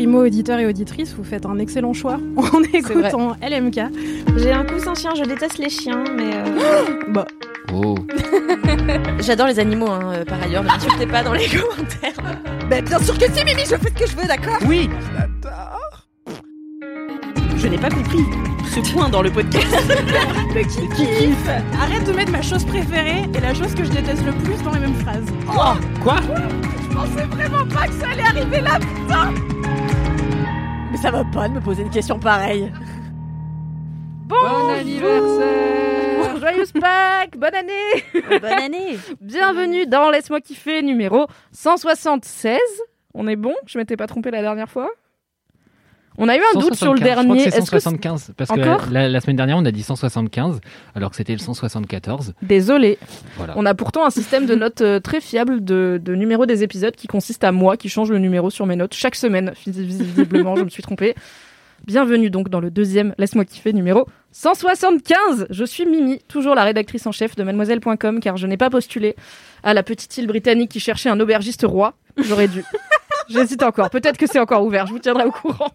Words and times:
Primo 0.00 0.24
auditeur 0.24 0.58
et 0.58 0.64
auditrice, 0.64 1.12
vous 1.14 1.24
faites 1.24 1.44
un 1.44 1.58
excellent 1.58 1.92
choix 1.92 2.16
en 2.38 2.62
écoutant 2.72 3.36
LMK. 3.42 3.80
J'ai 4.38 4.50
un 4.50 4.64
coussin 4.64 4.94
chien, 4.94 5.10
je 5.14 5.24
déteste 5.24 5.58
les 5.58 5.68
chiens, 5.68 6.02
mais. 6.16 6.30
euh, 6.36 6.86
Bah, 7.08 7.26
Oh. 7.74 7.94
J'adore 9.20 9.48
les 9.48 9.58
animaux, 9.60 9.90
hein, 9.90 10.00
euh, 10.14 10.24
par 10.24 10.42
ailleurs, 10.42 10.62
ne 10.62 10.68
m'insultez 10.68 11.06
pas 11.06 11.22
dans 11.22 11.34
les 11.34 11.46
commentaires. 11.50 12.34
Bah, 12.70 12.80
bien 12.80 12.98
sûr 12.98 13.18
que 13.18 13.26
si, 13.30 13.44
Mimi, 13.44 13.60
je 13.60 13.76
fais 13.76 13.90
ce 13.94 14.04
que 14.04 14.10
je 14.10 14.16
veux, 14.16 14.26
d'accord? 14.26 14.56
Oui 14.66 14.88
Je 17.58 17.66
n'ai 17.68 17.76
pas 17.78 17.90
compris 17.90 18.24
ce 18.74 18.80
point 18.94 19.10
dans 19.10 19.20
le 19.20 19.30
podcast. 19.30 19.66
qui 20.54 20.88
kiffe? 20.96 21.48
Arrête 21.78 22.04
de 22.06 22.12
mettre 22.12 22.32
ma 22.32 22.40
chose 22.40 22.64
préférée 22.64 23.24
et 23.34 23.40
la 23.40 23.52
chose 23.52 23.74
que 23.74 23.84
je 23.84 23.90
déteste 23.90 24.24
le 24.24 24.32
plus 24.32 24.60
dans 24.64 24.72
les 24.72 24.80
mêmes 24.80 24.94
phrases. 24.94 25.26
Quoi? 26.02 26.16
Je 26.90 26.96
pensais 26.96 27.26
vraiment 27.26 27.66
pas 27.66 27.86
que 27.86 27.92
ça 28.00 28.08
allait 28.12 28.22
arriver 28.22 28.60
là, 28.62 28.78
putain 28.80 29.32
Mais 29.59 29.59
ça 31.00 31.10
va 31.10 31.24
pas 31.24 31.48
de 31.48 31.54
me 31.54 31.60
poser 31.60 31.82
une 31.82 31.90
question 31.90 32.18
pareille. 32.18 32.70
Bon 34.26 34.68
anniversaire. 34.68 36.36
Joyeuse 36.38 36.72
Pâques 36.72 37.36
Bonne 37.38 37.54
année. 37.54 38.04
Bonne 38.40 38.44
année. 38.44 38.98
Bienvenue 39.20 39.86
dans 39.86 40.10
Laisse-moi 40.10 40.40
kiffer 40.40 40.82
numéro 40.82 41.26
176. 41.52 42.58
On 43.14 43.26
est 43.26 43.36
bon? 43.36 43.54
Je 43.66 43.78
m'étais 43.78 43.96
pas 43.96 44.06
trompé 44.06 44.30
la 44.30 44.42
dernière 44.42 44.68
fois 44.68 44.90
On 46.18 46.28
a 46.28 46.36
eu 46.36 46.40
un 46.54 46.58
doute 46.60 46.74
sur 46.74 46.92
le 46.92 46.98
175, 47.00 47.00
je 47.00 47.12
crois 47.14 47.24
dernier. 47.24 47.44
que 47.44 47.50
c'est 47.50 47.58
Est-ce 47.58 47.70
que 47.70 47.78
175 47.78 48.32
parce 48.36 48.50
Encore 48.50 48.88
que 48.88 48.92
la, 48.92 49.08
la 49.08 49.20
semaine 49.20 49.36
dernière 49.36 49.56
on 49.56 49.64
a 49.64 49.70
dit 49.70 49.82
175 49.82 50.60
alors 50.94 51.10
que 51.10 51.16
c'était 51.16 51.32
le 51.32 51.38
174. 51.38 52.34
Désolé. 52.42 52.98
Voilà. 53.36 53.54
On 53.56 53.64
a 53.64 53.74
pourtant 53.74 54.04
un 54.04 54.10
système 54.10 54.44
de 54.46 54.54
notes 54.54 54.80
euh, 54.82 55.00
très 55.00 55.20
fiable 55.20 55.64
de, 55.64 56.00
de 56.02 56.14
numéro 56.14 56.46
des 56.46 56.62
épisodes 56.62 56.94
qui 56.94 57.06
consiste 57.06 57.44
à 57.44 57.52
moi 57.52 57.76
qui 57.76 57.88
change 57.88 58.10
le 58.10 58.18
numéro 58.18 58.50
sur 58.50 58.66
mes 58.66 58.76
notes 58.76 58.94
chaque 58.94 59.14
semaine. 59.14 59.52
Vis- 59.66 59.70
Visiblement, 59.72 60.56
je 60.56 60.64
me 60.64 60.68
suis 60.68 60.82
trompée. 60.82 61.14
Bienvenue 61.86 62.28
donc 62.28 62.50
dans 62.50 62.60
le 62.60 62.70
deuxième 62.70 63.14
Laisse-moi 63.16 63.46
kiffer 63.46 63.72
numéro 63.72 64.06
175. 64.32 65.46
Je 65.48 65.64
suis 65.64 65.86
Mimi, 65.86 66.18
toujours 66.28 66.54
la 66.54 66.64
rédactrice 66.64 67.06
en 67.06 67.12
chef 67.12 67.36
de 67.36 67.42
mademoiselle.com 67.42 68.20
car 68.20 68.36
je 68.36 68.46
n'ai 68.46 68.56
pas 68.58 68.68
postulé 68.68 69.16
à 69.62 69.72
la 69.74 69.82
petite 69.82 70.16
île 70.18 70.26
britannique 70.26 70.70
qui 70.70 70.80
cherchait 70.80 71.08
un 71.08 71.18
aubergiste 71.20 71.64
roi. 71.66 71.94
J'aurais 72.22 72.48
dû. 72.48 72.64
J'hésite 73.30 73.62
encore. 73.62 73.90
Peut-être 73.90 74.18
que 74.18 74.26
c'est 74.26 74.40
encore 74.40 74.64
ouvert. 74.64 74.86
Je 74.86 74.92
vous 74.92 74.98
tiendrai 74.98 75.24
au 75.24 75.30
courant. 75.30 75.70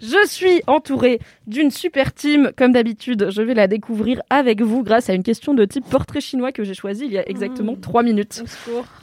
Je 0.00 0.26
suis 0.26 0.62
entourée 0.66 1.20
d'une 1.46 1.70
super 1.70 2.14
team. 2.14 2.52
Comme 2.56 2.72
d'habitude, 2.72 3.28
je 3.30 3.42
vais 3.42 3.52
la 3.52 3.66
découvrir 3.66 4.22
avec 4.30 4.62
vous 4.62 4.82
grâce 4.82 5.10
à 5.10 5.14
une 5.14 5.22
question 5.22 5.52
de 5.52 5.64
type 5.66 5.84
portrait 5.88 6.22
chinois 6.22 6.52
que 6.52 6.64
j'ai 6.64 6.74
choisi 6.74 7.04
il 7.04 7.12
y 7.12 7.18
a 7.18 7.28
exactement 7.28 7.76
trois 7.76 8.02
minutes. 8.02 8.42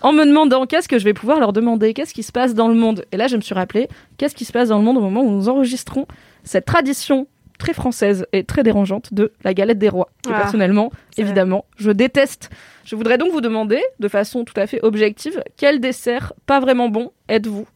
En 0.01 0.11
me 0.11 0.25
demandant 0.25 0.65
qu'est-ce 0.65 0.87
que 0.87 0.97
je 0.97 1.03
vais 1.03 1.13
pouvoir 1.13 1.39
leur 1.39 1.53
demander, 1.53 1.93
qu'est-ce 1.93 2.15
qui 2.15 2.23
se 2.23 2.31
passe 2.31 2.55
dans 2.55 2.67
le 2.67 2.75
monde. 2.75 3.05
Et 3.11 3.17
là, 3.17 3.27
je 3.27 3.35
me 3.35 3.41
suis 3.41 3.55
rappelé 3.55 3.87
qu'est-ce 4.17 4.35
qui 4.35 4.45
se 4.45 4.51
passe 4.51 4.69
dans 4.69 4.79
le 4.79 4.83
monde 4.83 4.97
au 4.97 5.01
moment 5.01 5.21
où 5.21 5.29
nous 5.29 5.49
enregistrons 5.49 6.07
cette 6.43 6.66
tradition 6.66 7.27
très 7.63 7.74
française 7.74 8.25
et 8.34 8.44
très 8.44 8.62
dérangeante 8.62 9.13
de 9.13 9.31
la 9.46 9.53
galette 9.53 9.78
des 9.79 9.88
rois. 9.88 10.09
Que 10.28 10.34
Ah, 10.34 10.40
personnellement, 10.41 10.91
évidemment, 11.18 11.63
je 11.78 11.91
déteste. 11.91 12.50
Je 12.84 12.97
voudrais 12.97 13.18
donc 13.18 13.31
vous 13.31 13.40
demander, 13.40 13.81
de 14.01 14.09
façon 14.09 14.44
tout 14.44 14.59
à 14.59 14.68
fait 14.68 14.84
objective, 14.84 15.41
quel 15.56 15.79
dessert 15.79 16.34
pas 16.46 16.59
vraiment 16.59 16.90
bon 16.90 17.13
êtes-vous? 17.29 17.59
vous, 17.59 17.68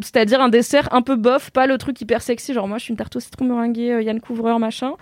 c'est-à-dire 0.00 0.40
un 0.40 0.48
dessert 0.48 0.88
un 0.92 1.02
peu 1.02 1.16
bof, 1.16 1.50
pas 1.50 1.66
le 1.66 1.78
truc 1.78 2.00
hyper 2.00 2.22
sexy, 2.22 2.52
genre 2.52 2.68
moi 2.68 2.78
je 2.78 2.84
suis 2.84 2.90
une 2.92 2.96
tarte 2.96 3.16
au 3.16 3.20
citron 3.20 3.44
meringuée, 3.46 3.92
euh, 3.92 4.02
Yann 4.02 4.20
Couvreur, 4.20 4.58
machin. 4.58 4.92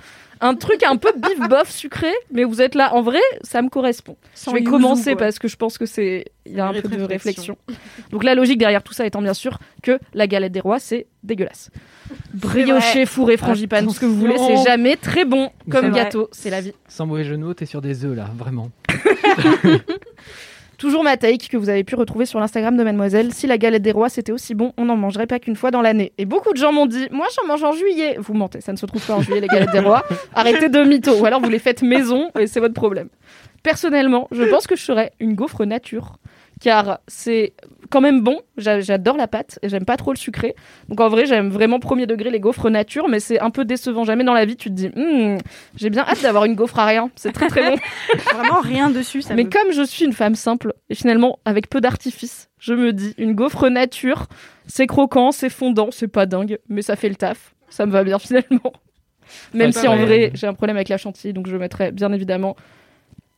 Un 0.40 0.54
truc 0.54 0.82
un 0.82 0.96
peu 0.96 1.12
bif 1.16 1.38
bof 1.48 1.70
sucré, 1.70 2.12
mais 2.30 2.44
vous 2.44 2.60
êtes 2.60 2.74
là, 2.74 2.94
en 2.94 3.02
vrai, 3.02 3.20
ça 3.42 3.62
me 3.62 3.68
correspond. 3.68 4.16
Sans 4.34 4.50
je 4.52 4.56
vais 4.56 4.64
commencer 4.64 5.12
quoi. 5.12 5.24
parce 5.24 5.38
que 5.38 5.48
je 5.48 5.56
pense 5.56 5.78
que 5.78 5.86
c'est, 5.86 6.26
il 6.46 6.52
y 6.52 6.60
a 6.60 6.66
un 6.66 6.72
peu 6.72 6.88
de 6.88 7.02
Réflexion. 7.02 7.56
Donc 8.10 8.24
la 8.24 8.34
logique 8.34 8.58
derrière 8.58 8.82
tout 8.82 8.94
ça 8.94 9.06
étant 9.06 9.22
bien 9.22 9.34
sûr 9.34 9.58
que 9.82 9.98
la 10.14 10.26
galette 10.26 10.52
des 10.52 10.60
rois, 10.60 10.78
c'est 10.78 11.06
dégueulasse. 11.22 11.70
Brioché, 12.32 13.04
fourré, 13.06 13.36
frangipane, 13.36 13.86
tout 13.86 13.92
ce 13.92 14.00
que 14.00 14.06
vous 14.06 14.18
voulez, 14.18 14.38
c'est 14.38 14.64
jamais 14.64 14.96
très 14.96 15.24
bon 15.24 15.50
comme 15.70 15.92
gâteau, 15.92 16.28
c'est 16.32 16.50
la 16.50 16.60
vie. 16.60 16.72
Sans 16.88 17.06
mauvais 17.06 17.36
mots, 17.36 17.54
t'es 17.54 17.66
sur 17.66 17.82
des 17.82 18.04
œufs 18.04 18.16
là, 18.16 18.30
vraiment. 18.36 18.70
Toujours 20.78 21.02
ma 21.02 21.16
take 21.16 21.48
que 21.48 21.56
vous 21.56 21.68
avez 21.68 21.84
pu 21.84 21.94
retrouver 21.94 22.26
sur 22.26 22.38
l'Instagram 22.38 22.76
de 22.76 22.84
Mademoiselle. 22.84 23.32
Si 23.32 23.46
la 23.46 23.58
galette 23.58 23.82
des 23.82 23.92
rois 23.92 24.08
c'était 24.08 24.32
aussi 24.32 24.54
bon, 24.54 24.72
on 24.76 24.86
n'en 24.86 24.96
mangerait 24.96 25.26
pas 25.26 25.38
qu'une 25.38 25.56
fois 25.56 25.70
dans 25.70 25.80
l'année. 25.80 26.12
Et 26.18 26.24
beaucoup 26.26 26.52
de 26.52 26.58
gens 26.58 26.72
m'ont 26.72 26.86
dit, 26.86 27.08
moi 27.10 27.26
j'en 27.34 27.46
mange 27.46 27.64
en 27.64 27.72
juillet. 27.72 28.16
Vous 28.18 28.34
mentez, 28.34 28.60
ça 28.60 28.72
ne 28.72 28.76
se 28.76 28.86
trouve 28.86 29.04
pas 29.04 29.14
en 29.14 29.22
juillet 29.22 29.40
les 29.40 29.48
galettes 29.48 29.72
des 29.72 29.80
rois. 29.80 30.04
Arrêtez 30.34 30.68
de 30.68 30.82
mytho. 30.84 31.18
Ou 31.18 31.26
alors 31.26 31.40
vous 31.40 31.50
les 31.50 31.58
faites 31.58 31.82
maison 31.82 32.30
et 32.38 32.46
c'est 32.46 32.60
votre 32.60 32.74
problème. 32.74 33.08
Personnellement, 33.62 34.28
je 34.30 34.44
pense 34.44 34.66
que 34.66 34.76
je 34.76 34.82
serais 34.82 35.12
une 35.18 35.34
gaufre 35.34 35.64
nature. 35.64 36.18
Car 36.60 37.00
c'est 37.06 37.52
quand 37.90 38.00
même 38.00 38.20
bon, 38.22 38.40
J'a- 38.56 38.80
j'adore 38.80 39.16
la 39.16 39.26
pâte 39.28 39.58
et 39.62 39.68
j'aime 39.68 39.84
pas 39.84 39.96
trop 39.96 40.12
le 40.12 40.16
sucré. 40.16 40.54
Donc 40.88 41.00
en 41.00 41.08
vrai, 41.08 41.26
j'aime 41.26 41.50
vraiment 41.50 41.78
premier 41.80 42.06
degré 42.06 42.30
les 42.30 42.40
gaufres 42.40 42.70
nature, 42.70 43.08
mais 43.08 43.20
c'est 43.20 43.40
un 43.40 43.50
peu 43.50 43.64
décevant. 43.64 44.04
Jamais 44.04 44.24
dans 44.24 44.32
la 44.34 44.44
vie, 44.44 44.56
tu 44.56 44.68
te 44.70 44.74
dis, 44.74 44.88
Hmm, 44.96 45.38
j'ai 45.76 45.90
bien 45.90 46.04
hâte 46.06 46.22
d'avoir 46.22 46.44
une 46.44 46.54
gaufre 46.54 46.78
à 46.78 46.86
rien. 46.86 47.10
C'est 47.16 47.32
très 47.32 47.48
très 47.48 47.70
bon. 47.70 47.76
Vraiment 48.34 48.60
rien 48.60 48.90
dessus, 48.90 49.22
ça 49.22 49.34
Mais 49.34 49.44
me... 49.44 49.50
comme 49.50 49.72
je 49.72 49.82
suis 49.82 50.04
une 50.04 50.12
femme 50.12 50.34
simple 50.34 50.72
et 50.90 50.94
finalement 50.94 51.38
avec 51.44 51.68
peu 51.68 51.80
d'artifice, 51.80 52.48
je 52.58 52.74
me 52.74 52.92
dis 52.92 53.14
une 53.18 53.34
gaufre 53.34 53.68
nature, 53.68 54.26
c'est 54.66 54.86
croquant, 54.86 55.32
c'est 55.32 55.50
fondant, 55.50 55.88
c'est 55.90 56.08
pas 56.08 56.26
dingue, 56.26 56.58
mais 56.68 56.82
ça 56.82 56.96
fait 56.96 57.08
le 57.08 57.16
taf. 57.16 57.54
Ça 57.68 57.84
me 57.86 57.92
va 57.92 58.04
bien 58.04 58.18
finalement. 58.20 58.72
Même 59.54 59.66
Ouais, 59.70 59.72
si 59.72 59.88
en 59.88 59.96
vrai 59.96 60.30
j'ai 60.34 60.46
un 60.46 60.54
problème 60.54 60.76
avec 60.76 60.88
la 60.88 60.98
chantilly, 60.98 61.32
donc 61.32 61.48
je 61.48 61.56
mettrais 61.56 61.90
bien 61.92 62.12
évidemment 62.12 62.56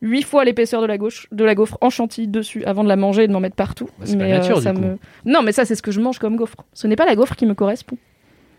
huit 0.01 0.23
fois 0.23 0.45
l'épaisseur 0.45 0.81
de 0.81 0.87
la 0.87 0.99
gauche 0.99 1.27
de 1.33 1.45
la 1.45 1.55
gaufre 1.55 1.77
en 1.81 1.91
chantilly 1.91 2.29
dessus 2.29 2.65
avant 2.65 2.85
de 2.85 2.89
la 2.89 2.97
manger 2.97 3.25
et 3.25 3.29
de 3.29 3.33
m'en 3.33 3.41
mettre 3.41 3.57
partout. 3.57 3.89
Bah, 3.99 4.05
c'est 4.05 4.17
pas 4.17 4.25
mais 4.25 4.33
euh, 4.33 4.39
nature, 4.39 4.63
ça 4.63 4.73
du 4.73 4.81
coup. 4.81 4.87
me 4.87 4.99
non, 5.25 5.43
mais 5.43 5.53
ça 5.53 5.65
c'est 5.65 5.75
ce 5.75 5.83
que 5.83 5.91
je 5.91 6.01
mange 6.01 6.19
comme 6.19 6.37
gaufre. 6.37 6.57
Ce 6.73 6.87
n'est 6.87 6.97
pas 6.97 7.07
la 7.07 7.17
gaufre 7.17 7.37
qui 7.37 7.47
me 7.47 7.55
correspond. 7.55 7.97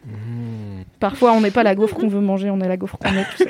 Mmh. 0.05 0.09
Parfois 0.99 1.33
on 1.33 1.41
n'est 1.41 1.51
pas 1.51 1.63
la 1.63 1.75
gaufre 1.75 1.95
qu'on 1.95 2.07
veut 2.07 2.21
manger, 2.21 2.49
on 2.49 2.59
est 2.61 2.67
la 2.67 2.77
gaufre 2.77 2.97
qu'on 2.97 3.13
est. 3.13 3.25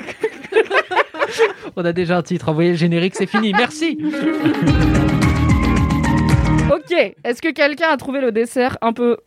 On 1.76 1.84
a 1.84 1.92
déjà 1.92 2.18
un 2.18 2.22
titre, 2.22 2.48
envoyez 2.48 2.70
le 2.70 2.76
générique, 2.76 3.14
c'est 3.14 3.26
fini, 3.26 3.52
merci 3.52 3.96
Ok, 6.72 7.14
est-ce 7.24 7.42
que 7.42 7.50
quelqu'un 7.52 7.88
a 7.90 7.96
trouvé 7.96 8.20
le 8.20 8.32
dessert 8.32 8.78
un 8.80 8.92
peu 8.92 9.18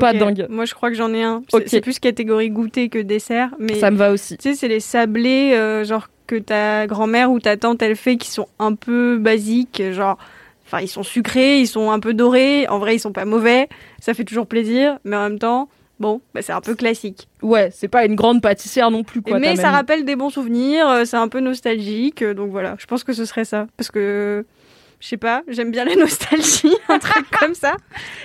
pas 0.00 0.12
Ok, 0.12 0.18
dingue 0.18 0.46
Moi, 0.48 0.64
je 0.64 0.74
crois 0.74 0.90
que 0.90 0.96
j'en 0.96 1.12
ai 1.12 1.22
un. 1.22 1.42
C'est 1.66 1.80
plus 1.80 1.98
catégorie 1.98 2.50
goûter 2.50 2.88
que 2.88 2.98
dessert. 2.98 3.50
Mais 3.58 3.74
Ça 3.74 3.90
me 3.90 3.96
va 3.96 4.12
aussi. 4.12 4.36
tu 4.38 4.50
sais, 4.50 4.54
c'est 4.54 4.68
les 4.68 4.80
sablés, 4.80 5.52
euh, 5.54 5.84
genre 5.84 6.08
que 6.26 6.36
ta 6.36 6.86
grand-mère 6.86 7.30
ou 7.30 7.40
ta 7.40 7.56
tante 7.56 7.82
elle 7.82 7.96
fait, 7.96 8.16
qui 8.16 8.30
sont 8.30 8.48
un 8.58 8.74
peu 8.74 9.18
basiques, 9.18 9.82
genre. 9.92 10.18
Enfin, 10.66 10.80
ils 10.80 10.88
sont 10.88 11.04
sucrés, 11.04 11.60
ils 11.60 11.68
sont 11.68 11.90
un 11.92 12.00
peu 12.00 12.12
dorés. 12.12 12.66
En 12.68 12.78
vrai, 12.80 12.96
ils 12.96 12.98
sont 12.98 13.12
pas 13.12 13.24
mauvais. 13.24 13.68
Ça 14.00 14.14
fait 14.14 14.24
toujours 14.24 14.48
plaisir, 14.48 14.98
mais 15.04 15.14
en 15.14 15.22
même 15.22 15.38
temps, 15.38 15.68
bon, 16.00 16.20
bah, 16.34 16.42
c'est 16.42 16.52
un 16.52 16.60
peu 16.60 16.74
classique. 16.74 17.28
Ouais, 17.40 17.70
c'est 17.72 17.86
pas 17.86 18.04
une 18.04 18.16
grande 18.16 18.42
pâtissière 18.42 18.90
non 18.90 19.04
plus, 19.04 19.22
quoi. 19.22 19.38
mais 19.38 19.54
ça 19.54 19.62
même- 19.62 19.72
rappelle 19.74 20.04
des 20.04 20.16
bons 20.16 20.30
souvenirs. 20.30 20.88
euh, 20.88 21.04
C'est 21.04 21.16
un 21.16 21.28
peu 21.28 21.38
nostalgique, 21.38 22.20
euh, 22.22 22.34
donc 22.34 22.50
voilà. 22.50 22.74
Je 22.80 22.86
pense 22.86 23.04
que 23.04 23.12
ce 23.12 23.24
serait 23.24 23.44
ça, 23.44 23.68
parce 23.76 23.92
que 23.92 24.44
je 25.00 25.08
sais 25.08 25.16
pas, 25.16 25.42
j'aime 25.48 25.70
bien 25.70 25.84
la 25.84 25.94
nostalgie, 25.94 26.74
un 26.88 26.98
truc 26.98 27.26
comme 27.38 27.54
ça. 27.54 27.76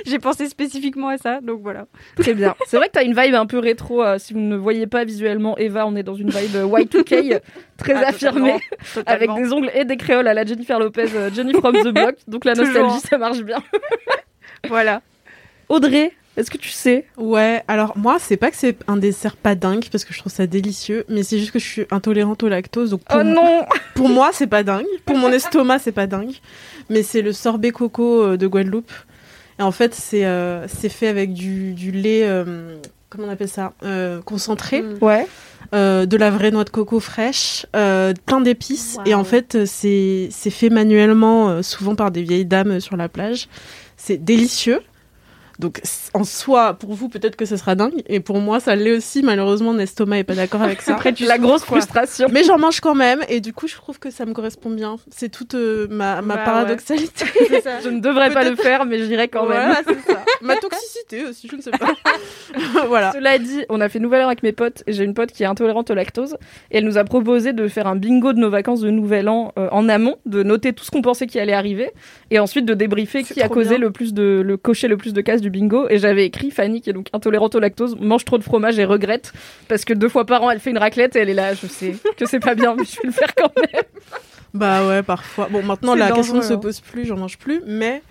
J'ai 0.05 0.19
pensé 0.19 0.47
spécifiquement 0.47 1.09
à 1.09 1.17
ça, 1.17 1.41
donc 1.41 1.61
voilà. 1.61 1.85
Très 2.15 2.33
bien. 2.33 2.55
C'est 2.67 2.77
vrai 2.77 2.87
que 2.87 2.93
t'as 2.93 3.03
une 3.03 3.13
vibe 3.13 3.35
un 3.35 3.45
peu 3.45 3.59
rétro. 3.59 4.01
euh, 4.03 4.17
si 4.17 4.33
vous 4.33 4.39
ne 4.39 4.55
voyez 4.55 4.87
pas 4.87 5.03
visuellement 5.03 5.57
Eva, 5.57 5.85
on 5.85 5.95
est 5.95 6.03
dans 6.03 6.15
une 6.15 6.29
vibe 6.29 6.55
euh, 6.55 6.65
Y2K 6.67 7.41
très 7.77 7.93
Ah, 7.93 8.07
affirmée, 8.07 8.59
totalement, 8.93 9.33
avec 9.35 9.43
des 9.43 9.53
ongles 9.53 9.71
et 9.73 9.85
des 9.85 9.97
créoles 9.97 10.27
à 10.27 10.33
la 10.33 10.45
Jennifer 10.45 10.79
Lopez, 10.79 11.07
euh, 11.15 11.29
Jenny 11.33 11.53
from 11.53 11.75
the 11.75 11.89
Block. 11.89 12.15
Donc 12.27 12.45
la 12.45 12.53
nostalgie, 12.55 12.99
ça 12.99 13.17
marche 13.17 13.41
bien. 13.41 13.61
Voilà. 14.69 15.01
Audrey, 15.69 16.11
est-ce 16.37 16.49
que 16.49 16.57
tu 16.57 16.69
sais? 16.69 17.05
Ouais, 17.17 17.63
alors 17.67 17.97
moi, 17.97 18.17
c'est 18.19 18.37
pas 18.37 18.51
que 18.51 18.57
c'est 18.57 18.77
un 18.87 18.95
dessert 18.95 19.35
pas 19.35 19.53
dingue, 19.55 19.85
parce 19.91 20.05
que 20.05 20.13
je 20.13 20.19
trouve 20.19 20.31
ça 20.31 20.47
délicieux, 20.47 21.03
mais 21.09 21.23
c'est 21.23 21.37
juste 21.37 21.51
que 21.51 21.59
je 21.59 21.67
suis 21.67 21.85
intolérante 21.91 22.41
au 22.43 22.47
lactose, 22.47 22.91
donc 22.91 23.01
pour, 23.03 23.19
Oh 23.19 23.23
non 23.23 23.65
pour 23.95 24.07
moi, 24.07 24.29
c'est 24.33 24.47
pas 24.47 24.63
dingue. 24.63 24.85
Pour 25.05 25.17
mon 25.17 25.29
estomac, 25.31 25.79
c'est 25.79 25.91
pas 25.91 26.07
dingue. 26.07 26.33
Mais 26.89 27.03
c'est 27.03 27.21
le 27.21 27.33
sorbet 27.33 27.71
coco 27.71 28.23
euh, 28.23 28.37
de 28.37 28.47
Guadeloupe. 28.47 28.91
Et 29.59 29.63
en 29.63 29.71
fait, 29.71 29.93
c'est 29.93 30.25
euh, 30.25 30.67
fait 30.67 31.07
avec 31.07 31.33
du, 31.33 31.73
du 31.73 31.91
lait, 31.91 32.23
euh, 32.23 32.77
comment 33.09 33.27
on 33.27 33.29
appelle 33.29 33.49
ça? 33.49 33.73
Euh, 33.83 34.21
Concentré. 34.21 34.81
Mm. 34.81 34.97
Ouais. 35.01 35.27
de 35.73 36.17
la 36.17 36.31
vraie 36.31 36.51
noix 36.51 36.63
de 36.63 36.69
coco 36.69 37.01
fraîche, 37.01 37.65
plein 37.73 38.41
d'épices. 38.41 38.95
Wow. 38.99 39.03
Et 39.05 39.13
en 39.15 39.25
fait, 39.25 39.65
c'est 39.65 40.29
c'est 40.31 40.49
fait 40.49 40.69
manuellement, 40.69 41.61
souvent 41.61 41.95
par 41.95 42.11
des 42.11 42.23
vieilles 42.23 42.45
dames 42.45 42.79
sur 42.79 42.95
la 42.95 43.09
plage. 43.09 43.49
C'est 43.97 44.17
délicieux. 44.17 44.81
Donc, 45.61 45.81
en 46.13 46.23
soi, 46.23 46.73
pour 46.73 46.93
vous, 46.93 47.07
peut-être 47.07 47.35
que 47.35 47.45
ce 47.45 47.55
sera 47.55 47.75
dingue. 47.75 48.01
Et 48.07 48.19
pour 48.19 48.39
moi, 48.39 48.59
ça 48.59 48.75
l'est 48.75 48.91
aussi. 48.91 49.21
Malheureusement, 49.21 49.73
mon 49.73 49.79
estomac 49.79 50.19
est 50.19 50.23
pas 50.23 50.35
d'accord 50.35 50.61
avec 50.61 50.81
ça. 50.81 50.93
Après, 50.95 51.13
tu 51.13 51.25
la 51.25 51.37
grosse 51.37 51.63
quoi. 51.63 51.77
frustration. 51.77 52.27
Mais 52.33 52.43
j'en 52.43 52.57
mange 52.57 52.81
quand 52.81 52.95
même. 52.95 53.21
Et 53.29 53.39
du 53.39 53.53
coup, 53.53 53.67
je 53.67 53.75
trouve 53.75 53.99
que 53.99 54.11
ça 54.11 54.25
me 54.25 54.33
correspond 54.33 54.71
bien. 54.71 54.97
C'est 55.09 55.29
toute 55.29 55.55
euh, 55.55 55.87
ma, 55.89 56.21
ma 56.21 56.35
Bah 56.35 56.43
paradoxalité. 56.43 57.25
Je 57.83 57.89
ne 57.89 57.99
devrais 57.99 58.31
pas 58.31 58.43
le 58.43 58.55
faire, 58.55 58.85
mais 58.85 59.05
j'irai 59.05 59.27
quand 59.27 59.47
même. 59.47 59.57
Voilà, 59.57 59.81
c'est 59.87 60.11
ça. 60.11 60.23
Ma 60.41 60.55
toxicité 60.55 61.25
aussi, 61.25 61.47
je 61.49 61.55
ne 61.55 61.61
sais 61.61 61.71
pas. 61.71 61.93
voilà. 62.87 63.11
Cela 63.11 63.37
dit, 63.37 63.63
on 63.69 63.79
a 63.81 63.89
fait 63.89 63.99
Nouvel 63.99 64.23
An 64.23 64.27
avec 64.27 64.43
mes 64.43 64.51
potes 64.51 64.83
j'ai 64.87 65.03
une 65.03 65.13
pote 65.13 65.31
qui 65.31 65.43
est 65.43 65.45
intolérante 65.45 65.89
au 65.91 65.93
lactose 65.93 66.37
et 66.71 66.77
elle 66.77 66.85
nous 66.85 66.97
a 66.97 67.03
proposé 67.03 67.53
de 67.53 67.67
faire 67.67 67.87
un 67.87 67.95
bingo 67.95 68.33
de 68.33 68.39
nos 68.39 68.49
vacances 68.49 68.81
de 68.81 68.89
Nouvel 68.89 69.29
An 69.29 69.53
euh, 69.57 69.67
en 69.71 69.89
amont, 69.89 70.17
de 70.25 70.43
noter 70.43 70.73
tout 70.73 70.83
ce 70.83 70.91
qu'on 70.91 71.01
pensait 71.01 71.27
qui 71.27 71.39
allait 71.39 71.53
arriver 71.53 71.91
et 72.29 72.39
ensuite 72.39 72.65
de 72.65 72.73
débriefer 72.73 73.23
qui 73.23 73.41
a 73.41 73.49
causé 73.49 73.77
bien. 73.77 73.79
le 73.79 73.91
plus 73.91 74.13
de 74.13 74.41
le 74.43 74.57
cocher 74.57 74.87
le 74.87 74.97
plus 74.97 75.13
de 75.13 75.21
cases 75.21 75.41
du 75.41 75.49
bingo 75.51 75.87
et 75.89 75.99
j'avais 75.99 76.25
écrit 76.25 76.49
Fanny 76.51 76.81
qui 76.81 76.89
est 76.89 76.93
donc 76.93 77.07
intolérante 77.13 77.55
au 77.55 77.59
lactose 77.59 77.95
mange 77.99 78.25
trop 78.25 78.37
de 78.37 78.43
fromage 78.43 78.79
et 78.79 78.85
regrette 78.85 79.33
parce 79.67 79.85
que 79.85 79.93
deux 79.93 80.09
fois 80.09 80.25
par 80.25 80.43
an 80.43 80.51
elle 80.51 80.59
fait 80.59 80.71
une 80.71 80.77
raclette 80.77 81.15
et 81.15 81.19
elle 81.19 81.29
est 81.29 81.35
là 81.35 81.53
je 81.53 81.67
sais 81.67 81.93
que 82.17 82.25
c'est 82.25 82.39
pas 82.39 82.55
bien 82.55 82.75
mais 82.75 82.85
je 82.85 82.95
vais 83.01 83.07
le 83.07 83.11
faire 83.11 83.33
quand 83.35 83.51
même. 83.55 83.83
Bah 84.53 84.85
ouais, 84.87 85.03
parfois. 85.03 85.47
Bon, 85.49 85.63
maintenant, 85.63 85.95
la 85.95 86.11
question 86.11 86.35
ne 86.35 86.41
se 86.41 86.53
hein. 86.53 86.57
pose 86.57 86.81
plus, 86.81 87.05
j'en 87.05 87.17
mange 87.17 87.37
plus. 87.37 87.61
Mais 87.65 88.01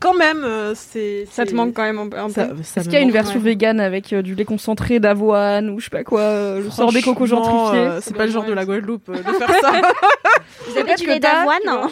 quand 0.00 0.14
même, 0.14 0.44
euh, 0.44 0.74
c'est. 0.74 1.26
Ça 1.30 1.44
te 1.44 1.54
manque 1.54 1.74
quand 1.74 1.82
même 1.82 1.98
un 1.98 2.08
peu. 2.08 2.16
Ça, 2.32 2.48
ça 2.62 2.80
Est-ce 2.80 2.88
qu'il 2.88 2.92
y 2.94 2.96
a 2.96 3.00
une 3.00 3.10
version 3.10 3.38
ouais. 3.38 3.44
végane 3.44 3.80
avec 3.80 4.12
euh, 4.12 4.22
du 4.22 4.34
lait 4.34 4.44
concentré 4.44 5.00
d'avoine 5.00 5.70
ou 5.70 5.78
je 5.80 5.84
sais 5.84 5.90
pas 5.90 6.04
quoi, 6.04 6.20
euh, 6.20 6.62
le 6.62 6.70
sorbet 6.70 7.02
coco 7.02 7.26
Franchement, 7.26 7.44
gentrifié 7.44 7.86
euh, 7.86 8.00
c'est 8.00 8.16
pas 8.16 8.26
le 8.26 8.32
genre 8.32 8.44
de 8.44 8.52
la 8.52 8.64
Guadeloupe 8.64 9.08
euh, 9.08 9.18
de 9.18 9.32
faire 9.32 9.50
ça. 9.60 9.72
Vous 10.68 10.78
avez 10.78 10.94
du 10.94 11.06
lait 11.06 11.20
d'avoine 11.20 11.88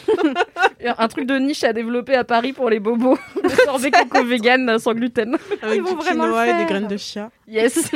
Un 0.99 1.09
truc 1.09 1.27
de 1.27 1.37
niche 1.37 1.65
à 1.65 1.73
développer 1.73 2.15
à 2.15 2.25
Paris 2.25 2.53
pour 2.53 2.71
les 2.71 2.81
bobos. 2.81 3.19
Le 3.43 3.49
sorbet 3.49 3.91
coco 3.91 4.25
vegan 4.25 4.79
sans 4.79 4.95
gluten. 4.95 5.37
avec 5.63 5.77
Ils 5.77 5.83
vont 5.83 5.95
du 5.95 6.07
quinoa 6.07 6.49
et 6.49 6.55
des 6.55 6.65
graines 6.65 6.89
de 6.89 6.97
chia. 6.97 7.31
Yes. 7.49 7.91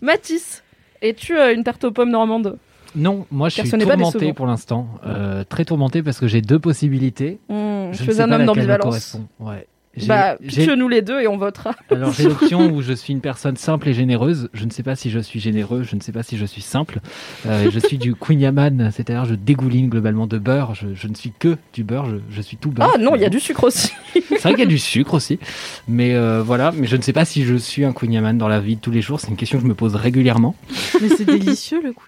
Mathis, 0.00 0.62
es-tu 1.00 1.36
euh, 1.36 1.54
une 1.54 1.64
tarte 1.64 1.84
aux 1.84 1.90
pommes 1.90 2.10
normande? 2.10 2.58
Non, 2.94 3.26
moi 3.30 3.48
je 3.48 3.56
Car 3.56 3.66
suis 3.66 3.78
tourmenté 3.78 4.32
pour 4.32 4.46
l'instant. 4.46 4.88
Euh, 5.06 5.44
très 5.48 5.64
tourmenté 5.64 6.02
parce 6.02 6.18
que 6.18 6.26
j'ai 6.28 6.40
deux 6.42 6.58
possibilités. 6.58 7.38
Hmm, 7.48 7.92
Je 7.92 8.02
es 8.10 8.12
sais 8.14 8.20
un 8.22 8.30
homme 8.32 8.44
d'ambivalence. 8.46 9.16
Ouais. 9.40 9.66
J'ai- 9.96 10.08
Bah, 10.08 10.36
pitche-nous 10.44 10.88
les 10.88 11.02
deux 11.02 11.20
et 11.20 11.28
on 11.28 11.36
votera. 11.36 11.72
Alors 11.88 12.12
j'ai 12.12 12.24
l'option 12.28 12.66
où 12.72 12.82
je 12.82 12.92
suis 12.92 13.12
une 13.12 13.20
personne 13.20 13.56
simple 13.56 13.88
et 13.88 13.94
généreuse. 13.94 14.48
Je 14.52 14.64
ne 14.64 14.70
sais 14.70 14.82
pas 14.82 14.96
si 14.96 15.08
je 15.08 15.20
suis 15.20 15.38
généreux, 15.38 15.84
je 15.84 15.94
ne 15.94 16.00
sais 16.00 16.10
pas 16.10 16.24
si 16.24 16.36
je 16.36 16.44
suis 16.44 16.62
simple. 16.62 16.98
Euh, 17.46 17.70
je 17.70 17.78
suis 17.78 17.96
du 17.96 18.12
Queen 18.20 18.40
Yaman, 18.40 18.90
c'est-à-dire 18.92 19.24
je 19.24 19.36
dégouline 19.36 19.88
globalement 19.88 20.26
de 20.26 20.38
beurre. 20.38 20.74
Je, 20.74 20.88
je 20.94 21.06
ne 21.06 21.14
suis 21.14 21.32
que 21.38 21.56
du 21.72 21.84
beurre, 21.84 22.06
je, 22.10 22.16
je 22.28 22.40
suis 22.42 22.56
tout 22.56 22.72
beurre. 22.72 22.90
Ah 22.92 22.98
non, 22.98 23.14
il 23.14 23.20
y 23.22 23.24
a 23.24 23.28
du 23.28 23.38
sucre 23.38 23.62
aussi. 23.62 23.92
C'est 24.14 24.40
vrai 24.40 24.50
qu'il 24.54 24.60
y 24.60 24.62
a 24.62 24.66
du 24.66 24.78
sucre 24.80 25.14
aussi. 25.14 25.38
Mais 25.86 26.14
euh, 26.16 26.42
voilà, 26.44 26.72
mais 26.76 26.88
je 26.88 26.96
ne 26.96 27.02
sais 27.02 27.12
pas 27.12 27.24
si 27.24 27.44
je 27.44 27.54
suis 27.54 27.84
un 27.84 27.92
Queen 27.92 28.12
Yaman 28.12 28.36
dans 28.36 28.48
la 28.48 28.58
vie 28.58 28.74
de 28.74 28.80
tous 28.80 28.90
les 28.90 29.00
jours. 29.00 29.20
C'est 29.20 29.28
une 29.28 29.36
question 29.36 29.58
que 29.58 29.62
je 29.62 29.68
me 29.68 29.74
pose 29.74 29.94
régulièrement. 29.94 30.56
Mais 31.00 31.08
c'est 31.08 31.24
délicieux 31.24 31.80
le 31.80 31.92
coup. 31.92 32.06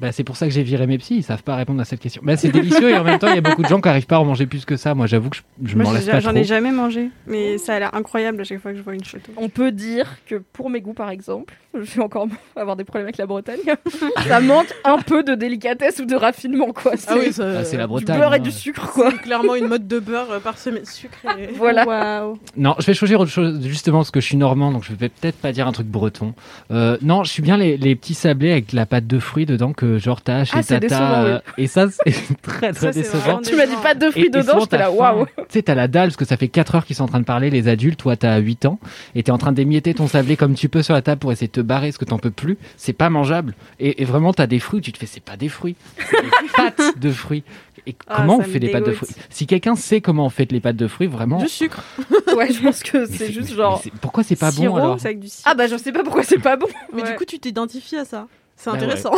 Bah, 0.00 0.12
c'est 0.12 0.24
pour 0.24 0.36
ça 0.36 0.46
que 0.46 0.52
j'ai 0.52 0.62
viré 0.62 0.86
mes 0.86 0.98
psys, 0.98 1.16
ils 1.18 1.22
savent 1.22 1.42
pas 1.42 1.56
répondre 1.56 1.80
à 1.80 1.84
cette 1.84 2.00
question. 2.00 2.22
Bah, 2.24 2.36
c'est 2.36 2.50
délicieux 2.50 2.90
et 2.90 2.96
en 2.96 3.04
même 3.04 3.18
temps, 3.18 3.28
il 3.28 3.34
y 3.34 3.38
a 3.38 3.42
beaucoup 3.42 3.62
de 3.62 3.68
gens 3.68 3.80
qui 3.80 3.88
arrivent 3.88 4.06
pas 4.06 4.16
à 4.16 4.20
en 4.20 4.24
manger 4.24 4.46
plus 4.46 4.64
que 4.64 4.76
ça. 4.76 4.94
Moi, 4.94 5.06
j'avoue 5.06 5.30
que 5.30 5.36
je, 5.36 5.42
je 5.64 5.76
m'en 5.76 5.92
laisse 5.92 6.06
pas 6.06 6.20
j'en 6.20 6.34
ai 6.34 6.44
jamais 6.44 6.72
mangé, 6.72 7.10
mais 7.26 7.58
ça 7.58 7.74
a 7.74 7.78
l'air 7.78 7.94
incroyable 7.94 8.40
à 8.40 8.44
chaque 8.44 8.60
fois 8.60 8.72
que 8.72 8.78
je 8.78 8.82
vois 8.82 8.94
une 8.94 9.04
photo. 9.04 9.32
On 9.36 9.48
peut 9.48 9.72
dire 9.72 10.16
que 10.26 10.36
pour 10.52 10.70
mes 10.70 10.80
goûts, 10.80 10.94
par 10.94 11.10
exemple, 11.10 11.54
je 11.74 11.80
vais 11.96 12.02
encore 12.02 12.26
avoir 12.56 12.76
des 12.76 12.84
problèmes 12.84 13.06
avec 13.06 13.18
la 13.18 13.26
Bretagne. 13.26 13.58
ça 14.28 14.40
manque 14.40 14.72
un 14.84 14.98
peu 14.98 15.22
de 15.22 15.34
délicatesse 15.34 15.98
ou 16.00 16.04
de 16.06 16.14
raffinement, 16.16 16.72
quoi. 16.72 16.92
Ah 17.06 17.14
oui, 17.18 17.32
ça, 17.32 17.58
Ah, 17.60 17.64
c'est 17.64 17.76
la 17.76 17.84
du 17.84 17.88
Bretagne. 17.88 18.18
beurre 18.18 18.34
et 18.34 18.36
hein. 18.38 18.40
du 18.40 18.50
sucre, 18.50 18.90
quoi. 18.92 19.10
c'est 19.10 19.18
clairement 19.22 19.54
une 19.54 19.68
mode 19.68 19.86
de 19.86 19.98
beurre 19.98 20.30
euh, 20.32 20.40
parsemée 20.40 20.80
de 20.80 20.86
sucre. 20.86 21.18
et- 21.38 21.46
Voilà. 21.56 22.24
Non, 22.56 22.74
je 22.78 22.86
vais 22.86 22.94
choisir 22.94 23.20
autre 23.20 23.30
chose, 23.30 23.60
justement, 23.66 23.98
parce 23.98 24.10
que 24.10 24.20
je 24.20 24.26
suis 24.26 24.36
normand, 24.36 24.72
donc 24.72 24.84
je 24.84 24.92
vais 24.94 25.08
peut-être 25.08 25.36
pas 25.36 25.52
dire 25.52 25.66
un 25.66 25.72
truc 25.72 25.86
breton. 25.86 26.34
Euh, 26.70 26.96
non, 27.02 27.22
je 27.24 27.30
suis 27.30 27.42
bien 27.42 27.56
les, 27.56 27.76
les 27.76 27.94
petits 27.96 28.14
sablés 28.14 28.52
avec 28.52 28.72
la 28.72 28.86
pâte 28.86 29.06
de 29.06 29.18
fruits 29.18 29.46
dedans 29.46 29.72
que 29.72 29.89
genre 29.98 30.20
t'as 30.22 30.44
chez 30.44 30.52
Ah, 30.56 30.62
c'est 30.62 30.74
Tata. 30.80 30.80
décevant, 30.88 31.22
oui. 31.24 31.30
euh, 31.30 31.38
Et 31.58 31.66
ça, 31.66 31.86
c'est 31.90 32.12
très 32.42 32.72
très 32.72 32.92
Ça, 32.92 32.92
décevant. 32.92 33.40
Tu 33.42 33.56
m'as 33.56 33.66
dit 33.66 33.74
pas 33.82 33.94
de 33.94 34.06
Et- 34.06 34.10
fruits 34.10 34.24
et 34.26 34.30
dedans, 34.30 34.60
j'étais 34.60 34.78
là, 34.78 34.90
waouh. 34.90 35.26
Tu 35.26 35.42
sais, 35.50 35.62
t'as 35.62 35.74
la 35.74 35.88
dalle, 35.88 36.08
parce 36.08 36.16
que 36.16 36.24
ça 36.24 36.36
fait 36.36 36.48
4 36.48 36.74
heures 36.76 36.84
qu'ils 36.84 36.96
sont 36.96 37.04
en 37.04 37.08
train 37.08 37.20
de 37.20 37.24
parler, 37.24 37.50
les 37.50 37.68
adultes, 37.68 37.98
toi 38.00 38.16
t'as 38.16 38.38
8 38.38 38.66
ans, 38.66 38.78
et 39.14 39.22
t'es 39.22 39.30
en 39.32 39.38
train 39.38 39.52
d'émietter 39.52 39.94
ton 39.94 40.06
sablé 40.08 40.36
comme 40.36 40.54
tu 40.54 40.68
peux 40.68 40.82
sur 40.82 40.94
la 40.94 41.02
table 41.02 41.18
pour 41.20 41.32
essayer 41.32 41.46
de 41.48 41.52
te 41.52 41.60
barrer, 41.60 41.88
parce 41.88 41.98
que 41.98 42.04
t'en 42.04 42.18
peux 42.18 42.30
plus. 42.30 42.58
C'est 42.76 42.92
pas 42.92 43.10
mangeable. 43.10 43.54
Et, 43.78 44.02
et 44.02 44.04
vraiment, 44.04 44.32
t'as 44.32 44.46
des 44.46 44.58
fruits, 44.60 44.80
tu 44.80 44.92
te 44.92 44.98
fais, 44.98 45.06
c'est 45.06 45.22
pas 45.22 45.36
des 45.36 45.48
fruits, 45.48 45.76
c'est 45.96 46.22
des 46.22 46.48
pâtes 46.56 46.98
de 46.98 47.10
fruits. 47.10 47.44
Et 47.86 47.96
Ah, 48.08 48.16
comment 48.18 48.36
on 48.36 48.40
ça 48.42 48.46
me 48.46 48.52
fait 48.52 48.58
des 48.60 48.68
pâtes 48.68 48.84
de 48.84 48.92
fruits? 48.92 49.08
Si 49.30 49.46
quelqu'un 49.46 49.74
sait 49.74 50.02
comment 50.02 50.26
on 50.26 50.28
fait 50.28 50.52
les 50.52 50.60
pâtes 50.60 50.76
de 50.76 50.86
fruits, 50.86 51.06
vraiment. 51.06 51.38
Du 51.38 51.48
sucre. 51.48 51.82
Ouais, 52.36 52.52
je 52.52 52.62
pense 52.62 52.82
que 52.82 53.06
c'est 53.06 53.32
juste 53.32 53.50
mais 53.50 53.56
genre. 53.56 53.82
pourquoi 54.00 54.22
c'est 54.22 54.36
pas 54.36 54.52
Sirop, 54.52 54.76
bon 54.76 54.82
alors? 54.82 54.98
avec 55.04 55.18
du. 55.18 55.28
Ah 55.44 55.54
bah 55.54 55.66
je 55.66 55.76
sais 55.76 55.90
pas 55.90 56.04
pourquoi 56.04 56.22
c'est 56.22 56.38
pas 56.38 56.56
bon. 56.56 56.68
Mais 56.94 57.02
Ouais. 57.02 57.10
du 57.10 57.16
coup, 57.16 57.24
tu 57.24 57.38
t'identifies 57.40 57.96
à 57.96 58.04
ça. 58.04 58.28
C'est 58.62 58.68
Bah 58.70 58.76
ouais. 58.76 58.82
intéressant. 58.84 59.12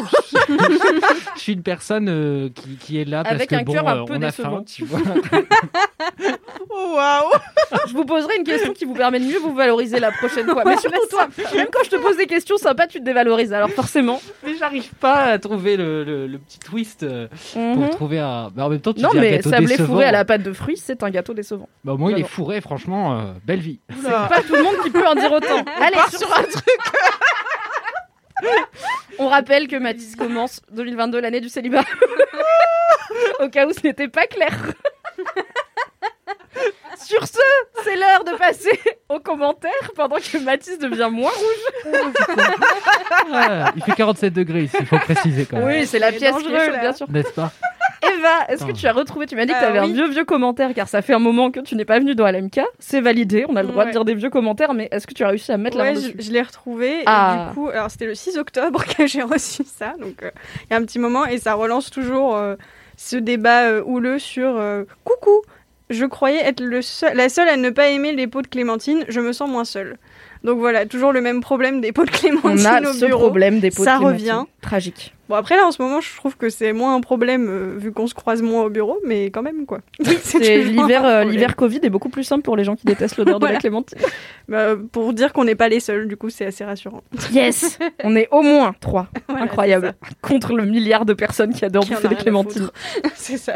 Je 1.35 1.41
suis 1.41 1.53
une 1.55 1.63
personne 1.65 2.09
euh, 2.09 2.49
qui, 2.55 2.77
qui 2.77 3.01
est 3.01 3.05
là 3.05 3.21
Avec 3.27 3.51
parce 3.51 3.61
un 3.61 3.65
que 3.65 3.73
cœur 3.73 3.83
bon, 3.85 3.91
un 3.91 4.03
euh, 4.03 4.05
peu 4.05 4.15
on 4.17 4.23
a 4.23 4.31
faim, 4.31 4.63
tu 4.67 4.85
vois. 4.85 5.01
Oh, 6.71 6.95
Waouh 6.97 7.79
Je 7.89 7.93
vous 7.93 8.05
poserai 8.05 8.37
une 8.39 8.45
question 8.45 8.73
qui 8.73 8.85
vous 8.85 8.95
permet 8.95 9.21
de 9.21 9.25
mieux 9.27 9.39
vous 9.39 9.55
valoriser 9.55 9.99
la 10.01 10.11
prochaine 10.11 10.47
fois. 10.49 10.63
Mais 10.65 10.77
surtout 10.79 11.07
toi, 11.11 11.27
même 11.55 11.67
quand 11.73 11.85
je 11.85 11.91
te 11.91 11.97
pose 11.97 12.17
des 12.17 12.27
questions 12.27 12.57
sympas, 12.57 12.87
tu 12.87 12.99
te 13.01 13.05
dévalorises. 13.05 13.53
Alors 13.53 13.69
forcément. 13.71 14.21
mais 14.45 14.57
j'arrive 14.59 14.89
pas 14.95 15.25
à 15.25 15.39
trouver 15.39 15.77
le, 15.77 16.03
le- 16.05 16.27
le 16.27 16.39
petit 16.39 16.59
twist 16.59 17.03
euh, 17.03 17.29
pour 17.53 17.63
Mhm. 17.63 17.91
trouver 17.91 18.21
un. 18.21 18.51
Mais 18.57 18.63
en 18.63 18.69
même 18.69 18.81
temps, 18.81 18.93
tu 18.95 19.03
Non 19.03 19.11
dis 19.11 19.19
un 19.19 19.21
mais 19.21 19.31
gâteau 19.33 19.51
sablé 19.51 19.77
fourré 19.77 20.05
à 20.07 20.13
la 20.13 20.25
pâte 20.25 20.43
de 20.43 20.53
fruits, 20.53 20.77
c'est 20.77 21.03
un 21.03 21.11
gâteau 21.11 21.35
décevant. 21.35 21.69
Bah, 21.85 21.93
au 21.93 21.99
moins, 21.99 22.11
il 22.13 22.19
est 22.19 22.23
fourré, 22.29 22.61
franchement, 22.61 23.19
euh, 23.19 23.33
belle 23.45 23.61
vie. 23.61 23.81
C'est 24.03 24.11
pas 24.11 24.41
tout 24.47 24.55
le 24.55 24.63
monde 24.63 24.77
qui 24.83 24.91
peut 24.91 25.07
en 25.07 25.15
dire 25.15 25.33
autant. 25.33 25.65
Allez, 25.81 25.97
sur 26.17 26.31
un 26.33 26.43
truc. 26.43 26.65
On 29.19 29.29
rappelle 29.29 29.69
que 29.69 29.77
Mathis 29.77 30.17
commence 30.17 30.61
2022 30.73 31.21
l'année 31.21 31.41
du 31.41 31.49
célibat. 31.49 31.85
Au 33.41 33.49
cas 33.49 33.67
où 33.67 33.73
ce 33.73 33.81
n'était 33.85 34.09
pas 34.09 34.27
clair. 34.27 34.53
Sur 36.99 37.27
ce, 37.27 37.41
c'est 37.85 37.97
l'heure 37.97 38.25
de 38.25 38.37
passer 38.37 38.79
aux 39.09 39.19
commentaires 39.19 39.91
pendant 39.97 40.17
que 40.17 40.39
Mathis 40.39 40.79
devient 40.79 41.11
moins 41.11 41.31
rouge. 41.31 41.95
Ah, 43.33 43.73
il 43.77 43.83
fait 43.83 43.93
47 43.93 44.33
degrés 44.33 44.63
ici, 44.65 44.77
il 44.81 44.87
faut 44.87 44.99
préciser 44.99 45.47
quand 45.47 45.59
même. 45.59 45.67
Oui, 45.67 45.87
c'est 45.87 45.99
la 45.99 46.13
pièce 46.13 46.37
qui 46.37 46.53
est 46.53 46.67
chaude, 46.67 46.81
bien 46.81 46.93
sûr. 46.93 47.11
N'est-ce 47.11 47.33
pas? 47.33 47.51
Eva, 48.03 48.47
est-ce 48.49 48.65
que 48.65 48.73
tu 48.73 48.87
as 48.87 48.93
retrouvé 48.93 49.27
Tu 49.27 49.37
m'as 49.37 49.45
dit 49.47 49.53
que 49.53 49.57
Euh, 49.57 49.61
tu 49.61 49.67
avais 49.67 49.79
un 49.79 49.85
oui. 49.87 49.93
vieux 49.93 50.09
vieux 50.09 50.25
commentaire 50.25 50.75
car 50.75 50.89
ça 50.89 51.03
fait 51.03 51.13
un 51.15 51.19
moment 51.19 51.51
que 51.51 51.61
tu 51.61 51.77
n'es 51.77 51.85
pas 51.85 51.99
venu 51.99 52.15
dans 52.15 52.27
LMK. 52.31 52.61
C'est 52.79 53.01
validé, 53.01 53.45
on 53.49 53.57
a 53.57 53.63
le 53.63 53.69
droit 53.69 53.85
de 53.85 53.91
dire 53.91 54.05
des 54.05 54.15
vieux 54.15 54.31
commentaires, 54.31 54.75
mais 54.75 54.89
est-ce 54.91 55.07
que 55.07 55.15
tu 55.15 55.23
as 55.25 55.29
réussi 55.29 55.53
à 55.53 55.57
mettre 55.57 55.77
la 55.79 55.85
main 55.85 55.91
je, 55.95 56.09
dessus 56.09 56.15
je 56.19 56.33
l'ai 56.33 56.43
retrouvé. 56.43 57.03
Ah. 57.07 57.35
Et 57.35 57.49
du 57.49 57.55
coup, 57.55 57.69
alors 57.69 57.91
c'était 57.91 58.07
le 58.07 58.15
6 58.15 58.39
octobre 58.39 58.85
que 58.97 59.07
j'ai 59.07 59.23
reçu 59.23 59.63
ça, 59.65 59.95
donc 60.01 60.23
euh, 60.23 60.31
il 60.65 60.73
y 60.73 60.75
a 60.75 60.79
un 60.79 60.85
petit 60.85 60.99
moment 60.99 61.27
et 61.27 61.39
ça 61.39 61.55
relance 61.55 61.91
toujours 61.91 62.37
euh, 62.37 62.57
ce 62.97 63.17
débat 63.17 63.69
euh, 63.69 63.83
houleux 63.85 64.19
sur 64.19 64.57
euh, 64.57 64.85
coucou. 65.05 65.43
Je 65.91 66.07
croyais 66.07 66.41
être 66.45 66.61
le 66.63 66.81
seul, 66.81 67.15
la 67.17 67.29
seule 67.29 67.49
à 67.49 67.57
ne 67.57 67.69
pas 67.69 67.89
aimer 67.89 68.13
les 68.13 68.27
pots 68.27 68.41
de 68.43 68.47
clémentine. 68.47 69.05
Je 69.09 69.21
me 69.21 69.33
sens 69.33 69.49
moins 69.51 69.65
seule. 69.65 69.99
Donc 70.45 70.59
voilà, 70.59 70.87
toujours 70.87 71.13
le 71.13 71.21
même 71.21 71.41
problème 71.41 71.81
des 71.81 71.93
pots 71.93 72.05
de 72.05 72.11
On 72.11 72.13
clémentine 72.19 72.67
a 72.67 72.81
au 72.81 72.93
ce 72.93 73.05
bureau. 73.07 73.27
problème 73.27 73.61
des 73.61 73.71
pots 73.71 73.83
de 73.83 73.85
Ça 73.89 73.99
clémentine. 73.99 74.31
revient. 74.31 74.45
Tragique. 74.61 75.15
Bon 75.29 75.37
après 75.37 75.57
là 75.57 75.65
en 75.67 75.71
ce 75.73 75.81
moment, 75.81 76.01
je 76.01 76.15
trouve 76.17 76.37
que 76.37 76.49
c'est 76.51 76.73
moins 76.73 76.95
un 76.97 77.01
problème 77.01 77.47
euh, 77.49 77.75
vu 77.79 77.93
qu'on 77.93 78.07
se 78.09 78.15
croise 78.15 78.43
moins 78.43 78.65
au 78.65 78.69
bureau, 78.69 78.99
mais 79.07 79.27
quand 79.27 79.43
même 79.43 79.67
quoi. 79.67 79.79
C'est 80.23 80.41
toujours 80.41 80.83
l'hiver, 80.85 81.05
euh, 81.07 81.25
l'hiver 81.25 81.55
Covid 81.57 81.79
est 81.85 81.91
beaucoup 81.91 82.09
plus 82.09 82.25
simple 82.25 82.43
pour 82.43 82.57
les 82.57 82.65
gens 82.65 82.75
qui 82.75 82.85
détestent 82.87 83.17
l'odeur 83.19 83.39
de 83.39 83.47
la 83.47 83.57
clémentine. 83.61 83.99
Bah, 84.49 84.75
pour 84.91 85.13
dire 85.13 85.33
qu'on 85.33 85.45
n'est 85.45 85.55
pas 85.55 85.69
les 85.69 85.79
seuls, 85.81 86.09
du 86.09 86.17
coup 86.17 86.29
c'est 86.29 86.45
assez 86.45 86.65
rassurant. 86.65 87.03
Yes, 87.33 87.79
on 88.05 88.17
est 88.17 88.29
au 88.33 88.43
moins 88.43 88.75
trois. 88.81 89.07
Voilà, 89.29 89.45
Incroyable. 89.45 89.95
Contre 90.23 90.55
le 90.55 90.65
milliard 90.67 91.05
de 91.07 91.15
personnes 91.15 91.55
qui 91.55 91.65
adorent 91.65 91.87
bouffer 91.87 92.07
a 92.07 92.09
des 92.11 92.17
clémentines. 92.17 92.69
c'est 93.15 93.37
ça. 93.39 93.55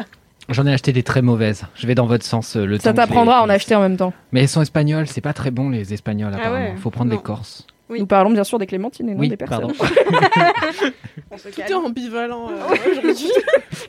J'en 0.49 0.65
ai 0.67 0.73
acheté 0.73 0.93
des 0.93 1.03
très 1.03 1.23
mauvaises. 1.23 1.65
Je 1.75 1.87
vais 1.87 1.95
dans 1.97 2.07
votre 2.07 2.25
sens 2.25 2.57
euh, 2.57 2.65
le 2.65 2.79
Ça 2.79 2.91
temps 2.91 2.97
t'apprendra 3.03 3.39
à 3.39 3.43
en 3.43 3.49
acheter 3.49 3.75
en 3.75 3.81
même 3.81 3.97
temps. 3.97 4.13
Mais 4.33 4.43
elles 4.43 4.49
sont 4.49 4.63
espagnoles, 4.63 5.07
c'est 5.09 5.21
pas 5.21 5.33
très 5.33 5.51
bon 5.51 5.71
les 5.71 5.93
espagnols 5.93 6.31
Ah 6.35 6.39
apparemment. 6.39 6.65
ouais 6.73 6.77
Faut 6.77 6.91
prendre 6.91 7.11
Non. 7.11 7.17
des 7.17 7.23
corses. 7.23 7.67
Oui. 7.89 8.01
Nous 8.01 8.07
parlons 8.07 8.31
bien 8.31 8.43
sûr 8.45 8.59
des 8.59 8.67
clémentines 8.67 9.09
et 9.09 9.15
non 9.15 9.21
Oui, 9.21 9.29
des 9.29 9.37
personnes. 9.37 9.73
pardon. 9.73 9.75
On 11.31 11.39
se 11.39 11.49
Tout 11.49 11.61
est 11.61 11.65
calme. 11.67 11.85
ambivalent 11.87 12.49
euh, 12.51 12.75
aujourd'hui. 12.93 13.31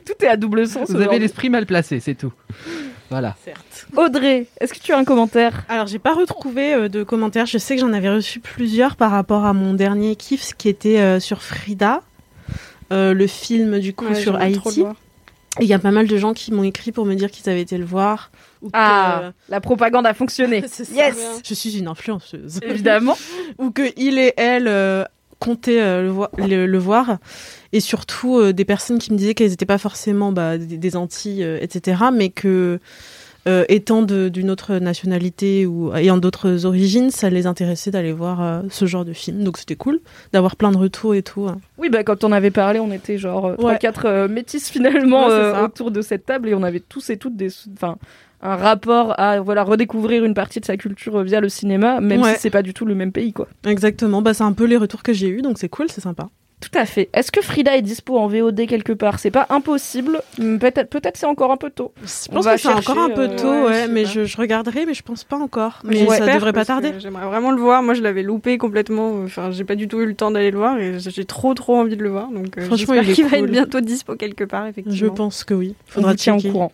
Tout 0.04 0.24
est 0.24 0.28
à 0.28 0.36
double 0.36 0.66
sens. 0.66 0.88
Vous 0.88 0.94
avez 0.96 1.04
aujourd'hui. 1.04 1.18
l'esprit 1.20 1.50
mal 1.50 1.66
placé, 1.66 1.98
c'est 2.00 2.14
tout. 2.14 2.32
Voilà. 3.10 3.36
Certes. 3.44 3.86
Audrey, 3.96 4.46
est-ce 4.60 4.74
que 4.74 4.78
tu 4.78 4.92
as 4.92 4.98
un 4.98 5.04
commentaire? 5.04 5.64
Alors, 5.68 5.86
j'ai 5.86 5.98
pas 5.98 6.12
retrouvé 6.14 6.74
euh, 6.74 6.88
de 6.88 7.02
commentaires. 7.02 7.46
Je 7.46 7.58
sais 7.58 7.74
que 7.74 7.80
j'en 7.80 7.92
avais 7.92 8.10
reçu 8.10 8.38
plusieurs 8.40 8.96
par 8.96 9.10
rapport 9.10 9.44
à 9.46 9.52
mon 9.52 9.74
dernier 9.74 10.14
kiff 10.14 10.52
qui 10.56 10.68
était 10.68 10.98
euh, 11.00 11.18
sur 11.20 11.42
Frida, 11.42 12.02
euh, 12.92 13.14
le 13.14 13.26
film 13.26 13.78
du 13.80 13.94
coup 13.94 14.06
Ouais, 14.06 14.14
sur 14.14 14.32
j'aimerais 14.38 14.52
trop 14.52 14.68
le 14.68 14.68
Haïti. 14.70 14.80
voir. 14.82 14.94
Il 15.60 15.66
y 15.66 15.72
a 15.74 15.78
pas 15.78 15.90
mal 15.90 16.06
de 16.06 16.16
gens 16.16 16.32
qui 16.34 16.52
m'ont 16.52 16.62
écrit 16.62 16.92
pour 16.92 17.04
me 17.06 17.14
dire 17.14 17.30
qu'ils 17.30 17.48
avaient 17.50 17.60
été 17.62 17.78
le 17.78 17.84
voir. 17.84 18.30
ou 18.62 18.66
que- 18.66 18.72
Ah, 18.74 19.32
la 19.48 19.60
propagande 19.60 20.06
a 20.06 20.14
fonctionné. 20.14 20.62
Yes 20.94 21.40
Je 21.44 21.54
suis 21.54 21.78
une 21.78 21.88
influenceuse. 21.88 22.60
Évidemment. 22.62 23.16
ou 23.58 23.70
que 23.70 23.82
il 23.96 24.18
et 24.18 24.34
elle 24.36 24.68
euh, 24.68 25.04
comptaient 25.38 25.80
euh, 25.80 26.02
le, 26.02 26.08
voi- 26.10 26.30
le- 26.38 26.66
le 26.66 26.78
voir. 26.78 27.18
Et 27.72 27.80
surtout 27.80 28.38
euh, 28.38 28.52
des 28.52 28.64
personnes 28.64 28.98
qui 28.98 29.12
me 29.12 29.18
disaient 29.18 29.34
qu'elles 29.34 29.50
n'étaient 29.50 29.66
pas 29.66 29.78
forcément 29.78 30.32
bah, 30.32 30.58
des, 30.58 30.76
des 30.78 30.96
Antilles, 30.96 31.42
etc. 31.60 32.02
Mais 32.12 32.28
que 32.30 32.80
euh, 33.48 33.64
étant 33.68 34.02
d'une 34.02 34.50
autre 34.50 34.74
nationalité 34.76 35.66
ou 35.66 35.92
ayant 35.94 36.18
d'autres 36.18 36.66
origines, 36.66 37.10
ça 37.10 37.30
les 37.30 37.46
intéressait 37.46 37.90
d'aller 37.90 38.12
voir 38.12 38.40
euh, 38.42 38.62
ce 38.70 38.84
genre 38.86 39.04
de 39.04 39.12
film. 39.12 39.42
Donc 39.42 39.56
c'était 39.58 39.74
cool 39.76 39.98
d'avoir 40.32 40.54
plein 40.56 40.70
de 40.70 40.76
retours 40.76 41.14
et 41.14 41.22
tout. 41.22 41.48
hein. 41.48 41.58
Oui, 41.78 41.88
bah, 41.88 42.04
quand 42.04 42.22
on 42.24 42.32
avait 42.32 42.50
parlé, 42.50 42.78
on 42.78 42.92
était 42.92 43.18
genre 43.18 43.46
euh. 43.46 43.56
3-4 43.56 44.00
euh, 44.04 44.28
métis 44.28 44.68
finalement 44.70 45.26
Ouais, 45.28 45.62
autour 45.64 45.90
de 45.90 46.02
cette 46.02 46.26
table 46.26 46.48
et 46.48 46.54
on 46.54 46.62
avait 46.62 46.80
tous 46.80 47.08
et 47.10 47.16
toutes 47.16 47.36
des, 47.36 47.48
enfin, 47.74 47.96
un 48.42 48.54
rapport 48.56 49.18
à 49.18 49.40
voilà 49.40 49.64
redécouvrir 49.64 50.24
une 50.24 50.34
partie 50.34 50.60
de 50.60 50.64
sa 50.64 50.76
culture 50.76 51.22
via 51.22 51.40
le 51.40 51.48
cinéma, 51.48 52.00
même 52.00 52.20
Ouais. 52.22 52.34
si 52.34 52.40
c'est 52.42 52.50
pas 52.50 52.62
du 52.62 52.74
tout 52.74 52.84
le 52.84 52.94
même 52.94 53.10
pays, 53.12 53.32
quoi. 53.32 53.48
Exactement. 53.66 54.22
Bah, 54.22 54.34
c'est 54.34 54.44
un 54.44 54.52
peu 54.52 54.64
les 54.64 54.76
retours 54.76 55.02
que 55.02 55.12
j'ai 55.12 55.28
eus, 55.28 55.42
donc 55.42 55.58
c'est 55.58 55.68
cool, 55.68 55.86
c'est 55.90 56.00
sympa. 56.00 56.28
Tout 56.60 56.76
à 56.76 56.86
fait. 56.86 57.08
Est-ce 57.14 57.30
que 57.30 57.40
Frida 57.40 57.76
est 57.76 57.82
dispo 57.82 58.18
en 58.18 58.26
VOD 58.26 58.66
quelque 58.66 58.92
part? 58.92 59.20
C'est 59.20 59.30
pas 59.30 59.46
impossible. 59.48 60.20
Peut-être, 60.36 60.90
peut-être 60.90 61.16
c'est 61.16 61.26
encore 61.26 61.52
un 61.52 61.56
peu 61.56 61.70
tôt. 61.70 61.92
Je 62.02 62.28
pense 62.32 62.46
que 62.46 62.56
c'est 62.56 62.68
encore 62.68 62.98
un 62.98 63.10
peu 63.10 63.30
euh, 63.30 63.36
tôt, 63.36 63.48
ouais, 63.48 63.64
ouais, 63.66 63.88
mais 63.88 64.04
je, 64.04 64.24
je 64.24 64.36
regarderai, 64.36 64.84
mais 64.84 64.94
je 64.94 65.04
pense 65.04 65.22
pas 65.22 65.36
encore. 65.36 65.78
Mais 65.84 66.04
Mais 66.08 66.18
ça 66.18 66.34
devrait 66.34 66.52
pas 66.52 66.64
tarder. 66.64 66.94
J'aimerais 66.98 67.26
vraiment 67.26 67.52
le 67.52 67.60
voir. 67.60 67.82
Moi, 67.84 67.94
je 67.94 68.02
l'avais 68.02 68.24
loupé 68.24 68.58
complètement. 68.58 69.22
Enfin, 69.22 69.52
j'ai 69.52 69.62
pas 69.64 69.76
du 69.76 69.86
tout 69.86 70.00
eu 70.00 70.06
le 70.06 70.14
temps 70.14 70.32
d'aller 70.32 70.50
le 70.50 70.58
voir 70.58 70.78
et 70.78 70.98
j'ai 70.98 71.24
trop 71.24 71.54
trop 71.54 71.76
envie 71.76 71.96
de 71.96 72.02
le 72.02 72.10
voir. 72.10 72.28
Donc, 72.28 72.58
euh, 72.58 72.62
Franchement, 72.62 72.94
j'espère 73.02 73.26
il 73.26 73.30
va 73.30 73.38
être 73.38 73.50
bientôt 73.52 73.80
dispo 73.80 74.16
quelque 74.16 74.44
part, 74.44 74.66
effectivement. 74.66 74.98
Je 74.98 75.06
pense 75.06 75.44
que 75.44 75.54
oui. 75.54 75.76
Faudra 75.86 76.12
au 76.12 76.16
checker. 76.16 76.50
courant. 76.50 76.72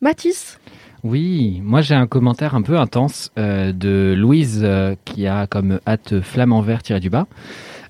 Mathis? 0.00 0.58
Oui, 1.02 1.60
moi 1.64 1.80
j'ai 1.80 1.94
un 1.94 2.06
commentaire 2.06 2.54
un 2.54 2.62
peu 2.62 2.76
intense 2.78 3.32
euh, 3.38 3.72
de 3.72 4.14
Louise 4.16 4.60
euh, 4.62 4.94
qui 5.06 5.26
a 5.26 5.46
comme 5.46 5.80
hâte 5.86 6.20
flamand 6.20 6.60
vert 6.60 6.82
tiré 6.82 7.00
du 7.00 7.08
bas. 7.10 7.26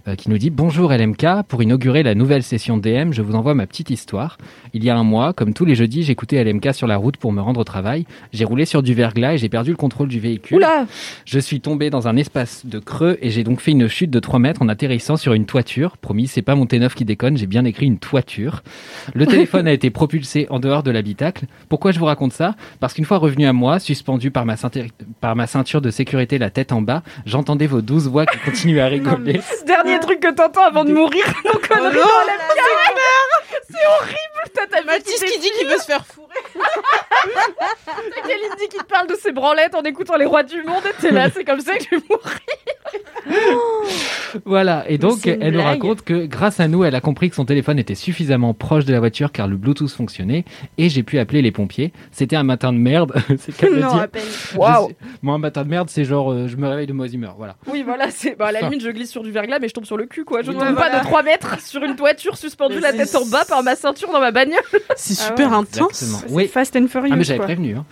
Euh, 0.09 0.15
qui 0.15 0.31
nous 0.31 0.39
dit 0.39 0.51
Bonjour 0.51 0.93
LMK, 0.93 1.43
pour 1.49 1.63
inaugurer 1.63 2.03
la 2.03 2.15
nouvelle 2.15 2.43
session 2.43 2.79
DM, 2.79 3.13
je 3.13 3.23
vous 3.23 3.35
envoie 3.35 3.55
ma 3.55 3.67
petite 3.67 3.91
histoire. 3.91 4.39
Il 4.73 4.85
y 4.85 4.91
a 4.91 4.97
un 4.97 5.05
mois, 5.05 5.33
comme 5.33 5.53
tous 5.53 5.65
les 5.65 5.75
jeudis, 5.75 6.03
j'écoutais 6.03 6.43
LMK 6.43 6.75
sur 6.75 6.87
la 6.87 6.97
route 6.97 7.17
pour 7.17 7.33
me 7.33 7.41
rendre 7.41 7.61
au 7.61 7.65
travail. 7.65 8.07
J'ai 8.33 8.45
roulé 8.45 8.65
sur 8.65 8.83
du 8.83 8.95
verglas 8.95 9.35
et 9.35 9.39
j'ai 9.39 9.49
perdu 9.49 9.71
le 9.71 9.77
contrôle 9.77 10.09
du 10.09 10.21
véhicule. 10.21 10.57
Oula 10.57 10.87
Je 11.25 11.39
suis 11.39 11.61
tombé 11.61 11.91
dans 11.91 12.09
un 12.09 12.17
espace 12.17 12.65
de 12.67 12.79
creux 12.79 13.19
et 13.21 13.31
j'ai 13.31 13.45
donc 13.45 13.61
fait 13.61 13.73
une 13.73 13.89
chute 13.89 14.11
de 14.11 14.21
3 14.21 14.39
mètres 14.39 14.63
en 14.63 14.69
atterrissant 14.69 15.17
sur 15.17 15.35
une 15.35 15.47
toiture. 15.47 15.97
Promis, 15.97 16.27
c'est 16.27 16.43
pas 16.43 16.55
mon 16.55 16.65
T9 16.65 16.95
qui 16.95 17.05
déconne, 17.05 17.37
j'ai 17.37 17.47
bien 17.47 17.65
écrit 17.65 17.87
une 17.87 17.99
toiture. 17.99 18.63
Le 19.15 19.27
téléphone 19.31 19.67
a 19.67 19.73
été 19.73 19.91
propulsé 19.91 20.47
en 20.51 20.61
dehors 20.61 20.83
de 20.83 20.91
l'habitacle. 20.91 21.47
Pourquoi 21.69 21.93
je 21.93 21.99
vous 21.99 22.07
raconte 22.07 22.33
ça? 22.33 22.55
Parce 22.81 22.95
qu'une 22.95 23.05
fois 23.05 23.19
revenu 23.19 23.47
à 23.47 23.53
moi, 23.53 23.79
suspendu 23.79 24.31
par 24.31 24.47
ma, 24.47 24.57
par 25.21 25.37
ma 25.37 25.47
ceinture 25.47 25.81
de 25.81 25.91
sécurité 25.91 26.39
la 26.39 26.51
tête 26.51 26.73
en 26.73 26.83
bas, 26.83 27.03
j'entendais 27.27 27.67
vos 27.67 27.83
douze 27.83 28.09
voix 28.09 28.27
qui 28.27 28.39
continuaient 28.39 28.81
à 28.81 28.87
rigoler. 28.87 29.41
Dernier 29.91 30.01
truc 30.07 30.21
que 30.21 30.31
t'entends 30.31 30.65
avant 30.65 30.85
de 30.85 30.93
mourir, 30.93 31.25
nos 31.45 31.59
conneries 31.59 31.99
Oh 32.01 32.09
dans 32.09 32.27
la 32.27 32.37
bière. 32.37 33.59
C'est 33.69 33.87
horrible, 33.87 34.30
t'as 34.55 34.67
ta 34.67 34.83
Mathis 34.85 35.23
qui 35.23 35.39
dit 35.41 35.51
qu'il 35.59 35.69
veut 35.69 35.79
se 35.79 35.85
faire 35.85 36.05
fourrer. 36.07 36.29
T'as 37.87 38.23
Kalindi 38.23 38.69
qui 38.71 38.79
te 38.79 38.85
parle 38.85 39.07
de 39.09 39.15
ses 39.15 39.33
branlettes 39.33 39.75
en 39.75 39.83
écoutant 39.83 40.17
les 40.17 40.25
rois 40.25 40.43
du 40.43 40.63
monde 40.63 40.83
et 40.89 41.01
t'es 41.01 41.11
là, 41.11 41.29
c'est 41.31 41.45
comme 41.45 41.61
ça 41.61 41.77
que 41.77 41.85
je 41.85 41.97
vais 41.97 42.03
mourir. 42.09 42.39
Voilà, 44.45 44.85
et 44.89 44.97
donc 44.97 45.27
elle 45.27 45.55
nous 45.55 45.63
raconte 45.63 46.03
que 46.03 46.25
grâce 46.27 46.61
à 46.61 46.69
nous, 46.69 46.85
elle 46.85 46.95
a 46.95 47.01
compris 47.01 47.31
que 47.31 47.37
son 47.37 47.45
téléphone 47.45 47.79
était 47.81 47.97
suffisamment 47.97 48.55
proche 48.55 48.85
de 48.85 48.93
la 48.93 49.01
voiture 49.01 49.33
car 49.33 49.49
le 49.49 49.57
Bluetooth 49.57 49.91
fonctionnait 49.91 50.45
et 50.79 50.89
j'ai 50.89 51.03
pu 51.03 51.19
appeler 51.19 51.43
les 51.43 51.51
pompiers. 51.51 51.93
C'était 52.13 52.37
un 52.37 52.45
matin 52.45 52.73
de 52.73 52.79
merde, 52.79 53.13
c'est 53.39 53.55
qu'elle 53.57 53.75
le 53.75 53.81
Non, 53.81 53.93
dire. 53.95 54.07
Moi, 55.23 55.35
un 55.35 55.39
matin 55.39 55.65
de 55.65 55.69
merde, 55.69 55.91
c'est 55.91 56.05
genre 56.05 56.33
euh, 56.33 56.47
je 56.47 56.57
me 56.57 56.69
réveille 56.69 56.87
de 56.87 56.93
mauvaise 56.93 57.13
humeur. 57.15 57.35
Voilà. 57.37 57.57
Oui, 57.67 57.83
voilà, 57.83 58.11
c'est 58.11 58.37
bah, 58.37 58.47
à 58.47 58.53
la 58.53 58.61
limite, 58.63 58.83
je 58.83 58.91
glisse 58.91 59.11
sur 59.11 59.23
du 59.25 59.33
verglas, 59.33 59.59
mais 59.59 59.69
je 59.69 59.75
tombe 59.75 59.85
sur 59.85 59.97
le 59.97 60.07
cul, 60.07 60.25
quoi. 60.25 60.43
Je 60.43 60.51
Ouais, 60.53 60.55
tombe 60.59 60.75
pas 60.77 60.89
voilà. 60.89 61.01
de 61.01 61.05
3 61.05 61.23
mètres 61.25 61.61
sur 61.61 61.83
une 61.83 61.97
toiture 61.97 62.37
suspendue 62.37 62.77
Mais 62.77 62.81
la 62.81 62.93
tête 62.93 63.15
en 63.17 63.27
bas 63.27 63.45
par 63.49 63.63
ma 63.65 63.75
ceinture 63.75 64.11
dans 64.13 64.21
ma 64.21 64.30
bagnole. 64.31 64.61
C'est 64.97 65.17
Ah 65.21 65.27
super 65.29 65.51
ouais, 65.51 65.57
intense. 65.57 66.25
Oui. 66.29 66.49
Fast 66.49 66.77
and 66.77 66.87
Furious. 66.89 67.13
Ah 67.13 67.17
mais 67.17 67.25
j'avais 67.25 67.41
prévenu. 67.41 67.77
hein. 67.77 67.85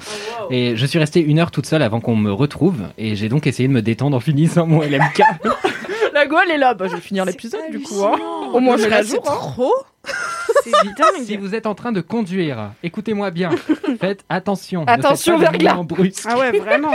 Et 0.51 0.77
je 0.77 0.87
suis 0.87 0.99
resté 0.99 1.21
une 1.21 1.39
heure 1.39 1.51
toute 1.51 1.67
seule 1.67 1.83
avant 1.83 2.01
qu'on 2.01 2.17
me 2.17 2.33
retrouve 2.33 2.83
et 2.97 3.17
j'ai 3.17 3.29
donc 3.29 3.47
essayé 3.47 3.69
de 3.69 3.73
me 3.73 3.83
détendre 3.83 4.17
en 4.17 4.21
finissant 4.21 4.67
mon 4.67 4.81
LMK. 4.83 5.23
La 6.15 6.27
gueule 6.27 6.51
est 6.51 6.59
là. 6.59 6.75
Bah, 6.75 6.87
je 6.89 6.95
vais 6.97 7.01
finir 7.01 7.25
l'épisode, 7.25 7.61
du 7.71 7.81
coup. 7.81 8.03
hein. 8.05 8.17
Au 8.53 8.61
moins, 8.61 8.77
je 8.77 8.83
serai 8.85 8.95
à 8.97 9.03
c'est 9.05 9.11
jour. 9.17 9.23
hein. 9.29 9.35
trop. 9.37 9.73
Si 11.25 11.37
vous 11.37 11.55
êtes 11.55 11.67
en 11.67 11.75
train 11.75 11.93
de 11.93 12.01
conduire, 12.01 12.71
écoutez-moi 12.83 13.31
bien. 13.31 13.51
Faites 14.01 14.25
attention. 14.29 14.85
Attention, 14.87 15.39
verglas. 15.39 15.75
brusques. 15.83 16.25
Ah 16.27 16.39
ouais, 16.39 16.59
vraiment. 16.59 16.93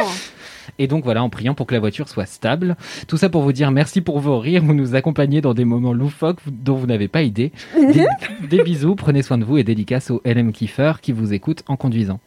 Et 0.79 0.87
donc 0.87 1.03
voilà, 1.03 1.23
en 1.23 1.29
priant 1.29 1.53
pour 1.53 1.65
que 1.67 1.73
la 1.73 1.79
voiture 1.79 2.07
soit 2.09 2.25
stable. 2.25 2.75
Tout 3.07 3.17
ça 3.17 3.29
pour 3.29 3.41
vous 3.41 3.53
dire 3.53 3.71
merci 3.71 4.01
pour 4.01 4.19
vos 4.19 4.39
rires. 4.39 4.63
Vous 4.63 4.73
nous 4.73 4.95
accompagnez 4.95 5.41
dans 5.41 5.53
des 5.53 5.65
moments 5.65 5.93
loufoques 5.93 6.39
dont 6.47 6.75
vous 6.75 6.87
n'avez 6.87 7.07
pas 7.07 7.21
idée. 7.21 7.51
Des, 7.75 8.05
des 8.49 8.63
bisous, 8.63 8.95
prenez 8.95 9.21
soin 9.21 9.37
de 9.37 9.43
vous 9.43 9.57
et 9.57 9.63
dédicace 9.63 10.11
au 10.11 10.21
LM 10.25 10.51
Kiffer 10.51 10.93
qui 11.01 11.11
vous 11.11 11.33
écoute 11.33 11.63
en 11.67 11.75
conduisant. 11.75 12.19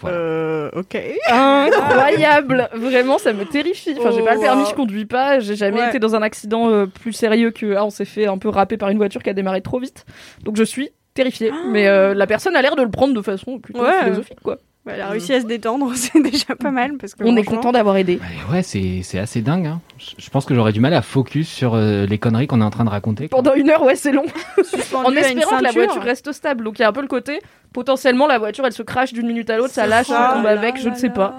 Voilà. 0.00 0.16
Euh, 0.16 0.70
ok. 0.76 0.96
Incroyable. 1.28 2.68
Vraiment, 2.74 3.18
ça 3.18 3.32
me 3.32 3.44
terrifie. 3.44 3.94
Enfin, 3.98 4.10
j'ai 4.12 4.20
Oh, 4.20 4.24
pas 4.24 4.34
le 4.34 4.40
permis, 4.40 4.64
je 4.68 4.74
conduis 4.74 5.06
pas. 5.06 5.40
J'ai 5.40 5.56
jamais 5.56 5.80
Ouais. 5.80 5.88
été 5.88 5.98
dans 5.98 6.14
un 6.14 6.22
accident 6.22 6.70
euh, 6.70 6.86
plus 6.86 7.12
sérieux 7.12 7.50
que 7.50 7.74
ah, 7.74 7.84
on 7.84 7.90
s'est 7.90 8.04
fait 8.04 8.26
un 8.26 8.38
peu 8.38 8.48
râper 8.48 8.76
par 8.76 8.88
une 8.90 8.98
voiture 8.98 9.22
qui 9.22 9.30
a 9.30 9.34
démarré 9.34 9.60
trop 9.60 9.78
vite. 9.80 10.04
Donc 10.44 10.56
je 10.56 10.64
suis 10.64 10.90
terrifiée. 11.14 11.50
Mais 11.72 11.86
euh, 11.88 12.14
la 12.14 12.26
personne 12.26 12.56
a 12.56 12.62
l'air 12.62 12.76
de 12.76 12.82
le 12.82 12.90
prendre 12.90 13.14
de 13.14 13.22
façon 13.22 13.58
plutôt 13.58 13.82
Ouais. 13.82 14.02
philosophique, 14.04 14.40
quoi. 14.42 14.58
Bah, 14.88 14.94
elle 14.94 15.02
a 15.02 15.08
réussi 15.08 15.34
à 15.34 15.40
se 15.42 15.44
détendre, 15.44 15.92
c'est 15.96 16.18
déjà 16.22 16.56
pas 16.58 16.70
mal. 16.70 16.96
Parce 16.96 17.14
que 17.14 17.22
On 17.22 17.36
est 17.36 17.44
content 17.44 17.72
d'avoir 17.72 17.98
aidé. 17.98 18.16
Bah 18.16 18.54
ouais, 18.54 18.62
c'est 18.62 19.02
c'est 19.02 19.18
assez 19.18 19.42
dingue. 19.42 19.66
hein. 19.66 19.82
Je, 19.98 20.30
pense 20.30 20.46
que 20.46 20.54
j'aurais 20.54 20.72
du 20.72 20.80
mal 20.80 20.94
à 20.94 21.02
focus 21.02 21.46
sur 21.46 21.74
euh, 21.74 22.06
les 22.06 22.16
conneries 22.16 22.46
qu'on 22.46 22.62
est 22.62 22.64
en 22.64 22.70
train 22.70 22.86
de 22.86 22.88
raconter. 22.88 23.28
quoi. 23.28 23.42
Pendant 23.42 23.54
une 23.54 23.68
heure, 23.68 23.82
ouais, 23.82 23.96
c'est 23.96 24.12
long. 24.12 24.24
En 24.94 25.12
espérant 25.14 25.58
que 25.58 25.62
la 25.62 25.72
voiture 25.72 26.02
reste 26.02 26.32
stable. 26.32 26.64
Donc 26.64 26.78
il 26.78 26.82
y 26.82 26.84
a 26.86 26.88
un 26.88 26.92
peu 26.92 27.02
le 27.02 27.06
côté, 27.06 27.40
potentiellement, 27.74 28.26
la 28.26 28.38
voiture, 28.38 28.64
elle 28.64 28.72
se 28.72 28.82
crache 28.82 29.12
d'une 29.12 29.26
minute 29.26 29.50
à 29.50 29.58
l'autre, 29.58 29.74
ça 29.74 29.86
lâche, 29.86 30.06
ça. 30.06 30.30
on 30.30 30.34
tombe 30.36 30.42
Oh 30.44 30.46
là 30.46 30.52
avec, 30.52 30.80
je 30.80 30.88
ne 30.88 30.94
sais 30.94 31.10
pas. 31.10 31.36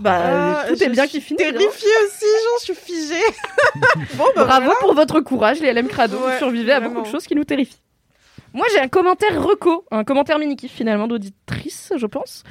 Bah, 0.00 0.62
Ah, 0.64 0.64
tout 0.68 0.82
est 0.82 0.88
bien 0.88 1.06
qui 1.06 1.20
finit. 1.20 1.36
Terrifiée 1.36 1.60
aussi, 1.68 2.24
j'en 2.24 2.64
suis 2.64 2.74
figée. 2.74 3.22
bon, 4.16 4.24
bah, 4.34 4.44
Bravo 4.46 4.64
voilà. 4.64 4.80
pour 4.80 4.94
votre 4.94 5.20
courage, 5.20 5.60
les 5.60 5.72
LM 5.72 5.86
Crado. 5.86 6.16
vous 6.16 6.38
survivez 6.38 6.72
à 6.72 6.80
beaucoup 6.80 7.02
de 7.02 7.06
choses 7.06 7.26
qui 7.26 7.36
nous 7.36 7.44
terrifient. 7.44 7.78
Moi, 8.52 8.66
j'ai 8.72 8.80
un 8.80 8.88
commentaire 8.88 9.42
reco, 9.42 9.84
un 9.92 10.02
commentaire 10.02 10.38
mini-kiff 10.38 10.72
finalement 10.72 11.06
d'auditrice, 11.06 11.92
je 11.96 12.06
pense, 12.06 12.42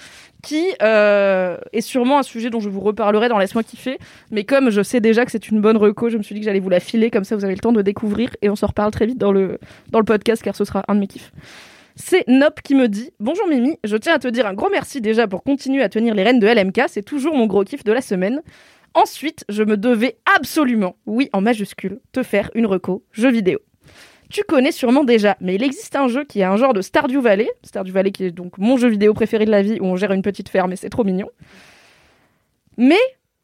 qui 0.41 0.65
euh, 0.82 1.58
est 1.74 1.82
sûrement 1.82 2.20
un 2.20 2.24
sujet 2.24 2.50
dont 2.50 2.62
je 2.62 2.70
vous 2.70 2.79
reparlerai 2.79 3.27
dans 3.27 3.38
Laisse-moi 3.38 3.63
kiffer. 3.63 4.00
Mais 4.32 4.46
comme 4.46 4.70
je 4.70 4.82
sais 4.82 5.01
déjà 5.01 5.25
que 5.25 5.32
c'est 5.32 5.50
une 5.50 5.60
bonne 5.60 5.75
reco, 5.75 6.10
je 6.10 6.18
me 6.18 6.24
suis 6.24 6.34
dit 6.34 6.41
que 6.41 6.46
j'allais 6.46 6.62
vous 6.62 6.70
la 6.70 6.79
filer, 6.79 7.12
comme 7.12 7.25
ça 7.25 7.36
vous 7.36 7.44
avez 7.44 7.53
le 7.53 7.60
temps 7.60 7.74
de 7.74 7.82
découvrir 7.82 8.29
et 8.41 8.50
on 8.50 8.56
s'en 8.56 8.68
reparle 8.68 8.91
très 8.91 9.06
vite 9.06 9.18
dans 9.18 9.34
le, 9.34 9.60
dans 9.91 10.00
le 10.00 10.06
podcast 10.06 10.41
car 10.41 10.56
ce 10.56 10.63
sera 10.63 10.84
un 10.88 10.96
de 10.96 11.01
mes 11.01 11.08
kiffs. 11.08 11.32
C'est 11.96 12.25
Nop 12.29 12.62
qui 12.62 12.75
me 12.75 12.88
dit 12.88 13.12
Bonjour 13.20 13.46
Mimi, 13.50 13.77
je 13.84 13.98
tiens 13.98 14.13
à 14.13 14.20
te 14.20 14.29
dire 14.29 14.48
un 14.48 14.53
gros 14.53 14.70
merci 14.70 15.01
déjà 15.01 15.27
pour 15.27 15.44
continuer 15.44 15.84
à 15.84 15.89
tenir 15.89 16.15
les 16.15 16.24
rênes 16.24 16.39
de 16.39 16.48
LMK, 16.48 16.84
c'est 16.88 17.03
toujours 17.03 17.36
mon 17.36 17.46
gros 17.46 17.65
kiff 17.65 17.84
de 17.84 17.91
la 17.91 18.01
semaine. 18.01 18.41
Ensuite, 18.94 19.44
je 19.50 19.63
me 19.63 19.75
devais 19.75 20.18
absolument, 20.38 20.96
oui 21.06 21.29
en 21.34 21.41
majuscule, 21.41 22.00
te 22.13 22.24
faire 22.24 22.50
une 22.56 22.65
reco 22.65 23.03
jeu 23.12 23.29
vidéo. 23.29 23.60
Tu 24.32 24.44
connais 24.44 24.72
sûrement 24.72 25.04
déjà, 25.04 25.38
mais 25.42 25.56
il 25.56 25.64
existe 25.64 25.96
un 25.96 26.08
jeu 26.08 26.24
qui 26.24 26.42
est 26.42 26.44
un 26.44 26.58
genre 26.58 26.74
de 26.74 26.82
Stardew 26.82 27.20
Valley, 27.20 27.50
Stardew 27.64 27.92
Valley 27.92 28.12
qui 28.12 28.26
est 28.26 28.32
donc 28.32 28.58
mon 28.58 28.78
jeu 28.78 28.88
vidéo 28.88 29.14
préféré 29.14 29.46
de 29.46 29.52
la 29.52 29.62
vie 29.62 29.80
où 29.80 29.86
on 29.86 29.96
gère 29.96 30.12
une 30.12 30.22
petite 30.22 30.50
ferme 30.50 30.72
et 30.72 30.76
c'est 30.76 30.90
trop 30.90 31.04
mignon. 31.04 31.30
Mais 32.78 33.00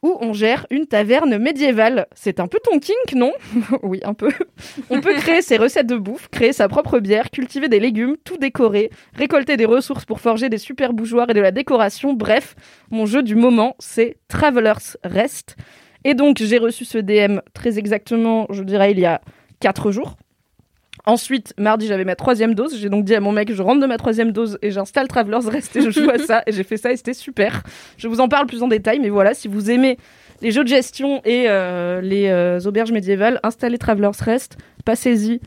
où 0.05 0.17
on 0.21 0.33
gère 0.33 0.67
une 0.69 0.85
taverne 0.85 1.39
médiévale. 1.39 2.05
C'est 2.13 2.39
un 2.39 2.47
peu 2.47 2.59
ton 2.63 2.77
kink, 2.79 3.13
non? 3.15 3.33
Oui, 3.81 4.01
un 4.03 4.13
peu. 4.13 4.29
On 4.91 5.01
peut 5.01 5.15
créer 5.15 5.41
ses 5.41 5.57
recettes 5.57 5.87
de 5.87 5.97
bouffe, 5.97 6.27
créer 6.29 6.53
sa 6.53 6.67
propre 6.67 6.99
bière, 6.99 7.31
cultiver 7.31 7.69
des 7.69 7.79
légumes, 7.79 8.15
tout 8.23 8.37
décorer, 8.37 8.91
récolter 9.15 9.57
des 9.57 9.65
ressources 9.65 10.05
pour 10.05 10.19
forger 10.19 10.47
des 10.47 10.59
super 10.59 10.93
bougeoirs 10.93 11.31
et 11.31 11.33
de 11.33 11.41
la 11.41 11.51
décoration. 11.51 12.13
Bref, 12.13 12.55
mon 12.91 13.07
jeu 13.07 13.23
du 13.23 13.33
moment, 13.35 13.75
c'est 13.79 14.17
Traveler's 14.27 14.95
Rest. 15.03 15.55
Et 16.03 16.13
donc, 16.13 16.37
j'ai 16.37 16.59
reçu 16.59 16.85
ce 16.85 16.99
DM 16.99 17.39
très 17.55 17.79
exactement, 17.79 18.45
je 18.51 18.61
dirais, 18.61 18.91
il 18.91 18.99
y 18.99 19.07
a 19.07 19.21
4 19.59 19.89
jours. 19.89 20.17
Ensuite, 21.05 21.53
mardi, 21.57 21.87
j'avais 21.87 22.05
ma 22.05 22.15
troisième 22.15 22.55
dose. 22.55 22.77
J'ai 22.79 22.89
donc 22.89 23.05
dit 23.05 23.15
à 23.15 23.19
mon 23.19 23.31
mec, 23.31 23.53
je 23.53 23.61
rentre 23.61 23.81
de 23.81 23.85
ma 23.85 23.97
troisième 23.97 24.31
dose 24.31 24.57
et 24.61 24.71
j'installe 24.71 25.07
Travelers 25.07 25.47
Rest 25.47 25.75
et 25.75 25.81
je 25.81 25.91
joue 25.91 26.09
à 26.09 26.17
ça. 26.17 26.43
Et 26.47 26.51
j'ai 26.51 26.63
fait 26.63 26.77
ça 26.77 26.91
et 26.91 26.97
c'était 26.97 27.13
super. 27.13 27.63
Je 27.97 28.07
vous 28.07 28.19
en 28.19 28.27
parle 28.27 28.47
plus 28.47 28.63
en 28.63 28.67
détail, 28.67 28.99
mais 28.99 29.09
voilà, 29.09 29.33
si 29.33 29.47
vous 29.47 29.69
aimez 29.69 29.97
les 30.41 30.51
jeux 30.51 30.63
de 30.63 30.69
gestion 30.69 31.21
et 31.23 31.45
euh, 31.47 32.01
les 32.01 32.27
euh, 32.27 32.59
auberges 32.65 32.91
médiévales, 32.91 33.39
installez 33.43 33.77
Travelers 33.77 34.17
Rest, 34.19 34.57
passez-y 34.83 35.39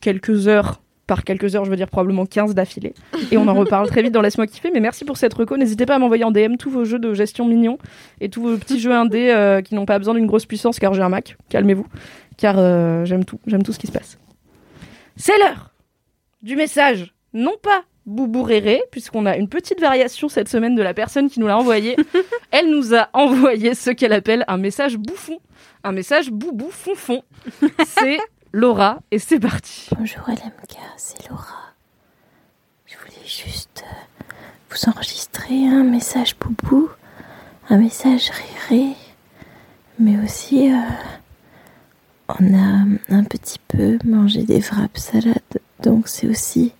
quelques 0.00 0.48
heures. 0.48 0.80
Par 1.08 1.24
quelques 1.24 1.56
heures, 1.56 1.64
je 1.64 1.70
veux 1.70 1.76
dire 1.76 1.88
probablement 1.88 2.24
15 2.24 2.54
d'affilée. 2.54 2.94
Et 3.32 3.36
on 3.36 3.48
en 3.48 3.54
reparle 3.54 3.88
très 3.88 4.02
vite 4.02 4.12
dans 4.12 4.22
Laisse-moi 4.22 4.46
kiffer. 4.46 4.70
Mais 4.72 4.80
merci 4.80 5.04
pour 5.04 5.16
cette 5.16 5.34
reco. 5.34 5.56
N'hésitez 5.56 5.84
pas 5.84 5.96
à 5.96 5.98
m'envoyer 5.98 6.22
en 6.22 6.30
DM 6.30 6.56
tous 6.56 6.70
vos 6.70 6.84
jeux 6.84 7.00
de 7.00 7.12
gestion 7.12 7.44
mignons 7.44 7.76
et 8.20 8.28
tous 8.28 8.40
vos 8.40 8.56
petits 8.56 8.78
jeux 8.78 8.92
indés 8.92 9.30
euh, 9.30 9.60
qui 9.62 9.74
n'ont 9.74 9.84
pas 9.84 9.98
besoin 9.98 10.14
d'une 10.14 10.26
grosse 10.26 10.46
puissance 10.46 10.78
car 10.78 10.94
j'ai 10.94 11.02
un 11.02 11.08
Mac. 11.08 11.36
Calmez-vous. 11.48 11.86
Car 12.38 12.54
euh, 12.56 13.04
j'aime 13.04 13.24
tout. 13.24 13.40
J'aime 13.48 13.64
tout 13.64 13.72
ce 13.72 13.80
qui 13.80 13.88
se 13.88 13.92
passe. 13.92 14.16
C'est 15.24 15.38
l'heure 15.38 15.70
du 16.42 16.56
message, 16.56 17.14
non 17.32 17.54
pas 17.62 17.84
Boubou 18.06 18.42
Réré, 18.42 18.82
puisqu'on 18.90 19.24
a 19.24 19.36
une 19.36 19.48
petite 19.48 19.80
variation 19.80 20.28
cette 20.28 20.48
semaine 20.48 20.74
de 20.74 20.82
la 20.82 20.94
personne 20.94 21.30
qui 21.30 21.38
nous 21.38 21.46
l'a 21.46 21.56
envoyé. 21.56 21.94
Elle 22.50 22.68
nous 22.72 22.92
a 22.92 23.08
envoyé 23.12 23.76
ce 23.76 23.90
qu'elle 23.90 24.14
appelle 24.14 24.44
un 24.48 24.56
message 24.56 24.96
bouffon. 24.96 25.38
Un 25.84 25.92
message 25.92 26.32
boubou 26.32 26.70
fonfon. 26.72 27.22
C'est 27.86 28.18
Laura 28.52 28.98
et 29.12 29.20
c'est 29.20 29.38
parti. 29.38 29.90
Bonjour 29.96 30.24
LMK, 30.26 30.76
c'est 30.96 31.30
Laura. 31.30 31.72
Je 32.86 32.98
voulais 32.98 33.24
juste 33.24 33.84
euh, 33.84 34.34
vous 34.70 34.90
enregistrer 34.90 35.68
un 35.68 35.84
message 35.84 36.34
boubou, 36.36 36.90
un 37.70 37.76
message 37.76 38.32
réré, 38.68 38.88
mais 40.00 40.16
aussi 40.24 40.72
euh, 40.72 40.78
on 42.40 42.54
a 42.54 42.84
un 43.08 43.24
petit 43.24 43.58
peu 43.68 43.98
mangé 44.04 44.42
des 44.44 44.60
frappes 44.60 44.98
salades, 44.98 45.58
donc 45.82 46.08
c'est 46.08 46.28
aussi 46.28 46.72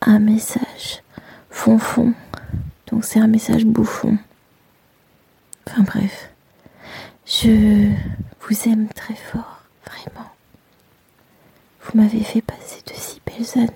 un 0.00 0.18
message 0.18 1.02
fonfon, 1.50 2.12
donc 2.90 3.04
c'est 3.04 3.20
un 3.20 3.26
message 3.26 3.64
bouffon. 3.64 4.18
Enfin 5.66 5.82
bref, 5.82 6.30
je 7.26 7.90
vous 8.40 8.68
aime 8.68 8.88
très 8.88 9.14
fort, 9.14 9.62
vraiment. 9.84 10.30
Vous 11.82 12.00
m'avez 12.00 12.22
fait 12.22 12.42
passer 12.42 12.82
de 12.86 12.92
si 12.94 13.20
belles 13.26 13.62
années. 13.62 13.72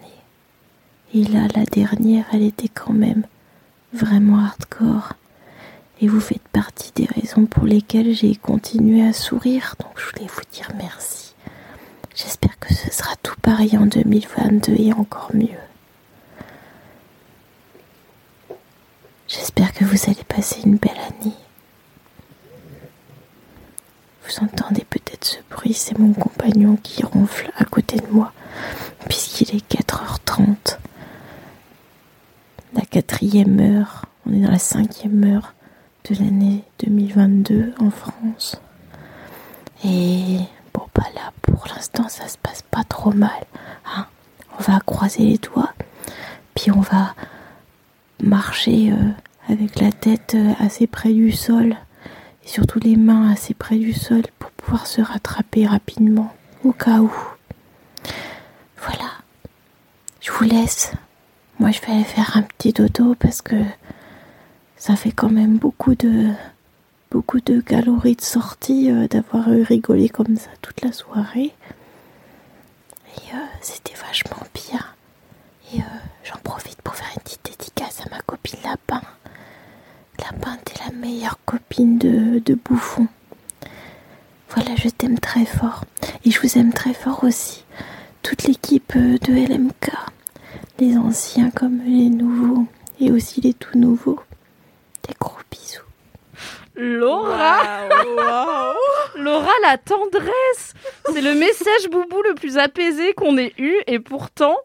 Et 1.13 1.25
là, 1.25 1.49
la 1.57 1.65
dernière, 1.65 2.27
elle 2.33 2.43
était 2.43 2.69
quand 2.69 2.93
même 2.93 3.25
vraiment 3.93 4.39
hardcore. 4.39 5.15
Et 6.03 6.09
vous 6.09 6.21
faites 6.21 6.47
partie 6.49 6.93
des 6.95 7.05
raisons 7.07 7.45
pour 7.45 7.65
lesquelles 7.65 8.15
j'ai 8.15 8.35
continué 8.35 9.07
à 9.07 9.13
sourire. 9.13 9.75
Donc 9.81 9.93
je 9.97 10.07
voulais 10.11 10.31
vous 10.33 10.43
dire 10.51 10.69
merci. 10.79 11.35
J'espère 12.15 12.59
que 12.59 12.73
ce 12.75 12.91
sera 12.91 13.15
tout 13.23 13.37
pareil 13.43 13.77
en 13.77 13.87
2022 13.87 14.75
et 14.79 14.93
encore 14.93 15.31
mieux. 15.35 15.49
J'espère 19.29 19.73
que 19.73 19.85
vous 19.85 19.99
allez 20.07 20.25
passer 20.27 20.63
une 20.65 20.77
belle 20.77 20.99
année. 20.99 21.35
Vous 24.25 24.45
entendez 24.45 24.85
peut-être 24.89 25.25
ce 25.25 25.37
bruit, 25.51 25.75
c'est 25.75 25.99
mon 25.99 26.13
compagnon 26.13 26.77
qui 26.83 27.05
ronfle 27.05 27.51
à 27.57 27.65
côté 27.65 27.97
de 27.97 28.07
moi, 28.11 28.33
puisqu'il 29.09 29.55
est 29.55 29.73
4h30. 29.73 30.79
La 32.75 32.83
quatrième 32.83 33.61
heure, 33.61 34.07
on 34.27 34.33
est 34.33 34.41
dans 34.41 34.51
la 34.51 34.59
cinquième 34.59 35.25
heure 35.25 35.55
de 36.09 36.15
l'année 36.17 36.65
2022 36.81 37.75
en 37.79 37.91
France. 37.91 38.61
Et 39.85 40.39
bon, 40.75 40.83
bah 40.95 41.05
là, 41.15 41.33
pour 41.43 41.67
l'instant, 41.75 42.09
ça 42.09 42.29
se 42.29 42.39
passe 42.39 42.63
pas 42.71 42.85
trop 42.85 43.13
mal. 43.13 43.31
hein. 43.97 44.07
on 44.59 44.63
va 44.63 44.81
croiser 44.81 45.25
les 45.25 45.39
doigts, 45.39 45.73
puis 46.55 46.71
on 46.71 46.81
va 46.81 47.15
marcher 48.23 48.93
euh, 48.93 49.53
avec 49.53 49.81
la 49.81 49.93
tête 49.93 50.35
euh, 50.35 50.53
assez 50.59 50.87
près 50.87 51.13
du 51.13 51.33
sol 51.33 51.75
et 52.45 52.49
surtout 52.49 52.79
les 52.81 52.97
mains 52.97 53.31
assez 53.33 53.55
près 53.55 53.77
du 53.77 53.93
sol 53.93 54.23
pour 54.39 54.51
pouvoir 54.53 54.87
se 54.87 55.01
rattraper 55.01 55.67
rapidement 55.67 56.35
au 56.65 56.73
cas 56.73 56.99
où. 56.99 57.13
Voilà. 58.79 59.11
Je 60.21 60.31
vous 60.33 60.45
laisse. 60.45 60.93
Moi, 61.59 61.71
je 61.71 61.81
vais 61.81 61.93
aller 61.93 62.05
faire 62.05 62.37
un 62.37 62.43
petit 62.43 62.73
dodo 62.73 63.15
parce 63.19 63.41
que 63.43 63.57
ça 64.81 64.97
fait 64.97 65.13
quand 65.13 65.29
même 65.29 65.59
beaucoup 65.59 65.95
de 65.95 66.31
beaucoup 67.11 67.41
de 67.41 67.61
calories 67.61 68.17
de 68.17 68.23
sortie 68.23 68.91
euh, 68.91 69.07
d'avoir 69.09 69.45
rigolé 69.47 70.09
comme 70.09 70.37
ça 70.37 70.51
toute 70.63 70.81
la 70.83 70.93
soirée. 70.93 71.53
Et 73.17 73.35
euh, 73.35 73.47
c'était 73.61 73.95
vachement 73.95 74.43
bien. 74.55 74.81
Et 75.75 75.81
euh, 75.81 75.99
j'en 76.25 76.39
profite 76.43 76.81
pour 76.83 76.95
faire 76.95 77.09
une 77.15 77.23
petite 77.23 77.45
dédicace 77.45 78.01
à 78.01 78.11
ma 78.11 78.21
copine 78.23 78.59
Lapin. 78.65 79.03
Lapin, 80.19 80.57
t'es 80.65 80.75
la 80.87 80.93
meilleure 80.97 81.39
copine 81.45 81.99
de, 81.99 82.39
de 82.39 82.55
Bouffon. 82.55 83.07
Voilà, 84.55 84.75
je 84.77 84.89
t'aime 84.89 85.19
très 85.19 85.45
fort. 85.45 85.85
Et 86.25 86.31
je 86.31 86.41
vous 86.41 86.57
aime 86.59 86.73
très 86.73 86.95
fort 86.95 87.23
aussi. 87.25 87.65
Toute 88.23 88.45
l'équipe 88.45 88.95
euh, 88.97 89.19
de 89.19 89.33
LMK. 89.33 89.91
Les 90.79 90.97
anciens 90.97 91.51
comme 91.51 91.81
les 91.85 92.09
nouveaux. 92.09 92.67
Et 92.99 93.11
aussi 93.11 93.41
les 93.41 93.55
tout 93.55 93.79
nouveaux. 93.79 94.21
Des 95.09 95.15
gros 95.19 95.37
bisous. 95.51 95.81
Laura 96.77 97.59
Laura, 99.17 99.53
la 99.63 99.77
tendresse 99.79 100.75
C'est 101.13 101.21
le 101.21 101.35
message 101.35 101.89
boubou 101.91 102.23
le 102.23 102.35
plus 102.35 102.59
apaisé 102.59 103.13
qu'on 103.13 103.37
ait 103.39 103.53
eu 103.59 103.75
et 103.87 103.99
pourtant, 103.99 104.57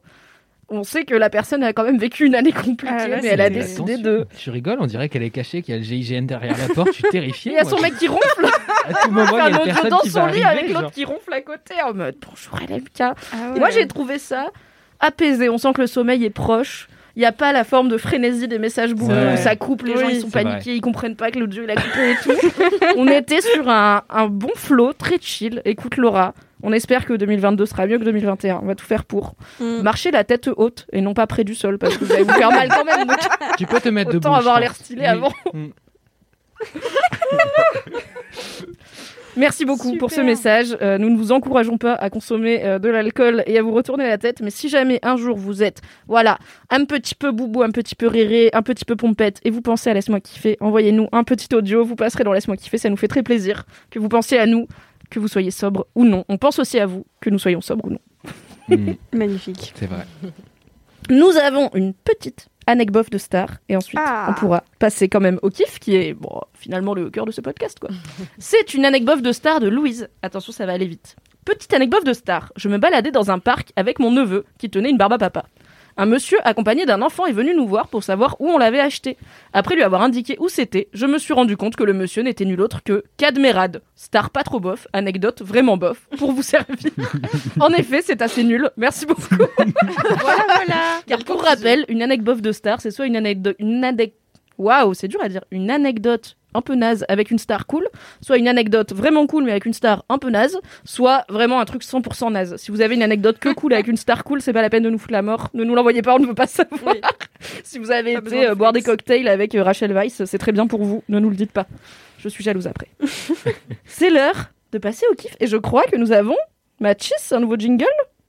on 0.70 0.84
sait 0.84 1.04
que 1.04 1.14
la 1.16 1.30
personne 1.30 1.64
a 1.64 1.74
quand 1.74 1.84
même 1.84 1.98
vécu 1.98 2.26
une 2.26 2.36
année 2.36 2.52
compliquée, 2.52 2.94
Ah, 2.98 3.08
là, 3.08 3.20
mais 3.22 3.30
elle 3.30 3.42
a 3.42 3.50
décidé 3.50 3.94
attention, 3.94 4.12
de... 4.12 4.28
Tu 4.38 4.50
rigoles, 4.50 4.78
on 4.80 4.86
dirait 4.88 5.10
qu'elle 5.10 5.24
est 5.24 5.30
cachée, 5.30 5.62
qu'il 5.62 5.74
y 5.74 5.78
a 5.78 5.80
le 5.80 5.84
GIGN 5.84 6.26
derrière 6.26 6.58
la 6.58 6.74
porte. 6.74 6.90
Je 6.90 6.94
suis 6.94 7.04
terrifié. 7.10 7.52
Il 7.54 7.56
y 7.56 7.60
a 7.60 7.64
moi. 7.64 7.72
son 7.72 7.82
mec 7.82 7.98
qui 7.98 8.08
ronfle, 8.08 8.46
À 8.86 8.94
tout 9.04 9.12
moment, 9.12 9.32
il 9.32 9.38
y 9.38 9.40
a 9.40 9.46
un 9.46 9.50
une 9.50 9.64
personne 9.66 9.90
dans 9.90 10.00
qui 10.00 10.10
va 10.10 10.22
son 10.22 10.28
lit 10.28 10.44
arriver. 10.44 10.60
avec 10.62 10.74
l'autre 10.74 10.92
qui 10.92 11.06
ronfle 11.06 11.34
à 11.34 11.42
côté 11.42 11.74
en 11.84 11.94
mode 11.94 12.16
bonjour 12.28 12.60
LMK. 12.70 13.00
Ah 13.02 13.16
Moi 13.58 13.70
j'ai 13.72 13.88
trouvé 13.88 14.20
ça 14.20 14.52
apaisé, 15.00 15.50
on 15.50 15.58
sent 15.58 15.74
que 15.74 15.82
le 15.82 15.88
sommeil 15.88 16.24
est 16.24 16.30
proche. 16.30 16.88
Il 17.16 17.20
n'y 17.20 17.26
a 17.26 17.32
pas 17.32 17.54
la 17.54 17.64
forme 17.64 17.88
de 17.88 17.98
frénésie 17.98 18.48
des 18.48 18.60
messages 18.60 18.94
vrai. 18.94 19.34
où 19.34 19.38
ça 19.38 19.56
coupe, 19.56 19.84
les 19.84 19.94
Oui, 19.94 20.00
gens 20.02 20.10
ils 20.10 20.22
sont 20.22 20.30
paniqués, 20.30 20.76
ils 20.76 20.82
comprennent 20.82 21.16
pas 21.16 21.32
que 21.32 21.40
l'audio 21.40 21.64
il 21.64 21.72
a 21.72 21.76
coupé 21.76 22.12
et 22.12 22.16
tout. 22.22 22.34
on 22.98 23.08
était 23.08 23.42
sur 23.42 23.70
un, 23.70 24.04
un 24.10 24.28
bon 24.28 24.52
flow, 24.56 24.92
très 24.94 25.18
chill. 25.22 25.62
Écoute 25.64 25.96
Laura, 25.98 26.34
on 26.62 26.74
espère 26.74 27.06
que 27.06 27.14
2022 27.14 27.66
sera 27.66 27.88
mieux 27.88 27.98
que 28.00 28.04
2021. 28.04 28.60
On 28.64 28.66
va 28.66 28.76
tout 28.76 28.86
faire 28.86 29.06
pour. 29.06 29.36
Mm. 29.62 29.82
Marcher 29.82 30.12
la 30.12 30.24
tête 30.26 30.50
haute 30.58 30.88
et 30.92 31.00
non 31.02 31.14
pas 31.14 31.26
près 31.28 31.44
du 31.46 31.56
sol 31.56 31.78
parce 31.78 31.98
que 31.98 32.04
vous 32.06 32.12
allez 32.12 32.24
vous 32.24 32.34
faire 32.34 32.52
mal 32.52 32.68
quand 32.70 32.84
même. 32.84 33.08
donc 33.08 33.18
Tu 33.58 33.66
peux 33.66 33.80
te 33.80 33.90
mettre 33.90 34.12
debout. 34.12 34.28
autant 34.28 34.36
avoir 34.36 34.56
je 34.58 34.62
l'air 34.62 34.76
stylé 34.76 35.02
Oui. 35.02 35.08
avant. 35.08 35.32
Mm. 35.54 35.68
Merci 39.38 39.66
beaucoup 39.66 39.98
pour 39.98 40.12
ce 40.12 40.22
message. 40.22 40.78
Euh, 40.82 40.98
nous 40.98 41.10
ne 41.10 41.18
vous 41.18 41.32
encourageons 41.32 41.78
pas 41.78 41.94
à 41.94 42.10
consommer 42.10 42.64
euh, 42.64 42.80
de 42.80 42.90
l'alcool 42.90 43.44
et 43.48 43.58
à 43.58 43.62
vous 43.62 43.72
retourner 43.72 44.08
la 44.08 44.18
tête, 44.18 44.42
mais 44.42 44.50
si 44.50 44.70
jamais 44.70 45.00
un 45.04 45.18
jour 45.18 45.36
vous 45.36 45.64
êtes, 45.64 45.82
voilà, 46.08 46.38
un 46.70 46.86
petit 46.86 47.16
peu 47.16 47.32
boubou, 47.32 47.62
un 47.64 47.72
petit 47.72 47.96
peu 47.96 48.08
réré, 48.08 48.50
un 48.54 48.62
petit 48.62 48.86
peu 48.86 48.96
pompette, 48.96 49.40
et 49.44 49.50
vous 49.50 49.62
pensez 49.62 49.90
à 49.90 49.94
Laisse-moi 49.94 50.22
kiffer, 50.22 50.58
envoyez-nous 50.62 51.08
un 51.12 51.24
petit 51.24 51.54
audio, 51.54 51.84
vous 51.84 51.96
passerez 51.96 52.24
dans 52.24 52.34
Laisse-moi 52.34 52.58
kiffer, 52.58 52.78
ça 52.78 52.90
nous 52.90 52.98
fait 52.98 53.08
très 53.08 53.24
plaisir 53.24 53.66
que 53.90 54.00
vous 54.00 54.10
pensiez 54.10 54.40
à 54.40 54.46
nous, 54.46 54.68
que 55.10 55.20
vous 55.20 55.28
soyez 55.28 55.52
sobre 55.52 55.88
ou 55.96 56.06
non. 56.06 56.24
On 56.30 56.38
pense 56.38 56.60
aussi 56.60 56.80
à 56.80 56.86
vous, 56.86 57.06
que 57.20 57.30
nous 57.30 57.40
soyons 57.40 57.62
sobres 57.62 57.86
ou 57.86 57.92
non. 57.92 58.00
Mm, 58.70 58.94
Magnifique. 59.18 59.74
C'est 59.76 59.88
vrai. 59.88 60.06
Nous 61.10 61.38
avons 61.38 61.70
une 61.76 61.94
petite 61.94 62.48
anecdote 62.68 63.10
de 63.12 63.18
star 63.18 63.48
et 63.70 63.76
ensuite 63.76 64.00
Ah. 64.04 64.28
on 64.30 64.34
pourra 64.34 64.64
passer 64.80 65.08
quand 65.10 65.20
même 65.20 65.40
au 65.42 65.50
kiff 65.50 65.80
qui 65.80 65.96
est 65.96 66.14
bon, 66.14 66.42
finalement 66.54 66.94
le 66.94 67.10
cœur 67.10 67.26
de 67.26 67.32
ce 67.32 67.42
podcast 67.42 67.80
quoi. 67.80 67.90
C'est 68.40 68.74
une 68.74 68.86
anecdote 68.86 69.22
de 69.22 69.32
star 69.32 69.60
de 69.60 69.68
Louise. 69.68 70.10
Attention, 70.22 70.52
ça 70.52 70.66
va 70.66 70.74
aller 70.74 70.88
vite. 70.88 71.16
Petite 71.46 71.74
anecdote 71.74 72.06
de 72.06 72.14
star. 72.14 72.52
Je 72.56 72.70
me 72.70 72.78
baladais 72.80 73.12
dans 73.12 73.30
un 73.30 73.38
parc 73.40 73.72
avec 73.76 74.00
mon 74.00 74.10
neveu 74.12 74.46
qui 74.58 74.70
tenait 74.72 74.90
une 74.90 74.98
barbe 74.98 75.14
à 75.14 75.18
papa. 75.20 75.46
Un 75.98 76.06
monsieur 76.06 76.38
accompagné 76.44 76.86
d'un 76.86 77.02
enfant 77.02 77.26
est 77.26 77.32
venu 77.32 77.56
nous 77.56 77.68
voir 77.68 77.88
pour 77.88 78.04
savoir 78.04 78.36
où 78.40 78.50
on 78.50 78.58
l'avait 78.58 78.82
acheté. 78.82 79.18
Après 79.54 79.76
lui 79.76 79.84
avoir 79.84 80.02
indiqué 80.02 80.36
où 80.40 80.50
c'était, 80.50 80.90
je 80.94 81.06
me 81.06 81.18
suis 81.18 81.34
rendu 81.34 81.56
compte 81.56 81.78
que 81.78 81.84
le 81.86 81.94
monsieur 81.94 82.22
n'était 82.22 82.44
nul 82.44 82.60
autre 82.60 82.84
que 82.84 83.06
Cadmerade, 83.16 83.82
star 83.96 84.30
pas 84.30 84.44
trop 84.44 84.60
bof, 84.60 84.88
anecdote 84.92 85.42
vraiment 85.42 85.78
bof, 85.78 86.08
pour 86.18 86.34
vous 86.34 86.42
servir. 86.44 86.92
en 87.62 87.70
effet, 87.70 88.02
c'est 88.02 88.22
assez 88.22 88.44
nul. 88.44 88.70
Merci 88.78 89.06
beaucoup. 89.06 89.22
Voilà, 90.20 90.44
voilà. 90.48 91.02
Car 91.08 91.20
pour 91.24 91.42
rappel, 91.42 91.86
une 91.88 92.02
anecdote 92.02 92.42
de 92.42 92.52
star, 92.52 92.82
c'est 92.82 92.92
soit 92.92 93.06
une 93.06 93.16
anecdote, 93.16 93.56
une 93.60 93.84
anecdote, 93.84 94.18
waouh, 94.58 94.94
c'est 94.94 95.08
dur 95.08 95.20
à 95.22 95.30
dire, 95.30 95.44
une 95.52 95.70
anecdote 95.70 96.36
un 96.56 96.62
peu 96.62 96.76
naze 96.76 97.06
avec 97.10 97.32
une 97.32 97.38
star 97.38 97.68
cool, 97.68 97.88
soit 98.22 98.38
une 98.38 98.48
anecdote 98.48 98.94
vraiment 98.94 99.28
cool 99.28 99.44
mais 99.44 99.52
avec 99.52 99.66
une 99.66 99.74
star 99.74 100.06
un 100.10 100.18
peu 100.18 100.30
naze, 100.30 100.58
soit 100.84 101.26
vraiment 101.30 101.60
un 101.60 101.66
truc 101.66 101.84
100% 101.84 102.32
naze. 102.32 102.56
Si 102.58 102.72
vous 102.72 102.82
avez 102.82 102.96
une 102.96 103.04
anecdote 103.04 103.38
que 103.40 103.50
cool 103.50 103.74
avec 103.74 103.88
une 103.88 103.98
star 103.98 104.24
cool, 104.24 104.42
c'est 104.42 104.54
pas 104.54 104.62
la 104.62 104.70
peine 104.70 104.84
de 104.84 104.90
nous 104.90 104.98
foutre 104.98 105.14
la 105.14 105.22
mort. 105.22 105.50
Ne 105.54 105.64
nous 105.64 105.76
l'envoyez 105.76 106.02
pas, 106.02 106.16
on 106.16 106.20
ne 106.20 106.28
veut 106.28 106.34
pas 106.34 106.48
savoir. 106.48 106.96
Oui. 106.96 107.02
si 107.64 107.80
vous 107.80 107.92
avez 107.92 108.14
Pas 108.14 108.20
été 108.20 108.42
de 108.46 108.52
euh, 108.52 108.56
boire 108.56 108.74
des 108.74 108.82
cocktails 108.82 109.28
avec 109.28 109.56
euh, 109.56 109.64
Rachel 109.64 109.92
Weiss, 109.92 110.24
c'est 110.26 110.38
très 110.38 110.52
bien 110.52 110.68
pour 110.68 110.84
vous. 110.84 111.04
Ne 111.10 111.20
nous 111.20 111.30
le 111.30 111.36
dites 111.36 111.52
pas. 111.52 111.68
Je 112.18 112.30
suis 112.30 112.44
jalouse 112.44 112.68
après. 112.68 112.88
c'est 113.86 114.10
l'heure 114.10 114.52
de 114.72 114.78
passer 114.78 115.06
au 115.12 115.16
kiff 115.16 115.36
et 115.40 115.48
je 115.48 115.58
crois 115.58 115.84
que 115.84 115.96
nous 115.96 116.12
avons 116.12 116.38
Mathis, 116.80 117.32
un 117.32 117.40
nouveau 117.40 117.56
jingle. 117.56 117.86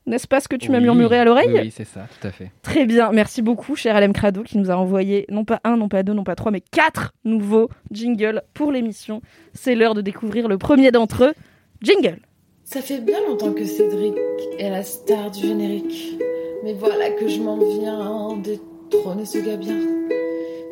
N'est-ce 0.06 0.28
pas 0.28 0.38
ce 0.40 0.46
que 0.46 0.54
tu 0.54 0.70
m'as 0.70 0.78
murmuré 0.78 1.18
à 1.18 1.24
l'oreille 1.24 1.50
Oui, 1.52 1.60
oui, 1.64 1.72
c'est 1.74 1.84
ça, 1.84 2.06
tout 2.20 2.28
à 2.28 2.30
fait. 2.30 2.52
Très 2.62 2.86
bien, 2.86 3.10
merci 3.12 3.42
beaucoup, 3.42 3.74
cher 3.74 4.00
LM 4.00 4.12
Crado, 4.12 4.44
qui 4.44 4.56
nous 4.56 4.70
a 4.70 4.76
envoyé 4.76 5.26
non 5.30 5.44
pas 5.44 5.60
un, 5.64 5.76
non 5.76 5.88
pas 5.88 6.04
deux, 6.04 6.12
non 6.12 6.22
pas 6.22 6.36
trois, 6.36 6.52
mais 6.52 6.60
quatre 6.60 7.12
nouveaux 7.24 7.68
jingles 7.90 8.42
pour 8.54 8.70
l'émission. 8.70 9.20
C'est 9.52 9.74
l'heure 9.74 9.94
de 9.94 10.02
découvrir 10.02 10.46
le 10.46 10.58
premier 10.58 10.92
d'entre 10.92 11.24
eux. 11.24 11.34
Jingle 11.82 12.20
Ça 12.62 12.80
fait 12.82 13.00
bien 13.00 13.18
longtemps 13.26 13.52
que 13.52 13.64
Cédric 13.64 14.14
est 14.58 14.70
la 14.70 14.84
star 14.84 15.32
du 15.32 15.40
générique. 15.40 16.18
Mais 16.62 16.72
voilà 16.72 17.10
que 17.10 17.26
je 17.26 17.40
m'en 17.40 17.58
viens 17.58 18.36
détrôner 18.36 19.24
ce 19.24 19.38
gars 19.38 19.56
bien. 19.56 19.78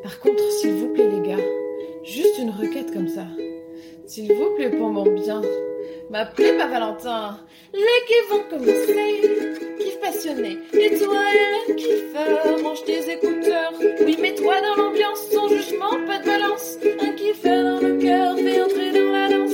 Par 0.04 0.20
contre, 0.20 0.42
s'il 0.60 0.74
vous 0.74 0.88
plaît, 0.92 1.10
les 1.10 1.28
gars, 1.28 1.42
juste 2.04 2.38
une 2.38 2.50
requête 2.50 2.92
comme 2.92 3.08
ça. 3.08 3.26
S'il 4.06 4.32
vous 4.32 4.50
plaît, 4.56 4.70
pendant 4.70 5.06
bien, 5.06 5.40
M'appelez 6.10 6.52
pas 6.52 6.66
Valentin. 6.66 7.38
Les 7.72 7.80
kiffs 8.06 8.30
vont 8.30 8.44
commencer. 8.50 9.20
Kiff 9.78 10.00
passionné. 10.00 10.58
Et 10.74 10.98
toi, 10.98 11.16
Hélène 11.32 11.76
kiffeur, 11.76 12.62
range 12.62 12.84
tes 12.84 13.10
écouteurs? 13.10 13.72
Oui, 14.04 14.16
mets-toi 14.20 14.54
dans 14.60 14.82
l'ambiance, 14.82 15.26
sans 15.32 15.48
jugement, 15.48 15.90
pas 16.06 16.18
de 16.18 16.26
balance. 16.26 16.76
Un 17.00 17.12
kiffeur 17.12 17.64
dans 17.64 17.80
le 17.86 17.96
cœur, 17.98 18.36
fais 18.36 18.62
entrer 18.62 18.92
dans 18.92 19.12
la 19.12 19.28
danse. 19.28 19.52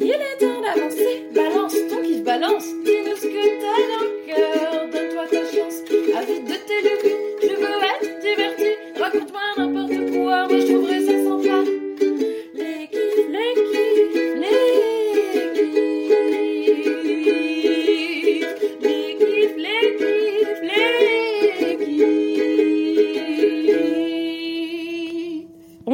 Il 0.00 0.10
est 0.10 0.38
temps 0.38 0.60
d'avancer. 0.62 1.26
Balance 1.34 1.74
ton 1.90 2.02
kiff, 2.02 2.24
balance. 2.24 2.66
Dis-nous 2.84 3.16
ce 3.16 3.26
que 3.26 3.44
t'as 3.60 3.82
dans 3.92 4.04
le 4.04 4.26
cœur. 4.26 4.88
Donne-toi 4.90 5.26
ta 5.30 5.44
chance. 5.44 5.80
Avide 6.16 6.44
de 6.46 6.54
tes 6.66 6.80
lubies. 6.82 7.20
Je 7.42 7.54
veux 7.56 7.82
être 7.92 8.20
diverti. 8.20 8.70
Raconte-moi 8.98 9.40
n'importe 9.58 10.12
quoi. 10.12 10.48
Moi, 10.48 10.58
je 10.58 10.66
trouverai 10.66 11.00
ça 11.04 11.12
sympa. 11.24 11.79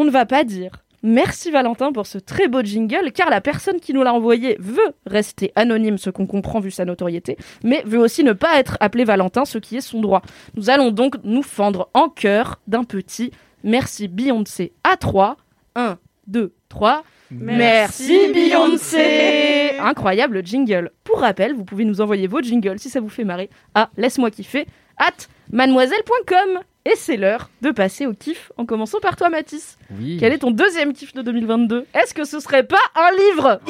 Ne 0.06 0.10
va 0.10 0.24
pas 0.24 0.44
dire 0.44 0.86
merci 1.02 1.50
Valentin 1.50 1.92
pour 1.92 2.06
ce 2.06 2.18
très 2.18 2.48
beau 2.48 2.62
jingle, 2.62 3.12
car 3.12 3.30
la 3.30 3.40
personne 3.40 3.80
qui 3.80 3.94
nous 3.94 4.02
l'a 4.02 4.12
envoyé 4.12 4.56
veut 4.58 4.92
rester 5.06 5.52
anonyme, 5.54 5.98
ce 5.98 6.10
qu'on 6.10 6.26
comprend 6.26 6.60
vu 6.60 6.70
sa 6.70 6.84
notoriété, 6.84 7.36
mais 7.62 7.82
veut 7.86 7.98
aussi 7.98 8.24
ne 8.24 8.32
pas 8.32 8.58
être 8.58 8.76
appelé 8.80 9.04
Valentin, 9.04 9.44
ce 9.44 9.58
qui 9.58 9.76
est 9.76 9.80
son 9.80 10.00
droit. 10.00 10.22
Nous 10.56 10.68
allons 10.68 10.90
donc 10.90 11.16
nous 11.22 11.42
fendre 11.42 11.88
en 11.94 12.08
cœur 12.08 12.60
d'un 12.66 12.84
petit 12.84 13.30
merci 13.62 14.08
Beyoncé 14.08 14.72
à 14.84 14.96
3. 14.96 15.36
1, 15.76 15.98
2, 16.26 16.52
3. 16.68 17.04
Merci 17.30 18.32
Beyoncé 18.32 19.78
Incroyable 19.80 20.44
jingle. 20.44 20.90
Pour 21.04 21.20
rappel, 21.20 21.54
vous 21.54 21.64
pouvez 21.64 21.84
nous 21.84 22.00
envoyer 22.00 22.26
vos 22.26 22.40
jingles 22.40 22.78
si 22.78 22.88
ça 22.88 23.00
vous 23.00 23.08
fait 23.08 23.24
marrer 23.24 23.50
à 23.74 23.90
laisse-moi 23.96 24.30
kiffer 24.30 24.66
at 24.96 25.28
mademoiselle.com. 25.52 26.60
Et 26.88 26.94
c'est 26.94 27.16
l'heure 27.16 27.50
de 27.62 27.72
passer 27.72 28.06
au 28.06 28.12
kiff 28.12 28.52
en 28.56 28.64
commençant 28.64 29.00
par 29.00 29.16
toi 29.16 29.28
Mathis. 29.28 29.76
Oui. 29.98 30.18
Quel 30.20 30.32
est 30.32 30.38
ton 30.38 30.52
deuxième 30.52 30.92
kiff 30.92 31.12
de 31.14 31.22
2022 31.22 31.84
Est-ce 31.94 32.14
que 32.14 32.24
ce 32.24 32.38
serait 32.38 32.62
pas 32.62 32.76
un 32.94 33.10
livre? 33.34 33.60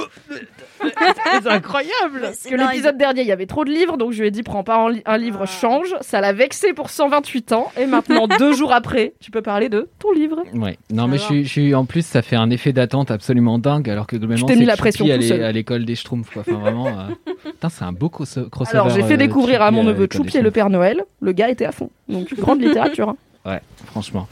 C'est 1.42 1.48
incroyable 1.48 2.20
Parce 2.20 2.42
que 2.42 2.55
l'épisode 2.55 2.98
dernier, 2.98 3.22
il 3.22 3.26
y 3.26 3.33
avait 3.33 3.46
trop 3.46 3.64
de 3.64 3.70
livres, 3.70 3.96
donc 3.96 4.12
je 4.12 4.20
lui 4.20 4.29
ai 4.29 4.31
dit 4.31 4.42
prends 4.42 4.62
pas 4.64 4.76
un, 4.76 4.90
li- 4.90 5.02
un 5.07 5.16
livre, 5.16 5.46
change. 5.46 5.94
Ça 6.00 6.20
l'a 6.20 6.33
vexé 6.33 6.72
pour 6.74 6.90
128 6.90 7.52
ans. 7.52 7.70
Et 7.81 7.87
maintenant, 7.87 8.26
deux 8.29 8.52
jours 8.52 8.72
après, 8.72 9.14
tu 9.20 9.31
peux 9.31 9.42
parler 9.42 9.68
de 9.68 9.88
ton 9.98 10.12
livre. 10.12 10.42
Ouais. 10.55 10.79
Non, 10.92 11.07
mais 11.09 11.16
je 11.18 11.22
suis, 11.22 11.44
je 11.44 11.48
suis- 11.48 11.74
en 11.74 11.85
plus, 11.87 12.05
ça 12.05 12.22
fait 12.22 12.37
un 12.37 12.50
effet 12.50 12.72
d'attente 12.72 13.11
absolument 13.11 13.59
dingue, 13.59 13.88
alors 13.88 14.07
que 14.07 14.16
globalement, 14.16 14.46
t'ai 14.46 14.55
c'est 14.55 14.61
mis 14.61 14.66
la 14.66 14.74
Choupi 14.74 14.83
pression 14.83 15.07
à 15.07 15.52
l'école 15.52 15.85
des 15.85 15.94
Schtroumpfs, 15.94 16.31
quoi. 16.31 16.42
Enfin, 16.46 16.59
vraiment. 16.59 16.87
euh, 16.88 16.92
Putain, 17.44 17.68
c'est 17.68 17.85
un 17.85 17.92
beau 17.92 18.09
cross- 18.09 18.38
crossover. 18.50 18.79
Alors, 18.79 18.90
j'ai 18.90 19.02
fait 19.02 19.14
euh, 19.14 19.16
découvrir 19.16 19.62
à 19.62 19.70
mon 19.70 19.85
neveu 19.85 20.07
Choupi 20.12 20.37
et 20.38 20.42
le 20.42 20.50
Père 20.50 20.68
Noël. 20.70 21.02
Le 21.20 21.33
gars 21.33 21.48
était 21.48 21.64
à 21.64 21.72
fond. 21.72 21.90
Donc, 22.09 22.33
grande 22.35 22.61
littérature. 22.61 23.06
Ouais, 23.47 23.61
franchement. 23.87 24.27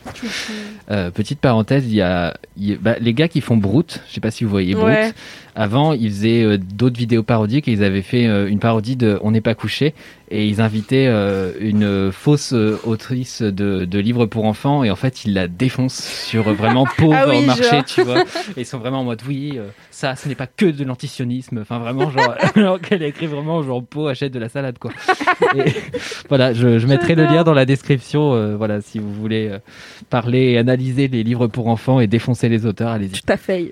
Euh, 0.91 1.11
petite 1.11 1.39
parenthèse, 1.41 1.85
il 1.87 1.95
y 1.95 2.03
a, 2.03 2.37
il 2.57 2.65
y 2.71 2.73
a- 2.75 2.79
bah, 2.81 2.97
les 3.01 3.15
gars 3.15 3.29
qui 3.29 3.41
font 3.41 3.57
Brute, 3.57 4.01
je 4.09 4.15
sais 4.15 4.21
pas 4.21 4.31
si 4.33 4.43
vous 4.45 4.51
voyez 4.51 4.75
Brute. 4.75 4.87
Ouais. 4.87 5.13
Avant, 5.57 5.93
ils 5.93 6.11
faisaient 6.11 6.43
euh, 6.43 6.59
d'autres 6.59 6.99
vidéos 6.99 7.23
parodiques 7.23 7.69
et 7.69 7.73
ils 7.73 7.85
avaient 7.85 8.03
fait 8.03 8.27
euh, 8.27 8.49
une 8.49 8.59
parodie 8.59 8.97
de 8.97 9.19
On 9.23 9.31
n'est 9.31 9.41
pas 9.41 9.55
couché 9.55 9.95
et 10.31 10.47
ils 10.49 10.61
invitaient 10.61 11.07
euh, 11.07 11.53
une 11.61 12.11
fausse 12.11 12.53
autrice 12.53 13.41
de, 13.43 13.85
de 13.85 13.99
livres 13.99 14.27
pour 14.27 14.47
enfants 14.47 14.83
et 14.83 14.91
en 14.91 14.97
fait 14.97 15.25
ils 15.25 15.33
la 15.35 15.47
défoncent 15.47 16.03
sur 16.03 16.53
vraiment 16.53 16.87
pauvre 16.99 17.15
Ah 17.17 17.29
oui, 17.29 17.45
marché, 17.45 17.63
genre. 17.63 17.85
tu 17.85 18.03
vois. 18.03 18.23
Et 18.57 18.63
ils 18.63 18.67
sont 18.67 18.79
vraiment 18.79 19.01
en 19.01 19.05
mode 19.05 19.23
oui, 19.29 19.59
ça, 19.91 20.17
ce 20.17 20.29
n'est 20.29 20.35
pas 20.35 20.47
que 20.49 20.67
de 20.67 20.83
l'antisionisme. 20.85 21.59
Enfin 21.61 21.79
vraiment 21.79 22.11
genre, 22.11 22.35
alors 22.57 22.81
qu'elle 22.81 23.03
a 23.03 23.07
écrit 23.07 23.27
vraiment 23.27 23.63
genre 23.63 23.83
Pau 23.85 24.09
achète 24.09 24.33
de 24.33 24.39
la 24.41 24.49
salade 24.49 24.79
quoi. 24.79 24.91
Et 25.57 25.73
voilà, 26.29 26.53
je, 26.53 26.79
je 26.79 26.87
mettrai 26.87 27.15
le 27.15 27.25
lien 27.25 27.45
dans 27.45 27.55
la 27.55 27.65
description. 27.67 28.35
euh, 28.35 28.57
voilà, 28.57 28.81
si 28.81 28.99
vous 28.99 29.13
voulez 29.13 29.49
euh, 29.53 29.59
parler 30.11 30.53
et 30.53 30.59
analyser 30.59 31.07
les 31.09 31.23
livres 31.23 31.47
pour 31.47 31.69
enfants 31.69 32.01
et 32.01 32.07
défoncer 32.07 32.49
les 32.49 32.67
auteurs, 32.67 32.89
allez-y. 32.91 33.11
Tout 33.11 33.21
à 33.33 33.37
fait. 33.37 33.71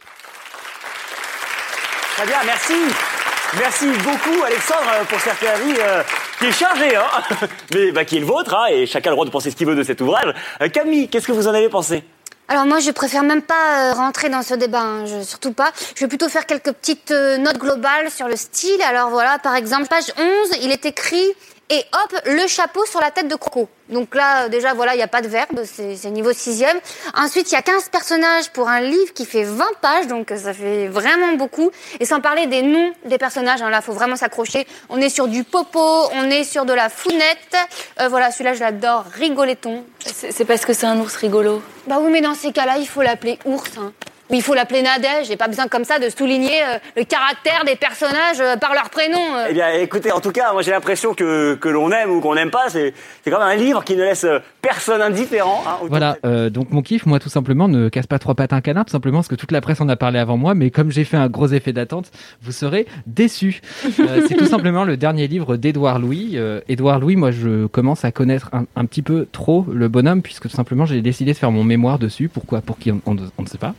Merci. 3.59 3.87
Beaucoup, 4.05 4.43
Alexandre, 4.45 5.07
pour 5.09 5.21
cet 5.21 5.43
avis 5.43 5.75
euh, 5.79 6.03
qui 6.39 6.47
est 6.47 6.53
chargé, 6.53 6.97
hein, 6.97 7.37
mais 7.75 7.91
bah, 7.91 8.05
qui 8.05 8.17
est 8.17 8.21
le 8.21 8.27
vôtre, 8.27 8.55
hein, 8.55 8.67
et 8.71 8.87
chacun 8.87 9.11
a 9.11 9.13
le 9.13 9.17
droit 9.17 9.27
de 9.27 9.31
penser 9.31 9.51
ce 9.51 9.57
qu'il 9.57 9.67
veut 9.67 9.75
de 9.75 9.83
cet 9.83 10.01
ouvrage. 10.01 10.33
Euh, 10.61 10.69
Camille, 10.69 11.09
qu'est-ce 11.09 11.27
que 11.27 11.33
vous 11.33 11.49
en 11.49 11.55
avez 11.55 11.69
pensé? 11.69 12.05
Alors 12.49 12.67
moi, 12.67 12.81
je 12.81 12.91
préfère 12.91 13.23
même 13.23 13.43
pas 13.43 13.91
euh, 13.91 13.93
rentrer 13.95 14.29
dans 14.29 14.43
ce 14.43 14.55
débat, 14.55 14.83
hein, 14.83 15.05
surtout 15.23 15.53
pas. 15.53 15.73
Je 15.95 16.01
vais 16.01 16.09
plutôt 16.09 16.29
faire 16.29 16.45
quelques 16.45 16.73
petites 16.73 17.11
euh, 17.11 17.39
notes 17.39 17.59
globales 17.59 18.11
sur 18.11 18.29
le 18.29 18.37
style. 18.37 18.83
Alors 18.83 19.11
voilà, 19.11 19.39
par 19.39 19.55
exemple, 19.55 19.87
page 19.89 20.13
11, 20.19 20.59
il 20.63 20.71
est 20.71 20.85
écrit 20.85 21.33
et 21.70 21.85
hop, 21.92 22.20
le 22.27 22.46
chapeau 22.46 22.85
sur 22.85 23.01
la 23.01 23.11
tête 23.11 23.29
de 23.29 23.35
Croco. 23.35 23.68
Donc 23.88 24.14
là, 24.14 24.44
euh, 24.44 24.48
déjà, 24.48 24.75
voilà, 24.75 24.94
il 24.94 24.96
n'y 24.96 25.03
a 25.03 25.09
pas 25.09 25.22
de 25.22 25.29
verbe, 25.29 25.62
c'est 25.64 26.11
niveau 26.11 26.33
sixième. 26.33 26.79
Ensuite, 27.14 27.51
il 27.51 27.55
y 27.55 27.59
a 27.59 27.62
15 27.62 27.88
personnages 27.88 28.51
pour 28.51 28.68
un 28.68 28.81
livre 28.81 29.12
qui 29.14 29.25
fait 29.25 29.44
20 29.44 29.64
pages, 29.81 30.07
donc 30.07 30.33
euh, 30.33 30.37
ça 30.37 30.53
fait 30.53 30.88
vraiment 30.88 31.33
beaucoup. 31.35 31.70
Et 32.01 32.05
sans 32.05 32.20
parler 32.20 32.46
des 32.46 32.62
noms 32.62 32.92
des 33.05 33.18
personnages, 33.18 33.62
hein, 33.62 33.70
là, 33.70 33.81
faut 33.81 33.92
vraiment 33.92 34.16
s'accrocher. 34.16 34.66
On 34.88 35.01
est 35.01 35.09
sur 35.09 35.29
du 35.29 35.44
popo, 35.44 36.09
on 36.14 36.31
est 36.31 36.44
sur 36.44 36.64
de 36.64 36.72
la 36.72 36.88
founette. 36.88 37.57
Euh, 38.01 38.09
voilà, 38.09 38.31
celui-là, 38.31 38.55
je 38.55 38.61
l'adore, 38.61 39.05
rigoletton. 39.14 39.85
C'est 40.05 40.44
parce 40.44 40.64
que 40.64 40.72
c'est 40.72 40.87
un 40.87 40.98
ours 40.98 41.16
rigolo. 41.16 41.62
Bah 41.87 41.98
oui, 42.01 42.11
mais 42.11 42.20
dans 42.20 42.35
ces 42.35 42.53
cas-là, 42.53 42.79
il 42.79 42.87
faut 42.87 43.03
l'appeler 43.03 43.38
ours. 43.44 43.70
Hein. 43.79 43.92
Il 44.35 44.42
faut 44.42 44.55
l'appeler 44.55 44.83
Nadège. 44.83 45.27
J'ai 45.29 45.37
pas 45.37 45.49
besoin 45.49 45.68
comme 45.68 45.85
ça 45.85 45.99
de 45.99 46.09
souligner 46.09 46.62
euh, 46.64 46.79
le 46.97 47.05
caractère 47.05 47.64
des 47.66 47.77
personnages 47.77 48.40
euh, 48.40 48.57
par 48.57 48.73
leur 48.75 48.88
prénom. 48.90 49.18
euh. 49.37 49.47
Eh 49.51 49.53
bien, 49.53 49.68
écoutez, 49.73 50.11
en 50.11 50.21
tout 50.21 50.33
cas, 50.33 50.53
moi 50.53 50.62
j'ai 50.62 50.71
l'impression 50.71 51.14
que, 51.14 51.55
que 51.55 51.68
l'on 51.68 51.90
aime 51.92 52.11
ou 52.11 52.21
qu'on 52.21 52.35
n'aime 52.35 52.51
pas, 52.51 52.68
c'est 52.68 52.95
c'est 53.25 53.31
quand 53.31 53.38
même 53.38 53.49
un 53.49 53.55
livre 53.62 53.85
qui 53.85 53.95
ne 53.95 54.03
laisse 54.03 54.27
personne 54.62 55.03
indifférent. 55.03 55.62
hein, 55.66 55.77
Voilà, 55.88 56.16
euh, 56.25 56.49
donc 56.51 56.71
mon 56.71 56.83
kiff, 56.83 57.05
moi 57.07 57.18
tout 57.21 57.29
simplement, 57.29 57.68
ne 57.68 57.88
casse 57.88 58.07
pas 58.07 58.18
trois 58.18 58.35
pattes 58.35 58.53
à 58.53 58.57
un 58.57 58.61
canard, 58.61 58.85
tout 58.87 58.92
simplement 58.92 59.18
parce 59.18 59.29
que 59.29 59.35
toute 59.35 59.53
la 59.53 59.61
presse 59.61 59.81
en 59.81 59.88
a 59.88 59.97
parlé 59.97 60.18
avant 60.18 60.37
moi, 60.37 60.55
mais 60.55 60.71
comme 60.71 60.90
j'ai 60.90 61.05
fait 61.05 61.16
un 61.16 61.29
gros 61.29 61.49
effet 61.49 61.73
d'attente, 61.73 62.11
vous 62.42 62.53
serez 62.53 62.87
déçus. 63.07 63.61
Euh, 64.01 64.23
c'est 64.29 64.35
tout 64.37 64.47
simplement 64.47 64.85
le 64.85 64.97
dernier 64.97 65.27
livre 65.29 65.57
d'Édouard 65.57 65.99
Louis. 65.99 66.33
Euh, 66.37 66.61
Édouard 66.68 67.01
Louis, 67.01 67.16
moi 67.16 67.31
je 67.33 67.66
commence 67.66 68.05
à 68.05 68.12
connaître 68.12 68.49
un, 68.53 68.64
un 68.77 68.85
petit 68.87 69.03
peu 69.03 69.27
trop 69.31 69.66
le 69.73 69.88
bonhomme, 69.88 70.23
puisque 70.23 70.45
tout 70.49 70.57
simplement 70.57 70.87
j'ai 70.87 71.03
décidé 71.03 71.33
de 71.33 71.38
faire 71.38 71.51
mon 71.51 71.64
mémoire 71.64 71.99
dessus. 71.99 72.29
Pourquoi? 72.29 72.61
Pour 72.62 72.79
qui? 72.79 72.90
On, 72.92 73.01
on- 73.07 73.16
on 73.38 73.42
ne 73.42 73.47
sait 73.49 73.59
pas. 73.59 73.75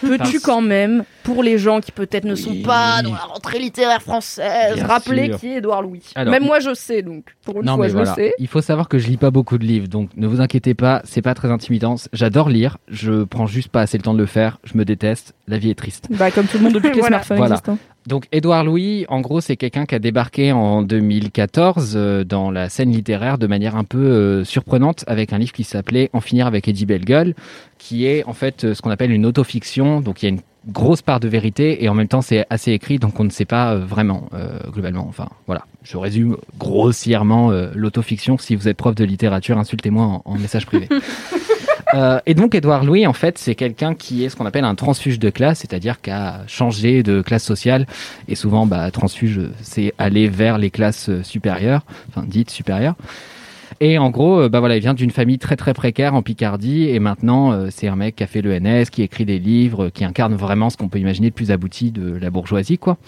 Peux-tu 0.00 0.40
quand 0.40 0.60
même, 0.60 1.04
pour 1.22 1.42
les 1.42 1.58
gens 1.58 1.80
qui 1.80 1.92
peut-être 1.92 2.24
ne 2.24 2.34
sont 2.34 2.50
Oui. 2.50 2.62
pas 2.62 3.02
dans 3.02 3.12
la 3.12 3.18
rentrée 3.18 3.58
littéraire 3.58 4.02
française, 4.02 4.74
Bien 4.74 4.86
rappeler 4.86 5.26
sûr. 5.26 5.38
qui 5.40 5.48
est 5.48 5.56
Édouard 5.58 5.82
Louis? 5.82 6.02
Alors, 6.14 6.30
Même 6.32 6.44
moi, 6.44 6.60
je 6.60 6.74
sais, 6.74 7.02
donc 7.02 7.24
pour 7.44 7.60
une 7.60 7.66
non 7.66 7.74
fois, 7.76 7.84
mais 7.84 7.90
je 7.90 7.94
voilà, 7.96 8.10
le 8.16 8.22
sais. 8.22 8.34
il 8.38 8.46
faut 8.48 8.60
savoir 8.60 8.88
que 8.88 8.98
je 8.98 9.06
lis 9.08 9.16
pas 9.16 9.30
beaucoup 9.30 9.58
de 9.58 9.64
livres, 9.64 9.88
donc 9.88 10.10
ne 10.16 10.26
vous 10.26 10.40
inquiétez 10.40 10.74
pas, 10.74 11.00
c'est 11.04 11.22
pas 11.22 11.34
très 11.34 11.50
intimidant. 11.50 11.96
J'adore 12.12 12.48
lire, 12.48 12.78
je 12.88 13.24
prends 13.24 13.46
juste 13.46 13.68
pas 13.68 13.80
assez 13.82 13.96
le 13.98 14.02
temps 14.02 14.14
de 14.14 14.18
le 14.18 14.26
faire, 14.26 14.58
je 14.64 14.76
me 14.76 14.84
déteste, 14.84 15.34
la 15.46 15.58
vie 15.58 15.70
est 15.70 15.74
triste. 15.78 16.06
Bah, 16.10 16.30
comme 16.30 16.46
tout 16.46 16.58
le 16.58 16.64
monde 16.64 16.72
depuis 16.74 16.90
que 16.90 16.94
les 16.96 17.00
Voilà. 17.00 17.16
smartphones 17.22 17.38
Voilà. 17.38 17.54
existent. 17.56 17.78
Donc 18.08 18.26
Édouard 18.32 18.64
Louis, 18.64 19.04
en 19.10 19.20
gros, 19.20 19.42
c'est 19.42 19.56
quelqu'un 19.56 19.84
qui 19.84 19.94
a 19.94 19.98
débarqué 19.98 20.50
en 20.50 20.80
2014 20.80 21.92
euh, 21.94 22.24
dans 22.24 22.50
la 22.50 22.70
scène 22.70 22.90
littéraire 22.90 23.36
de 23.36 23.46
manière 23.46 23.76
un 23.76 23.84
peu 23.84 23.98
euh, 23.98 24.44
surprenante 24.44 25.04
avec 25.06 25.34
un 25.34 25.38
livre 25.38 25.52
qui 25.52 25.62
s'appelait 25.62 26.08
En 26.14 26.22
finir 26.22 26.46
avec 26.46 26.66
Eddie 26.68 26.86
Bellegueule, 26.86 27.34
qui 27.76 28.06
est 28.06 28.24
en 28.24 28.32
fait 28.32 28.64
euh, 28.64 28.72
ce 28.72 28.80
qu'on 28.80 28.88
appelle 28.88 29.10
une 29.10 29.26
autofiction. 29.26 30.00
Donc 30.00 30.22
il 30.22 30.24
y 30.24 30.28
a 30.28 30.30
une 30.30 30.40
grosse 30.68 31.02
part 31.02 31.20
de 31.20 31.28
vérité 31.28 31.84
et 31.84 31.90
en 31.90 31.94
même 31.94 32.08
temps 32.08 32.22
c'est 32.22 32.46
assez 32.48 32.72
écrit, 32.72 32.98
donc 32.98 33.20
on 33.20 33.24
ne 33.24 33.30
sait 33.30 33.44
pas 33.44 33.76
vraiment 33.76 34.28
globalement. 34.70 35.06
Enfin 35.08 35.28
voilà, 35.46 35.64
je 35.82 35.96
résume 35.96 36.36
grossièrement 36.58 37.50
l'autofiction. 37.74 38.36
Si 38.36 38.54
vous 38.54 38.68
êtes 38.68 38.76
prof 38.76 38.94
de 38.94 39.04
littérature, 39.04 39.56
insultez-moi 39.56 40.20
en 40.22 40.38
message 40.38 40.66
privé. 40.66 40.88
Euh, 41.94 42.20
et 42.26 42.34
donc 42.34 42.54
Édouard 42.54 42.84
Louis, 42.84 43.06
en 43.06 43.12
fait, 43.12 43.38
c'est 43.38 43.54
quelqu'un 43.54 43.94
qui 43.94 44.24
est 44.24 44.28
ce 44.28 44.36
qu'on 44.36 44.46
appelle 44.46 44.64
un 44.64 44.74
transfuge 44.74 45.18
de 45.18 45.30
classe, 45.30 45.60
c'est-à-dire 45.60 46.00
qui 46.00 46.10
a 46.10 46.42
changé 46.46 47.02
de 47.02 47.22
classe 47.22 47.44
sociale. 47.44 47.86
Et 48.28 48.34
souvent, 48.34 48.66
bah, 48.66 48.90
transfuge, 48.90 49.40
c'est 49.62 49.94
aller 49.98 50.28
vers 50.28 50.58
les 50.58 50.70
classes 50.70 51.10
supérieures, 51.22 51.82
enfin 52.08 52.24
dites 52.26 52.50
supérieures. 52.50 52.94
Et 53.80 53.98
en 53.98 54.10
gros, 54.10 54.40
euh, 54.40 54.48
bah 54.48 54.60
voilà, 54.60 54.76
il 54.76 54.80
vient 54.80 54.94
d'une 54.94 55.10
famille 55.10 55.38
très 55.38 55.56
très 55.56 55.72
précaire 55.72 56.14
en 56.14 56.22
Picardie, 56.22 56.88
et 56.88 56.98
maintenant 56.98 57.52
euh, 57.52 57.68
c'est 57.70 57.86
un 57.86 57.96
mec 57.96 58.16
qui 58.16 58.24
a 58.24 58.26
fait 58.26 58.42
l'ENS, 58.42 58.86
qui 58.90 59.02
écrit 59.02 59.24
des 59.24 59.38
livres, 59.38 59.90
qui 59.90 60.04
incarne 60.04 60.34
vraiment 60.34 60.68
ce 60.68 60.76
qu'on 60.76 60.88
peut 60.88 60.98
imaginer 60.98 61.30
de 61.30 61.34
plus 61.34 61.50
abouti 61.52 61.92
de 61.92 62.16
la 62.16 62.30
bourgeoisie, 62.30 62.78
quoi. 62.78 62.98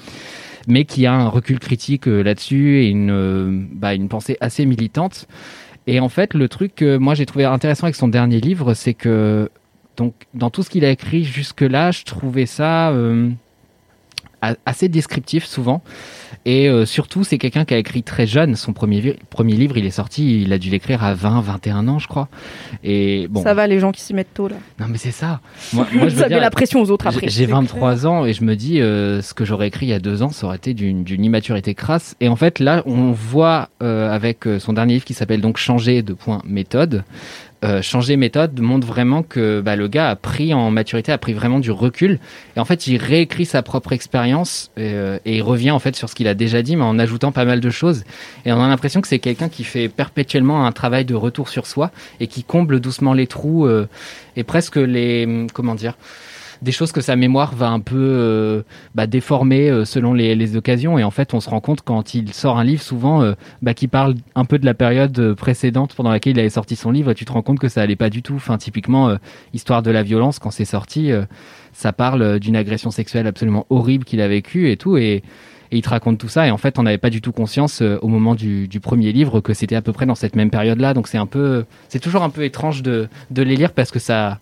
Mais 0.68 0.84
qui 0.84 1.06
a 1.06 1.14
un 1.14 1.28
recul 1.28 1.58
critique 1.58 2.06
euh, 2.06 2.22
là-dessus 2.22 2.82
et 2.82 2.88
une, 2.88 3.66
bah, 3.72 3.94
une 3.94 4.08
pensée 4.08 4.36
assez 4.40 4.64
militante. 4.66 5.26
Et 5.86 6.00
en 6.00 6.08
fait, 6.08 6.34
le 6.34 6.48
truc 6.48 6.74
que 6.74 6.96
moi 6.96 7.14
j'ai 7.14 7.26
trouvé 7.26 7.44
intéressant 7.44 7.84
avec 7.84 7.96
son 7.96 8.08
dernier 8.08 8.40
livre, 8.40 8.74
c'est 8.74 8.94
que 8.94 9.50
donc 9.96 10.14
dans 10.34 10.50
tout 10.50 10.62
ce 10.62 10.70
qu'il 10.70 10.84
a 10.84 10.90
écrit 10.90 11.24
jusque-là, 11.24 11.90
je 11.90 12.04
trouvais 12.04 12.46
ça 12.46 12.90
euh, 12.90 13.30
assez 14.66 14.88
descriptif 14.88 15.44
souvent. 15.44 15.82
Et 16.46 16.68
euh, 16.68 16.86
surtout, 16.86 17.24
c'est 17.24 17.36
quelqu'un 17.36 17.64
qui 17.64 17.74
a 17.74 17.78
écrit 17.78 18.02
très 18.02 18.26
jeune. 18.26 18.56
Son 18.56 18.72
premier, 18.72 19.16
premier 19.28 19.54
livre, 19.54 19.76
il 19.76 19.84
est 19.84 19.90
sorti, 19.90 20.42
il 20.42 20.52
a 20.52 20.58
dû 20.58 20.70
l'écrire 20.70 21.04
à 21.04 21.12
20, 21.14 21.40
21 21.42 21.86
ans, 21.88 21.98
je 21.98 22.08
crois. 22.08 22.28
Et 22.82 23.26
bon. 23.28 23.42
Ça 23.42 23.52
va, 23.52 23.66
les 23.66 23.78
gens 23.80 23.92
qui 23.92 24.00
s'y 24.00 24.14
mettent 24.14 24.32
tôt 24.32 24.48
là. 24.48 24.56
Non, 24.78 24.86
mais 24.88 24.96
c'est 24.98 25.10
ça. 25.10 25.40
Moi, 25.72 25.86
moi, 25.92 26.08
je 26.08 26.14
ça 26.16 26.22
met 26.22 26.28
dire, 26.28 26.40
la 26.40 26.50
pression 26.50 26.80
aux 26.80 26.90
autres 26.90 27.06
après. 27.06 27.20
j'ai- 27.28 27.28
J'ai 27.28 27.46
23 27.46 28.06
ans 28.06 28.24
et 28.24 28.32
je 28.32 28.42
me 28.44 28.56
dis, 28.56 28.80
euh, 28.80 29.20
ce 29.22 29.34
que 29.34 29.44
j'aurais 29.44 29.68
écrit 29.68 29.86
il 29.86 29.90
y 29.90 29.92
a 29.94 29.98
deux 29.98 30.22
ans, 30.22 30.30
ça 30.30 30.46
aurait 30.46 30.56
été 30.56 30.72
d'une 30.74 31.04
d'une 31.04 31.24
immaturité 31.24 31.74
crasse. 31.74 32.16
Et 32.20 32.28
en 32.28 32.36
fait, 32.36 32.58
là, 32.58 32.82
on 32.86 33.12
voit 33.12 33.68
euh, 33.82 34.10
avec 34.10 34.46
euh, 34.46 34.58
son 34.58 34.72
dernier 34.72 34.94
livre 34.94 35.04
qui 35.04 35.14
s'appelle 35.14 35.40
donc 35.40 35.58
Changer 35.58 36.02
de 36.02 36.14
point 36.14 36.40
méthode. 36.46 37.04
Euh, 37.62 37.82
changer 37.82 38.16
méthode 38.16 38.58
montre 38.60 38.86
vraiment 38.86 39.22
que 39.22 39.60
bah, 39.60 39.76
le 39.76 39.86
gars 39.86 40.08
a 40.08 40.16
pris 40.16 40.54
en 40.54 40.70
maturité, 40.70 41.12
a 41.12 41.18
pris 41.18 41.34
vraiment 41.34 41.60
du 41.60 41.70
recul. 41.70 42.18
Et 42.56 42.60
en 42.60 42.64
fait, 42.64 42.86
il 42.86 42.96
réécrit 42.96 43.44
sa 43.44 43.62
propre 43.62 43.92
expérience 43.92 44.70
euh, 44.78 45.18
et 45.26 45.36
il 45.36 45.42
revient 45.42 45.70
en 45.70 45.78
fait 45.78 45.94
sur 45.94 46.08
ce 46.08 46.14
qu'il 46.14 46.26
a 46.26 46.34
déjà 46.34 46.62
dit, 46.62 46.76
mais 46.76 46.84
en 46.84 46.98
ajoutant 46.98 47.32
pas 47.32 47.44
mal 47.44 47.60
de 47.60 47.70
choses. 47.70 48.04
Et 48.46 48.52
on 48.52 48.62
a 48.62 48.68
l'impression 48.68 49.02
que 49.02 49.08
c'est 49.08 49.18
quelqu'un 49.18 49.50
qui 49.50 49.64
fait 49.64 49.88
perpétuellement 49.88 50.64
un 50.64 50.72
travail 50.72 51.04
de 51.04 51.14
retour 51.14 51.50
sur 51.50 51.66
soi 51.66 51.90
et 52.18 52.28
qui 52.28 52.44
comble 52.44 52.80
doucement 52.80 53.12
les 53.12 53.26
trous 53.26 53.66
euh, 53.66 53.86
et 54.36 54.44
presque 54.44 54.76
les 54.76 55.46
comment 55.52 55.74
dire 55.74 55.96
des 56.62 56.72
choses 56.72 56.92
que 56.92 57.00
sa 57.00 57.16
mémoire 57.16 57.54
va 57.54 57.70
un 57.70 57.80
peu 57.80 57.96
euh, 57.96 58.62
bah, 58.94 59.06
déformer 59.06 59.70
euh, 59.70 59.84
selon 59.84 60.12
les, 60.12 60.56
occasions. 60.56 60.98
Et 60.98 61.04
en 61.04 61.10
fait, 61.10 61.32
on 61.34 61.40
se 61.40 61.48
rend 61.48 61.60
compte 61.60 61.82
quand 61.82 62.14
il 62.14 62.32
sort 62.32 62.58
un 62.58 62.64
livre, 62.64 62.82
souvent, 62.82 63.22
euh, 63.22 63.34
bah, 63.62 63.74
qui 63.74 63.88
parle 63.88 64.14
un 64.34 64.44
peu 64.44 64.58
de 64.58 64.66
la 64.66 64.74
période 64.74 65.34
précédente 65.34 65.94
pendant 65.94 66.10
laquelle 66.10 66.36
il 66.36 66.40
avait 66.40 66.50
sorti 66.50 66.76
son 66.76 66.90
livre, 66.90 67.12
tu 67.12 67.24
te 67.24 67.32
rends 67.32 67.42
compte 67.42 67.58
que 67.58 67.68
ça 67.68 67.82
allait 67.82 67.96
pas 67.96 68.10
du 68.10 68.22
tout. 68.22 68.34
Enfin, 68.34 68.58
typiquement, 68.58 69.16
Histoire 69.52 69.82
de 69.82 69.90
la 69.90 70.02
violence, 70.02 70.38
quand 70.38 70.50
c'est 70.50 70.64
sorti, 70.64 71.10
ça 71.72 71.92
parle 71.92 72.38
d'une 72.38 72.56
agression 72.56 72.90
sexuelle 72.90 73.26
absolument 73.26 73.66
horrible 73.70 74.04
qu'il 74.04 74.20
a 74.20 74.28
vécue 74.28 74.70
et 74.70 74.76
tout. 74.76 74.96
Et, 74.96 75.22
et 75.72 75.76
il 75.76 75.82
te 75.82 75.88
raconte 75.88 76.18
tout 76.18 76.28
ça. 76.28 76.46
Et 76.46 76.50
en 76.50 76.56
fait, 76.56 76.78
on 76.78 76.82
n'avait 76.82 76.98
pas 76.98 77.10
du 77.10 77.20
tout 77.20 77.32
conscience 77.32 77.80
au 77.80 78.08
moment 78.08 78.34
du, 78.34 78.68
du 78.68 78.80
premier 78.80 79.12
livre 79.12 79.40
que 79.40 79.54
c'était 79.54 79.76
à 79.76 79.82
peu 79.82 79.92
près 79.92 80.06
dans 80.06 80.14
cette 80.14 80.36
même 80.36 80.50
période-là. 80.50 80.94
Donc 80.94 81.08
c'est 81.08 81.18
un 81.18 81.26
peu, 81.26 81.64
c'est 81.88 82.00
toujours 82.00 82.22
un 82.22 82.30
peu 82.30 82.44
étrange 82.44 82.82
de, 82.82 83.08
de 83.30 83.42
les 83.42 83.56
lire 83.56 83.72
parce 83.72 83.90
que 83.90 83.98
ça, 83.98 84.38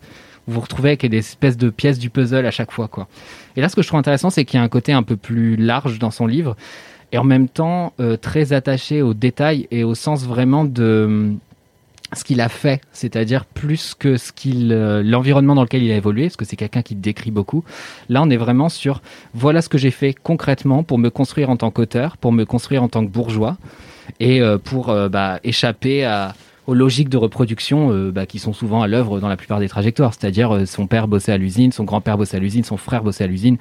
vous 0.49 0.55
vous 0.55 0.61
retrouvez 0.61 0.89
avec 0.91 1.07
des 1.07 1.19
espèces 1.19 1.59
de 1.59 1.69
pièces 1.69 1.99
du 1.99 2.09
puzzle 2.09 2.47
à 2.47 2.51
chaque 2.51 2.73
fois, 2.73 2.89
quoi. 2.89 3.07
Et 3.55 3.61
là, 3.61 3.69
ce 3.69 3.77
que 3.77 3.83
je 3.83 3.87
trouve 3.87 4.01
intéressant, 4.01 4.31
c'est 4.31 4.45
qu'il 4.45 4.59
y 4.59 4.61
a 4.61 4.65
un 4.65 4.69
côté 4.69 4.93
un 4.93 5.03
peu 5.03 5.17
plus 5.17 5.57
large 5.57 5.99
dans 5.99 6.11
son 6.11 6.27
livre 6.27 6.57
et 7.13 7.19
en 7.19 7.25
même 7.25 7.49
temps 7.49 7.93
euh, 8.01 8.17
très 8.17 8.53
attaché 8.53 9.03
aux 9.03 9.15
détails 9.15 9.69
et 9.71 9.85
au 9.85 9.95
sens 9.95 10.25
vraiment 10.25 10.65
de 10.65 10.83
euh, 10.83 11.33
ce 12.15 12.25
qu'il 12.25 12.41
a 12.41 12.49
fait, 12.49 12.81
c'est-à-dire 12.93 13.45
plus 13.45 13.95
que 13.95 14.17
ce 14.17 14.33
qu'il, 14.33 14.73
euh, 14.73 15.03
l'environnement 15.03 15.55
dans 15.55 15.63
lequel 15.63 15.83
il 15.83 15.93
a 15.93 15.97
évolué, 15.97 16.25
parce 16.25 16.37
que 16.37 16.47
c'est 16.47 16.57
quelqu'un 16.57 16.81
qui 16.81 16.95
décrit 16.95 17.31
beaucoup. 17.31 17.65
Là, 18.09 18.23
on 18.23 18.31
est 18.31 18.39
vraiment 18.39 18.71
sur 18.71 19.03
voilà 19.35 19.61
ce 19.61 19.69
que 19.69 19.77
j'ai 19.77 19.91
fait 19.91 20.15
concrètement 20.15 20.83
pour 20.83 20.97
me 20.97 21.11
construire 21.11 21.51
en 21.51 21.59
tant 21.59 21.71
qu'auteur, 21.71 22.17
pour 22.17 22.33
me 22.33 22.45
construire 22.47 22.83
en 22.83 22.89
tant 22.89 23.05
que 23.05 23.11
bourgeois 23.11 23.59
et 24.21 24.41
pour 24.65 24.87
bah, 25.11 25.39
échapper 25.45 26.07
à, 26.07 26.35
aux 26.69 26.75
logiques 26.75 27.09
de 27.09 27.17
reproduction 27.17 27.91
euh, 27.91 28.13
bah, 28.13 28.27
qui 28.27 28.39
sont 28.39 28.53
souvent 28.53 28.83
à 28.83 28.87
l'œuvre 28.87 29.21
dans 29.21 29.29
la 29.29 29.39
plupart 29.39 29.59
des 29.59 29.71
trajectoires. 29.71 30.13
C'est-à-dire 30.13 30.55
euh, 30.55 30.67
son 30.67 30.87
père 30.87 31.09
bossait 31.09 31.33
à 31.33 31.39
l'usine, 31.39 31.73
son 31.73 31.85
grand-père 31.85 32.19
bossait 32.19 32.37
à 32.37 32.41
l'usine, 32.41 32.63
son 32.63 32.77
frère 32.77 33.03
bossait 33.03 33.25
à 33.25 33.27
l'usine. 33.27 33.57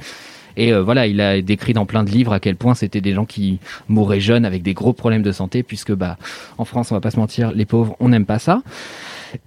Et 0.58 0.74
euh, 0.74 0.84
voilà, 0.84 1.08
il 1.08 1.22
a 1.22 1.42
décrit 1.42 1.72
dans 1.72 1.86
plein 1.86 2.04
de 2.04 2.10
livres 2.10 2.34
à 2.34 2.42
quel 2.42 2.58
point 2.58 2.76
c'était 2.76 3.00
des 3.00 3.14
gens 3.14 3.24
qui 3.24 3.60
mouraient 3.88 4.20
jeunes 4.20 4.44
avec 4.44 4.62
des 4.62 4.74
gros 4.74 4.92
problèmes 4.92 5.22
de 5.22 5.32
santé, 5.32 5.64
puisque 5.64 5.94
bah 5.94 6.18
en 6.58 6.66
France, 6.66 6.92
on 6.92 6.96
va 6.96 7.02
pas 7.02 7.12
se 7.12 7.18
mentir, 7.18 7.54
les 7.54 7.66
pauvres, 7.66 7.96
on 8.02 8.10
n'aime 8.10 8.26
pas 8.26 8.40
ça. 8.40 8.62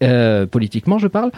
Euh, 0.02 0.46
politiquement, 0.46 0.98
je 0.98 1.08
parle. 1.08 1.30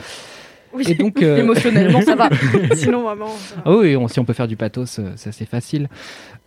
Oui. 0.74 0.84
Et 0.88 0.94
donc, 0.94 1.22
euh, 1.22 1.38
Émotionnellement, 1.38 2.00
ça 2.02 2.14
va. 2.16 2.28
Sinon, 2.74 3.02
vraiment. 3.02 3.28
Ah 3.64 3.72
oui, 3.76 3.96
on- 3.96 4.08
si 4.08 4.18
on 4.20 4.24
peut 4.24 4.32
faire 4.32 4.48
du 4.48 4.56
pathos, 4.56 4.98
euh, 4.98 5.12
ça 5.16 5.32
c'est 5.32 5.48
facile. 5.48 5.88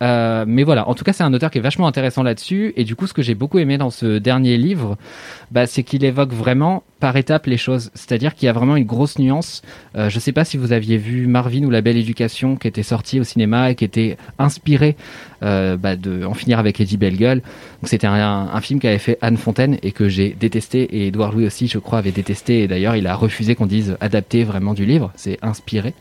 Euh, 0.02 0.44
mais 0.46 0.62
voilà, 0.62 0.88
en 0.88 0.94
tout 0.94 1.04
cas, 1.04 1.12
c'est 1.12 1.22
un 1.22 1.32
auteur 1.32 1.50
qui 1.50 1.58
est 1.58 1.62
vachement 1.62 1.86
intéressant 1.86 2.22
là-dessus. 2.22 2.72
Et 2.76 2.84
du 2.84 2.96
coup, 2.96 3.06
ce 3.06 3.14
que 3.14 3.22
j'ai 3.22 3.34
beaucoup 3.34 3.58
aimé 3.58 3.78
dans 3.78 3.90
ce 3.90 4.18
dernier 4.18 4.56
livre, 4.58 4.96
bah, 5.50 5.66
c'est 5.66 5.82
qu'il 5.84 6.04
évoque 6.04 6.32
vraiment 6.32 6.82
par 7.00 7.16
étapes 7.16 7.46
les 7.46 7.56
choses. 7.56 7.90
C'est-à-dire 7.94 8.34
qu'il 8.34 8.46
y 8.46 8.48
a 8.48 8.52
vraiment 8.52 8.76
une 8.76 8.84
grosse 8.84 9.18
nuance. 9.18 9.62
Euh, 9.96 10.08
je 10.10 10.18
sais 10.18 10.32
pas 10.32 10.44
si 10.44 10.56
vous 10.56 10.72
aviez 10.72 10.96
vu 10.98 11.26
Marvin 11.26 11.64
ou 11.64 11.70
La 11.70 11.80
Belle 11.80 11.96
Éducation, 11.96 12.56
qui 12.56 12.68
était 12.68 12.82
sorti 12.82 13.20
au 13.20 13.24
cinéma 13.24 13.70
et 13.70 13.74
qui 13.74 13.84
était 13.84 14.16
inspiré 14.38 14.96
euh, 15.42 15.76
bah, 15.76 15.96
de 15.96 16.24
En 16.24 16.32
finir 16.34 16.58
avec 16.58 16.80
Eddie 16.80 16.96
Bellegueule. 16.96 17.38
Donc, 17.40 17.88
C'était 17.88 18.06
un, 18.06 18.14
un 18.52 18.60
film 18.60 18.80
qu'avait 18.80 18.98
fait 18.98 19.18
Anne 19.22 19.36
Fontaine 19.36 19.78
et 19.82 19.92
que 19.92 20.08
j'ai 20.08 20.34
détesté. 20.38 20.82
Et 20.82 21.06
Édouard 21.08 21.32
Louis 21.32 21.46
aussi, 21.46 21.68
je 21.68 21.78
crois, 21.78 21.98
avait 21.98 22.12
détesté. 22.12 22.62
Et 22.62 22.68
d'ailleurs, 22.68 22.96
il 22.96 23.06
a 23.06 23.14
refusé 23.14 23.54
qu'on 23.54 23.66
dise 23.66 23.96
adapté 24.16 24.44
vraiment 24.44 24.74
du 24.74 24.86
livre. 24.86 25.12
C'est 25.16 25.38
inspiré 25.42 25.94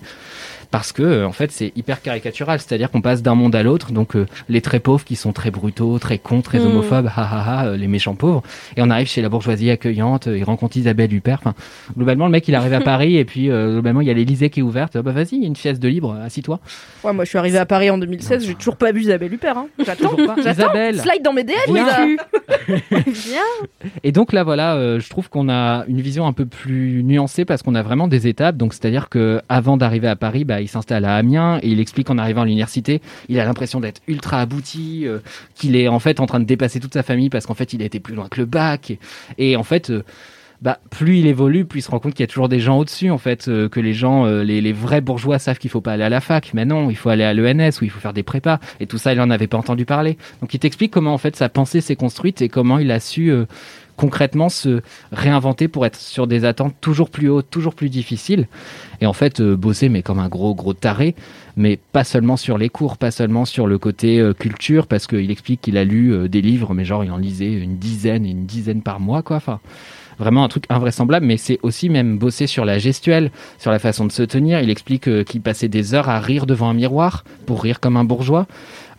parce 0.71 0.91
que 0.91 1.03
euh, 1.03 1.27
en 1.27 1.31
fait 1.31 1.51
c'est 1.51 1.71
hyper 1.75 2.01
caricatural, 2.01 2.59
c'est-à-dire 2.59 2.91
qu'on 2.91 3.01
passe 3.01 3.21
d'un 3.21 3.35
monde 3.35 3.55
à 3.55 3.63
l'autre, 3.63 3.91
donc 3.91 4.15
euh, 4.15 4.25
les 4.49 4.61
très 4.61 4.79
pauvres 4.79 5.03
qui 5.03 5.15
sont 5.15 5.33
très 5.33 5.51
brutaux, 5.51 5.99
très 5.99 6.17
cons, 6.17 6.41
très 6.41 6.59
Mm. 6.59 6.65
homophobes, 6.67 7.07
ha 7.07 7.21
ha 7.23 7.43
ha, 7.61 7.65
euh, 7.67 7.77
les 7.77 7.87
méchants 7.87 8.15
pauvres, 8.15 8.41
et 8.77 8.81
on 8.81 8.89
arrive 8.89 9.07
chez 9.07 9.21
la 9.21 9.29
bourgeoisie 9.29 9.69
accueillante, 9.69 10.27
il 10.27 10.43
rencontre 10.43 10.77
Isabelle 10.77 11.13
Huppert, 11.13 11.39
enfin 11.41 11.53
globalement 11.95 12.25
le 12.25 12.31
mec 12.31 12.47
il 12.47 12.55
arrive 12.55 12.73
à 12.73 12.81
Paris 12.81 13.17
et 13.17 13.25
puis 13.25 13.49
euh, 13.49 13.73
globalement 13.73 14.01
il 14.01 14.07
y 14.07 14.11
a 14.11 14.13
l'Élysée 14.13 14.49
qui 14.49 14.59
est 14.61 14.63
ouverte, 14.63 14.95
Ah 14.95 15.01
bah 15.01 15.11
vas-y, 15.11 15.29
il 15.33 15.41
y 15.41 15.45
a 15.45 15.47
une 15.47 15.55
chaise 15.55 15.79
de 15.79 15.87
libre, 15.87 16.17
assis-toi. 16.23 16.59
Ouais, 17.03 17.13
moi 17.13 17.23
je 17.25 17.29
suis 17.29 17.37
arrivée 17.37 17.57
à 17.59 17.65
Paris 17.65 17.89
en 17.89 17.97
2016, 17.97 18.45
j'ai 18.45 18.55
toujours 18.55 18.77
pas 18.77 18.91
vu 18.91 19.01
Isabelle 19.01 19.33
Huppert. 19.33 19.57
Hein. 19.57 19.67
J'attends, 19.85 20.11
j'attends. 20.17 20.41
Isabelle. 20.51 20.99
Slide 20.99 21.21
dans 21.23 21.33
mes 21.33 21.43
DM, 21.43 21.51
Viens. 21.67 21.83
Lisa. 22.07 22.25
Et 24.03 24.11
donc 24.11 24.33
là, 24.33 24.43
voilà, 24.43 24.75
euh, 24.75 24.99
je 24.99 25.09
trouve 25.09 25.29
qu'on 25.29 25.49
a 25.49 25.85
une 25.87 26.01
vision 26.01 26.25
un 26.27 26.33
peu 26.33 26.45
plus 26.45 27.03
nuancée 27.03 27.45
parce 27.45 27.61
qu'on 27.63 27.75
a 27.75 27.81
vraiment 27.83 28.07
des 28.07 28.27
étapes. 28.27 28.57
Donc, 28.57 28.73
c'est-à-dire 28.73 29.09
que 29.09 29.41
avant 29.49 29.77
d'arriver 29.77 30.07
à 30.07 30.15
Paris, 30.15 30.43
bah, 30.45 30.54
il 30.61 30.67
s'installe 30.67 31.05
à 31.05 31.15
Amiens 31.15 31.59
et 31.61 31.69
il 31.69 31.79
explique 31.79 32.07
qu'en 32.07 32.17
arrivant 32.17 32.41
à 32.41 32.45
l'université, 32.45 33.01
il 33.29 33.39
a 33.39 33.45
l'impression 33.45 33.79
d'être 33.79 34.01
ultra 34.07 34.41
abouti, 34.41 35.03
euh, 35.05 35.19
qu'il 35.55 35.75
est 35.75 35.87
en 35.87 35.99
fait 35.99 36.19
en 36.19 36.25
train 36.25 36.39
de 36.39 36.45
dépasser 36.45 36.79
toute 36.79 36.93
sa 36.93 37.03
famille 37.03 37.29
parce 37.29 37.45
qu'en 37.45 37.53
fait, 37.53 37.73
il 37.73 37.81
a 37.81 37.85
été 37.85 37.99
plus 37.99 38.15
loin 38.15 38.27
que 38.29 38.39
le 38.39 38.45
bac. 38.45 38.97
Et, 39.37 39.55
en 39.55 39.63
fait. 39.63 39.89
euh, 39.89 40.03
bah, 40.61 40.79
plus 40.89 41.19
il 41.19 41.27
évolue, 41.27 41.65
plus 41.65 41.79
il 41.79 41.81
se 41.83 41.91
rend 41.91 41.99
compte 41.99 42.13
qu'il 42.13 42.23
y 42.23 42.23
a 42.23 42.27
toujours 42.27 42.47
des 42.47 42.61
gens 42.61 42.79
au-dessus, 42.79 43.11
en 43.11 43.17
fait, 43.17 43.49
euh, 43.49 43.67
que 43.67 43.81
les 43.81 43.93
gens, 43.93 44.25
les, 44.25 44.71
vrais 44.71 45.01
bourgeois 45.01 45.37
savent 45.37 45.59
qu'il 45.59 45.69
faut 45.69 45.81
pas 45.81 45.91
aller 45.91 46.05
à 46.05 46.09
la 46.09 46.21
fac, 46.21 46.51
mais 46.53 46.63
non, 46.63 46.89
il 46.89 46.95
faut 46.95 47.09
aller 47.09 47.25
à 47.25 47.33
l'ENS 47.33 47.81
ou 47.81 47.83
il 47.83 47.89
faut 47.89 47.99
faire 47.99 48.13
des 48.13 48.23
prépas, 48.23 48.59
et 48.79 48.87
tout 48.87 48.97
ça, 48.97 49.11
il 49.11 49.19
en 49.19 49.29
avait 49.29 49.47
pas 49.47 49.57
entendu 49.57 49.85
parler. 49.85 50.17
Donc, 50.39 50.53
il 50.53 50.59
t'explique 50.59 50.91
comment, 50.91 51.13
en 51.13 51.17
fait, 51.17 51.35
sa 51.35 51.49
pensée 51.49 51.81
s'est 51.81 51.97
construite 51.97 52.41
et 52.41 52.47
comment 52.47 52.79
il 52.79 52.89
a 52.91 53.01
su 53.01 53.33
concrètement 53.95 54.49
se 54.49 54.81
réinventer 55.11 55.67
pour 55.67 55.85
être 55.85 55.95
sur 55.95 56.27
des 56.27 56.45
attentes 56.45 56.75
toujours 56.81 57.09
plus 57.09 57.29
hautes, 57.29 57.49
toujours 57.49 57.75
plus 57.75 57.89
difficiles, 57.89 58.47
et 59.01 59.05
en 59.05 59.13
fait, 59.13 59.39
euh, 59.39 59.55
bosser, 59.55 59.89
mais 59.89 60.01
comme 60.01 60.19
un 60.19 60.29
gros, 60.29 60.55
gros 60.55 60.73
taré, 60.73 61.15
mais 61.57 61.79
pas 61.91 62.03
seulement 62.03 62.37
sur 62.37 62.57
les 62.57 62.69
cours, 62.69 62.97
pas 62.97 63.11
seulement 63.11 63.45
sur 63.45 63.67
le 63.67 63.77
côté 63.77 64.19
euh, 64.19 64.33
culture, 64.33 64.87
parce 64.87 65.07
qu'il 65.07 65.31
explique 65.31 65.61
qu'il 65.61 65.77
a 65.77 65.83
lu 65.83 66.13
euh, 66.13 66.27
des 66.27 66.41
livres, 66.41 66.73
mais 66.73 66.85
genre, 66.85 67.03
il 67.03 67.11
en 67.11 67.17
lisait 67.17 67.53
une 67.53 67.77
dizaine 67.77 68.25
une 68.25 68.45
dizaine 68.45 68.81
par 68.81 68.99
mois, 68.99 69.21
quoi, 69.21 69.37
enfin 69.37 69.59
vraiment 70.17 70.45
un 70.45 70.47
truc 70.47 70.63
invraisemblable, 70.69 71.25
mais 71.25 71.35
c'est 71.35 71.59
aussi 71.61 71.89
même 71.89 72.17
bosser 72.17 72.47
sur 72.47 72.63
la 72.63 72.79
gestuelle, 72.79 73.31
sur 73.57 73.69
la 73.69 73.79
façon 73.79 74.05
de 74.05 74.13
se 74.13 74.23
tenir. 74.23 74.61
Il 74.61 74.69
explique 74.69 75.25
qu'il 75.25 75.41
passait 75.41 75.67
des 75.67 75.93
heures 75.93 76.07
à 76.07 76.21
rire 76.21 76.45
devant 76.45 76.69
un 76.69 76.73
miroir 76.73 77.25
pour 77.45 77.61
rire 77.61 77.81
comme 77.81 77.97
un 77.97 78.05
bourgeois. 78.05 78.47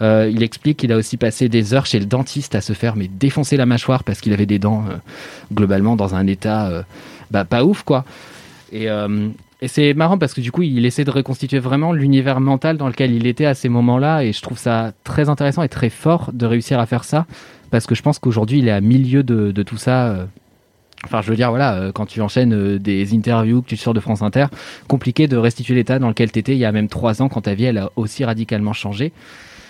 Euh, 0.03 0.31
il 0.33 0.43
explique 0.43 0.79
qu'il 0.79 0.93
a 0.93 0.97
aussi 0.97 1.17
passé 1.17 1.49
des 1.49 1.73
heures 1.73 1.87
chez 1.87 1.99
le 1.99 2.05
dentiste 2.05 2.55
à 2.55 2.61
se 2.61 2.75
faire 2.75 2.97
mais 2.97 3.09
défoncer 3.09 3.57
la 3.57 3.65
mâchoire 3.65 4.05
parce 4.05 4.21
qu'il 4.21 4.33
avait 4.35 4.47
des 4.47 4.59
dents 4.59 4.85
euh, 4.91 4.97
globalement 5.55 5.97
dans 5.97 6.15
un 6.15 6.27
état 6.27 6.69
euh, 6.69 6.83
bah, 7.31 7.45
pas 7.45 7.65
ouf 7.65 7.83
quoi. 7.83 8.05
Et, 8.73 8.89
c'est 9.69 9.95
marrant 9.95 10.19
parce 10.19 10.35
que 10.35 10.43
du 10.43 10.53
coup 10.53 10.63
il 10.63 10.85
essaie 10.85 11.05
de 11.05 11.11
reconstituer 11.11 11.59
vraiment 11.59 11.95
l'univers 11.95 12.41
mental 12.41 12.77
dans 12.77 12.89
lequel 12.89 13.13
il 13.13 13.27
était 13.27 13.47
à 13.47 13.55
ces 13.55 13.71
moments-là 13.71 14.23
et 14.23 14.35
je 14.35 14.43
trouve 14.43 14.59
ça 14.59 14.93
très 15.03 15.31
intéressant 15.31 15.63
et 15.63 15.69
très 15.71 15.89
fort 15.89 16.31
de 16.35 16.45
réussir 16.45 16.79
à 16.79 16.85
faire 16.85 17.05
ça 17.05 17.25
parce 17.71 17.87
que 17.87 17.95
je 17.95 18.03
pense 18.03 18.19
qu'aujourd'hui 18.19 18.59
il 18.59 18.69
est 18.69 18.73
à 18.73 18.83
milieu 18.83 19.23
de, 19.23 19.63
tout 19.63 19.79
ça. 19.79 20.27
Enfin, 21.05 21.23
je 21.23 21.31
veux 21.31 21.37
dire, 21.37 21.49
voilà, 21.49 21.91
quand 21.95 22.05
tu 22.05 22.21
enchaînes 22.21 22.77
des 22.77 23.15
interviews 23.15 23.63
que 23.63 23.69
tu 23.69 23.79
sors 23.79 23.95
de 23.95 24.01
France 24.01 24.21
Inter, 24.21 24.47
compliqué 24.89 25.27
de 25.27 25.39
restituer 25.39 25.75
l'état 25.75 25.99
dans 25.99 26.09
lequel 26.09 26.31
tu 26.31 26.39
étais 26.39 26.53
il 26.53 26.59
y 26.59 26.67
a 26.67 26.73
même 26.73 26.89
trois 26.89 27.23
ans 27.23 27.31
quand 27.31 27.41
ta 27.43 27.55
vie 27.55 27.65
elle 27.65 27.79
a 27.79 27.91
aussi 27.97 28.27
radicalement 28.27 28.75
changé. 28.75 29.13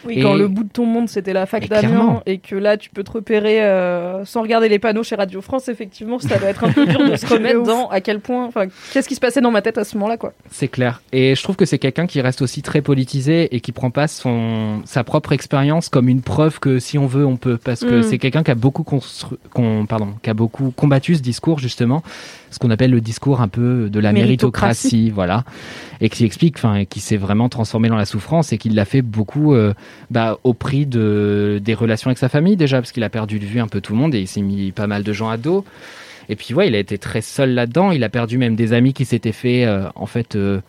Oui, 0.07 0.14
Et- 0.19 0.23
quand 0.23 0.35
le 0.35 0.49
bout 0.49 0.64
de 0.64 0.69
ton 0.71 0.87
monde 0.87 1.09
c'était 1.09 1.33
la 1.33 1.47
fac 1.47 1.69
d'Amiens 1.69 2.23
et 2.27 2.38
que 2.38 2.55
là 2.57 2.77
tu 2.77 2.90
peux 2.90 3.03
te 3.05 3.11
repérer 3.12 3.62
euh, 3.64 4.25
sans 4.25 4.42
regarder 4.42 4.69
les 4.69 4.79
panneaux 4.79 5.03
chez 5.03 5.14
Radio 5.16 5.40
France, 5.40 5.69
effectivement, 5.69 6.19
ça 6.19 6.38
doit 6.38 6.49
être 6.49 6.64
un 6.64 6.73
peu 6.73 6.87
dur 6.87 7.09
de 7.11 7.16
se 7.16 7.27
remettre 7.27 7.62
dans 7.62 7.88
à 7.88 8.01
quel 8.01 8.21
point, 8.21 8.47
enfin, 8.47 8.66
qu'est-ce 8.92 9.09
qui 9.09 9.14
se 9.14 9.21
passait 9.21 9.40
dans 9.40 9.51
ma 9.51 9.62
tête 9.62 9.79
à 9.79 9.85
ce 9.85 9.97
moment-là, 9.97 10.16
quoi. 10.16 10.33
C'est 10.51 10.69
clair. 10.69 11.01
Et 11.12 11.35
je 11.35 11.42
trouve 11.42 11.57
que 11.57 11.64
c'est 11.64 11.79
quelqu'un 11.79 12.07
qui 12.07 12.21
reste 12.21 12.42
aussi 12.42 12.62
très 12.62 12.81
politisé 12.83 13.55
et 13.55 13.61
qui 13.61 13.73
prend 13.73 13.90
pas 13.90 14.07
son, 14.09 14.83
sa 14.85 15.05
propre 15.05 15.33
expérience 15.33 15.88
comme 15.88 16.09
une 16.09 16.23
preuve 16.23 16.59
que 16.61 16.79
si 16.79 16.99
on 16.99 17.07
veut, 17.07 17.27
on 17.27 17.37
peut. 17.37 17.59
Parce 17.62 17.81
que 17.81 18.01
Mm. 18.01 18.03
c'est 18.03 18.19
quelqu'un 18.19 18.42
qui 18.42 18.51
a 18.51 18.55
beaucoup 18.55 18.83
constru- 18.83 19.37
pardon, 19.87 20.09
qui 20.23 20.31
a 20.31 20.35
beaucoup 20.35 20.71
combattu 20.77 21.14
ce 21.16 21.23
discours, 21.23 21.59
justement. 21.59 22.03
Ce 22.51 22.59
qu'on 22.59 22.71
appelle 22.71 22.91
le 22.91 23.01
discours 23.01 23.41
un 23.41 23.49
peu 23.49 23.91
de 23.91 24.01
la 24.01 24.13
Méritocratie. 24.13 24.87
méritocratie, 24.87 25.11
voilà. 25.11 25.45
Et 26.01 26.09
qui 26.09 26.25
explique, 26.25 26.57
enfin, 26.57 26.85
qui 26.85 27.01
s'est 27.01 27.17
vraiment 27.17 27.49
transformé 27.49 27.89
dans 27.89 27.97
la 27.97 28.05
souffrance 28.05 28.53
et 28.53 28.59
qui 28.59 28.69
l'a 28.71 28.85
fait 28.85 29.03
beaucoup, 29.03 29.55
euh, 29.55 29.75
bah, 30.11 30.39
au 30.45 30.55
prix 30.55 30.87
de, 30.87 31.61
des 31.63 31.75
relations 31.75 32.09
avec 32.09 32.19
sa 32.19 32.29
famille, 32.29 32.57
déjà, 32.57 32.79
parce 32.79 32.93
qu'il 32.93 33.03
a 33.03 33.11
perdu 33.11 33.39
de 33.39 33.47
vue 33.47 33.61
un 33.61 33.69
peu 33.69 33.81
tout 33.81 33.93
le 33.93 33.99
monde 33.99 34.15
et 34.15 34.21
il 34.21 34.29
s'est 34.29 34.43
mis 34.43 34.73
pas 34.73 34.87
mal 34.87 35.03
de 35.03 35.13
gens 35.13 35.29
à 35.29 35.37
dos. 35.37 35.65
Et 36.29 36.37
puis, 36.37 36.55
ouais, 36.55 36.69
il 36.69 36.75
a 36.75 36.79
été 36.79 36.99
très 36.99 37.21
seul 37.21 37.51
là-dedans. 37.51 37.91
Il 37.91 38.03
a 38.05 38.09
perdu 38.09 38.39
même 38.39 38.57
des 38.57 38.73
amis 38.73 38.93
qui 38.93 39.05
s'étaient 39.05 39.33
fait, 39.33 39.65
euh, 39.65 39.89
en 39.95 40.07
fait, 40.07 40.37
euh, 40.37 40.61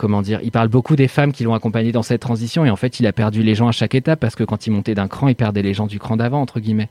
comment 0.00 0.22
dire, 0.22 0.40
il 0.42 0.50
parle 0.50 0.68
beaucoup 0.68 0.96
des 0.96 1.08
femmes 1.08 1.32
qui 1.32 1.44
l'ont 1.44 1.54
accompagné 1.54 1.92
dans 1.92 2.02
cette 2.02 2.22
transition 2.22 2.64
et 2.64 2.70
en 2.70 2.76
fait, 2.76 3.00
il 3.00 3.06
a 3.06 3.12
perdu 3.12 3.42
les 3.42 3.54
gens 3.54 3.68
à 3.68 3.72
chaque 3.72 3.94
étape 3.94 4.18
parce 4.18 4.34
que 4.34 4.44
quand 4.44 4.66
il 4.66 4.70
montait 4.70 4.94
d'un 4.94 5.08
cran, 5.08 5.28
il 5.28 5.34
perdait 5.34 5.62
les 5.62 5.74
gens 5.74 5.86
du 5.86 5.98
cran 5.98 6.16
d'avant 6.16 6.40
entre 6.40 6.58
guillemets. 6.58 6.88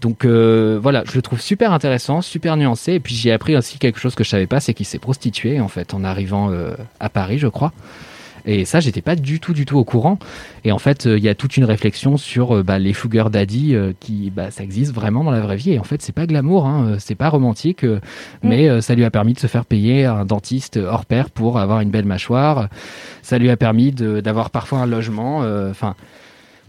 Donc 0.00 0.24
euh, 0.24 0.78
voilà, 0.82 1.04
je 1.06 1.14
le 1.14 1.22
trouve 1.22 1.40
super 1.40 1.72
intéressant, 1.72 2.22
super 2.22 2.56
nuancé. 2.56 2.94
Et 2.94 3.00
puis 3.00 3.14
j'ai 3.14 3.32
appris 3.32 3.56
aussi 3.56 3.78
quelque 3.78 4.00
chose 4.00 4.14
que 4.14 4.24
je 4.24 4.30
savais 4.30 4.46
pas, 4.46 4.60
c'est 4.60 4.74
qu'il 4.74 4.86
s'est 4.86 4.98
prostitué 4.98 5.60
en 5.60 5.68
fait 5.68 5.92
en 5.94 6.04
arrivant 6.04 6.50
euh, 6.50 6.74
à 7.00 7.08
Paris, 7.08 7.38
je 7.38 7.48
crois. 7.48 7.72
Et 8.46 8.64
ça, 8.64 8.80
j'étais 8.80 9.02
pas 9.02 9.16
du 9.16 9.38
tout, 9.38 9.52
du 9.52 9.66
tout 9.66 9.76
au 9.76 9.84
courant. 9.84 10.18
Et 10.64 10.72
en 10.72 10.78
fait, 10.78 11.06
euh, 11.06 11.18
il 11.18 11.22
y 11.22 11.28
a 11.28 11.34
toute 11.34 11.58
une 11.58 11.64
réflexion 11.64 12.16
sur 12.16 12.56
euh, 12.56 12.62
bah, 12.62 12.78
les 12.78 12.94
sugar 12.94 13.28
daddy 13.28 13.74
euh, 13.74 13.92
qui, 14.00 14.30
bah, 14.30 14.50
ça 14.50 14.62
existe 14.64 14.94
vraiment 14.94 15.22
dans 15.24 15.30
la 15.30 15.42
vraie 15.42 15.56
vie. 15.56 15.72
Et 15.72 15.78
en 15.78 15.84
fait, 15.84 16.00
c'est 16.00 16.14
pas 16.14 16.24
glamour, 16.24 16.66
hein, 16.66 16.96
c'est 16.98 17.14
pas 17.14 17.28
romantique, 17.28 17.84
euh, 17.84 18.00
mais 18.42 18.70
euh, 18.70 18.80
ça 18.80 18.94
lui 18.94 19.04
a 19.04 19.10
permis 19.10 19.34
de 19.34 19.38
se 19.38 19.46
faire 19.46 19.66
payer 19.66 20.06
un 20.06 20.24
dentiste 20.24 20.78
hors 20.78 21.04
pair 21.04 21.28
pour 21.28 21.58
avoir 21.58 21.80
une 21.82 21.90
belle 21.90 22.06
mâchoire. 22.06 22.70
Ça 23.20 23.36
lui 23.36 23.50
a 23.50 23.58
permis 23.58 23.92
d'avoir 23.92 24.48
parfois 24.48 24.78
un 24.78 24.86
logement. 24.86 25.42
euh, 25.42 25.70
Enfin. 25.70 25.94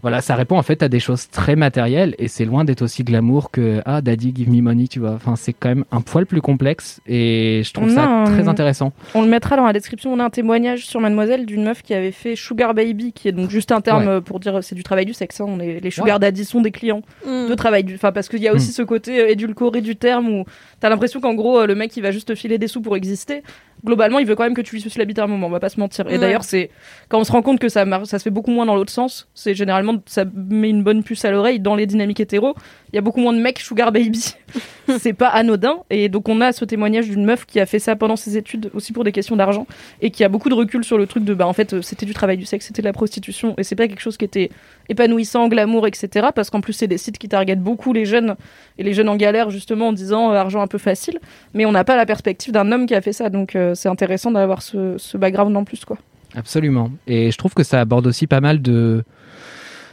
Voilà, 0.02 0.20
ça 0.20 0.34
répond 0.34 0.58
en 0.58 0.62
fait 0.62 0.82
à 0.82 0.88
des 0.88 1.00
choses 1.00 1.30
très 1.30 1.54
matérielles 1.56 2.14
et 2.18 2.26
c'est 2.28 2.44
loin 2.44 2.64
d'être 2.64 2.82
aussi 2.82 3.04
glamour 3.04 3.50
que 3.52 3.80
ah 3.86 4.00
daddy 4.02 4.32
give 4.34 4.50
me 4.50 4.60
money, 4.60 4.88
tu 4.88 4.98
vois. 4.98 5.12
Enfin, 5.12 5.36
c'est 5.36 5.52
quand 5.52 5.68
même 5.68 5.84
un 5.92 6.00
poil 6.00 6.26
plus 6.26 6.40
complexe 6.40 7.00
et 7.06 7.62
je 7.64 7.72
trouve 7.72 7.88
ça 7.90 8.24
très 8.26 8.48
intéressant. 8.48 8.92
On 9.14 9.22
le 9.22 9.28
mettra 9.28 9.56
dans 9.56 9.64
la 9.64 9.72
description. 9.72 10.12
On 10.12 10.18
a 10.18 10.24
un 10.24 10.30
témoignage 10.30 10.86
sur 10.86 11.00
Mademoiselle 11.00 11.46
d'une 11.46 11.62
meuf 11.64 11.82
qui 11.82 11.94
avait 11.94 12.10
fait 12.12 12.34
Sugar 12.36 12.74
Baby, 12.74 13.12
qui 13.12 13.28
est 13.28 13.32
donc 13.32 13.48
juste 13.50 13.70
un 13.72 13.80
terme 13.80 14.02
Ouais. 14.02 14.08
euh, 14.08 14.20
pour 14.20 14.40
dire 14.40 14.56
euh, 14.56 14.60
c'est 14.60 14.74
du 14.74 14.82
travail 14.82 15.06
du 15.06 15.14
sexe. 15.14 15.40
hein. 15.40 15.46
On 15.48 15.60
est, 15.60 15.80
les 15.80 15.90
Sugar 15.90 16.16
Ouais. 16.16 16.20
Daddy 16.20 16.44
sont 16.44 16.60
des 16.60 16.72
clients 16.72 17.02
Mm. 17.24 17.48
de 17.48 17.54
travail 17.54 17.84
du. 17.84 17.94
Enfin, 17.94 18.10
parce 18.12 18.28
qu'il 18.28 18.40
y 18.40 18.48
a 18.48 18.52
aussi 18.52 18.70
Mm. 18.70 18.72
ce 18.72 18.82
côté 18.82 19.20
euh, 19.20 19.28
édulcoré 19.30 19.80
du 19.82 19.94
terme 19.96 20.28
où 20.28 20.44
t'as 20.80 20.88
l'impression 20.88 21.20
qu'en 21.20 21.34
gros 21.34 21.64
le 21.64 21.74
mec 21.74 21.96
il 21.96 22.02
va 22.02 22.10
juste 22.10 22.28
te 22.28 22.34
filer 22.34 22.58
des 22.58 22.66
sous 22.66 22.80
pour 22.82 22.96
exister. 22.96 23.42
Globalement, 23.84 24.20
il 24.20 24.26
veut 24.26 24.36
quand 24.36 24.44
même 24.44 24.54
que 24.54 24.60
tu 24.60 24.76
lui 24.76 24.80
suces 24.80 24.96
la 24.96 25.04
bite 25.04 25.18
à 25.18 25.24
un 25.24 25.26
moment. 25.26 25.48
On 25.48 25.50
va 25.50 25.58
pas 25.58 25.68
se 25.68 25.80
mentir. 25.80 26.06
Et 26.06 26.12
Ouais. 26.12 26.18
d'ailleurs, 26.18 26.44
c'est 26.44 26.70
quand 27.08 27.18
on 27.18 27.24
se 27.24 27.32
rend 27.32 27.42
compte 27.42 27.58
que 27.58 27.68
ça 27.68 27.84
marche, 27.84 28.04
ça 28.06 28.20
se 28.20 28.22
fait 28.24 28.30
beaucoup 28.30 28.52
moins 28.52 28.64
dans 28.64 28.76
l'autre 28.76 28.92
sens. 28.92 29.28
C'est 29.34 29.54
généralement 29.54 29.91
ça 30.06 30.24
met 30.34 30.70
une 30.70 30.82
bonne 30.82 31.02
puce 31.02 31.24
à 31.24 31.30
l'oreille 31.30 31.60
dans 31.60 31.74
les 31.74 31.86
dynamiques 31.86 32.20
hétéro. 32.20 32.54
Il 32.92 32.96
y 32.96 32.98
a 32.98 33.02
beaucoup 33.02 33.20
moins 33.20 33.32
de 33.32 33.38
mecs 33.38 33.60
Sugar 33.60 33.92
Baby. 33.92 34.34
c'est 34.98 35.12
pas 35.12 35.28
anodin. 35.28 35.78
Et 35.90 36.08
donc 36.08 36.28
on 36.28 36.40
a 36.40 36.52
ce 36.52 36.64
témoignage 36.64 37.08
d'une 37.08 37.24
meuf 37.24 37.46
qui 37.46 37.60
a 37.60 37.66
fait 37.66 37.78
ça 37.78 37.96
pendant 37.96 38.16
ses 38.16 38.36
études 38.36 38.70
aussi 38.74 38.92
pour 38.92 39.04
des 39.04 39.12
questions 39.12 39.36
d'argent 39.36 39.66
et 40.00 40.10
qui 40.10 40.24
a 40.24 40.28
beaucoup 40.28 40.48
de 40.48 40.54
recul 40.54 40.84
sur 40.84 40.98
le 40.98 41.06
truc 41.06 41.24
de 41.24 41.34
bah 41.34 41.46
en 41.46 41.52
fait 41.52 41.74
euh, 41.74 41.82
c'était 41.82 42.06
du 42.06 42.14
travail 42.14 42.36
du 42.36 42.44
sexe, 42.44 42.66
c'était 42.66 42.82
de 42.82 42.86
la 42.86 42.92
prostitution 42.92 43.54
et 43.58 43.64
c'est 43.64 43.76
pas 43.76 43.88
quelque 43.88 44.00
chose 44.00 44.16
qui 44.16 44.24
était 44.24 44.50
épanouissant, 44.88 45.48
glamour, 45.48 45.86
etc. 45.86 46.28
Parce 46.34 46.50
qu'en 46.50 46.60
plus 46.60 46.72
c'est 46.72 46.88
des 46.88 46.98
sites 46.98 47.18
qui 47.18 47.28
targetent 47.28 47.60
beaucoup 47.60 47.92
les 47.92 48.04
jeunes 48.04 48.36
et 48.78 48.82
les 48.82 48.92
jeunes 48.92 49.08
en 49.08 49.16
galère 49.16 49.50
justement 49.50 49.88
en 49.88 49.92
disant 49.92 50.30
euh, 50.30 50.34
argent 50.34 50.60
un 50.60 50.66
peu 50.66 50.78
facile. 50.78 51.18
Mais 51.54 51.66
on 51.66 51.72
n'a 51.72 51.84
pas 51.84 51.96
la 51.96 52.06
perspective 52.06 52.52
d'un 52.52 52.70
homme 52.72 52.86
qui 52.86 52.94
a 52.94 53.00
fait 53.00 53.12
ça, 53.12 53.30
donc 53.30 53.56
euh, 53.56 53.74
c'est 53.74 53.88
intéressant 53.88 54.30
d'avoir 54.30 54.62
ce, 54.62 54.96
ce 54.98 55.16
background 55.16 55.56
en 55.56 55.64
plus 55.64 55.84
quoi. 55.84 55.98
Absolument. 56.34 56.90
Et 57.06 57.30
je 57.30 57.38
trouve 57.38 57.54
que 57.54 57.62
ça 57.62 57.80
aborde 57.80 58.06
aussi 58.06 58.26
pas 58.26 58.40
mal 58.40 58.62
de, 58.62 59.04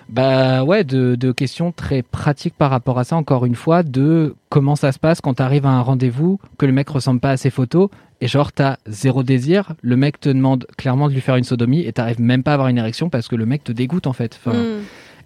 bah 0.10 0.64
ouais, 0.64 0.84
de, 0.84 1.16
de 1.16 1.32
questions 1.32 1.72
très 1.72 2.02
pratiques 2.02 2.56
par 2.58 2.72
rapport 2.72 2.98
à 3.00 3.04
ça. 3.04 3.16
Encore 3.16 3.46
une 3.46 3.56
fois, 3.56 3.84
de 3.84 4.36
comment 4.50 4.76
ça 4.76 4.92
se 4.92 5.00
passe 5.00 5.22
quand 5.22 5.36
tu 5.36 5.44
arrives 5.44 5.66
à 5.66 5.70
un 5.70 5.82
rendez-vous 5.82 6.40
que 6.58 6.66
le 6.66 6.72
mec 6.72 6.90
ressemble 6.90 7.20
pas 7.20 7.32
à 7.32 7.38
ses 7.38 7.52
photos 7.52 7.90
et 8.22 8.28
genre 8.28 8.52
t'as 8.52 8.78
zéro 8.88 9.22
désir. 9.24 9.74
Le 9.82 9.96
mec 9.96 10.20
te 10.20 10.30
demande 10.30 10.66
clairement 10.78 11.08
de 11.10 11.14
lui 11.14 11.22
faire 11.22 11.36
une 11.36 11.44
sodomie 11.44 11.82
et 11.86 11.94
t'arrives 11.94 12.20
même 12.20 12.44
pas 12.44 12.52
à 12.52 12.54
avoir 12.56 12.70
une 12.70 12.78
érection 12.80 13.10
parce 13.10 13.28
que 13.28 13.36
le 13.36 13.46
mec 13.46 13.64
te 13.64 13.72
dégoûte 13.72 14.08
en 14.08 14.14
fait. 14.14 14.40
Enfin, 14.44 14.58
Mm. 14.58 14.82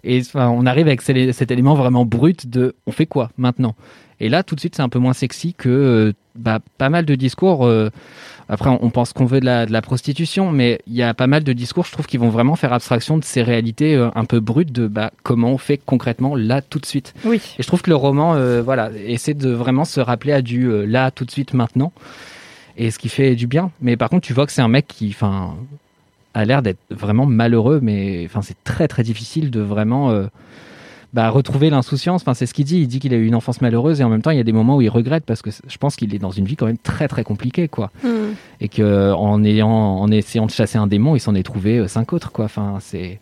Et 0.06 0.20
enfin, 0.20 0.50
on 0.50 0.66
arrive 0.66 0.86
avec 0.86 1.00
cet 1.00 1.32
cet 1.32 1.50
élément 1.50 1.74
vraiment 1.74 2.04
brut 2.04 2.46
de 2.50 2.74
on 2.86 2.92
fait 2.92 3.06
quoi 3.06 3.30
maintenant? 3.38 3.74
Et 4.20 4.28
là, 4.28 4.42
tout 4.42 4.54
de 4.54 4.60
suite, 4.60 4.76
c'est 4.76 4.82
un 4.82 4.90
peu 4.90 4.98
moins 4.98 5.14
sexy 5.14 5.54
que 5.54 5.68
euh, 5.70 6.12
bah, 6.36 6.58
pas 6.76 6.90
mal 6.90 7.06
de 7.06 7.14
discours. 7.14 7.64
euh, 7.66 7.88
après, 8.48 8.70
on 8.70 8.90
pense 8.90 9.12
qu'on 9.12 9.24
veut 9.24 9.40
de 9.40 9.44
la, 9.46 9.66
de 9.66 9.72
la 9.72 9.80
prostitution, 9.80 10.50
mais 10.50 10.80
il 10.86 10.94
y 10.94 11.02
a 11.02 11.14
pas 11.14 11.26
mal 11.26 11.44
de 11.44 11.52
discours, 11.52 11.84
je 11.86 11.92
trouve, 11.92 12.06
qui 12.06 12.18
vont 12.18 12.28
vraiment 12.28 12.56
faire 12.56 12.72
abstraction 12.72 13.16
de 13.16 13.24
ces 13.24 13.42
réalités 13.42 13.94
euh, 13.94 14.10
un 14.14 14.24
peu 14.24 14.40
brutes 14.40 14.72
de 14.72 14.86
bah, 14.86 15.12
comment 15.22 15.50
on 15.50 15.58
fait 15.58 15.78
concrètement 15.78 16.36
là 16.36 16.60
tout 16.60 16.78
de 16.78 16.86
suite. 16.86 17.14
Oui. 17.24 17.40
Et 17.58 17.62
je 17.62 17.66
trouve 17.66 17.80
que 17.80 17.90
le 17.90 17.96
roman, 17.96 18.34
euh, 18.34 18.62
voilà, 18.62 18.90
essaie 19.06 19.34
de 19.34 19.50
vraiment 19.50 19.84
se 19.84 20.00
rappeler 20.00 20.32
à 20.32 20.42
du 20.42 20.66
euh, 20.66 20.84
là 20.84 21.10
tout 21.10 21.24
de 21.24 21.30
suite 21.30 21.54
maintenant, 21.54 21.92
et 22.76 22.90
ce 22.90 22.98
qui 22.98 23.08
fait 23.08 23.34
du 23.34 23.46
bien. 23.46 23.70
Mais 23.80 23.96
par 23.96 24.10
contre, 24.10 24.26
tu 24.26 24.34
vois 24.34 24.46
que 24.46 24.52
c'est 24.52 24.62
un 24.62 24.68
mec 24.68 24.86
qui, 24.88 25.08
enfin, 25.08 25.54
a 26.34 26.44
l'air 26.44 26.60
d'être 26.60 26.80
vraiment 26.90 27.24
malheureux, 27.24 27.80
mais 27.82 28.24
enfin, 28.26 28.42
c'est 28.42 28.62
très 28.62 28.88
très 28.88 29.02
difficile 29.02 29.50
de 29.50 29.60
vraiment 29.60 30.26
bah, 31.14 31.30
retrouver 31.30 31.70
l'insouciance. 31.70 32.22
Enfin, 32.22 32.34
c'est 32.34 32.44
ce 32.44 32.52
qu'il 32.52 32.64
dit. 32.64 32.80
Il 32.80 32.88
dit 32.88 32.98
qu'il 32.98 33.14
a 33.14 33.16
eu 33.16 33.26
une 33.26 33.36
enfance 33.36 33.60
malheureuse 33.60 34.00
et 34.00 34.04
en 34.04 34.08
même 34.08 34.20
temps, 34.20 34.32
il 34.32 34.36
y 34.36 34.40
a 34.40 34.44
des 34.44 34.52
moments 34.52 34.76
où 34.76 34.82
il 34.82 34.88
regrette 34.88 35.24
parce 35.24 35.42
que 35.42 35.50
je 35.50 35.78
pense 35.78 35.94
qu'il 35.94 36.12
est 36.12 36.18
dans 36.18 36.32
une 36.32 36.44
vie 36.44 36.56
quand 36.56 36.66
même 36.66 36.76
très 36.76 37.06
très 37.06 37.22
compliquée, 37.22 37.68
quoi. 37.68 37.92
Mm. 38.02 38.08
Et 38.60 38.68
que 38.68 39.12
en 39.12 39.42
ayant, 39.44 39.70
en 39.70 40.10
essayant 40.10 40.46
de 40.46 40.50
chasser 40.50 40.76
un 40.76 40.88
démon, 40.88 41.14
il 41.14 41.20
s'en 41.20 41.36
est 41.36 41.44
trouvé 41.44 41.78
euh, 41.78 41.86
cinq 41.86 42.12
autres, 42.12 42.32
quoi. 42.32 42.46
Enfin, 42.46 42.78
c'est 42.80 43.20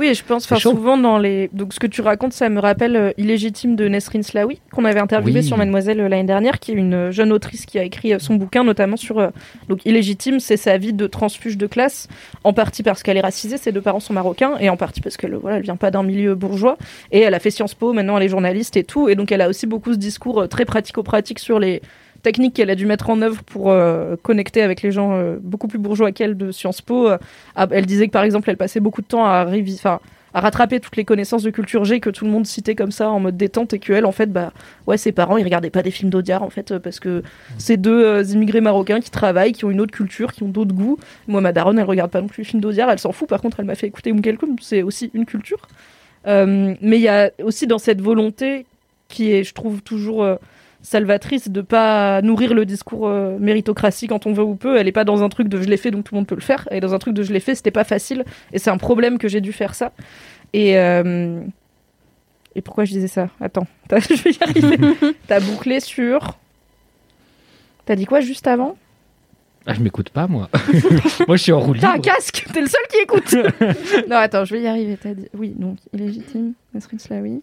Oui, 0.00 0.06
et 0.06 0.14
je 0.14 0.24
pense, 0.24 0.46
souvent 0.56 0.96
dans 0.96 1.18
les. 1.18 1.50
Donc, 1.52 1.74
ce 1.74 1.78
que 1.78 1.86
tu 1.86 2.00
racontes, 2.00 2.32
ça 2.32 2.48
me 2.48 2.58
rappelle 2.58 2.96
euh, 2.96 3.12
Illégitime 3.18 3.76
de 3.76 3.86
Nesrin 3.86 4.22
Slaoui, 4.22 4.58
qu'on 4.72 4.86
avait 4.86 4.98
interviewé 4.98 5.40
Oui. 5.40 5.46
sur 5.46 5.58
Mademoiselle 5.58 6.00
euh, 6.00 6.08
l'année 6.08 6.24
dernière, 6.24 6.58
qui 6.58 6.70
est 6.70 6.74
une 6.74 6.94
euh, 6.94 7.10
jeune 7.10 7.30
autrice 7.32 7.66
qui 7.66 7.78
a 7.78 7.84
écrit 7.84 8.18
son 8.18 8.36
bouquin, 8.36 8.64
notamment 8.64 8.96
sur. 8.96 9.30
Donc, 9.68 9.84
Illégitime, 9.84 10.40
c'est 10.40 10.56
sa 10.56 10.78
vie 10.78 10.94
de 10.94 11.06
transfuge 11.06 11.58
de 11.58 11.66
classe, 11.66 12.08
en 12.44 12.54
partie 12.54 12.82
parce 12.82 13.02
qu'elle 13.02 13.18
est 13.18 13.20
racisée, 13.20 13.58
ses 13.58 13.72
deux 13.72 13.82
parents 13.82 14.00
sont 14.00 14.14
marocains, 14.14 14.56
et 14.58 14.70
en 14.70 14.78
partie 14.78 15.02
parce 15.02 15.18
qu'elle 15.18 15.34
voilà, 15.34 15.58
elle 15.58 15.64
vient 15.64 15.76
pas 15.76 15.90
d'un 15.90 16.02
milieu 16.02 16.34
bourgeois, 16.34 16.78
et 17.12 17.20
elle 17.20 17.34
a 17.34 17.38
fait 17.38 17.50
Sciences 17.50 17.74
Po, 17.74 17.92
maintenant 17.92 18.16
elle 18.16 18.22
est 18.22 18.28
journaliste 18.28 18.78
et 18.78 18.84
tout, 18.84 19.10
et 19.10 19.16
donc 19.16 19.30
elle 19.32 19.42
a 19.42 19.50
aussi 19.50 19.66
beaucoup 19.66 19.92
ce 19.92 19.98
discours 19.98 20.48
très 20.48 20.64
pratico-pratique 20.64 21.40
sur 21.40 21.58
les 21.58 21.82
techniques 22.22 22.54
qu'elle 22.54 22.70
a 22.70 22.74
dû 22.74 22.86
mettre 22.86 23.10
en 23.10 23.20
œuvre 23.22 23.42
pour 23.42 23.70
euh, 23.70 24.16
connecter 24.22 24.62
avec 24.62 24.82
les 24.82 24.92
gens 24.92 25.12
euh, 25.12 25.36
beaucoup 25.40 25.68
plus 25.68 25.78
bourgeois 25.78 26.12
qu'elle 26.12 26.36
de 26.36 26.52
Sciences 26.52 26.82
Po. 26.82 27.08
Euh, 27.08 27.18
elle 27.56 27.86
disait 27.86 28.06
que 28.06 28.12
par 28.12 28.24
exemple, 28.24 28.50
elle 28.50 28.56
passait 28.56 28.80
beaucoup 28.80 29.02
de 29.02 29.06
temps 29.06 29.24
à 29.24 29.44
réviser, 29.44 29.80
à 30.34 30.40
rattraper 30.40 30.80
toutes 30.80 30.96
les 30.96 31.04
connaissances 31.04 31.42
de 31.42 31.50
culture 31.50 31.84
G 31.84 32.00
que 32.00 32.10
tout 32.10 32.24
le 32.24 32.30
monde 32.30 32.46
citait 32.46 32.74
comme 32.74 32.92
ça 32.92 33.10
en 33.10 33.20
mode 33.20 33.36
détente 33.36 33.72
et 33.72 33.78
que 33.78 33.92
elle 33.92 34.06
en 34.06 34.12
fait 34.12 34.26
bah 34.32 34.52
ouais 34.86 34.96
ses 34.96 35.12
parents 35.12 35.36
ils 35.36 35.44
regardaient 35.44 35.70
pas 35.70 35.82
des 35.82 35.90
films 35.90 36.10
d'Audiard 36.10 36.42
en 36.42 36.50
fait 36.50 36.78
parce 36.78 37.00
que 37.00 37.22
c'est 37.58 37.76
deux 37.76 38.04
euh, 38.04 38.22
immigrés 38.24 38.60
marocains 38.60 39.00
qui 39.00 39.10
travaillent 39.10 39.52
qui 39.52 39.64
ont 39.64 39.70
une 39.70 39.80
autre 39.80 39.92
culture 39.92 40.32
qui 40.32 40.42
ont 40.42 40.48
d'autres 40.48 40.74
goûts. 40.74 40.98
Moi 41.26 41.40
ma 41.40 41.52
daronne 41.52 41.78
elle 41.78 41.84
regarde 41.84 42.10
pas 42.10 42.20
non 42.20 42.28
plus 42.28 42.42
les 42.42 42.48
films 42.48 42.60
d'Audiard 42.60 42.90
elle 42.90 42.98
s'en 42.98 43.12
fout. 43.12 43.28
Par 43.28 43.40
contre 43.40 43.60
elle 43.60 43.66
m'a 43.66 43.74
fait 43.74 43.86
écouter 43.86 44.12
Oum 44.12 44.22
Kelkoum 44.22 44.56
c'est 44.60 44.82
aussi 44.82 45.10
une 45.14 45.26
culture. 45.26 45.60
Euh, 46.26 46.74
mais 46.80 46.98
il 46.98 47.02
y 47.02 47.08
a 47.08 47.30
aussi 47.42 47.66
dans 47.66 47.78
cette 47.78 48.00
volonté 48.00 48.66
qui 49.08 49.32
est 49.32 49.42
je 49.42 49.54
trouve 49.54 49.82
toujours 49.82 50.22
euh, 50.22 50.36
salvatrice 50.82 51.48
de 51.50 51.60
pas 51.60 52.22
nourrir 52.22 52.54
le 52.54 52.64
discours 52.64 53.08
euh, 53.08 53.36
méritocratie 53.38 54.06
quand 54.06 54.26
on 54.26 54.32
veut 54.32 54.42
ou 54.42 54.54
peut. 54.54 54.76
Elle 54.78 54.88
est 54.88 54.92
pas 54.92 55.04
dans 55.04 55.22
un 55.22 55.28
truc 55.28 55.48
de 55.48 55.60
je 55.60 55.68
l'ai 55.68 55.76
fait 55.76 55.90
donc 55.90 56.04
tout 56.04 56.14
le 56.14 56.20
monde 56.20 56.26
peut 56.26 56.34
le 56.34 56.40
faire. 56.40 56.66
Elle 56.70 56.78
est 56.78 56.80
dans 56.80 56.94
un 56.94 56.98
truc 56.98 57.14
de 57.14 57.22
je 57.22 57.32
l'ai 57.32 57.40
fait, 57.40 57.54
c'était 57.54 57.70
pas 57.70 57.84
facile 57.84 58.24
et 58.52 58.58
c'est 58.58 58.70
un 58.70 58.78
problème 58.78 59.18
que 59.18 59.28
j'ai 59.28 59.40
dû 59.40 59.52
faire 59.52 59.74
ça. 59.74 59.92
Et 60.52 60.78
euh, 60.78 61.40
et 62.54 62.62
pourquoi 62.62 62.84
je 62.84 62.92
disais 62.92 63.08
ça? 63.08 63.28
Attends, 63.40 63.66
t'as- 63.88 64.00
je 64.00 64.14
vais 64.22 64.30
y 64.32 64.38
arriver. 64.42 64.78
T'as 65.26 65.40
bouclé 65.40 65.80
sur. 65.80 66.38
T'as 67.86 67.96
dit 67.96 68.06
quoi 68.06 68.20
juste 68.20 68.46
avant? 68.46 68.76
Ah, 69.66 69.74
je 69.74 69.80
m'écoute 69.80 70.08
pas, 70.10 70.26
moi. 70.26 70.48
moi, 71.28 71.36
je 71.36 71.42
suis 71.42 71.52
en 71.52 71.60
roue 71.60 71.74
T'as 71.74 71.92
un 71.94 71.98
casque 71.98 72.46
T'es 72.52 72.62
le 72.62 72.66
seul 72.66 72.80
qui 72.90 72.96
écoute 73.02 73.36
Non, 74.08 74.16
attends, 74.16 74.44
je 74.46 74.54
vais 74.54 74.62
y 74.62 74.66
arriver. 74.66 74.96
T'as 75.00 75.12
dit... 75.12 75.28
Oui, 75.34 75.54
donc 75.56 75.76
illégitime, 75.92 76.54
Nasrin 76.72 76.98
Slaoui. 76.98 77.42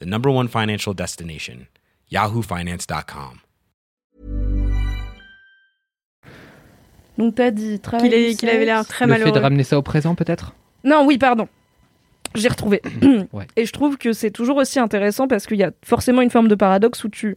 the 0.00 0.06
number 0.06 0.30
one 0.30 0.48
financial 0.48 0.94
destination, 0.94 1.66
yahoofinance.com. 2.10 3.38
Donc 7.18 7.36
t'as 7.36 7.50
dit 7.50 7.80
Qu'il 8.00 8.12
est- 8.12 8.30
du 8.30 8.36
qu'il 8.36 8.48
avait 8.48 8.64
l'air 8.64 8.84
très 8.86 9.06
le 9.06 9.14
fait 9.14 9.30
de 9.32 9.38
ramener 9.38 9.62
ça 9.64 9.78
au 9.78 9.82
présent, 9.82 10.14
peut-être? 10.14 10.52
Non, 10.82 11.04
oui, 11.06 11.16
pardon. 11.18 11.48
J'ai 12.34 12.48
retrouvé. 12.48 12.82
Ouais. 13.32 13.46
Et 13.56 13.64
je 13.66 13.72
trouve 13.72 13.96
que 13.96 14.12
c'est 14.12 14.30
toujours 14.32 14.56
aussi 14.56 14.78
intéressant 14.80 15.28
parce 15.28 15.46
qu'il 15.46 15.56
y 15.56 15.62
a 15.62 15.70
forcément 15.84 16.22
une 16.22 16.30
forme 16.30 16.48
de 16.48 16.54
paradoxe 16.56 17.04
où 17.04 17.08
tu, 17.08 17.36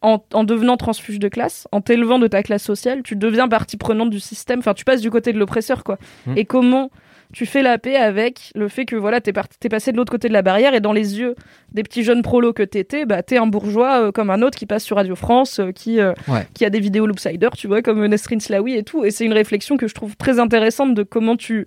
en, 0.00 0.24
en 0.32 0.44
devenant 0.44 0.76
transfuge 0.78 1.18
de 1.18 1.28
classe, 1.28 1.68
en 1.72 1.80
t'élevant 1.82 2.18
de 2.18 2.26
ta 2.26 2.42
classe 2.42 2.62
sociale, 2.62 3.02
tu 3.02 3.16
deviens 3.16 3.46
partie 3.48 3.76
prenante 3.76 4.08
du 4.10 4.20
système. 4.20 4.60
Enfin, 4.60 4.72
tu 4.74 4.84
passes 4.84 5.02
du 5.02 5.10
côté 5.10 5.32
de 5.34 5.38
l'oppresseur, 5.38 5.84
quoi. 5.84 5.98
Mm. 6.26 6.38
Et 6.38 6.44
comment 6.46 6.90
tu 7.34 7.46
fais 7.46 7.62
la 7.62 7.78
paix 7.78 7.96
avec 7.96 8.52
le 8.54 8.68
fait 8.68 8.84
que 8.84 8.94
voilà, 8.94 9.20
t'es 9.20 9.32
passé 9.32 9.90
de 9.90 9.96
l'autre 9.96 10.12
côté 10.12 10.28
de 10.28 10.32
la 10.32 10.42
barrière 10.42 10.72
et 10.72 10.80
dans 10.80 10.92
les 10.92 11.18
yeux 11.18 11.34
des 11.72 11.82
petits 11.82 12.04
jeunes 12.04 12.22
prolos 12.22 12.52
que 12.52 12.62
t'étais, 12.62 13.06
bah 13.06 13.24
t'es 13.24 13.38
un 13.38 13.48
bourgeois 13.48 14.04
euh, 14.06 14.12
comme 14.12 14.30
un 14.30 14.40
autre 14.40 14.56
qui 14.56 14.66
passe 14.66 14.84
sur 14.84 14.96
Radio 14.96 15.16
France, 15.16 15.58
euh, 15.58 15.72
qui 15.72 15.98
euh, 16.00 16.12
Ouais. 16.28 16.46
qui 16.54 16.64
a 16.64 16.70
des 16.70 16.78
vidéos 16.78 17.06
Loopsider, 17.06 17.48
tu 17.56 17.66
vois, 17.66 17.82
comme 17.82 18.06
Nesrin 18.06 18.38
Slaoui 18.38 18.76
et 18.76 18.84
tout. 18.84 19.04
Et 19.04 19.10
c'est 19.10 19.24
une 19.24 19.32
réflexion 19.32 19.76
que 19.76 19.88
je 19.88 19.94
trouve 19.94 20.16
très 20.16 20.38
intéressante 20.38 20.94
de 20.94 21.02
comment 21.02 21.36
tu 21.36 21.66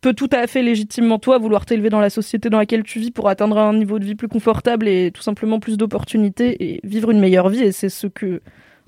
peux 0.00 0.12
tout 0.12 0.28
à 0.32 0.46
fait 0.48 0.62
légitimement 0.62 1.18
toi 1.20 1.38
vouloir 1.38 1.64
t'élever 1.64 1.88
dans 1.88 2.00
la 2.00 2.10
société 2.10 2.50
dans 2.50 2.58
laquelle 2.58 2.82
tu 2.82 2.98
vis 2.98 3.12
pour 3.12 3.28
atteindre 3.28 3.56
un 3.58 3.72
niveau 3.74 3.98
de 4.00 4.04
vie 4.04 4.16
plus 4.16 4.28
confortable 4.28 4.88
et 4.88 5.12
tout 5.12 5.22
simplement 5.22 5.60
plus 5.60 5.76
d'opportunités 5.78 6.56
et 6.62 6.80
vivre 6.82 7.10
une 7.12 7.20
meilleure 7.20 7.48
vie. 7.48 7.62
Et 7.62 7.72
c'est 7.72 7.88
ce 7.88 8.08
que 8.08 8.40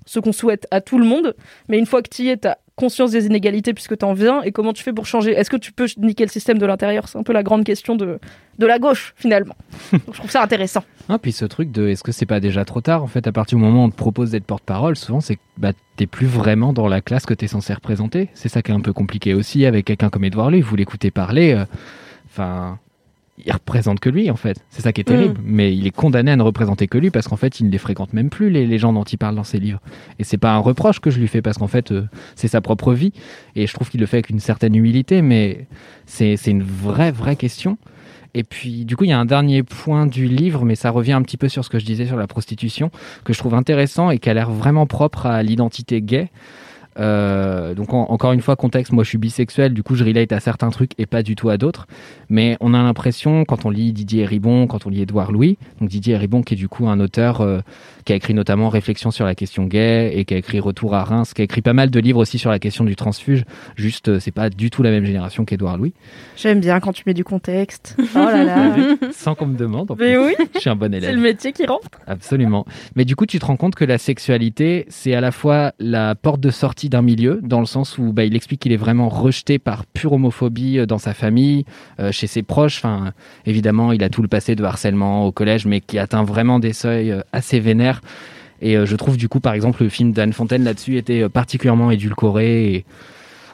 ce 0.04 0.18
qu'on 0.18 0.32
souhaite 0.32 0.66
à 0.72 0.80
tout 0.80 0.98
le 0.98 1.04
monde. 1.04 1.34
Mais 1.68 1.78
une 1.78 1.86
fois 1.86 2.02
que 2.02 2.08
tu 2.10 2.22
y 2.22 2.28
es, 2.28 2.36
t'as 2.36 2.56
conscience 2.76 3.10
des 3.10 3.26
inégalités 3.26 3.74
puisque 3.74 3.96
t'en 3.96 4.12
viens 4.12 4.42
et 4.42 4.52
comment 4.52 4.72
tu 4.72 4.82
fais 4.82 4.92
pour 4.92 5.06
changer 5.06 5.32
Est-ce 5.32 5.50
que 5.50 5.56
tu 5.56 5.72
peux 5.72 5.86
niquer 5.98 6.24
le 6.24 6.30
système 6.30 6.58
de 6.58 6.66
l'intérieur? 6.66 7.08
C'est 7.08 7.18
un 7.18 7.22
peu 7.22 7.32
la 7.32 7.42
grande 7.42 7.64
question 7.64 7.96
de, 7.96 8.18
de 8.58 8.66
la 8.66 8.78
gauche 8.78 9.14
finalement. 9.16 9.56
Donc, 9.92 10.02
je 10.12 10.18
trouve 10.18 10.30
ça 10.30 10.42
intéressant. 10.42 10.84
Ah, 11.08 11.18
puis 11.18 11.32
ce 11.32 11.46
truc 11.46 11.72
de 11.72 11.88
est-ce 11.88 12.02
que 12.02 12.12
c'est 12.12 12.26
pas 12.26 12.38
déjà 12.38 12.64
trop 12.64 12.82
tard 12.82 13.02
En 13.02 13.06
fait, 13.06 13.26
à 13.26 13.32
partir 13.32 13.58
du 13.58 13.64
moment 13.64 13.82
où 13.82 13.86
on 13.86 13.90
te 13.90 13.96
propose 13.96 14.30
d'être 14.30 14.44
porte-parole, 14.44 14.96
souvent 14.96 15.20
c'est 15.20 15.36
que 15.36 15.40
bah, 15.56 15.72
t'es 15.96 16.06
plus 16.06 16.26
vraiment 16.26 16.72
dans 16.72 16.86
la 16.86 17.00
classe 17.00 17.24
que 17.24 17.34
t'es 17.34 17.48
censé 17.48 17.72
représenter. 17.72 18.28
C'est 18.34 18.48
ça 18.50 18.60
qui 18.62 18.70
est 18.70 18.74
un 18.74 18.80
peu 18.80 18.92
compliqué 18.92 19.32
aussi 19.32 19.64
avec 19.64 19.86
quelqu'un 19.86 20.10
comme 20.10 20.24
Edouard 20.24 20.50
Louis. 20.50 20.60
Vous 20.60 20.76
l'écoutez 20.76 21.10
parler, 21.10 21.54
euh, 21.54 21.64
enfin, 22.26 22.78
il 23.44 23.52
représente 23.52 24.00
que 24.00 24.08
lui 24.08 24.30
en 24.30 24.36
fait. 24.36 24.64
C'est 24.70 24.82
ça 24.82 24.92
qui 24.92 25.00
est 25.00 25.04
terrible. 25.04 25.38
Mais 25.44 25.76
il 25.76 25.86
est 25.86 25.90
condamné 25.90 26.30
à 26.30 26.36
ne 26.36 26.42
représenter 26.42 26.86
que 26.88 26.98
lui 26.98 27.10
parce 27.10 27.28
qu'en 27.28 27.36
fait, 27.36 27.60
il 27.60 27.66
ne 27.66 27.70
les 27.70 27.78
fréquente 27.78 28.12
même 28.12 28.30
plus 28.30 28.50
les, 28.50 28.66
les 28.66 28.78
gens 28.78 28.92
dont 28.92 29.04
il 29.04 29.18
parle 29.18 29.34
dans 29.34 29.44
ses 29.44 29.58
livres. 29.58 29.80
Et 30.18 30.24
c'est 30.24 30.38
pas 30.38 30.52
un 30.52 30.58
reproche 30.58 31.00
que 31.00 31.10
je 31.10 31.18
lui 31.18 31.28
fais 31.28 31.42
parce 31.42 31.58
qu'en 31.58 31.66
fait, 31.66 31.92
euh, 31.92 32.08
c'est 32.34 32.48
sa 32.48 32.60
propre 32.60 32.92
vie. 32.92 33.12
Et 33.54 33.66
je 33.66 33.74
trouve 33.74 33.90
qu'il 33.90 34.00
le 34.00 34.06
fait 34.06 34.16
avec 34.16 34.30
une 34.30 34.40
certaine 34.40 34.74
humilité, 34.74 35.22
mais 35.22 35.66
c'est 36.06 36.36
c'est 36.36 36.50
une 36.50 36.62
vraie, 36.62 37.12
vraie 37.12 37.36
question. 37.36 37.78
Et 38.34 38.44
puis, 38.44 38.84
du 38.84 38.96
coup, 38.96 39.04
il 39.04 39.10
y 39.10 39.14
a 39.14 39.18
un 39.18 39.24
dernier 39.24 39.62
point 39.62 40.06
du 40.06 40.26
livre, 40.26 40.66
mais 40.66 40.74
ça 40.74 40.90
revient 40.90 41.14
un 41.14 41.22
petit 41.22 41.38
peu 41.38 41.48
sur 41.48 41.64
ce 41.64 41.70
que 41.70 41.78
je 41.78 41.86
disais 41.86 42.04
sur 42.04 42.18
la 42.18 42.26
prostitution, 42.26 42.90
que 43.24 43.32
je 43.32 43.38
trouve 43.38 43.54
intéressant 43.54 44.10
et 44.10 44.18
qui 44.18 44.28
a 44.28 44.34
l'air 44.34 44.50
vraiment 44.50 44.86
propre 44.86 45.24
à 45.24 45.42
l'identité 45.42 46.02
gay. 46.02 46.28
Euh, 46.98 47.74
donc 47.74 47.92
en- 47.92 48.06
encore 48.10 48.32
une 48.32 48.40
fois 48.40 48.56
contexte, 48.56 48.92
moi 48.92 49.04
je 49.04 49.08
suis 49.10 49.18
bisexuel, 49.18 49.74
du 49.74 49.82
coup 49.82 49.94
je 49.96 50.04
relate 50.04 50.32
à 50.32 50.40
certains 50.40 50.70
trucs 50.70 50.92
et 50.98 51.06
pas 51.06 51.22
du 51.22 51.36
tout 51.36 51.48
à 51.50 51.58
d'autres. 51.58 51.86
Mais 52.28 52.56
on 52.60 52.72
a 52.74 52.82
l'impression 52.82 53.44
quand 53.44 53.64
on 53.66 53.70
lit 53.70 53.92
Didier 53.92 54.24
Ribon, 54.24 54.66
quand 54.66 54.86
on 54.86 54.90
lit 54.90 55.02
Édouard 55.02 55.32
Louis, 55.32 55.58
donc 55.80 55.90
Didier 55.90 56.16
Ribon 56.16 56.42
qui 56.42 56.54
est 56.54 56.56
du 56.56 56.68
coup 56.68 56.88
un 56.88 56.98
auteur 57.00 57.40
euh, 57.42 57.60
qui 58.06 58.12
a 58.14 58.16
écrit 58.16 58.32
notamment 58.32 58.70
Réflexion 58.70 59.10
sur 59.10 59.26
la 59.26 59.34
question 59.34 59.64
gay 59.64 60.12
et 60.14 60.24
qui 60.24 60.32
a 60.32 60.38
écrit 60.38 60.60
Retour 60.60 60.94
à 60.94 61.04
Reims, 61.04 61.34
qui 61.34 61.42
a 61.42 61.44
écrit 61.44 61.60
pas 61.60 61.74
mal 61.74 61.90
de 61.90 62.00
livres 62.00 62.20
aussi 62.20 62.38
sur 62.38 62.50
la 62.50 62.58
question 62.58 62.84
du 62.84 62.96
transfuge. 62.96 63.44
Juste 63.74 64.08
euh, 64.08 64.18
c'est 64.20 64.30
pas 64.30 64.48
du 64.48 64.70
tout 64.70 64.82
la 64.82 64.90
même 64.90 65.04
génération 65.04 65.44
qu'Édouard 65.44 65.76
Louis. 65.76 65.92
J'aime 66.36 66.60
bien 66.60 66.80
quand 66.80 66.92
tu 66.92 67.02
mets 67.06 67.12
du 67.14 67.24
contexte. 67.24 67.96
Oh 68.14 68.18
là 68.20 68.44
là. 68.44 68.76
Sans 69.12 69.34
qu'on 69.34 69.46
me 69.46 69.56
demande. 69.58 69.90
en 69.90 69.96
Mais 69.96 70.14
plus. 70.14 70.24
oui. 70.26 70.34
Je 70.54 70.60
suis 70.60 70.70
un 70.70 70.76
bon 70.76 70.90
C'est 70.90 70.96
élève. 70.98 71.14
le 71.16 71.20
métier 71.20 71.52
qui 71.52 71.66
rentre. 71.66 71.88
Absolument. 72.06 72.64
Mais 72.94 73.04
du 73.04 73.14
coup, 73.16 73.26
tu 73.26 73.38
te 73.38 73.44
rends 73.44 73.56
compte 73.56 73.74
que 73.74 73.84
la 73.84 73.98
sexualité, 73.98 74.86
c'est 74.88 75.14
à 75.14 75.20
la 75.20 75.32
fois 75.32 75.72
la 75.78 76.14
porte 76.14 76.40
de 76.40 76.50
sortie 76.50 76.88
d'un 76.88 77.02
milieu, 77.02 77.40
dans 77.42 77.60
le 77.60 77.66
sens 77.66 77.98
où 77.98 78.12
bah, 78.12 78.24
il 78.24 78.34
explique 78.36 78.60
qu'il 78.60 78.72
est 78.72 78.76
vraiment 78.78 79.08
rejeté 79.10 79.58
par 79.58 79.84
pure 79.84 80.12
homophobie 80.14 80.78
euh, 80.78 80.86
dans 80.86 80.96
sa 80.98 81.12
famille, 81.12 81.64
euh, 82.00 82.10
chez 82.12 82.26
ses 82.26 82.42
proches. 82.42 82.78
Enfin, 82.78 83.12
évidemment, 83.44 83.92
il 83.92 84.02
a 84.04 84.08
tout 84.08 84.22
le 84.22 84.28
passé 84.28 84.54
de 84.54 84.64
harcèlement 84.64 85.26
au 85.26 85.32
collège, 85.32 85.66
mais 85.66 85.80
qui 85.80 85.98
atteint 85.98 86.24
vraiment 86.24 86.58
des 86.58 86.72
seuils 86.72 87.14
assez 87.32 87.60
vénères. 87.60 87.95
Et 88.62 88.76
euh, 88.76 88.86
je 88.86 88.96
trouve 88.96 89.16
du 89.16 89.28
coup, 89.28 89.40
par 89.40 89.54
exemple, 89.54 89.82
le 89.82 89.88
film 89.88 90.12
d'Anne 90.12 90.32
Fontaine 90.32 90.64
là-dessus 90.64 90.96
était 90.96 91.22
euh, 91.22 91.28
particulièrement 91.28 91.90
édulcoré. 91.90 92.74
Et... 92.74 92.84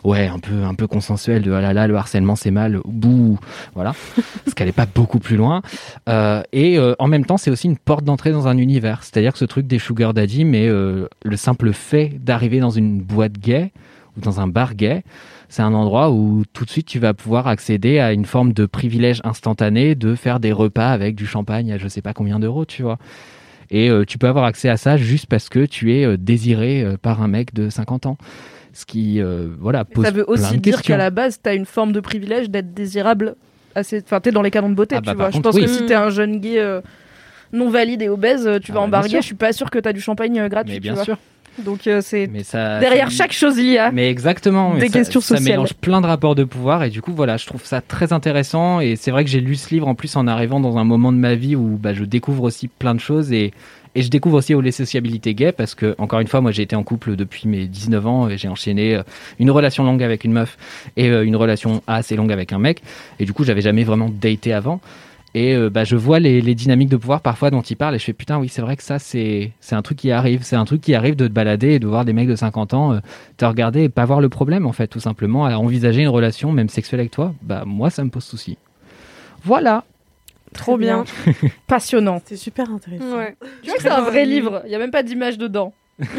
Ouais, 0.04 0.26
un 0.26 0.40
peu, 0.40 0.64
un 0.64 0.74
peu 0.74 0.88
consensuel 0.88 1.42
de 1.42 1.52
ah 1.52 1.60
là 1.60 1.72
là, 1.72 1.86
le 1.86 1.94
harcèlement 1.94 2.34
c'est 2.34 2.50
mal, 2.50 2.80
bouh, 2.84 3.38
voilà. 3.74 3.94
Parce 4.44 4.54
qu'elle 4.54 4.68
est 4.68 4.72
pas 4.72 4.86
beaucoup 4.86 5.20
plus 5.20 5.36
loin. 5.36 5.62
Euh, 6.08 6.42
et 6.52 6.76
euh, 6.76 6.94
en 6.98 7.06
même 7.06 7.24
temps, 7.24 7.36
c'est 7.36 7.50
aussi 7.50 7.68
une 7.68 7.76
porte 7.76 8.04
d'entrée 8.04 8.32
dans 8.32 8.48
un 8.48 8.58
univers. 8.58 9.04
C'est-à-dire 9.04 9.32
que 9.32 9.38
ce 9.38 9.44
truc 9.44 9.68
des 9.68 9.78
sugar 9.78 10.12
daddy, 10.12 10.44
mais 10.44 10.66
euh, 10.66 11.06
le 11.24 11.36
simple 11.36 11.72
fait 11.72 12.18
d'arriver 12.18 12.58
dans 12.58 12.70
une 12.70 13.00
boîte 13.00 13.38
gay 13.38 13.70
ou 14.16 14.20
dans 14.20 14.40
un 14.40 14.48
bar 14.48 14.74
gay, 14.74 15.04
c'est 15.48 15.62
un 15.62 15.72
endroit 15.72 16.10
où 16.10 16.42
tout 16.52 16.64
de 16.64 16.70
suite 16.70 16.86
tu 16.86 16.98
vas 16.98 17.14
pouvoir 17.14 17.46
accéder 17.46 18.00
à 18.00 18.12
une 18.12 18.24
forme 18.24 18.52
de 18.52 18.66
privilège 18.66 19.20
instantané 19.22 19.94
de 19.94 20.16
faire 20.16 20.40
des 20.40 20.50
repas 20.52 20.88
avec 20.88 21.14
du 21.14 21.26
champagne 21.26 21.72
à 21.72 21.78
je 21.78 21.86
sais 21.86 22.02
pas 22.02 22.12
combien 22.12 22.40
d'euros, 22.40 22.64
tu 22.64 22.82
vois. 22.82 22.98
Et 23.70 23.88
euh, 23.90 24.04
tu 24.04 24.18
peux 24.18 24.26
avoir 24.26 24.44
accès 24.44 24.68
à 24.68 24.76
ça 24.76 24.96
juste 24.96 25.26
parce 25.26 25.48
que 25.48 25.64
tu 25.66 25.94
es 25.94 26.04
euh, 26.04 26.16
désiré 26.16 26.82
euh, 26.82 26.96
par 27.00 27.22
un 27.22 27.28
mec 27.28 27.54
de 27.54 27.70
50 27.70 28.06
ans. 28.06 28.18
Ce 28.74 28.86
qui, 28.86 29.20
euh, 29.20 29.48
voilà, 29.60 29.84
pose 29.84 30.04
Ça 30.04 30.10
veut 30.10 30.24
plein 30.24 30.32
aussi 30.34 30.54
de 30.56 30.60
dire 30.60 30.80
qu'à 30.82 30.96
la 30.96 31.10
base, 31.10 31.38
t'as 31.42 31.54
une 31.54 31.66
forme 31.66 31.92
de 31.92 32.00
privilège 32.00 32.48
d'être 32.48 32.72
désirable. 32.72 33.36
Assez... 33.74 34.02
Enfin, 34.02 34.20
t'es 34.20 34.30
dans 34.30 34.42
les 34.42 34.50
canons 34.50 34.70
de 34.70 34.74
beauté, 34.74 34.96
Ah 34.96 35.00
tu 35.00 35.06
bah, 35.06 35.14
vois. 35.14 35.30
Je 35.30 35.38
pense 35.40 35.54
oui. 35.54 35.62
que 35.62 35.68
si 35.68 35.84
t'es 35.86 35.94
un 35.94 36.08
jeune 36.10 36.38
gay 36.40 36.58
euh, 36.58 36.80
non 37.52 37.68
valide 37.68 38.00
et 38.02 38.08
obèse, 38.08 38.48
tu 38.62 38.72
vas 38.72 38.80
Ah 38.80 38.84
en 38.84 38.88
bah, 38.88 39.02
sûr. 39.02 39.20
je 39.20 39.26
suis 39.26 39.34
pas 39.34 39.52
sûr 39.52 39.70
que 39.70 39.78
t'as 39.78 39.92
du 39.92 40.00
champagne 40.00 40.38
euh, 40.40 40.48
gratuit. 40.48 40.72
Mais 40.72 40.76
tu 40.78 40.82
bien 40.82 40.94
vois. 40.94 41.04
sûr. 41.04 41.18
Donc 41.58 41.86
euh, 41.86 42.00
c'est 42.02 42.30
ça, 42.44 42.78
derrière 42.80 43.10
ça- 43.10 43.18
chaque 43.24 43.32
chose 43.32 43.58
il 43.58 43.66
y 43.70 43.78
a. 43.78 43.90
Mais 43.92 44.08
exactement. 44.10 44.74
Des 44.74 44.86
ça- 44.88 44.92
questions 44.98 45.20
ça, 45.20 45.36
sociales. 45.36 45.52
mélange 45.52 45.74
plein 45.74 46.00
de 46.00 46.06
rapports 46.06 46.34
de 46.34 46.44
pouvoir 46.44 46.82
et 46.84 46.90
du 46.90 47.02
coup 47.02 47.12
voilà, 47.14 47.36
je 47.36 47.46
trouve 47.46 47.64
ça 47.64 47.80
très 47.80 48.12
intéressant 48.12 48.80
et 48.80 48.96
c'est 48.96 49.10
vrai 49.10 49.24
que 49.24 49.30
j'ai 49.30 49.40
lu 49.40 49.54
ce 49.56 49.70
livre 49.70 49.86
en 49.88 49.94
plus 49.94 50.16
en 50.16 50.26
arrivant 50.26 50.60
dans 50.60 50.78
un 50.78 50.84
moment 50.84 51.12
de 51.12 51.18
ma 51.18 51.34
vie 51.34 51.54
où 51.56 51.78
bah, 51.80 51.92
je 51.94 52.04
découvre 52.04 52.44
aussi 52.44 52.68
plein 52.68 52.94
de 52.94 53.00
choses 53.00 53.32
et 53.32 53.52
et 53.94 54.00
je 54.00 54.08
découvre 54.08 54.38
aussi 54.38 54.54
les 54.62 54.72
sociabilités 54.72 55.34
gays 55.34 55.52
parce 55.52 55.74
que 55.74 55.94
encore 55.98 56.20
une 56.20 56.26
fois 56.26 56.40
moi 56.40 56.50
j'ai 56.50 56.62
été 56.62 56.74
en 56.74 56.82
couple 56.82 57.14
depuis 57.14 57.46
mes 57.46 57.66
19 57.66 58.06
ans 58.06 58.28
et 58.30 58.38
j'ai 58.38 58.48
enchaîné 58.48 58.94
euh, 58.94 59.02
une 59.38 59.50
relation 59.50 59.84
longue 59.84 60.02
avec 60.02 60.24
une 60.24 60.32
meuf 60.32 60.56
et 60.96 61.10
euh, 61.10 61.22
une 61.26 61.36
relation 61.36 61.82
assez 61.86 62.16
longue 62.16 62.32
avec 62.32 62.54
un 62.54 62.58
mec 62.58 62.80
et 63.20 63.26
du 63.26 63.34
coup 63.34 63.44
j'avais 63.44 63.60
jamais 63.60 63.84
vraiment 63.84 64.08
daté 64.08 64.54
avant 64.54 64.80
et 65.34 65.54
euh, 65.54 65.70
bah, 65.70 65.84
je 65.84 65.96
vois 65.96 66.18
les, 66.18 66.40
les 66.40 66.54
dynamiques 66.54 66.90
de 66.90 66.96
pouvoir 66.96 67.20
parfois 67.20 67.50
dont 67.50 67.62
il 67.62 67.76
parle 67.76 67.94
et 67.94 67.98
je 67.98 68.04
fais 68.04 68.12
putain 68.12 68.38
oui 68.38 68.48
c'est 68.48 68.62
vrai 68.62 68.76
que 68.76 68.82
ça 68.82 68.98
c'est 68.98 69.52
c'est 69.60 69.74
un 69.74 69.82
truc 69.82 69.98
qui 69.98 70.10
arrive 70.10 70.42
c'est 70.42 70.56
un 70.56 70.64
truc 70.64 70.80
qui 70.80 70.94
arrive 70.94 71.16
de 71.16 71.26
te 71.26 71.32
balader 71.32 71.72
et 71.72 71.78
de 71.78 71.86
voir 71.86 72.04
des 72.04 72.12
mecs 72.12 72.28
de 72.28 72.36
50 72.36 72.74
ans 72.74 72.92
euh, 72.92 73.00
te 73.36 73.44
regarder 73.44 73.84
et 73.84 73.88
pas 73.88 74.04
voir 74.04 74.20
le 74.20 74.28
problème 74.28 74.66
en 74.66 74.72
fait 74.72 74.88
tout 74.88 75.00
simplement 75.00 75.46
à 75.46 75.56
envisager 75.56 76.02
une 76.02 76.08
relation 76.08 76.52
même 76.52 76.68
sexuelle 76.68 77.00
avec 77.00 77.12
toi 77.12 77.34
bah 77.42 77.64
moi 77.66 77.90
ça 77.90 78.04
me 78.04 78.10
pose 78.10 78.24
souci 78.24 78.58
voilà 79.44 79.84
Trop 80.52 80.76
bien. 80.76 81.04
Passionnant. 81.66 82.20
C'est 82.24 82.36
super 82.36 82.70
intéressant. 82.70 83.16
Ouais. 83.16 83.36
Tu 83.62 83.68
vois 83.68 83.76
que 83.76 83.82
c'est 83.82 83.90
un 83.90 84.02
vrai 84.02 84.26
livre. 84.26 84.62
Il 84.66 84.70
y 84.70 84.74
a 84.74 84.78
même 84.78 84.90
pas 84.90 85.02
d'image 85.02 85.38
dedans. 85.38 85.72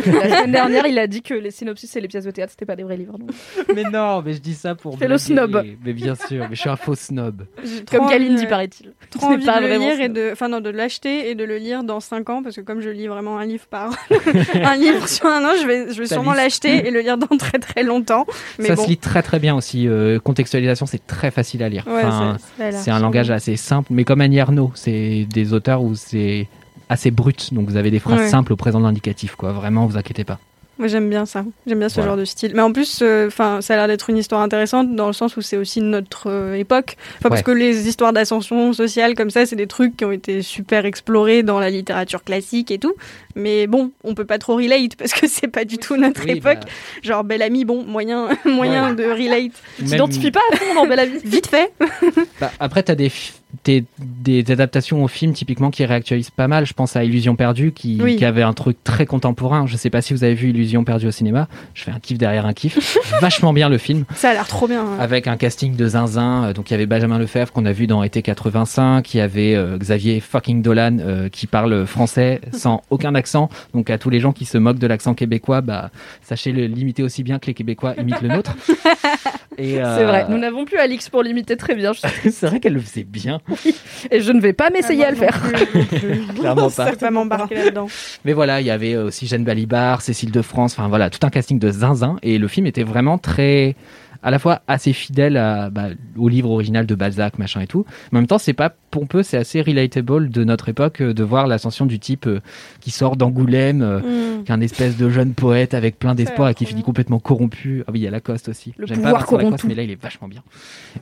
La 0.05 0.29
semaine 0.37 0.51
dernière, 0.51 0.85
il 0.87 0.97
a 0.99 1.07
dit 1.07 1.21
que 1.21 1.33
les 1.33 1.51
synopsis 1.51 1.95
et 1.95 2.01
les 2.01 2.07
pièces 2.07 2.23
de 2.25 2.31
théâtre, 2.31 2.51
c'était 2.51 2.65
pas 2.65 2.75
des 2.75 2.83
vrais 2.83 2.97
livres. 2.97 3.17
donc. 3.17 3.29
mais 3.75 3.83
non 3.83 4.21
mais 4.21 4.33
je 4.33 4.39
dis 4.39 4.53
ça 4.53 4.75
pour 4.75 4.97
C'est 4.99 5.07
le 5.07 5.17
snob. 5.17 5.63
mais 5.83 5.93
bien 5.93 6.15
sûr 6.15 6.45
mais 6.49 6.55
je 6.55 6.59
suis 6.61 6.69
un 6.69 6.75
faux 6.75 6.95
snob 6.95 7.45
Comme 7.91 8.07
Kalindi, 8.09 8.45
paraît-il. 8.47 8.93
Trop 9.09 9.19
C'est 9.21 9.25
envie 9.35 9.45
pas 9.45 9.59
de 9.61 9.67
le 9.67 9.77
lire 9.77 9.91
et 9.99 10.05
snob. 10.05 10.13
de, 10.13 10.29
enfin 10.31 10.47
non, 10.49 10.59
de 10.61 10.69
l'acheter 10.69 11.29
et 11.29 11.35
de 11.35 11.43
le 11.43 11.57
lire 11.57 11.83
dans 11.83 11.99
5 11.99 12.29
ans 12.29 12.43
parce 12.43 12.55
que 12.55 12.61
comme 12.61 12.81
je 12.81 12.89
lis 12.89 13.07
vraiment 13.07 13.37
un 13.37 13.45
livre 13.45 13.65
par 13.67 13.91
un 14.53 14.75
livre 14.75 15.07
sur 15.07 15.25
un 15.27 15.43
an, 15.43 15.51
je 15.61 15.67
vais, 15.67 15.93
je 15.93 15.99
vais 15.99 16.07
sûrement 16.07 16.33
l'acheter 16.33 16.87
et 16.87 16.91
le 16.91 17.01
lire 17.01 17.17
dans 17.17 17.37
très 17.37 17.59
très 17.59 17.83
longtemps. 17.83 18.25
Mais 18.59 18.67
ça 18.67 18.75
bon. 18.75 18.83
se 18.83 18.89
lit 18.89 18.97
très 18.97 19.21
très 19.23 19.39
bien 19.39 19.55
aussi 19.55 19.87
euh, 19.87 20.19
contextualisation 20.19 20.85
c'est 20.85 21.05
très 21.05 21.31
facile 21.31 21.63
à 21.63 21.69
lire 21.69 21.83
Ouais, 21.87 22.03
Enfin, 22.03 22.37
c'est 22.71 22.91
un 22.91 22.99
langage 22.99 23.29
assez 23.31 23.55
simple 23.55 23.89
mais 23.91 24.03
comme 24.03 24.21
Annie 24.21 24.39
Arnaud 24.39 24.71
c'est 24.75 25.25
des 25.31 25.53
auteurs 25.53 25.81
où 25.83 25.95
c'est 25.95 26.47
assez 26.93 27.11
brut 27.11 27.53
donc 27.53 27.67
vous 27.69 27.75
avez 27.77 27.91
des 27.91 27.99
phrases 27.99 28.19
Ouais. 28.19 28.27
simples 28.29 28.53
au 28.53 28.55
présent 28.55 28.79
de 28.79 28.85
l'indicatif 28.85 29.35
quoi 29.35 29.51
vraiment 29.51 29.85
vous 29.85 29.97
inquiétez 29.97 30.23
pas 30.23 30.39
Moi 30.79 30.87
j'aime 30.87 31.07
bien 31.09 31.25
ça. 31.27 31.43
J'aime 31.67 31.77
bien 31.79 31.87
ce 31.89 31.95
Voilà. 31.95 32.09
genre 32.11 32.17
de 32.17 32.25
style. 32.25 32.51
Mais 32.55 32.61
en 32.63 32.71
plus, 32.73 33.01
euh, 33.03 33.27
enfin, 33.27 33.61
ça 33.61 33.75
a 33.75 33.77
l'air 33.77 33.87
d'être 33.87 34.09
une 34.09 34.17
histoire 34.17 34.41
intéressante 34.41 34.95
dans 34.95 35.05
le 35.05 35.13
sens 35.13 35.37
où 35.37 35.41
c'est 35.41 35.55
aussi 35.55 35.81
notre 35.81 36.31
euh, 36.31 36.55
époque. 36.55 36.97
Enfin, 37.19 37.29
parce 37.29 37.43
que 37.43 37.51
les 37.51 37.87
histoires 37.87 38.11
d'ascension 38.11 38.73
sociale 38.73 39.13
comme 39.13 39.29
ça, 39.29 39.45
c'est 39.45 39.55
des 39.55 39.67
trucs 39.67 39.95
qui 39.95 40.03
ont 40.03 40.11
été 40.11 40.41
super 40.41 40.85
explorés 40.85 41.43
dans 41.43 41.59
la 41.59 41.69
littérature 41.69 42.23
classique 42.23 42.71
et 42.71 42.79
tout. 42.79 42.93
Mais 43.35 43.67
bon, 43.67 43.91
on 44.03 44.15
peut 44.15 44.25
pas 44.25 44.39
trop 44.39 44.55
relate 44.55 44.95
parce 44.95 45.13
que 45.13 45.27
c'est 45.35 45.47
pas 45.47 45.63
du 45.63 45.77
tout 45.77 45.95
notre 45.95 46.23
Oui, 46.25 46.31
époque. 46.37 46.61
bah. 46.63 46.71
Genre 47.03 47.23
Belle 47.23 47.43
Amie, 47.43 47.65
bon, 47.65 47.83
moyen, 47.85 48.29
moyen 48.45 48.89
Ouais. 48.89 48.95
de 48.95 49.03
relate. 49.11 49.51
Tu 49.77 49.83
t'identifies 49.85 50.31
pas 50.31 50.41
à 50.51 50.55
fond 50.57 50.73
dans 50.73 50.87
Belle 50.87 51.07
Vie 51.07 51.19
Vite 51.23 51.47
fait. 51.47 51.71
Bah, 52.41 52.51
après, 52.59 52.81
tu 52.81 52.91
as 52.91 52.95
des, 52.95 53.11
des, 53.63 53.83
des 53.99 54.49
adaptations 54.51 55.03
au 55.03 55.07
film 55.07 55.33
typiquement 55.33 55.69
qui 55.71 55.85
réactualisent 55.85 56.31
pas 56.31 56.47
mal. 56.47 56.65
Je 56.65 56.73
pense 56.73 56.95
à 56.95 57.03
Illusion 57.03 57.35
perdue 57.35 57.71
qui, 57.71 57.99
Oui. 58.01 58.15
qui 58.15 58.25
avait 58.25 58.41
un 58.41 58.53
truc 58.53 58.77
très 58.83 59.05
contemporain. 59.05 59.67
Je 59.67 59.77
sais 59.77 59.89
pas 59.89 60.01
si 60.01 60.13
vous 60.13 60.23
avez 60.23 60.33
vu 60.33 60.49
Illusion 60.49 60.83
perdue 60.83 61.07
au 61.07 61.11
cinéma. 61.11 61.47
Je 61.73 61.83
fais 61.83 61.91
un 61.91 61.99
kiff 61.99 62.17
derrière 62.17 62.45
un 62.45 62.53
kiff. 62.53 62.97
Vachement 63.21 63.53
bien 63.53 63.69
le 63.69 63.77
film. 63.77 64.05
Ça 64.15 64.29
a 64.31 64.33
l'air 64.33 64.47
trop 64.47 64.67
bien. 64.67 64.81
hein. 64.81 64.97
Avec 64.99 65.27
un 65.27 65.37
casting 65.37 65.75
de 65.75 65.87
zinzin. 65.87 66.45
Euh, 66.45 66.53
Donc 66.53 66.69
il 66.69 66.73
y 66.73 66.75
avait 66.75 66.85
Benjamin 66.87 67.19
Lefebvre 67.19 67.51
qu'on 67.51 67.65
a 67.65 67.71
vu 67.71 67.85
dans 67.87 68.01
Été 68.03 68.21
85. 68.21 69.13
Il 69.13 69.17
y 69.17 69.21
avait 69.21 69.55
euh, 69.55 69.77
Xavier 69.77 70.19
fucking 70.19 70.61
Dolan 70.61 70.97
euh, 70.99 71.29
qui 71.29 71.45
parle 71.47 71.85
français 71.85 72.41
sans 72.53 72.81
aucun 72.89 73.13
accent. 73.15 73.49
Donc 73.73 73.89
à 73.89 73.97
tous 73.97 74.09
les 74.09 74.19
gens 74.19 74.31
qui 74.33 74.45
se 74.45 74.57
moquent 74.57 74.79
de 74.79 74.87
l'accent 74.87 75.13
québécois, 75.13 75.61
bah, 75.61 75.91
sachez 76.23 76.51
le 76.51 76.65
limiter 76.65 77.03
aussi 77.03 77.23
bien 77.23 77.39
que 77.39 77.45
les 77.47 77.53
Québécois 77.53 77.93
imitent 77.99 78.21
le 78.21 78.29
nôtre. 78.29 78.55
Et, 79.57 79.79
euh, 79.81 79.97
C'est 79.97 80.05
vrai. 80.05 80.25
Nous 80.29 80.37
n'avons 80.37 80.65
plus 80.65 80.77
Alix 80.77 81.09
pour 81.09 81.23
l'imiter 81.23 81.57
très 81.57 81.75
bien. 81.75 81.93
je 81.93 81.99
sais. 81.99 82.07
c'est 82.31 82.47
vrai 82.47 82.59
qu'elle 82.59 82.73
le 82.73 82.79
faisait 82.79 83.03
bien. 83.03 83.39
Et 84.11 84.21
je 84.21 84.31
ne 84.31 84.39
vais 84.39 84.53
pas 84.53 84.69
m'essayer 84.69 85.05
Ah, 85.05 85.07
à 85.07 85.11
le 85.11 85.17
faire. 85.17 85.39
plus. 85.41 86.21
Clairement 86.39 86.69
pas 86.69 87.11
m'embarquer 87.11 87.55
là-dedans. 87.55 87.87
Mais 88.25 88.33
voilà, 88.33 88.61
il 88.61 88.67
y 88.67 88.71
avait 88.71 88.95
aussi 88.95 89.27
Jeanne 89.27 89.43
Balibar, 89.43 90.01
Cécile 90.01 90.31
de 90.31 90.41
France, 90.41 90.73
enfin 90.77 90.87
voilà, 90.87 91.09
tout 91.09 91.25
un 91.25 91.29
casting 91.29 91.59
de 91.59 91.69
zinzin. 91.69 92.17
Et 92.23 92.37
le 92.37 92.47
film 92.47 92.65
était 92.67 92.83
vraiment 92.83 93.17
très 93.17 93.75
à 94.23 94.31
la 94.31 94.39
fois 94.39 94.61
assez 94.67 94.93
fidèle 94.93 95.37
à, 95.37 95.69
bah, 95.69 95.87
au 96.17 96.29
livre 96.29 96.49
original 96.49 96.85
de 96.85 96.95
Balzac, 96.95 97.37
machin 97.37 97.61
et 97.61 97.67
tout. 97.67 97.85
Mais 98.11 98.17
en 98.17 98.21
même 98.21 98.27
temps, 98.27 98.37
c'est 98.37 98.53
pas 98.53 98.71
pompeux, 98.89 99.21
c'est 99.23 99.37
assez 99.37 99.61
relatable 99.61 100.29
de 100.29 100.43
notre 100.43 100.69
époque 100.69 101.01
euh, 101.01 101.13
de 101.13 101.23
voir 101.23 101.45
l'ascension 101.47 101.85
du 101.85 101.99
type 101.99 102.27
euh, 102.27 102.39
qui 102.79 102.91
sort 102.91 103.15
d'Angoulême, 103.17 103.81
euh, 103.81 103.99
Mm. 103.99 104.43
qui 104.43 104.51
est 104.51 104.55
un 104.55 104.61
espèce 104.61 104.97
de 104.97 105.09
jeune 105.09 105.33
poète 105.33 105.73
avec 105.73 105.97
plein 105.99 106.15
d'espoir 106.15 106.49
et 106.49 106.53
qui 106.53 106.65
finit 106.65 106.83
complètement 106.83 107.19
corrompu. 107.19 107.83
Ah 107.87 107.91
oui, 107.91 107.99
il 107.99 108.03
y 108.03 108.07
a 108.07 108.11
Lacoste 108.11 108.49
aussi. 108.49 108.73
J'aime 108.83 109.01
pas 109.01 109.13
Vincent 109.13 109.37
Lacoste, 109.37 109.63
mais 109.65 109.75
là, 109.75 109.83
il 109.83 109.91
est 109.91 110.01
vachement 110.01 110.27
bien. 110.27 110.41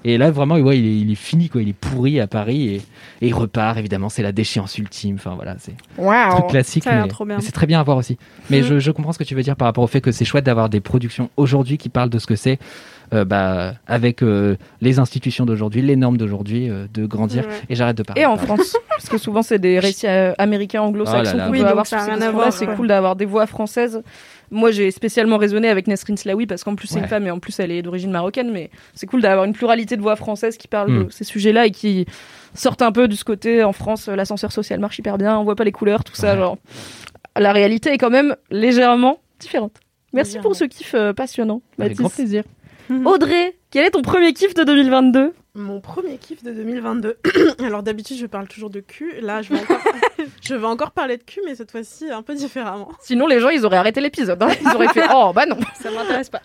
Et 0.03 0.17
là, 0.17 0.31
vraiment, 0.31 0.55
ouais, 0.55 0.79
il, 0.79 0.85
est, 0.85 0.97
il 0.99 1.11
est 1.11 1.15
fini, 1.15 1.49
quoi. 1.49 1.61
Il 1.61 1.69
est 1.69 1.73
pourri 1.73 2.19
à 2.19 2.27
Paris 2.27 2.67
et, 2.69 2.75
et 3.21 3.27
il 3.27 3.33
repart, 3.33 3.77
évidemment. 3.77 4.09
C'est 4.09 4.23
la 4.23 4.31
déchéance 4.31 4.77
ultime. 4.77 5.15
Enfin, 5.15 5.33
voilà, 5.35 5.55
c'est 5.59 5.73
Waouh. 5.97 6.31
truc 6.37 6.47
classique. 6.47 6.85
C'est 7.39 7.51
très 7.51 7.67
bien 7.67 7.79
à 7.79 7.83
voir 7.83 7.97
aussi. 7.97 8.17
Mais 8.49 8.61
Mm. 8.61 8.63
je, 8.63 8.79
je 8.79 8.91
comprends 8.91 9.11
ce 9.11 9.19
que 9.19 9.23
tu 9.23 9.35
veux 9.35 9.43
dire 9.43 9.55
par 9.55 9.65
rapport 9.67 9.83
au 9.83 9.87
fait 9.87 10.01
que 10.01 10.11
c'est 10.11 10.25
chouette 10.25 10.45
d'avoir 10.45 10.69
des 10.69 10.79
productions 10.79 11.29
aujourd'hui 11.37 11.77
qui 11.77 11.89
parlent 11.89 12.09
de 12.09 12.19
ce 12.19 12.27
que 12.27 12.35
c'est. 12.35 12.59
Euh, 13.13 13.25
bah, 13.25 13.73
avec 13.87 14.23
euh, 14.23 14.55
les 14.81 14.99
institutions 14.99 15.45
d'aujourd'hui, 15.45 15.81
les 15.81 15.95
normes 15.95 16.17
d'aujourd'hui, 16.17 16.69
euh, 16.69 16.87
de 16.93 17.05
grandir. 17.05 17.45
Ouais. 17.45 17.53
Et 17.69 17.75
j'arrête 17.75 17.97
de 17.97 18.03
parler. 18.03 18.21
Et 18.21 18.25
en 18.25 18.37
pardon. 18.37 18.55
France, 18.55 18.77
parce 18.89 19.09
que 19.09 19.17
souvent 19.17 19.41
c'est 19.41 19.59
des 19.59 19.79
récits 19.79 20.07
américains 20.07 20.81
anglo-saxons 20.81 21.31
Oh 21.35 21.43
qu'on 21.45 21.51
Oui, 21.51 21.59
peut 21.59 21.65
avoir 21.67 21.85
C'est 22.53 22.67
cool 22.75 22.87
d'avoir 22.87 23.15
des 23.15 23.25
voix 23.25 23.45
françaises. 23.47 24.01
Moi, 24.53 24.71
j'ai 24.71 24.91
spécialement 24.91 25.37
résonné 25.37 25.69
avec 25.69 25.87
Nesrin 25.87 26.17
Slaoui 26.17 26.45
parce 26.45 26.63
qu'en 26.65 26.75
plus 26.75 26.87
c'est 26.87 26.95
Ouais. 26.95 27.01
une 27.03 27.07
femme 27.07 27.25
et 27.25 27.31
en 27.31 27.39
plus 27.39 27.57
elle 27.61 27.71
est 27.71 27.81
d'origine 27.81 28.11
marocaine, 28.11 28.51
mais 28.51 28.69
c'est 28.93 29.07
cool 29.07 29.21
d'avoir 29.21 29.45
une 29.45 29.53
pluralité 29.53 29.95
de 29.95 30.01
voix 30.01 30.17
françaises 30.17 30.57
qui 30.57 30.67
parlent 30.67 30.91
Mm. 30.91 31.05
de 31.05 31.09
ces 31.11 31.23
sujets-là 31.23 31.67
et 31.67 31.71
qui 31.71 32.05
sortent 32.53 32.81
un 32.81 32.91
peu 32.91 33.07
de 33.07 33.15
ce 33.15 33.23
côté 33.23 33.63
en 33.63 33.71
France, 33.71 34.07
l'ascenseur 34.09 34.51
social 34.51 34.79
marche 34.81 34.99
hyper 34.99 35.17
bien, 35.17 35.37
on 35.37 35.45
voit 35.45 35.55
pas 35.55 35.63
les 35.63 35.71
couleurs, 35.71 36.03
tout 36.03 36.15
ça. 36.15 36.33
Ouais. 36.33 36.39
Genre, 36.39 36.57
la 37.37 37.53
réalité 37.53 37.91
est 37.93 37.97
quand 37.97 38.09
même 38.09 38.35
légèrement 38.49 39.19
différente. 39.39 39.73
Merci 40.13 40.31
Légèrement. 40.31 40.49
pour 40.49 40.55
ce 40.57 40.65
kiff 40.65 40.95
passionnant, 41.15 41.61
Avec 41.79 41.91
Mathis. 41.91 41.99
grand 41.99 42.09
plaisir. 42.09 42.43
Audrey, 43.05 43.57
quel 43.71 43.85
est 43.85 43.91
ton 43.91 44.01
premier 44.01 44.33
kiff 44.33 44.53
de 44.53 44.63
2022 44.63 45.33
Mon 45.55 45.79
premier 45.81 46.17
kiff 46.17 46.43
de 46.43 46.51
2022. 46.51 47.17
Alors 47.63 47.83
d'habitude, 47.83 48.17
je 48.17 48.25
parle 48.25 48.47
toujours 48.47 48.69
de 48.69 48.79
cul. 48.79 49.13
Là, 49.21 49.41
je 49.41 49.53
vais 49.53 49.59
encore, 49.59 49.79
je 50.41 50.55
vais 50.55 50.65
encore 50.67 50.91
parler 50.91 51.17
de 51.17 51.23
cul, 51.23 51.41
mais 51.45 51.55
cette 51.55 51.71
fois-ci 51.71 52.09
un 52.11 52.21
peu 52.21 52.35
différemment. 52.35 52.89
Sinon, 53.01 53.27
les 53.27 53.39
gens, 53.39 53.49
ils 53.49 53.65
auraient 53.65 53.77
arrêté 53.77 54.01
l'épisode. 54.01 54.41
hein. 54.43 54.49
Ils 54.61 54.75
auraient 54.75 54.89
fait 54.89 55.05
Oh, 55.13 55.31
bah 55.33 55.45
non, 55.45 55.57
ça 55.81 55.89
m'intéresse 55.91 56.29
pas. 56.29 56.41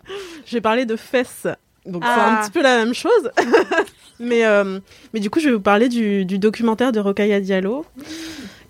Je 0.46 0.52
vais 0.52 0.60
parler 0.60 0.84
de 0.86 0.96
fesses. 0.96 1.46
Donc 1.84 2.02
c'est 2.04 2.10
Ah. 2.20 2.38
un 2.40 2.42
petit 2.42 2.50
peu 2.52 2.62
la 2.62 2.76
même 2.84 2.94
chose. 2.94 3.30
mais, 4.20 4.44
euh, 4.44 4.80
mais 5.14 5.20
du 5.20 5.30
coup, 5.30 5.40
je 5.40 5.46
vais 5.48 5.54
vous 5.54 5.60
parler 5.60 5.88
du, 5.88 6.24
du 6.24 6.38
documentaire 6.38 6.92
de 6.92 7.00
Rokhaya 7.00 7.40
Diallo 7.40 7.84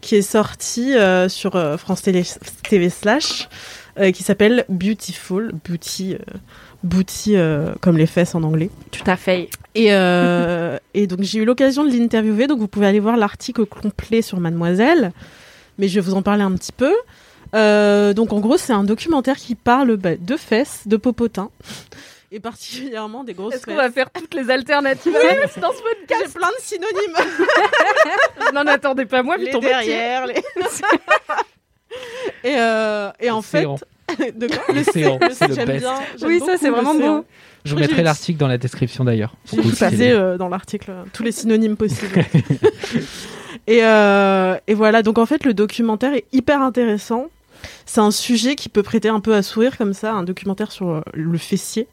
qui 0.03 0.17
est 0.17 0.23
sorti 0.23 0.95
euh, 0.95 1.29
sur 1.29 1.57
euh, 1.57 1.77
France 1.79 2.03
Télé, 2.03 2.23
TV 2.69 2.91
Slash 2.91 3.49
euh, 3.99 4.13
qui 4.13 4.23
s'appelle 4.23 4.65
Beautiful. 4.69 5.53
Beauty, 5.69 6.15
euh, 6.15 6.19
booty 6.87 7.37
euh, 7.37 7.75
comme 7.81 7.99
les 7.99 8.07
fesses 8.07 8.35
en 8.35 8.43
anglais. 8.43 8.71
Tout 8.91 9.05
à 9.07 9.17
fait. 9.17 9.51
Et, 9.75 9.93
euh, 9.93 10.79
et 10.95 11.07
donc 11.07 11.23
j'ai 11.23 11.41
eu 11.41 11.45
l'occasion 11.45 11.85
de 11.85 11.91
l'interviewer, 11.91 12.47
donc 12.47 12.59
vous 12.59 12.69
pouvez 12.69 12.87
aller 12.87 13.01
voir 13.01 13.17
l'article 13.17 13.67
complet 13.67 14.23
sur 14.23 14.41
Mademoiselle, 14.41 15.13
mais 15.79 15.89
je 15.89 15.97
vais 15.97 16.01
vous 16.01 16.15
en 16.15 16.23
parler 16.23 16.43
un 16.43 16.53
petit 16.53 16.73
peu. 16.73 16.95
Euh, 17.55 18.13
donc 18.13 18.33
en 18.33 18.41
gros 18.41 18.57
c'est 18.57 18.73
un 18.73 18.85
documentaire 18.85 19.37
qui 19.37 19.55
parle 19.55 19.97
bah, 19.97 20.17
de 20.19 20.37
fesses, 20.37 20.83
de 20.87 20.97
popotin, 20.97 21.51
et 22.33 22.41
particulièrement 22.41 23.23
des 23.23 23.35
grosses 23.35 23.55
Est-ce 23.55 23.67
qu'on 23.67 23.77
va 23.77 23.91
faire 23.91 24.11
toutes 24.11 24.35
les 24.35 24.51
alternatives 24.51 25.13
dans 25.13 25.73
ce 25.73 25.83
podcast 25.83 26.25
J'ai 26.27 26.33
plein 26.33 26.49
de 26.49 26.61
synonymes. 26.61 27.31
Je 28.49 28.53
n'en 28.53 28.67
attendais 28.67 29.07
pas 29.07 29.23
moi, 29.23 29.37
les 29.37 29.53
derrière, 29.53 30.27
les... 30.27 30.35
et, 32.43 32.57
euh, 32.59 33.11
et 33.21 33.31
en 33.31 33.43
fait... 33.43 33.67
De 34.37 34.47
quoi 34.47 34.75
Le 34.75 34.83
séant, 34.83 35.19
le 35.21 35.29
c'est 35.33 35.49
le 35.49 35.55
best. 35.65 35.81
bien, 35.81 35.95
Oui, 36.23 36.41
ça, 36.45 36.57
c'est 36.59 36.71
vraiment 36.71 36.95
beau. 36.95 37.25
Je 37.65 37.75
vous 37.75 37.81
mettrai 37.81 38.03
l'article 38.03 38.39
dans 38.39 38.47
la 38.47 38.59
description 38.59 39.05
d'ailleurs. 39.05 39.35
J'ai 39.53 39.61
passé 39.63 40.11
euh, 40.11 40.39
dans 40.39 40.49
l'article 40.49 40.91
euh, 40.91 41.03
tous 41.13 41.25
les 41.25 41.33
synonymes 41.33 41.77
possibles. 41.77 42.25
et, 43.67 43.83
euh, 43.83 44.57
et 44.69 44.75
voilà, 44.75 45.03
donc 45.03 45.19
en 45.19 45.27
fait, 45.27 45.45
le 45.45 45.53
documentaire 45.53 46.15
est 46.15 46.27
hyper 46.33 46.63
intéressant. 46.63 47.27
C'est 47.85 48.01
un 48.01 48.13
sujet 48.13 48.55
qui 48.55 48.69
peut 48.69 48.85
prêter 48.85 49.09
un 49.09 49.19
peu 49.19 49.35
à 49.35 49.43
sourire 49.43 49.77
comme 49.77 49.95
ça, 49.95 50.13
un 50.13 50.23
documentaire 50.23 50.71
sur 50.71 50.91
euh, 50.91 51.01
le 51.15 51.39
fessier. 51.39 51.89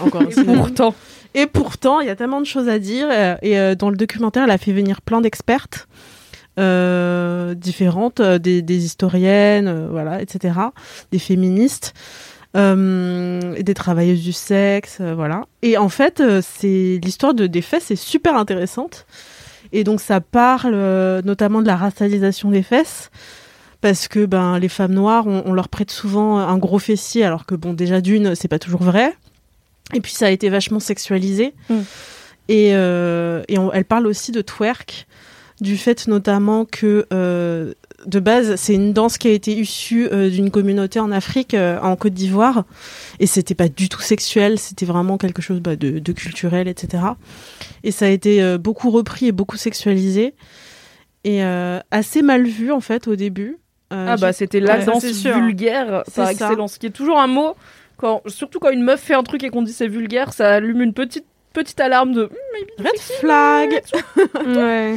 Encore 0.00 0.22
Et 0.30 0.44
pourtant, 0.44 0.94
Et 1.34 1.46
pourtant, 1.46 2.00
il 2.00 2.08
y 2.08 2.10
a 2.10 2.16
tellement 2.16 2.40
de 2.40 2.46
choses 2.46 2.68
à 2.68 2.78
dire. 2.78 3.08
Et 3.40 3.74
dans 3.76 3.88
le 3.88 3.96
documentaire, 3.96 4.44
elle 4.44 4.50
a 4.50 4.58
fait 4.58 4.72
venir 4.72 5.00
plein 5.00 5.20
d'expertes 5.22 5.86
euh, 5.88 6.15
différentes, 7.54 8.20
euh, 8.20 8.38
des, 8.38 8.62
des 8.62 8.84
historiennes, 8.84 9.68
euh, 9.68 9.88
voilà, 9.90 10.20
etc., 10.22 10.54
des 11.12 11.18
féministes, 11.18 11.94
euh, 12.56 13.60
des 13.62 13.74
travailleuses 13.74 14.22
du 14.22 14.32
sexe, 14.32 14.98
euh, 15.00 15.14
voilà. 15.14 15.44
Et 15.62 15.76
en 15.76 15.88
fait, 15.88 16.20
euh, 16.20 16.40
c'est 16.42 16.98
l'histoire 17.02 17.34
de 17.34 17.46
des 17.46 17.62
fesses 17.62 17.90
est 17.90 17.96
super 17.96 18.36
intéressante. 18.36 19.06
Et 19.72 19.84
donc, 19.84 20.00
ça 20.00 20.20
parle 20.20 20.72
euh, 20.74 21.20
notamment 21.24 21.60
de 21.60 21.66
la 21.66 21.76
racialisation 21.76 22.50
des 22.50 22.62
fesses. 22.62 23.10
Parce 23.82 24.08
que 24.08 24.24
ben 24.24 24.58
les 24.58 24.70
femmes 24.70 24.94
noires, 24.94 25.26
on, 25.26 25.42
on 25.44 25.52
leur 25.52 25.68
prête 25.68 25.90
souvent 25.90 26.38
un 26.38 26.56
gros 26.56 26.78
fessier, 26.78 27.24
alors 27.24 27.44
que 27.44 27.54
bon 27.54 27.74
déjà 27.74 28.00
d'une, 28.00 28.34
c'est 28.34 28.48
pas 28.48 28.58
toujours 28.58 28.82
vrai. 28.82 29.14
Et 29.92 30.00
puis 30.00 30.12
ça 30.12 30.26
a 30.26 30.30
été 30.30 30.48
vachement 30.48 30.80
sexualisé. 30.80 31.52
Mm. 31.68 31.74
Et, 32.48 32.70
euh, 32.74 33.42
et 33.48 33.58
on- 33.58 33.70
elle 33.72 33.84
parle 33.84 34.06
aussi 34.06 34.32
de 34.32 34.40
twerk, 34.40 35.06
du 35.60 35.76
fait 35.76 36.06
notamment 36.08 36.64
que 36.64 37.06
euh, 37.12 37.72
de 38.06 38.20
base 38.20 38.56
c'est 38.56 38.74
une 38.74 38.92
danse 38.92 39.16
qui 39.18 39.28
a 39.28 39.30
été 39.32 39.52
issue 39.52 40.06
euh, 40.12 40.28
d'une 40.28 40.50
communauté 40.50 41.00
en 41.00 41.10
Afrique, 41.10 41.54
euh, 41.54 41.78
en 41.80 41.96
Côte 41.96 42.12
d'Ivoire, 42.12 42.64
et 43.20 43.26
c'était 43.26 43.54
pas 43.54 43.68
du 43.68 43.88
tout 43.88 44.02
sexuel, 44.02 44.58
c'était 44.58 44.84
vraiment 44.86 45.16
quelque 45.18 45.40
chose 45.42 45.60
bah, 45.60 45.76
de, 45.76 45.98
de 45.98 46.12
culturel, 46.12 46.68
etc. 46.68 47.02
Et 47.84 47.90
ça 47.90 48.04
a 48.06 48.08
été 48.08 48.42
euh, 48.42 48.58
beaucoup 48.58 48.90
repris 48.90 49.26
et 49.26 49.32
beaucoup 49.32 49.56
sexualisé, 49.56 50.34
et 51.24 51.42
euh, 51.42 51.80
assez 51.90 52.22
mal 52.22 52.44
vu 52.46 52.70
en 52.70 52.80
fait 52.80 53.08
au 53.08 53.16
début. 53.16 53.58
Euh, 53.92 54.06
ah 54.10 54.16
bah 54.16 54.32
c'était 54.32 54.60
la 54.60 54.78
Ouais, 54.78 54.84
danse 54.84 55.04
vulgaire 55.04 56.02
C'est 56.08 56.16
par 56.16 56.26
ça. 56.26 56.32
excellence, 56.32 56.72
ce 56.74 56.78
qui 56.78 56.86
est 56.86 56.90
toujours 56.90 57.18
un 57.18 57.28
mot. 57.28 57.54
Quand, 57.98 58.20
surtout 58.26 58.58
quand 58.58 58.70
une 58.70 58.82
meuf 58.82 59.00
fait 59.00 59.14
un 59.14 59.22
truc 59.22 59.42
et 59.42 59.48
qu'on 59.48 59.62
dit 59.62 59.72
c'est 59.72 59.88
vulgaire, 59.88 60.32
ça 60.34 60.54
allume 60.54 60.82
une 60.82 60.92
petite 60.92 61.24
petite 61.54 61.80
alarme 61.80 62.12
de 62.12 62.24
Hum, 62.24 62.84
Red 62.84 63.00
flag. 63.20 63.82
Ouais. 64.46 64.96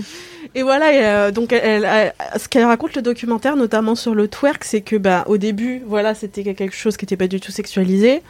Et 0.56 0.64
voilà, 0.64 0.93
et, 0.93 1.06
euh, 1.06 1.32
donc 1.32 1.54
elle, 1.54 1.86
elle- 1.86 2.14
ce 2.39 2.47
qu'elle 2.47 2.66
raconte 2.66 2.95
le 2.95 3.02
documentaire, 3.02 3.56
notamment 3.56 3.95
sur 3.95 4.16
le 4.16 4.28
twerk, 4.28 4.64
c'est 4.64 4.82
que 4.82 4.95
bah 4.95 5.24
au 5.28 5.38
début, 5.38 5.82
voilà, 5.86 6.16
c'était 6.16 6.43
quelque 6.56 6.76
chose 6.76 6.97
qui 6.97 7.06
n'était 7.06 7.18
pas 7.18 7.28
du 7.28 7.39
tout 7.39 7.52
sexualisé. 7.52 8.22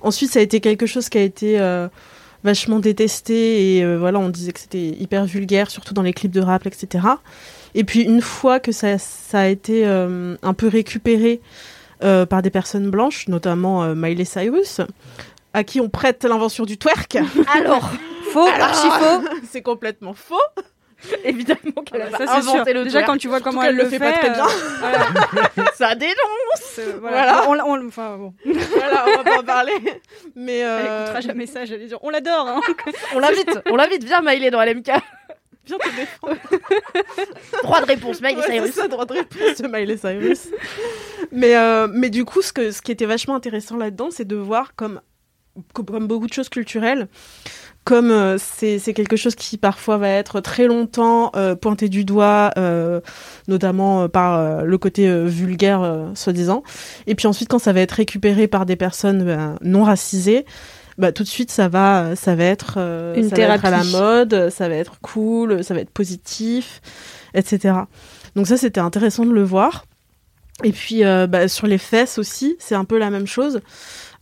Ensuite, 0.00 0.30
ça 0.30 0.38
a 0.38 0.42
été 0.42 0.60
quelque 0.60 0.86
chose 0.86 1.08
qui 1.08 1.18
a 1.18 1.22
été 1.22 1.58
euh, 1.60 1.88
vachement 2.44 2.78
détesté 2.78 3.76
et 3.78 3.84
euh, 3.84 3.98
voilà, 3.98 4.18
on 4.20 4.28
disait 4.28 4.52
que 4.52 4.60
c'était 4.60 4.88
hyper 4.88 5.24
vulgaire, 5.24 5.70
surtout 5.70 5.94
dans 5.94 6.02
les 6.02 6.12
clips 6.12 6.32
de 6.32 6.40
rap, 6.40 6.66
etc. 6.66 7.06
Et 7.74 7.82
puis 7.84 8.02
une 8.02 8.20
fois 8.20 8.60
que 8.60 8.70
ça, 8.70 8.98
ça 8.98 9.40
a 9.40 9.46
été 9.46 9.84
euh, 9.84 10.36
un 10.42 10.54
peu 10.54 10.68
récupéré 10.68 11.40
euh, 12.04 12.24
par 12.26 12.40
des 12.42 12.50
personnes 12.50 12.88
blanches, 12.90 13.26
notamment 13.28 13.82
euh, 13.82 13.94
Miley 13.96 14.24
Cyrus, 14.24 14.80
à 15.54 15.64
qui 15.64 15.80
on 15.80 15.88
prête 15.88 16.22
l'invention 16.24 16.64
du 16.64 16.78
twerk. 16.78 17.18
Alors, 17.52 17.90
Faux, 18.32 18.46
archi 18.46 18.88
faux. 18.88 19.24
c'est 19.50 19.62
complètement 19.62 20.14
faux. 20.14 20.34
évidemment 21.24 21.82
qu'elle 21.84 22.02
a 22.02 22.10
Ça, 22.10 22.18
pas 22.18 22.26
c'est 22.36 22.42
sûr. 22.42 22.54
inventé 22.54 22.72
le 22.72 22.84
Déjà, 22.84 23.02
quand 23.02 23.16
tu 23.16 23.28
vois 23.28 23.40
comment 23.40 23.60
qu'elle 23.60 23.70
elle 23.70 23.76
le 23.76 23.84
fait 23.86 23.98
fait, 23.98 24.12
pas 24.12 24.18
très 24.18 24.30
euh, 24.30 24.34
bien. 24.34 24.46
voilà. 24.80 25.70
ça 25.74 25.94
dénonce. 25.94 26.78
Euh, 26.78 26.98
voilà. 27.00 27.44
On, 27.48 27.58
on- 27.58 27.86
enfin, 27.88 28.16
bon. 28.16 28.34
voilà, 28.44 29.04
on 29.08 29.16
va 29.18 29.24
pas 29.24 29.38
en 29.40 29.44
parler. 29.44 29.72
Mais 30.34 30.58
Elle 30.58 30.66
euh, 30.66 31.02
écoutera 31.04 31.20
jamais 31.20 31.46
ça, 31.46 31.64
j'allais 31.64 31.86
dire. 31.86 31.98
On 32.02 32.10
l'adore, 32.10 32.48
hein. 32.48 32.60
On 33.14 33.18
l'invite, 33.18 33.58
on 33.70 33.76
l'invite, 33.76 34.04
viens 34.04 34.20
Maïlé 34.20 34.50
dans 34.50 34.62
LMK. 34.62 34.90
viens 35.66 35.78
te 35.78 35.96
défendre. 35.96 36.36
Droit 37.62 37.80
de 37.80 37.86
réponse, 37.86 38.20
Maïlé 38.20 38.40
Ouais, 38.40 38.50
Cyrus. 38.52 38.72
ça, 38.72 38.88
droit 38.88 39.06
de 39.06 39.14
réponse 39.14 39.60
de 39.60 39.68
Miley 39.68 39.96
Cyrus. 39.96 40.48
mais, 41.32 41.56
euh, 41.56 41.88
mais 41.90 42.10
du 42.10 42.24
coup, 42.24 42.42
ce, 42.42 42.52
que, 42.52 42.70
ce 42.70 42.82
qui 42.82 42.92
était 42.92 43.06
vachement 43.06 43.34
intéressant 43.34 43.76
là-dedans, 43.76 44.08
c'est 44.10 44.26
de 44.26 44.36
voir 44.36 44.74
comme, 44.76 45.00
comme 45.72 46.06
beaucoup 46.06 46.26
de 46.26 46.32
choses 46.32 46.48
culturelles, 46.48 47.08
comme 47.84 48.10
euh, 48.10 48.38
c'est 48.38 48.94
quelque 48.94 49.16
chose 49.16 49.34
qui 49.34 49.58
parfois 49.58 49.98
va 49.98 50.08
être 50.08 50.40
très 50.40 50.66
longtemps 50.66 51.30
euh, 51.36 51.54
pointé 51.54 51.90
du 51.90 52.04
doigt, 52.04 52.50
euh, 52.56 53.00
notamment 53.46 54.08
par 54.08 54.38
euh, 54.38 54.62
le 54.62 54.78
côté 54.78 55.08
vulgaire, 55.26 56.10
soi-disant. 56.14 56.62
Et 57.06 57.14
puis 57.14 57.26
ensuite, 57.26 57.48
quand 57.48 57.58
ça 57.58 57.72
va 57.72 57.80
être 57.80 57.92
récupéré 57.92 58.48
par 58.48 58.64
des 58.64 58.76
personnes 58.76 59.24
ben, 59.24 59.56
non 59.60 59.84
racisées, 59.84 60.46
bah, 60.96 61.12
tout 61.12 61.24
de 61.24 61.28
suite, 61.28 61.50
ça 61.50 61.68
va, 61.68 62.16
ça 62.16 62.34
va 62.34 62.44
être, 62.44 62.78
Une 63.16 63.28
ça 63.28 63.36
va 63.36 63.42
être 63.42 63.64
à 63.64 63.70
la 63.70 63.82
thérapie. 63.82 63.92
mode, 63.92 64.50
ça 64.50 64.68
va 64.68 64.76
être 64.76 65.00
cool, 65.02 65.62
ça 65.62 65.74
va 65.74 65.80
être 65.80 65.90
positif, 65.90 66.80
etc. 67.34 67.74
Donc 68.34 68.46
ça, 68.46 68.56
c'était 68.56 68.80
intéressant 68.80 69.26
de 69.26 69.32
le 69.32 69.42
voir. 69.42 69.84
Et 70.62 70.72
puis 70.72 71.02
bah, 71.02 71.48
sur 71.48 71.66
les 71.66 71.78
fesses 71.78 72.16
aussi, 72.16 72.56
c'est 72.58 72.76
un 72.76 72.84
peu 72.84 72.96
la 72.96 73.10
même 73.10 73.26
chose. 73.26 73.60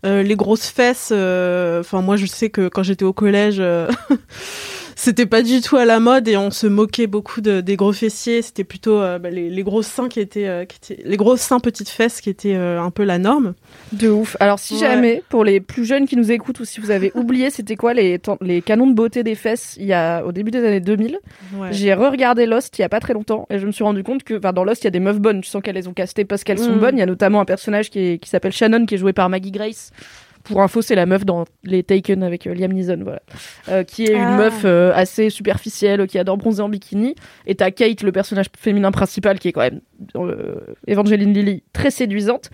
Euh, 0.05 0.24
les 0.24 0.34
grosses 0.34 0.68
fesses, 0.68 1.11
euh, 1.12 1.78
enfin 1.80 2.03
moi 2.03 2.16
je 2.16 2.26
sais 2.26 2.50
que 2.50 2.66
quand 2.66 2.82
j'étais 2.82 3.05
au 3.05 3.12
collège, 3.12 3.59
euh, 3.61 3.88
c'était 4.97 5.26
pas 5.26 5.43
du 5.43 5.61
tout 5.61 5.76
à 5.76 5.84
la 5.84 6.01
mode 6.01 6.28
et 6.28 6.36
on 6.36 6.51
se 6.51 6.66
moquait 6.66 7.07
beaucoup 7.07 7.40
de, 7.40 7.61
des 7.61 7.76
gros 7.76 7.93
fessiers. 7.93 8.43
C'était 8.43 8.64
plutôt 8.64 9.01
euh, 9.01 9.18
bah, 9.18 9.30
les, 9.30 9.49
les 9.51 9.62
gros 9.62 9.82
seins 9.82 10.09
qui 10.09 10.20
étaient, 10.20 10.47
euh, 10.47 10.64
qui 10.64 10.76
étaient- 10.76 11.03
les 11.05 11.16
gros 11.16 11.36
seins 11.36 11.61
petites 11.61 11.88
fesses 11.88 12.20
qui 12.20 12.30
étaient 12.30 12.55
euh, 12.55 12.80
un 12.80 12.90
peu 12.90 13.05
la 13.05 13.18
norme. 13.18 13.55
De 13.93 14.09
ouf. 14.09 14.36
Alors 14.40 14.59
si 14.59 14.74
Ouais. 14.74 14.80
jamais, 14.80 15.22
pour 15.28 15.45
les 15.45 15.61
plus 15.61 15.84
jeunes 15.84 16.07
qui 16.07 16.16
nous 16.16 16.30
écoutent 16.30 16.61
ou 16.61 16.64
si 16.64 16.80
vous 16.80 16.90
avez 16.90 17.12
oublié 17.14 17.51
c'était 17.51 17.76
quoi 17.76 17.95
les, 17.95 18.20
les 18.40 18.62
canons 18.62 18.86
de 18.86 18.95
beauté 18.95 19.22
des 19.22 19.34
fesses 19.34 19.76
il 19.78 19.86
y 19.86 19.93
a 19.93 20.24
au 20.24 20.32
début 20.32 20.51
des 20.51 20.64
années 20.64 20.80
2000, 20.80 21.18
Ouais. 21.57 21.68
j'ai 21.72 21.93
re-regardé 21.95 22.47
Lost 22.47 22.78
il 22.78 22.82
y 22.82 22.84
a 22.84 22.88
pas 22.88 23.01
très 23.01 23.12
longtemps 23.14 23.47
et 23.51 23.59
je 23.59 23.66
me 23.66 23.72
suis 23.72 23.84
rendu 23.84 24.03
compte 24.03 24.22
que 24.24 24.34
dans 24.34 24.64
Lost 24.64 24.82
il 24.82 24.86
y 24.86 24.88
a 24.88 24.90
des 24.90 25.01
meufs 25.01 25.18
bonnes. 25.20 25.40
Tu 25.40 25.49
sens 25.51 25.62
qu'elles 25.62 25.74
les 25.74 25.88
ont 25.88 25.93
castées 25.95 26.24
parce 26.24 26.45
qu'elles 26.45 26.59
sont 26.59 26.76
Mm. 26.76 26.78
bonnes. 26.80 26.97
Il 26.97 27.01
y 27.01 27.03
a 27.03 27.07
notamment 27.07 27.40
un 27.40 27.45
personnage 27.45 27.90
qui, 27.90 27.99
est- 27.99 28.18
qui 28.18 28.28
s'appelle 28.28 28.53
Shannon 28.53 28.86
qui 28.86 28.95
est 28.95 28.99
joué 28.99 29.12
par 29.12 29.28
Maggie 29.28 29.51
Grace. 29.51 29.90
Pour 30.45 30.61
info, 30.62 30.82
c'est 30.82 30.95
la 30.95 31.07
meuf 31.07 31.24
dans 31.24 31.45
les 31.62 31.82
Taken 31.82 32.22
avec 32.22 32.47
euh, 32.47 32.55
Liam 32.55 32.72
Neeson, 32.72 32.99
voilà. 33.03 33.22
Euh, 33.68 33.84
qui 33.84 34.05
est 34.05 34.12
une 34.14 34.20
Ah. 34.22 34.36
meuf 34.36 34.62
euh, 34.64 34.93
assez 34.95 35.30
superficielle, 35.30 36.07
qui 36.07 36.18
adore 36.18 36.36
bronzer 36.36 36.64
en 36.64 36.68
bikini. 36.68 37.14
Et 37.47 37.55
t'as 37.55 37.70
Kate, 37.70 38.03
le 38.03 38.12
personnage 38.12 38.47
féminin 38.59 38.90
principal, 38.90 39.38
qui 39.38 39.49
est 39.49 39.53
quand 39.53 39.61
même 39.61 39.80
Evangeline 40.86 41.32
Lilly, 41.32 41.62
très 41.72 41.90
séduisante. 41.90 42.51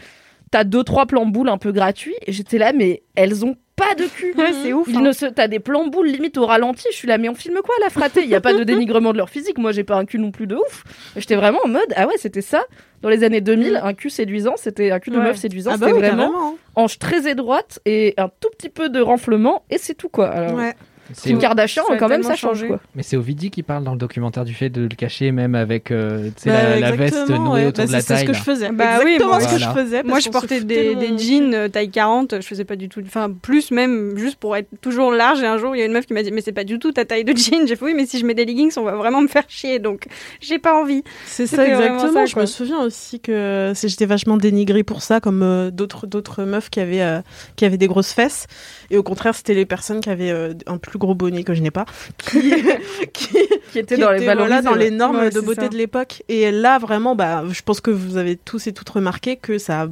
T'as 0.50 0.64
deux 0.64 0.84
trois 0.84 1.06
plans 1.06 1.26
boules 1.26 1.48
un 1.48 1.58
peu 1.58 1.72
gratuits. 1.72 2.14
Et 2.26 2.32
j'étais 2.32 2.58
là, 2.58 2.72
mais 2.72 3.02
elles 3.14 3.44
ont 3.44 3.56
pas 3.78 3.94
de 3.94 4.04
cul. 4.06 4.34
Ouais, 4.36 4.52
c'est 4.62 4.72
ouf. 4.72 4.86
Ils 4.88 4.96
hein. 4.96 5.00
ne 5.00 5.12
se... 5.12 5.26
T'as 5.26 5.48
des 5.48 5.60
plans 5.60 5.86
boules 5.86 6.08
limite 6.08 6.36
au 6.36 6.46
ralenti. 6.46 6.86
Je 6.90 6.96
suis 6.96 7.08
là, 7.08 7.16
mais 7.18 7.28
on 7.28 7.34
filme 7.34 7.58
quoi 7.64 7.74
la 7.82 7.88
fraté 7.90 8.22
Il 8.22 8.28
y 8.28 8.34
a 8.34 8.40
pas 8.40 8.52
de 8.52 8.64
dénigrement 8.64 9.12
de 9.12 9.18
leur 9.18 9.30
physique. 9.30 9.58
Moi, 9.58 9.72
j'ai 9.72 9.84
pas 9.84 9.96
un 9.96 10.04
cul 10.04 10.18
non 10.18 10.30
plus 10.30 10.46
de 10.46 10.56
ouf. 10.56 10.84
J'étais 11.16 11.36
vraiment 11.36 11.60
en 11.64 11.68
mode, 11.68 11.92
ah 11.96 12.06
ouais, 12.06 12.14
c'était 12.16 12.42
ça. 12.42 12.62
Dans 13.00 13.08
les 13.08 13.22
années 13.22 13.40
2000, 13.40 13.80
un 13.82 13.94
cul 13.94 14.10
séduisant, 14.10 14.54
c'était 14.56 14.90
un 14.90 14.98
cul 14.98 15.10
de 15.10 15.18
Ouais. 15.18 15.24
meuf 15.24 15.36
séduisant. 15.36 15.70
Ah 15.74 15.76
bah 15.76 15.86
c'était 15.86 16.00
oui, 16.00 16.06
vraiment 16.08 16.56
hanche 16.74 16.98
très 16.98 17.30
étroite 17.30 17.78
et 17.86 18.14
un 18.16 18.28
tout 18.28 18.48
petit 18.56 18.68
peu 18.68 18.88
de 18.88 19.00
renflement 19.00 19.64
et 19.70 19.78
c'est 19.78 19.94
tout 19.94 20.08
quoi. 20.08 20.28
Alors, 20.28 20.54
Ouais. 20.54 20.74
C'est 21.12 21.30
Kim 21.30 21.38
Kardashian, 21.38 21.82
quand 21.98 22.08
même, 22.08 22.22
ça 22.22 22.36
change 22.36 22.66
quoi. 22.66 22.80
Mais 22.94 23.02
c'est 23.02 23.16
Ovidie 23.16 23.50
qui 23.50 23.62
parle 23.62 23.84
dans 23.84 23.92
le 23.92 23.98
documentaire 23.98 24.44
du 24.44 24.54
fait 24.54 24.68
de 24.70 24.82
le 24.82 24.88
cacher, 24.94 25.32
même 25.32 25.54
avec 25.54 25.90
euh, 25.90 26.30
Bah, 26.44 26.52
la, 26.52 26.80
la 26.80 26.90
veste 26.92 27.28
nouée 27.28 27.48
ouais. 27.48 27.66
autour 27.66 27.84
Bah, 27.84 27.86
de 27.88 27.92
la 27.92 28.00
c'est- 28.00 28.06
C'est 28.08 28.14
ce 28.14 28.18
taille. 28.18 28.26
que 28.26 28.32
je 28.34 28.42
faisais. 28.42 28.70
Bah 28.70 28.98
oui, 29.04 29.12
Exactement 29.14 29.30
moi, 29.30 29.40
ce 29.40 29.44
que 29.46 29.50
voilà. 29.58 29.74
je 29.74 29.80
faisais. 29.80 30.02
Moi, 30.02 30.20
je 30.20 30.28
portais 30.28 30.60
des, 30.60 30.94
de 30.94 31.00
des 31.00 31.08
mon- 31.12 31.18
jeans 31.18 31.54
euh, 31.54 31.68
taille 31.68 31.90
40, 31.90 32.36
je 32.40 32.46
faisais 32.46 32.64
pas 32.64 32.76
du 32.76 32.88
tout. 32.88 33.00
Enfin, 33.04 33.30
plus 33.30 33.70
même, 33.70 34.16
juste 34.16 34.36
pour 34.36 34.56
être 34.56 34.68
toujours 34.80 35.12
large. 35.12 35.40
Et 35.42 35.46
un 35.46 35.58
jour, 35.58 35.74
il 35.74 35.78
y 35.78 35.82
a 35.82 35.86
une 35.86 35.92
meuf 35.92 36.06
qui 36.06 36.12
m'a 36.14 36.22
dit 36.22 36.30
Mais 36.32 36.40
c'est 36.42 36.52
pas 36.52 36.64
du 36.64 36.78
tout 36.78 36.92
ta 36.92 37.04
taille 37.04 37.24
de 37.24 37.34
jean. 37.36 37.66
J'ai 37.66 37.76
fait 37.76 37.84
Oui, 37.84 37.94
mais 37.94 38.06
si 38.06 38.18
je 38.18 38.26
mets 38.26 38.34
des 38.34 38.44
leggings, 38.44 38.72
on 38.76 38.82
va 38.82 38.94
vraiment 38.96 39.20
me 39.22 39.28
faire 39.28 39.44
chier. 39.48 39.78
Donc, 39.78 40.06
j'ai 40.40 40.58
pas 40.58 40.74
envie. 40.78 41.02
C'est 41.26 41.46
ça 41.46 41.66
exactement. 41.66 42.12
ça, 42.12 42.26
je 42.26 42.38
me 42.38 42.46
souviens 42.46 42.80
aussi 42.82 43.20
que 43.20 43.72
j'étais 43.82 44.06
vachement 44.06 44.36
dénigrée 44.36 44.84
pour 44.84 45.02
ça, 45.02 45.20
comme 45.20 45.42
euh, 45.42 45.70
d'autres 45.70 46.06
d'autres 46.06 46.44
meufs 46.44 46.70
qui 46.70 46.80
avaient 46.80 47.20
qui 47.56 47.64
avaient 47.64 47.78
des 47.78 47.86
grosses 47.88 48.12
fesses. 48.12 48.46
Et 48.90 48.96
au 48.96 49.02
contraire, 49.02 49.34
c'était 49.34 49.54
les 49.54 49.66
personnes 49.66 50.00
qui 50.00 50.08
avaient 50.10 50.30
euh, 50.30 50.54
un 50.66 50.78
plus 50.78 50.98
gros 50.98 51.14
bonnet 51.14 51.44
que 51.44 51.52
je 51.54 51.60
n'ai 51.62 51.70
pas, 51.70 51.84
qui 52.18 52.40
qui, 53.12 53.28
Qui 53.72 53.78
était 53.78 53.96
qui 53.96 54.00
dans 54.00 54.10
les 54.10 54.22
étaient, 54.22 54.34
voilà, 54.34 54.62
dans 54.62 54.74
les 54.74 54.90
normes 54.90 55.16
Ouais, 55.18 55.30
de 55.30 55.40
beauté 55.40 55.62
ça. 55.62 55.68
de 55.68 55.76
l'époque. 55.76 56.22
Et 56.28 56.50
là, 56.50 56.78
vraiment, 56.78 57.14
bah, 57.14 57.44
je 57.50 57.60
pense 57.62 57.80
que 57.80 57.90
vous 57.90 58.16
avez 58.16 58.36
tous 58.36 58.66
et 58.66 58.72
toutes 58.72 58.88
remarqué 58.88 59.36
que 59.36 59.58
ça 59.58 59.82
a 59.82 59.86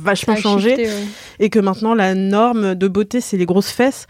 vachement 0.00 0.34
Ça 0.34 0.38
a 0.38 0.42
changé 0.42 0.70
shifté, 0.70 0.86
ouais. 0.86 1.04
et 1.40 1.50
que 1.50 1.58
maintenant 1.58 1.92
la 1.94 2.14
norme 2.14 2.74
de 2.76 2.86
beauté 2.88 3.20
c'est 3.20 3.36
les 3.36 3.46
grosses 3.46 3.70
fesses. 3.70 4.06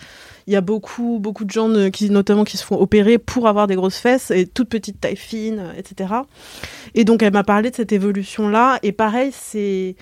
Il 0.47 0.53
y 0.53 0.57
a 0.57 0.61
beaucoup 0.61 1.18
beaucoup 1.18 1.45
de 1.47 1.51
gens 1.51 1.68
ne- 1.68 1.89
qui 1.89 2.11
notamment 2.11 2.45
qui 2.45 2.59
se 2.59 2.64
font 2.64 2.78
opérer 2.78 3.16
pour 3.18 3.49
avoir 3.49 3.66
des 3.66 3.74
grosses 3.74 3.97
fesses 3.99 4.30
et 4.30 4.47
toute 4.47 4.68
petite 4.68 5.01
taille 5.01 5.16
fine, 5.16 5.59
euh, 5.61 5.72
etc. 5.78 6.11
Et 6.95 7.05
donc 7.05 7.22
elle 7.22 7.32
m'a 7.32 7.43
parlé 7.45 7.70
de 7.70 7.74
cette 7.76 7.93
évolution 7.93 8.49
là 8.51 8.78
et 8.82 8.93
pareil 8.93 9.30
c'est 9.32 9.97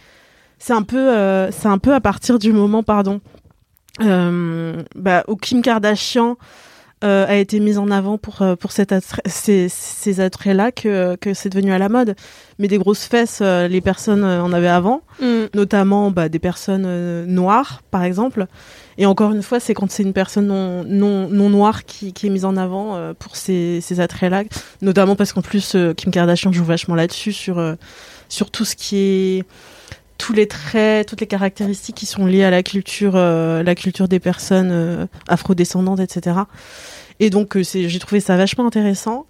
c'est 0.58 0.72
un 0.72 0.82
peu 0.82 0.98
euh, 1.14 1.50
c'est 1.52 1.68
un 1.68 1.78
peu 1.78 1.94
à 1.94 2.00
partir 2.00 2.38
du 2.40 2.52
moment 2.52 2.82
pardon 2.82 3.20
euh, 3.35 3.35
bah, 4.00 5.24
où 5.28 5.36
Kim 5.36 5.62
Kardashian 5.62 6.36
euh, 7.04 7.26
a 7.28 7.34
été 7.36 7.60
mise 7.60 7.76
en 7.76 7.90
avant 7.90 8.16
pour, 8.16 8.40
euh, 8.40 8.56
pour 8.56 8.72
cet 8.72 8.90
attrait- 8.90 9.20
ces, 9.26 9.68
ces 9.68 10.20
attraits-là 10.20 10.72
que, 10.72 11.14
que 11.16 11.34
c'est 11.34 11.50
devenu 11.50 11.70
à 11.72 11.78
la 11.78 11.90
mode. 11.90 12.16
Mais 12.58 12.68
des 12.68 12.78
grosses 12.78 13.04
fesses, 13.04 13.40
euh, 13.42 13.68
les 13.68 13.82
personnes 13.82 14.24
euh, 14.24 14.42
en 14.42 14.50
avaient 14.52 14.66
avant, 14.66 15.02
Mm. 15.20 15.44
notamment 15.54 16.10
bah, 16.10 16.28
des 16.30 16.38
personnes 16.38 16.84
euh, 16.86 17.26
noires, 17.26 17.82
par 17.90 18.02
exemple. 18.02 18.46
Et 18.98 19.04
encore 19.04 19.32
une 19.32 19.42
fois, 19.42 19.60
c'est 19.60 19.74
quand 19.74 19.90
c'est 19.90 20.02
une 20.04 20.14
personne 20.14 20.46
non, 20.46 20.84
non, 20.84 21.28
non 21.28 21.50
noire 21.50 21.84
qui, 21.84 22.14
qui 22.14 22.28
est 22.28 22.30
mise 22.30 22.46
en 22.46 22.56
avant 22.56 22.96
euh, 22.96 23.12
pour 23.18 23.36
ces, 23.36 23.80
ces 23.82 24.00
attraits-là. 24.00 24.44
Notamment 24.80 25.16
parce 25.16 25.34
qu'en 25.34 25.42
plus, 25.42 25.74
euh, 25.74 25.92
Kim 25.92 26.10
Kardashian 26.10 26.50
joue 26.50 26.64
vachement 26.64 26.94
là-dessus, 26.94 27.32
sur, 27.34 27.58
euh, 27.58 27.74
sur 28.30 28.50
tout 28.50 28.64
ce 28.64 28.74
qui 28.74 28.96
est 28.96 29.44
tous 30.18 30.32
les 30.32 30.46
traits, 30.48 31.08
toutes 31.08 31.20
les 31.20 31.26
caractéristiques 31.26 31.96
qui 31.96 32.06
sont 32.06 32.26
liées 32.26 32.44
à 32.44 32.50
la 32.50 32.62
culture, 32.62 33.12
euh, 33.16 33.62
la 33.62 33.74
culture 33.74 34.08
des 34.08 34.18
personnes 34.20 34.70
euh, 34.72 35.06
afrodescendantes, 35.28 36.00
etc. 36.00 36.36
Et 37.20 37.30
donc, 37.30 37.56
euh, 37.56 37.62
j'ai 37.62 37.98
trouvé 37.98 38.20
ça 38.20 38.36
vachement 38.36 38.66
intéressant. 38.66 39.26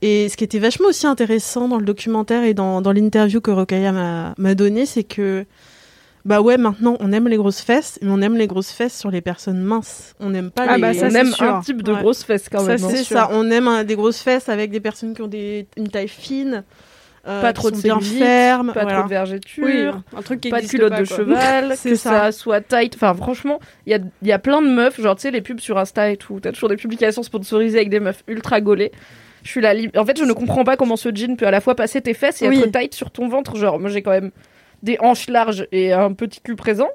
Et 0.00 0.28
ce 0.28 0.36
qui 0.36 0.44
était 0.44 0.60
vachement 0.60 0.88
aussi 0.88 1.06
intéressant 1.08 1.66
dans 1.66 1.78
le 1.78 1.84
documentaire 1.84 2.44
et 2.44 2.54
dans, 2.54 2.80
dans 2.80 2.92
l'interview 2.92 3.40
que 3.40 3.50
Rokaya 3.50 3.90
m'a, 3.90 4.34
m'a 4.38 4.54
donné, 4.54 4.86
c'est 4.86 5.02
que, 5.02 5.44
bah 6.24 6.40
ouais, 6.40 6.56
maintenant, 6.56 6.96
on 7.00 7.12
aime 7.12 7.26
les 7.26 7.36
grosses 7.36 7.60
fesses, 7.60 7.98
mais 8.02 8.10
on 8.10 8.20
aime 8.22 8.36
les 8.36 8.46
grosses 8.46 8.70
fesses 8.70 8.96
sur 8.96 9.10
les 9.10 9.20
personnes 9.20 9.60
minces. 9.60 10.14
On 10.20 10.30
n'aime 10.30 10.52
pas 10.52 10.66
Ah 10.68 10.76
les... 10.76 10.82
bah 10.82 10.94
ça, 10.94 11.08
on 11.08 11.14
aime 11.14 11.32
sûr. 11.32 11.52
un 11.56 11.60
type 11.62 11.82
de 11.82 11.92
Ouais. 11.92 12.00
grosses 12.00 12.22
fesses 12.22 12.48
quand 12.48 12.60
Ça, 12.60 12.76
même. 12.76 12.84
hein. 12.84 12.88
C'est 12.92 13.02
ça, 13.02 13.28
on 13.32 13.50
aime 13.50 13.82
des 13.84 13.96
grosses 13.96 14.20
fesses 14.20 14.48
avec 14.48 14.70
des 14.70 14.78
personnes 14.78 15.14
qui 15.14 15.22
ont 15.22 15.26
des, 15.28 15.66
une 15.76 15.88
taille 15.88 16.06
fine, 16.06 16.62
euh, 17.28 17.40
Pas 17.42 17.52
trop 17.52 17.70
de 17.70 17.80
bien 17.80 18.00
fermes, 18.00 18.72
Pas 18.72 18.82
voilà. 18.82 18.98
trop 18.98 19.04
de 19.04 19.08
vergeture. 19.10 19.64
Oui, 19.64 19.86
un 20.16 20.22
truc 20.22 20.40
qui 20.40 20.50
pas 20.50 20.60
de 20.62 20.66
culotte 20.66 20.90
pas, 20.90 21.00
de 21.00 21.04
cheval, 21.04 21.68
que 21.84 21.94
ça. 21.94 22.10
ça. 22.10 22.32
soit 22.32 22.60
tight. 22.60 22.94
Enfin, 22.94 23.14
franchement, 23.14 23.58
il 23.86 23.90
y 23.92 23.94
a, 23.94 23.98
il 24.22 24.28
y 24.28 24.32
a 24.32 24.38
plein 24.38 24.62
de 24.62 24.68
meufs, 24.68 25.00
genre, 25.00 25.14
tu 25.16 25.22
sais, 25.22 25.30
les 25.30 25.40
pubs 25.42 25.60
sur 25.60 25.78
Insta 25.78 26.10
et 26.10 26.16
tout. 26.16 26.40
T'as 26.40 26.52
toujours 26.52 26.68
des 26.68 26.76
publications 26.76 27.22
sponsorisées 27.22 27.78
avec 27.78 27.90
des 27.90 28.00
meufs 28.00 28.22
ultra 28.28 28.60
gaulées. 28.60 28.92
Je 29.44 29.50
suis 29.50 29.60
là. 29.60 29.72
En 29.96 30.04
fait, 30.04 30.18
je 30.18 30.24
ne 30.24 30.32
comprends 30.32 30.64
pas 30.64 30.76
comment 30.76 30.96
ce 30.96 31.10
jean 31.14 31.36
peut 31.36 31.46
à 31.46 31.50
la 31.50 31.60
fois 31.60 31.74
passer 31.76 32.00
tes 32.00 32.14
fesses 32.14 32.42
et 32.42 32.48
Oui. 32.48 32.60
être 32.60 32.72
tight 32.78 32.94
sur 32.94 33.10
ton 33.10 33.28
ventre. 33.28 33.56
Genre, 33.56 33.78
moi, 33.78 33.88
j'ai 33.88 34.02
quand 34.02 34.10
même 34.10 34.30
des 34.82 34.96
hanches 35.00 35.28
larges 35.28 35.66
et 35.72 35.92
un 35.92 36.12
petit 36.12 36.40
cul 36.40 36.56
présent. 36.56 36.88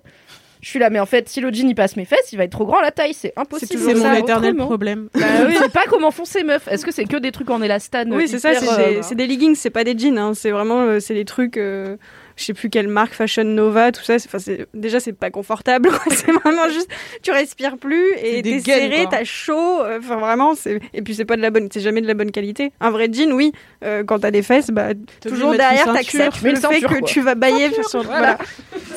Je 0.63 0.69
suis 0.69 0.79
là, 0.79 0.89
mais 0.89 1.01
en 1.01 1.05
fait, 1.05 1.27
si 1.27 1.41
le 1.41 1.51
jean 1.51 1.67
il 1.67 1.75
passe 1.75 1.97
mes 1.97 2.05
fesses, 2.05 2.31
il 2.31 2.37
va 2.37 2.45
être 2.45 2.51
trop 2.51 2.65
grand 2.65 2.79
à 2.79 2.83
la 2.83 2.91
taille. 2.91 3.13
C'est 3.13 3.33
impossible. 3.35 3.81
C'est 3.83 3.95
mon 3.95 4.13
éternel 4.13 4.51
autrement. 4.53 4.65
problème. 4.65 5.09
Bah 5.13 5.25
oui, 5.45 5.55
je 5.55 5.59
sais 5.59 5.67
pas 5.67 5.83
comment 5.89 6.09
font 6.09 6.23
ces 6.23 6.43
meufs. 6.43 6.69
Est-ce 6.69 6.85
que 6.85 6.91
c'est 6.91 7.03
que 7.03 7.17
des 7.17 7.33
trucs 7.33 7.49
en 7.49 7.61
élastane 7.61 8.13
Oui, 8.13 8.29
c'est 8.29 8.39
ça, 8.39 8.53
c'est 8.53 8.69
euh, 8.69 8.95
des, 8.95 9.03
c'est 9.03 9.15
des 9.15 9.27
leggings, 9.27 9.55
c'est 9.55 9.69
pas 9.69 9.83
des 9.83 9.97
jeans, 9.97 10.17
hein, 10.17 10.31
c'est 10.33 10.51
vraiment 10.51 10.79
euh, 10.83 11.01
c'est 11.01 11.15
des 11.15 11.25
trucs, 11.25 11.57
euh, 11.57 11.97
je 12.35 12.43
sais 12.43 12.53
plus 12.53 12.69
quelle 12.69 12.87
marque, 12.87 13.13
Fashion 13.13 13.43
Nova, 13.43 13.91
tout 13.91 14.03
ça. 14.03 14.19
c'est- 14.19 14.67
déjà 14.73 14.99
c'est 14.99 15.13
pas 15.13 15.29
confortable, 15.31 15.89
c'est 16.11 16.31
vraiment 16.31 16.69
juste, 16.69 16.89
tu 17.21 17.31
respires 17.31 17.77
plus 17.77 18.13
et 18.21 18.41
t'es 18.41 18.59
serré, 18.59 19.07
t'as 19.09 19.23
chaud, 19.23 19.81
euh, 19.81 19.99
enfin 19.99 20.17
vraiment, 20.17 20.55
c'est 20.55 20.79
et 20.93 21.01
puis 21.01 21.15
c'est 21.15 21.25
pas 21.25 21.35
de 21.35 21.41
la 21.41 21.49
bonne, 21.49 21.69
c'est 21.71 21.81
jamais 21.81 22.01
de 22.01 22.07
la 22.07 22.13
bonne 22.13 22.31
qualité. 22.31 22.71
Un 22.79 22.91
vrai 22.91 23.09
jean, 23.11 23.31
oui, 23.33 23.51
euh, 23.83 24.03
quand 24.03 24.19
t'as 24.19 24.31
des 24.31 24.43
fesses, 24.43 24.69
bah 24.71 24.89
toujours 25.21 25.51
derrière 25.51 25.91
t'acceptes 25.93 26.41
le 26.41 26.51
une 26.51 26.55
fait 26.57 26.81
que 26.81 26.99
quoi. 26.99 27.07
tu 27.07 27.21
vas 27.21 27.35
bailler 27.35 27.71
sur, 27.87 28.03
voilà. 28.03 28.37
voilà, 28.37 28.37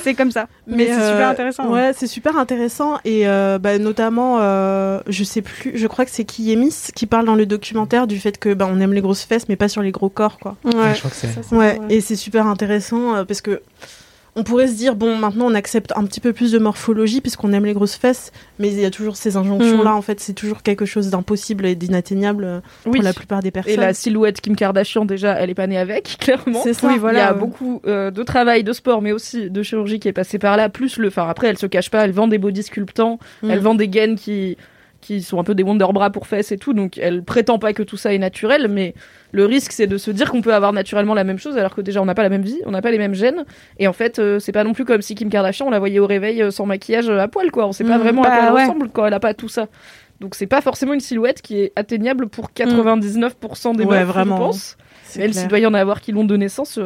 c'est 0.02 0.14
comme 0.14 0.30
ça. 0.30 0.48
Mais, 0.66 0.86
c'est 0.86 0.94
super 0.94 1.28
euh, 1.28 1.30
intéressant. 1.30 1.70
Ouais, 1.70 1.92
c'est 1.94 2.06
super 2.06 2.36
intéressant 2.36 2.98
et 3.04 3.28
euh, 3.28 3.58
bah, 3.58 3.78
notamment, 3.78 4.38
euh, 4.40 5.00
je 5.08 5.24
sais 5.24 5.42
plus, 5.42 5.72
je 5.74 5.86
crois 5.86 6.04
que 6.04 6.10
c'est 6.10 6.24
Kiyemis 6.24 6.74
qui 6.94 7.06
parle 7.06 7.24
dans 7.24 7.34
le 7.34 7.46
documentaire 7.46 8.06
du 8.06 8.18
fait 8.18 8.38
que 8.38 8.54
bah, 8.54 8.68
on 8.70 8.80
aime 8.80 8.92
les 8.92 9.00
grosses 9.00 9.24
fesses 9.24 9.48
mais 9.48 9.56
pas 9.56 9.68
sur 9.68 9.82
les 9.82 9.92
gros 9.92 10.08
corps 10.08 10.38
quoi. 10.38 10.56
Ouais. 10.64 10.94
Je 10.94 10.98
crois 10.98 11.10
que 11.10 11.16
c'est. 11.16 11.28
Ça, 11.28 11.40
c'est 11.42 11.54
Ouais, 11.54 11.78
et 11.88 12.00
c'est 12.00 12.16
super 12.16 12.46
intéressant 12.46 13.24
parce 13.26 13.40
que 13.40 13.60
on 14.38 14.42
pourrait 14.44 14.68
se 14.68 14.74
dire 14.74 14.96
bon 14.96 15.16
maintenant 15.16 15.46
on 15.50 15.54
accepte 15.54 15.92
un 15.96 16.04
petit 16.04 16.20
peu 16.20 16.34
plus 16.34 16.52
de 16.52 16.58
morphologie 16.58 17.22
puisqu'on 17.22 17.54
aime 17.54 17.64
les 17.64 17.72
grosses 17.72 17.94
fesses, 17.96 18.32
mais 18.58 18.68
il 18.70 18.78
y 18.78 18.84
a 18.84 18.90
toujours 18.90 19.16
ces 19.16 19.38
injonctions 19.38 19.82
là 19.82 19.94
en 19.94 20.02
fait 20.02 20.20
c'est 20.20 20.34
toujours 20.34 20.62
quelque 20.62 20.84
chose 20.84 21.08
d'impossible 21.08 21.64
et 21.64 21.74
d'inatteignable 21.74 22.44
euh, 22.44 22.60
Oui. 22.84 22.96
pour 22.98 23.02
la 23.02 23.14
plupart 23.14 23.40
des 23.42 23.50
personnes. 23.50 23.72
Et 23.72 23.76
la 23.78 23.94
silhouette 23.94 24.42
Kim 24.42 24.54
Kardashian, 24.54 25.06
déjà, 25.06 25.32
elle 25.40 25.48
est 25.48 25.54
pas 25.54 25.66
née 25.66 25.78
avec, 25.78 26.16
clairement. 26.20 26.60
C'est 26.62 26.74
ça. 26.74 26.86
Oui, 26.86 26.92
Il 26.92 26.96
y 26.96 27.00
voilà. 27.00 27.28
a 27.28 27.32
beaucoup 27.32 27.80
euh, 27.86 28.10
de 28.10 28.22
travail, 28.22 28.62
de 28.62 28.74
sport, 28.74 29.00
mais 29.00 29.12
aussi 29.12 29.48
de 29.48 29.62
chirurgie 29.62 30.00
qui 30.00 30.08
est 30.08 30.12
passé 30.12 30.38
par 30.38 30.58
là. 30.58 30.68
Plus 30.68 30.98
le, 30.98 31.08
enfin 31.08 31.26
après, 31.28 31.46
elle 31.48 31.56
se 31.58 31.66
cache 31.66 31.90
pas, 31.90 32.04
elle 32.04 32.12
vend 32.12 32.28
des 32.28 32.36
body 32.38 32.62
sculptants, 32.62 33.18
Mm. 33.42 33.50
elle 33.50 33.60
vend 33.60 33.74
des 33.74 33.88
gaines 33.88 34.16
qui 34.16 34.58
qui 35.00 35.22
sont 35.22 35.38
un 35.38 35.44
peu 35.44 35.54
des 35.54 35.62
wonder 35.62 35.86
bras 35.92 36.10
pour 36.10 36.26
fesses 36.26 36.52
et 36.52 36.58
tout. 36.58 36.72
Donc 36.72 36.98
elle 36.98 37.22
prétend 37.22 37.58
pas 37.58 37.72
que 37.72 37.82
tout 37.82 37.96
ça 37.96 38.12
est 38.12 38.18
naturel, 38.18 38.68
mais 38.68 38.94
le 39.32 39.44
risque 39.44 39.72
c'est 39.72 39.86
de 39.86 39.98
se 39.98 40.10
dire 40.10 40.30
qu'on 40.30 40.40
peut 40.42 40.54
avoir 40.54 40.72
naturellement 40.72 41.14
la 41.14 41.24
même 41.24 41.38
chose 41.38 41.56
alors 41.58 41.74
que 41.74 41.80
déjà 41.80 42.00
on 42.02 42.06
n'a 42.06 42.14
pas 42.14 42.22
la 42.22 42.28
même 42.28 42.42
vie, 42.42 42.58
on 42.66 42.70
n'a 42.70 42.82
pas 42.82 42.90
les 42.90 42.98
mêmes 42.98 43.14
gènes. 43.14 43.44
Et 43.78 43.86
en 43.88 43.92
fait, 43.92 44.18
euh, 44.18 44.38
c'est 44.38 44.52
pas 44.52 44.64
non 44.64 44.72
plus 44.72 44.84
comme 44.84 45.02
si 45.02 45.14
Kim 45.14 45.28
Kardashian 45.30 45.66
on 45.66 45.70
la 45.70 45.78
voyait 45.78 45.98
au 45.98 46.06
réveil 46.06 46.42
euh, 46.42 46.50
sans 46.50 46.66
maquillage 46.66 47.08
euh, 47.08 47.18
à 47.20 47.28
poil 47.28 47.50
quoi. 47.50 47.66
On 47.66 47.72
sait 47.72 47.84
pas 47.84 47.98
Mm. 47.98 48.00
vraiment 48.02 48.22
à 48.22 48.28
Bah 48.28 48.36
quoi 48.38 48.46
elle 48.48 48.54
ouais. 48.54 48.62
ressemble 48.64 48.88
quand 48.90 49.06
elle 49.06 49.14
a 49.14 49.20
pas 49.20 49.34
tout 49.34 49.48
ça. 49.48 49.66
Donc 50.20 50.34
c'est 50.34 50.46
pas 50.46 50.60
forcément 50.62 50.94
une 50.94 51.00
silhouette 51.00 51.42
qui 51.42 51.60
est 51.60 51.72
atteignable 51.76 52.28
pour 52.28 52.50
99% 52.52 53.76
des 53.76 53.84
Ouais, 53.84 53.98
meufs, 54.00 54.08
vraiment. 54.08 54.36
je 54.36 54.40
pense. 54.40 54.76
C'est 55.04 55.20
Même 55.20 55.32
s'il 55.32 55.48
doit 55.48 55.58
y 55.58 55.66
en 55.66 55.74
avoir 55.74 56.00
qui 56.00 56.12
l'ont 56.12 56.24
de 56.24 56.36
naissance, 56.36 56.80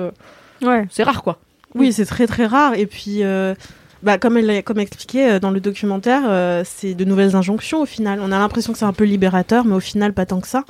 Ouais. 0.62 0.84
c'est 0.90 1.04
rare 1.04 1.22
quoi. 1.22 1.38
Oui, 1.74 1.92
c'est 1.92 2.04
très 2.04 2.26
très 2.26 2.46
rare. 2.46 2.74
Et 2.74 2.86
puis, 2.86 3.22
euh, 3.22 3.54
bah, 4.03 4.18
comme 4.18 4.36
expliqué 4.80 5.30
euh, 5.32 5.38
dans 5.38 5.51
le 5.51 5.61
documentaire, 5.61 6.22
euh, 6.26 6.62
c'est 6.64 6.94
de 6.94 7.05
nouvelles 7.05 7.36
injonctions 7.36 7.82
au 7.82 7.86
final. 7.86 8.20
On 8.22 8.32
a 8.32 8.38
l'impression 8.38 8.72
que 8.72 8.78
c'est 8.78 8.84
un 8.84 8.92
peu 8.92 9.05
libérateur, 9.05 9.64
mais 9.64 9.74
au 9.74 9.80
final, 9.80 10.12
pas 10.14 10.26
tant 10.26 10.40
que 10.40 10.48
ça. 10.48 10.64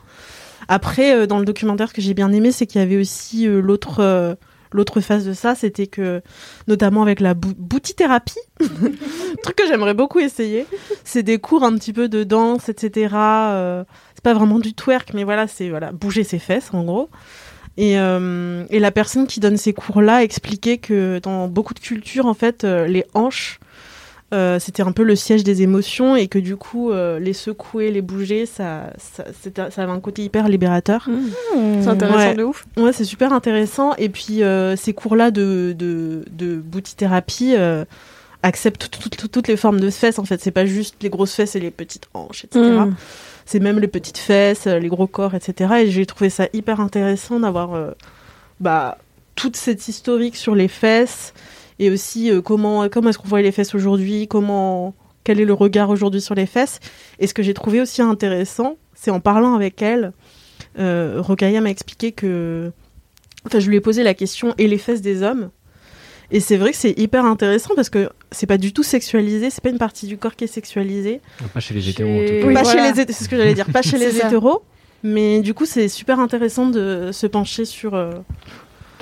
Après, 0.68 1.14
euh, 1.14 1.26
dans 1.26 1.38
le 1.38 1.44
documentaire, 1.44 1.88
ce 1.88 1.94
que 1.94 2.02
j'ai 2.02 2.14
bien 2.14 2.32
aimé, 2.32 2.52
c'est 2.52 2.66
qu'il 2.66 2.80
y 2.80 2.84
avait 2.84 2.98
aussi 2.98 3.46
l'autre. 3.46 4.36
L'autre 4.72 5.00
phase 5.00 5.26
de 5.26 5.32
ça, 5.32 5.56
c'était 5.56 5.88
que, 5.88 6.22
notamment 6.68 7.02
avec 7.02 7.18
la 7.18 7.34
bou- 7.34 7.54
boutithérapie, 7.58 8.38
truc 9.42 9.56
que 9.56 9.66
j'aimerais 9.66 9.94
beaucoup 9.94 10.20
essayer, 10.20 10.64
c'est 11.02 11.24
des 11.24 11.40
cours 11.40 11.64
un 11.64 11.74
petit 11.74 11.92
peu 11.92 12.08
de 12.08 12.22
danse, 12.22 12.68
etc. 12.68 13.08
c'est 14.14 14.22
pas 14.22 14.32
vraiment 14.32 14.60
du 14.60 14.72
twerk, 14.72 15.12
mais 15.12 15.24
voilà, 15.24 15.48
c'est 15.48 15.70
voilà, 15.70 15.90
bouger 15.90 16.22
ses 16.22 16.38
fesses 16.38 16.70
en 16.72 16.84
gros. 16.84 17.10
Et, 17.82 17.98
euh, 17.98 18.64
et 18.68 18.78
la 18.78 18.90
personne 18.90 19.26
qui 19.26 19.40
donne 19.40 19.56
ces 19.56 19.72
cours-là 19.72 20.22
expliquait 20.22 20.76
que 20.76 21.18
dans 21.22 21.48
beaucoup 21.48 21.72
de 21.72 21.78
cultures, 21.80 22.26
en 22.26 22.34
fait, 22.34 22.64
euh, 22.64 22.86
les 22.86 23.04
hanches, 23.14 23.58
euh, 24.34 24.58
c'était 24.58 24.82
un 24.82 24.92
peu 24.92 25.02
le 25.02 25.16
siège 25.16 25.44
des 25.44 25.62
émotions 25.62 26.14
et 26.14 26.28
que 26.28 26.38
du 26.38 26.56
coup, 26.56 26.90
euh, 26.92 27.18
les 27.18 27.32
secouer, 27.32 27.90
les 27.90 28.02
bouger, 28.02 28.44
ça, 28.44 28.92
ça, 28.98 29.24
c'était- 29.40 29.70
ça 29.70 29.82
avait 29.82 29.92
un 29.92 29.98
côté 30.00 30.22
hyper 30.22 30.46
libérateur. 30.48 31.08
C'est 31.80 31.88
intéressant 31.88 32.18
Ouais. 32.18 32.34
de 32.34 32.44
ouf. 32.44 32.66
Ouais, 32.76 32.92
c'est 32.92 33.04
super 33.04 33.32
intéressant. 33.32 33.94
Et 33.96 34.08
puis, 34.10 34.42
euh, 34.42 34.76
ces 34.76 34.92
cours-là 34.92 35.30
de, 35.30 35.74
de, 35.76 36.24
de 36.32 36.56
boutithérapie 36.56 37.54
euh, 37.56 37.84
acceptent 38.42 38.88
tout- 38.90 39.08
tout- 39.08 39.08
tout- 39.16 39.28
toutes 39.28 39.48
les 39.48 39.56
formes 39.56 39.80
de 39.80 39.90
fesses. 39.90 40.18
En 40.18 40.24
fait, 40.24 40.40
c'est 40.42 40.50
pas 40.50 40.66
juste 40.66 40.96
les 41.02 41.08
grosses 41.10 41.32
fesses 41.34 41.56
et 41.56 41.60
les 41.60 41.70
petites 41.70 42.08
hanches, 42.14 42.44
etc. 42.44 42.60
C'est 43.50 43.58
même 43.58 43.80
les 43.80 43.88
petites 43.88 44.18
fesses, 44.18 44.68
euh, 44.68 44.78
les 44.78 44.86
gros 44.86 45.08
corps, 45.08 45.34
etc. 45.34 45.74
Et 45.80 45.90
j'ai 45.90 46.06
trouvé 46.06 46.30
ça 46.30 46.46
hyper 46.52 46.78
intéressant 46.78 47.40
d'avoir 47.40 47.74
euh, 47.74 47.90
bah, 48.60 48.96
toute 49.34 49.56
cette 49.56 49.88
historique 49.88 50.36
sur 50.36 50.54
les 50.54 50.68
fesses 50.68 51.34
et 51.80 51.90
aussi 51.90 52.30
euh, 52.30 52.42
comment, 52.42 52.88
comment 52.88 53.10
est-ce 53.10 53.18
qu'on 53.18 53.26
voit 53.26 53.42
les 53.42 53.50
fesses 53.50 53.74
aujourd'hui, 53.74 54.28
comment, 54.28 54.94
quel 55.24 55.40
est 55.40 55.44
le 55.44 55.52
regard 55.52 55.90
aujourd'hui 55.90 56.20
sur 56.20 56.36
les 56.36 56.46
fesses. 56.46 56.78
Et 57.18 57.26
ce 57.26 57.34
que 57.34 57.42
j'ai 57.42 57.52
trouvé 57.52 57.80
aussi 57.80 58.02
intéressant, 58.02 58.76
c'est 58.94 59.10
en 59.10 59.18
parlant 59.18 59.56
avec 59.56 59.82
elle, 59.82 60.12
euh, 60.78 61.16
Rokhaya 61.18 61.60
m'a 61.60 61.70
expliqué 61.70 62.12
que. 62.12 62.70
Enfin, 63.46 63.58
je 63.58 63.68
lui 63.68 63.78
ai 63.78 63.80
posé 63.80 64.04
la 64.04 64.14
question 64.14 64.54
et 64.58 64.68
les 64.68 64.78
fesses 64.78 65.02
des 65.02 65.24
hommes. 65.24 65.50
Et 66.30 66.38
c'est 66.38 66.56
vrai 66.56 66.70
que 66.70 66.76
c'est 66.76 66.96
hyper 66.96 67.24
intéressant 67.24 67.74
parce 67.74 67.90
que 67.90 68.10
c'est 68.32 68.46
pas 68.46 68.58
du 68.58 68.72
tout 68.72 68.82
sexualisé, 68.82 69.50
c'est 69.50 69.62
pas 69.62 69.70
une 69.70 69.78
partie 69.78 70.06
du 70.06 70.16
corps 70.16 70.36
qui 70.36 70.44
est 70.44 70.48
sexualisée. 70.48 71.20
Pas 71.52 71.60
chez 71.60 71.74
les 71.74 71.88
hétéros, 71.88 72.10
en 72.10 72.20
tout 72.20 72.26
cas. 72.26 72.40
pas 72.40 72.46
Oui, 72.46 72.52
voilà. 72.62 72.92
chez 72.94 73.02
les 73.02 73.12
c'est 73.12 73.24
ce 73.24 73.28
que 73.28 73.36
j'allais 73.36 73.54
dire, 73.54 73.66
pas 73.72 73.82
chez 73.82 73.98
les 73.98 74.16
hétéros. 74.16 74.62
Mais 75.02 75.40
du 75.40 75.54
coup, 75.54 75.66
c'est 75.66 75.88
super 75.88 76.20
intéressant 76.20 76.66
de 76.66 77.10
se 77.12 77.26
pencher 77.26 77.64
sur. 77.64 77.94
euh, 77.94 78.12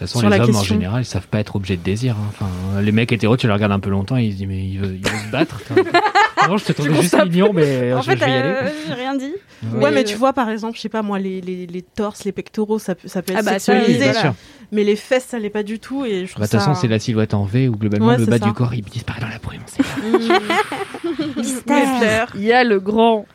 toute 0.01 0.09
façon, 0.09 0.21
sur 0.21 0.29
les 0.31 0.39
la 0.39 0.45
hommes 0.45 0.51
en 0.55 0.59
question. 0.59 0.75
général, 0.77 1.03
ils 1.03 1.07
savent 1.07 1.27
pas 1.29 1.39
être 1.41 1.57
objets 1.57 1.77
de 1.77 1.83
désir. 1.83 2.17
hein. 2.17 2.27
Enfin, 2.29 2.81
les 2.81 2.93
mecs 2.93 3.11
hétéros, 3.13 3.37
tu 3.37 3.47
les 3.47 3.53
regardes 3.53 3.73
un 3.73 3.81
peu 3.81 3.91
longtemps, 3.91 4.17
et 4.17 4.25
ils 4.25 4.33
se 4.33 4.37
disent 4.39 4.47
mais 4.49 4.65
il 4.65 4.79
veut, 4.79 4.95
il 4.97 5.03
veut 5.09 5.19
se 5.27 5.31
battre. 5.31 5.61
non, 6.49 6.57
je 6.57 6.65
te 6.65 6.73
trouvais 6.73 6.95
juste 7.03 7.17
mignon, 7.25 7.53
mais 7.53 7.93
En 7.93 8.03
je, 8.03 8.11
fait, 8.11 8.17
je 8.19 8.25
vais 8.25 8.31
y 8.31 8.35
aller. 8.35 8.49
euh, 8.49 8.71
j'ai 8.87 8.95
rien 8.95 9.15
dit. 9.17 9.33
Ouais, 9.75 9.91
mais 9.91 10.05
tu 10.05 10.15
vois, 10.17 10.33
par 10.33 10.49
exemple, 10.51 10.77
je 10.77 10.83
sais 10.83 10.89
pas 10.89 11.03
moi, 11.03 11.19
les, 11.19 11.41
les, 11.41 11.67
les 11.67 11.83
torses, 11.83 12.25
les 12.25 12.33
pectoraux, 12.33 12.79
ça 12.79 12.95
peut, 12.95 13.09
ça 13.09 13.23
peut 13.23 13.33
être 13.33 13.39
Ah 13.41 13.43
bah, 13.43 13.59
sexualisé. 13.59 14.09
oui, 14.09 14.15
sûr. 14.15 14.35
Mais 14.71 14.85
les 14.85 14.97
fesses, 14.97 15.25
ça 15.25 15.39
l'est 15.39 15.51
pas 15.51 15.63
du 15.63 15.79
tout. 15.81 16.05
Et 16.05 16.27
je 16.27 16.35
Bah, 16.35 16.45
De 16.47 16.51
toute 16.51 16.61
façon, 16.61 16.75
c'est 16.75 16.89
la 16.89 16.99
silhouette 16.99 17.35
en 17.35 17.45
V 17.45 17.69
où 17.69 17.77
globalement 17.77 18.07
Ouais, 18.09 18.19
le 18.19 18.27
bas 18.27 18.39
ça. 18.39 18.45
du 18.45 18.53
corps 18.53 18.75
il 18.75 18.83
disparaît 18.83 19.21
dans 19.21 19.29
la 19.29 19.39
brume. 19.39 19.61
pas. 19.77 21.35
Mystère. 21.37 22.33
Il 22.35 22.43
y 22.43 22.53
a 22.53 22.65
le 22.65 22.81
grand 22.81 23.27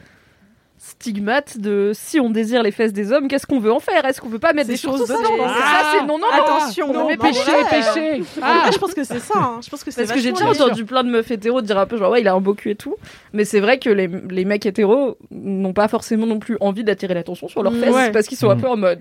stigmate 1.04 1.58
de 1.60 1.92
si 1.94 2.20
on 2.20 2.30
désire 2.30 2.64
les 2.64 2.72
fesses 2.72 2.94
des 2.94 3.12
hommes, 3.12 3.28
qu'est-ce 3.28 3.46
qu'on 3.46 3.60
veut 3.60 3.72
en 3.74 3.80
faire? 3.82 4.06
Est-ce 4.06 4.22
qu'on 4.22 4.30
veut 4.30 4.40
pas 4.40 4.54
mettre 4.54 4.70
des 4.70 4.78
choses 4.78 5.02
dedans? 5.02 5.16
Ça, 5.18 6.00
non, 6.08 6.18
non, 6.18 6.20
non. 6.20 6.28
Attention, 6.44 6.94
non, 6.94 7.08
mais 7.08 7.18
péché, 7.18 7.52
péché. 7.70 8.24
Je 8.72 8.78
pense 8.78 8.94
que 8.94 9.04
c'est 9.04 9.20
ça. 9.20 9.34
hein. 9.38 9.60
Je 9.64 9.70
pense 9.70 9.84
que 9.84 9.92
c'est 9.92 10.02
Parce 10.02 10.14
que 10.14 10.20
j'ai 10.20 10.32
déjà 10.32 10.48
entendu 10.50 10.86
plein 10.86 11.04
de 11.04 11.10
meufs 11.10 11.30
hétéros 11.30 11.62
dire 11.62 11.78
un 11.78 11.86
peu 11.86 11.98
genre 11.98 12.12
ouais 12.12 12.22
il 12.22 12.28
a 12.28 12.34
un 12.34 12.40
beau 12.42 12.54
cul 12.54 12.72
et 12.72 12.76
tout 12.76 12.96
mais 13.34 13.44
c'est 13.46 13.60
vrai 13.60 13.80
que 13.80 13.90
les, 13.90 14.08
les 14.08 14.46
mecs 14.46 14.66
hétéros 14.66 15.18
n'ont 15.32 15.74
pas 15.74 15.88
forcément 15.88 16.26
non 16.26 16.40
plus 16.40 16.58
envie 16.62 16.84
d'attirer 16.84 17.14
l'attention 17.14 17.48
sur 17.48 17.64
leurs 17.64 17.74
Mm, 17.74 17.80
fesses 17.82 17.94
ouais. 17.96 18.12
parce 18.12 18.28
qu'ils 18.28 18.38
sont 18.38 18.50
un 18.50 18.56
Mm. 18.56 18.62
peu 18.62 18.68
en 18.70 18.78
mode 18.78 19.00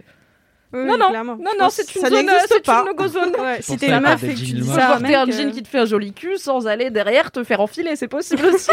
Oui, 0.72 0.84
non 0.86 0.96
non. 0.96 1.08
clairement. 1.10 1.36
non 1.36 1.50
non 1.60 1.68
c'est 1.70 1.94
une 1.94 2.00
ça 2.00 2.08
zone 2.08 2.30
c'est 2.48 2.64
pas. 2.64 2.80
une 2.80 2.86
no-go 2.86 3.08
zone 3.08 3.32
Ouais, 3.40 3.58
si 3.60 3.76
t'es 3.76 3.88
une 3.90 4.00
meuf 4.00 4.22
et 4.24 4.28
que 4.28 4.38
tu 4.38 4.44
dis 4.44 4.64
ça, 4.66 4.94
un 4.96 5.00
porter 5.00 5.14
un 5.14 5.26
mec, 5.26 5.34
jean 5.34 5.48
euh, 5.48 5.50
qui 5.50 5.62
te 5.62 5.68
fait 5.68 5.78
un 5.80 5.84
joli 5.84 6.12
cul 6.12 6.38
sans 6.38 6.66
aller 6.66 6.90
derrière 6.90 7.30
te 7.30 7.44
faire 7.44 7.60
enfiler 7.60 7.94
c'est 7.96 8.08
possible 8.08 8.44
aussi. 8.46 8.70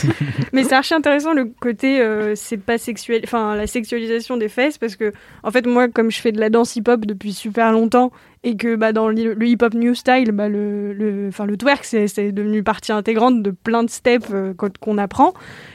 Mais 0.52 0.64
c'est 0.64 0.74
archi 0.74 0.94
intéressant 0.94 1.32
le 1.32 1.46
côté 1.60 2.00
euh, 2.00 2.34
c'est 2.36 2.56
pas 2.56 2.78
sexuel, 2.78 3.22
enfin 3.24 3.54
la 3.56 3.66
sexualisation 3.66 4.36
des 4.36 4.48
fesses 4.48 4.78
parce 4.78 4.96
que 4.96 5.12
en 5.42 5.50
fait 5.50 5.66
moi 5.66 5.88
comme 5.88 6.10
je 6.10 6.20
fais 6.20 6.32
de 6.32 6.40
la 6.40 6.50
danse 6.50 6.76
hip-hop 6.76 7.04
depuis 7.06 7.32
super 7.32 7.72
longtemps 7.72 8.12
et 8.42 8.56
que 8.56 8.74
bah 8.74 8.92
dans 8.92 9.08
le, 9.08 9.36
hip-hop 9.44 9.74
new 9.74 9.94
style 9.94 10.32
bah 10.32 10.48
le 10.48 10.94
le 10.94 11.28
le 11.28 11.56
twerk 11.58 11.84
c'est 11.84 12.32
devenu 12.32 12.62
partie 12.62 12.90
intégrante 12.90 13.42
de 13.42 13.50
plein 13.50 13.84
de 13.84 13.90
steps 13.90 14.28
euh, 14.32 14.54
qu'on- 14.54 14.96
apprend. 14.98 15.34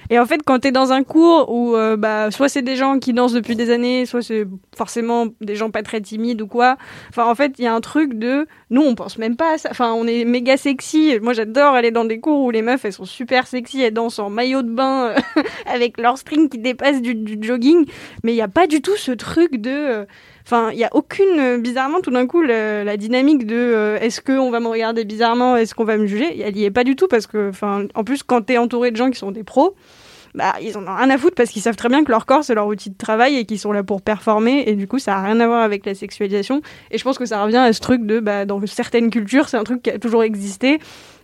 Et 0.09 0.19
en 0.19 0.25
fait 0.25 0.41
quand 0.43 0.59
t'es 0.59 0.71
dans 0.71 0.91
un 0.91 1.03
cours 1.03 1.51
où 1.51 1.75
euh, 1.75 1.95
bah 1.95 2.31
soit 2.31 2.49
c'est 2.49 2.63
des 2.63 2.75
gens 2.75 2.97
qui 2.99 3.13
dansent 3.13 3.33
depuis 3.33 3.55
des 3.55 3.69
années 3.69 4.05
soit 4.05 4.21
c'est 4.23 4.47
forcément 4.75 5.27
des 5.41 5.55
gens 5.55 5.69
pas 5.69 5.83
très 5.83 6.01
timides 6.01 6.41
ou 6.41 6.47
quoi 6.47 6.77
enfin 7.09 7.25
en 7.25 7.35
fait 7.35 7.53
il 7.59 7.65
y 7.65 7.67
a 7.67 7.73
un 7.73 7.81
truc 7.81 8.17
de 8.17 8.47
nous 8.71 8.81
on 8.81 8.95
pense 8.95 9.17
même 9.19 9.35
pas 9.35 9.53
à 9.53 9.57
ça. 9.59 9.69
Enfin 9.71 9.93
on 9.93 10.07
est 10.07 10.25
méga 10.25 10.57
sexy. 10.57 11.19
Moi 11.21 11.33
j'adore 11.33 11.75
aller 11.75 11.91
dans 11.91 12.05
des 12.05 12.19
cours 12.19 12.43
où 12.43 12.49
les 12.51 12.63
meufs 12.63 12.83
elles 12.83 12.93
sont 12.93 13.05
super 13.05 13.45
sexy 13.45 13.81
elles 13.81 13.93
dansent 13.93 14.19
en 14.19 14.29
maillot 14.31 14.63
de 14.63 14.71
bain 14.71 15.13
avec 15.67 15.99
leur 15.99 16.17
string 16.17 16.49
qui 16.49 16.57
dépasse 16.57 17.01
du, 17.01 17.13
du 17.13 17.37
jogging. 17.45 17.85
Mais 18.23 18.31
il 18.31 18.35
n'y 18.35 18.41
a 18.41 18.47
pas 18.47 18.65
du 18.65 18.81
tout 18.81 18.97
ce 18.97 19.11
truc 19.11 19.57
de 19.57 19.69
euh, 19.71 20.05
Enfin, 20.45 20.69
il 20.71 20.77
y 20.77 20.83
a 20.83 20.89
aucune 20.93 21.39
euh, 21.39 21.57
bizarrement 21.57 22.01
tout 22.01 22.11
d'un 22.11 22.27
coup 22.27 22.43
la 22.43 22.97
dynamique 22.97 23.47
de 23.47 23.55
euh, 23.55 23.97
est-ce 23.99 24.21
qu'on 24.21 24.51
va 24.51 24.59
me 24.59 24.67
regarder 24.67 25.03
bizarrement, 25.03 25.57
est-ce 25.57 25.73
qu'on 25.73 25.85
va 25.85 25.97
me 25.97 26.05
juger, 26.05 26.39
elle 26.39 26.55
y 26.55 26.65
est 26.65 26.71
pas 26.71 26.83
du 26.83 26.95
tout 26.95 27.07
parce 27.07 27.25
que 27.25 27.49
enfin 27.49 27.87
en 27.95 28.03
plus 28.03 28.21
quand 28.21 28.43
t'es 28.43 28.59
entouré 28.59 28.91
de 28.91 28.95
gens 28.95 29.09
qui 29.09 29.17
sont 29.17 29.31
des 29.31 29.43
pros, 29.43 29.75
bah 30.35 30.53
ils 30.61 30.77
en 30.77 30.83
ont 30.83 30.95
rien 30.95 31.09
à 31.09 31.17
foutre 31.17 31.35
parce 31.35 31.49
qu'ils 31.49 31.61
savent 31.61 31.75
très 31.75 31.89
bien 31.89 32.03
que 32.03 32.11
leur 32.11 32.25
corps 32.25 32.43
c'est 32.43 32.53
leur 32.55 32.67
outil 32.67 32.89
de 32.89 32.97
travail 32.97 33.37
et 33.37 33.45
qu'ils 33.45 33.59
sont 33.59 33.71
là 33.71 33.83
pour 33.83 34.01
performer. 34.01 34.63
Et 34.67 34.75
du 34.75 34.87
coup 34.87 34.99
ça 34.99 35.17
a 35.17 35.23
rien 35.23 35.39
à 35.39 35.47
voir 35.47 35.61
avec 35.61 35.85
la 35.85 35.95
sexualisation. 35.95 36.61
Et 36.91 36.97
je 36.97 37.03
pense 37.03 37.17
que 37.17 37.25
ça 37.25 37.41
revient 37.43 37.57
à 37.57 37.73
ce 37.73 37.79
truc 37.79 38.05
de 38.05 38.19
bah 38.19 38.45
dans 38.45 38.63
certaines 38.67 39.09
cultures 39.09 39.49
c'est 39.49 39.57
un 39.57 39.63
truc 39.63 39.81
qui 39.81 39.89
a 39.89 39.99
toujours 39.99 40.23
existé. 40.23 40.79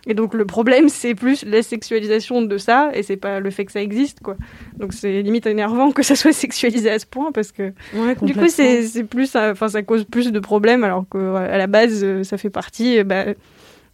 Et 0.06 0.14
donc 0.14 0.34
le 0.34 0.44
problème 0.44 0.88
c'est 0.88 1.14
plus 1.14 1.44
la 1.44 1.62
sexualisation 1.62 2.42
de 2.42 2.58
ça 2.58 2.90
et 2.94 3.02
c'est 3.02 3.16
pas 3.16 3.38
le 3.38 3.50
fait 3.50 3.64
que 3.64 3.72
ça 3.72 3.82
existe 3.82 4.20
quoi. 4.20 4.36
Donc 4.76 4.94
c'est 4.94 5.22
limite 5.22 5.46
énervant 5.46 5.92
que 5.92 6.02
ça 6.02 6.16
soit 6.16 6.32
sexualisé 6.44 6.90
à 6.90 6.98
ce 6.98 7.06
point 7.06 7.30
parce 7.32 7.52
que 7.52 7.72
Ouais, 7.94 8.16
du 8.22 8.34
coup 8.34 8.48
c'est 8.48 9.04
plus 9.04 9.36
enfin 9.36 9.68
ça 9.68 9.82
cause 9.82 10.04
plus 10.04 10.32
de 10.32 10.40
problèmes 10.40 10.84
alors 10.84 11.04
que 11.08 11.18
ouais, 11.18 11.48
à 11.48 11.58
la 11.58 11.66
base 11.66 12.02
euh, 12.02 12.24
ça 12.24 12.38
fait 12.38 12.50
partie 12.50 12.98
euh, 12.98 13.04
bah, 13.04 13.26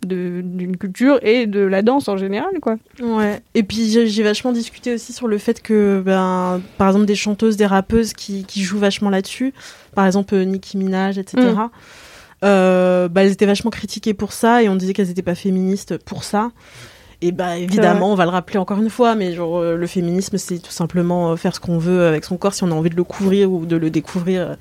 d'une 0.07 0.77
culture 0.77 1.19
et 1.23 1.47
de 1.47 1.61
la 1.61 1.83
danse 1.83 2.09
en 2.09 2.17
général 2.17 2.51
quoi 2.63 2.77
Ouais. 3.03 3.43
Et 3.55 3.63
puis 3.65 3.91
j'ai 3.91 4.23
vachement 4.23 4.53
discuté 4.53 4.95
aussi 4.95 5.13
sur 5.13 5.27
le 5.27 5.39
fait 5.39 5.61
que, 5.61 6.01
ben, 6.05 6.61
par 6.77 6.89
exemple, 6.89 7.07
des 7.07 7.17
chanteuses, 7.17 7.57
des 7.57 7.67
rappeuses 7.67 8.13
qui, 8.13 8.45
qui 8.45 8.63
jouent 8.63 8.79
vachement 8.79 9.11
là-dessus, 9.11 9.53
par 9.95 10.07
exemple 10.07 10.37
Nicki 10.37 10.77
Minaj, 10.77 11.19
etc. 11.19 11.43
Mm. 11.43 11.71
euh, 12.45 13.09
bah, 13.09 13.25
elles 13.25 13.33
étaient 13.33 13.47
vachement 13.47 13.71
critiquées 13.71 14.15
pour 14.15 14.33
ça 14.33 14.63
et 14.63 14.69
on 14.69 14.77
disait 14.77 14.93
qu'elles 14.93 15.09
n'étaient 15.09 15.23
pas 15.23 15.35
féministes 15.35 15.99
pour 15.99 16.23
ça. 16.23 16.53
Et 17.21 17.33
bah 17.33 17.57
évidemment, 17.57 18.13
on 18.13 18.15
va 18.15 18.25
le 18.25 18.31
rappeler 18.31 18.59
encore 18.59 18.79
une 18.79 18.91
fois, 18.91 19.17
mais 19.17 19.33
genre 19.33 19.59
euh, 19.59 19.75
le 19.75 19.87
féminisme, 19.89 20.39
c'est 20.39 20.61
tout 20.61 20.71
simplement 20.71 21.33
euh, 21.33 21.37
faire 21.37 21.53
ce 21.53 21.59
qu'on 21.59 21.79
veut 21.79 22.07
avec 22.07 22.25
son 22.25 22.37
corps 22.37 22.55
si 22.55 22.63
on 22.63 22.71
a 22.71 22.75
envie 22.75 22.91
de 22.91 22.97
le 22.97 23.03
couvrir 23.03 23.51
ou 23.51 23.67
de 23.67 23.77
le 23.77 23.91
découvrir. 23.91 24.57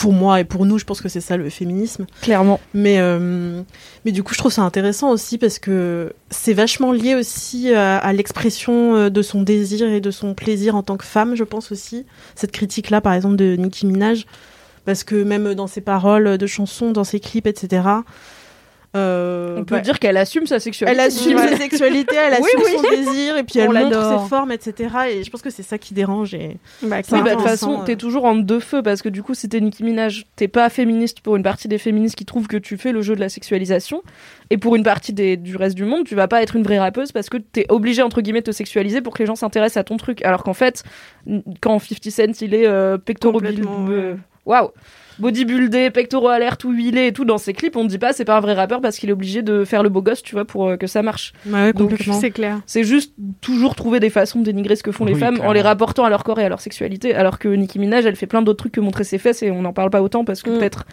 Pour 0.00 0.12
moi 0.12 0.40
et 0.40 0.44
pour 0.44 0.66
nous, 0.66 0.78
je 0.78 0.84
pense 0.84 1.00
que 1.00 1.08
c'est 1.08 1.20
ça 1.20 1.36
le 1.36 1.48
féminisme. 1.50 2.06
clairement 2.22 2.58
Mais, 2.74 2.98
euh, 2.98 3.62
mais 4.04 4.12
du 4.12 4.22
coup, 4.22 4.32
je 4.34 4.38
trouve 4.38 4.52
ça 4.52 4.62
intéressant 4.62 5.10
aussi 5.10 5.36
parce 5.36 5.58
que 5.58 6.12
c'est 6.30 6.54
vachement 6.54 6.92
lié 6.92 7.14
aussi 7.14 7.72
à, 7.74 7.98
à 7.98 8.12
l'expression 8.12 8.96
euh, 8.96 9.10
de 9.10 9.22
son 9.22 9.42
désir 9.42 9.88
et 9.88 10.00
de 10.00 10.10
son 10.10 10.34
plaisir 10.34 10.74
en 10.74 10.82
tant 10.82 10.96
que 10.96 11.04
femme, 11.04 11.34
je 11.34 11.44
pense 11.44 11.70
aussi. 11.70 12.06
Cette 12.34 12.52
critique-là, 12.52 13.00
par 13.00 13.12
exemple, 13.12 13.36
de 13.36 13.56
Nicki 13.56 13.86
Minaj, 13.86 14.26
parce 14.84 15.04
que 15.04 15.22
même 15.22 15.54
dans 15.54 15.66
ses 15.66 15.80
paroles 15.80 16.38
de 16.38 16.46
chansons, 16.46 16.92
dans 16.92 17.04
ses 17.04 17.20
clips, 17.20 17.46
etc., 17.46 17.82
euh, 18.96 19.56
on 19.58 19.64
peut 19.64 19.80
dire 19.80 20.00
qu'elle 20.00 20.16
assume 20.16 20.46
sa 20.46 20.58
sexualité 20.58 20.92
elle 21.00 21.06
assume 21.06 21.36
Ouais. 21.36 21.48
sa 21.48 21.56
sexualité, 21.58 22.16
elle 22.16 22.32
assume 22.42 22.46
Oui, 22.56 22.62
oui. 22.66 22.72
son 22.76 22.90
désir, 23.12 23.36
et 23.36 23.44
puis 23.44 23.60
On 23.60 23.72
elle 23.72 23.84
montre 23.84 24.22
ses 24.22 24.28
formes, 24.28 24.50
etc. 24.50 24.94
Et 25.12 25.22
je 25.22 25.30
pense 25.30 25.42
que 25.42 25.50
c'est 25.50 25.62
ça 25.62 25.78
qui 25.78 25.94
dérange. 25.94 26.34
Et 26.34 26.56
bah, 26.82 26.96
Oui, 27.12 27.22
bah, 27.22 27.30
de 27.30 27.34
toute 27.36 27.42
façon, 27.44 27.80
euh. 27.80 27.84
t'es 27.84 27.94
toujours 27.94 28.24
en 28.24 28.34
deux 28.34 28.58
feux 28.58 28.82
parce 28.82 29.00
que 29.02 29.08
du 29.08 29.22
coup, 29.22 29.34
si 29.34 29.48
t'es 29.48 29.60
Nicki 29.60 29.84
Minaj, 29.84 30.26
t'es 30.34 30.48
pas 30.48 30.68
féministe 30.70 31.20
pour 31.20 31.36
une 31.36 31.44
partie 31.44 31.68
des 31.68 31.78
féministes 31.78 32.16
qui 32.16 32.24
trouvent 32.24 32.48
que 32.48 32.56
tu 32.56 32.76
fais 32.76 32.90
le 32.90 33.00
jeu 33.02 33.14
de 33.14 33.20
la 33.20 33.28
sexualisation. 33.28 34.02
Et 34.50 34.58
pour 34.58 34.74
une 34.74 34.82
partie 34.82 35.12
des, 35.12 35.36
du 35.36 35.54
reste 35.56 35.76
du 35.76 35.84
monde, 35.84 36.04
tu 36.04 36.16
vas 36.16 36.26
pas 36.26 36.42
être 36.42 36.56
une 36.56 36.64
vraie 36.64 36.80
rappeuse 36.80 37.12
parce 37.12 37.28
que 37.28 37.36
t'es 37.36 37.66
obligé, 37.68 38.02
entre 38.02 38.20
guillemets, 38.20 38.40
de 38.40 38.46
te 38.46 38.50
sexualiser 38.50 39.00
pour 39.02 39.14
que 39.14 39.20
les 39.22 39.26
gens 39.26 39.36
s'intéressent 39.36 39.76
à 39.80 39.84
ton 39.84 39.96
truc. 39.96 40.22
Alors 40.24 40.42
qu'en 40.42 40.54
fait, 40.54 40.82
quand 41.60 41.78
50 41.78 42.10
Cent, 42.10 42.42
il 42.42 42.54
est 42.54 42.66
euh, 42.66 42.98
pectoraux 42.98 43.40
ouais. 43.40 44.16
Waouh! 44.46 44.70
Bodybuildé, 45.20 45.90
pectoraux 45.90 46.28
alerte 46.28 46.64
ou 46.64 46.72
huilé 46.72 47.06
et 47.08 47.12
tout 47.12 47.24
dans 47.24 47.38
ses 47.38 47.52
clips, 47.52 47.76
on 47.76 47.84
dit 47.84 47.98
pas 47.98 48.12
c'est 48.12 48.24
pas 48.24 48.36
un 48.36 48.40
vrai 48.40 48.54
rappeur 48.54 48.80
parce 48.80 48.98
qu'il 48.98 49.08
est 49.08 49.12
obligé 49.12 49.42
de 49.42 49.64
faire 49.64 49.82
le 49.82 49.88
beau 49.88 50.02
gosse, 50.02 50.22
tu 50.22 50.34
vois, 50.34 50.44
pour 50.44 50.68
euh, 50.70 50.76
que 50.76 50.86
ça 50.86 51.02
marche. 51.02 51.32
Ouais, 51.46 51.72
Donc, 51.72 51.92
c'est 52.20 52.30
clair 52.30 52.60
C'est 52.66 52.84
juste 52.84 53.12
toujours 53.40 53.74
trouver 53.74 54.00
des 54.00 54.10
façons 54.10 54.40
de 54.40 54.44
dénigrer 54.44 54.76
ce 54.76 54.82
que 54.82 54.92
font 54.92 55.04
les 55.04 55.14
femmes 55.14 55.40
en 55.42 55.52
les 55.52 55.60
rapportant 55.62 56.04
à 56.04 56.10
leur 56.10 56.24
corps 56.24 56.40
et 56.40 56.44
à 56.44 56.48
leur 56.48 56.60
sexualité. 56.60 57.14
Alors 57.14 57.38
que 57.38 57.48
Nicki 57.48 57.78
Minaj, 57.78 58.04
elle 58.06 58.16
fait 58.16 58.26
plein 58.26 58.42
d'autres 58.42 58.58
trucs 58.58 58.72
que 58.72 58.80
montrer 58.80 59.04
ses 59.04 59.18
fesses 59.18 59.42
et 59.42 59.50
on 59.50 59.62
n'en 59.62 59.72
parle 59.72 59.90
pas 59.90 60.02
autant 60.02 60.24
parce 60.24 60.42
que 60.42 60.50
Mm. 60.50 60.58
peut-être 60.58 60.84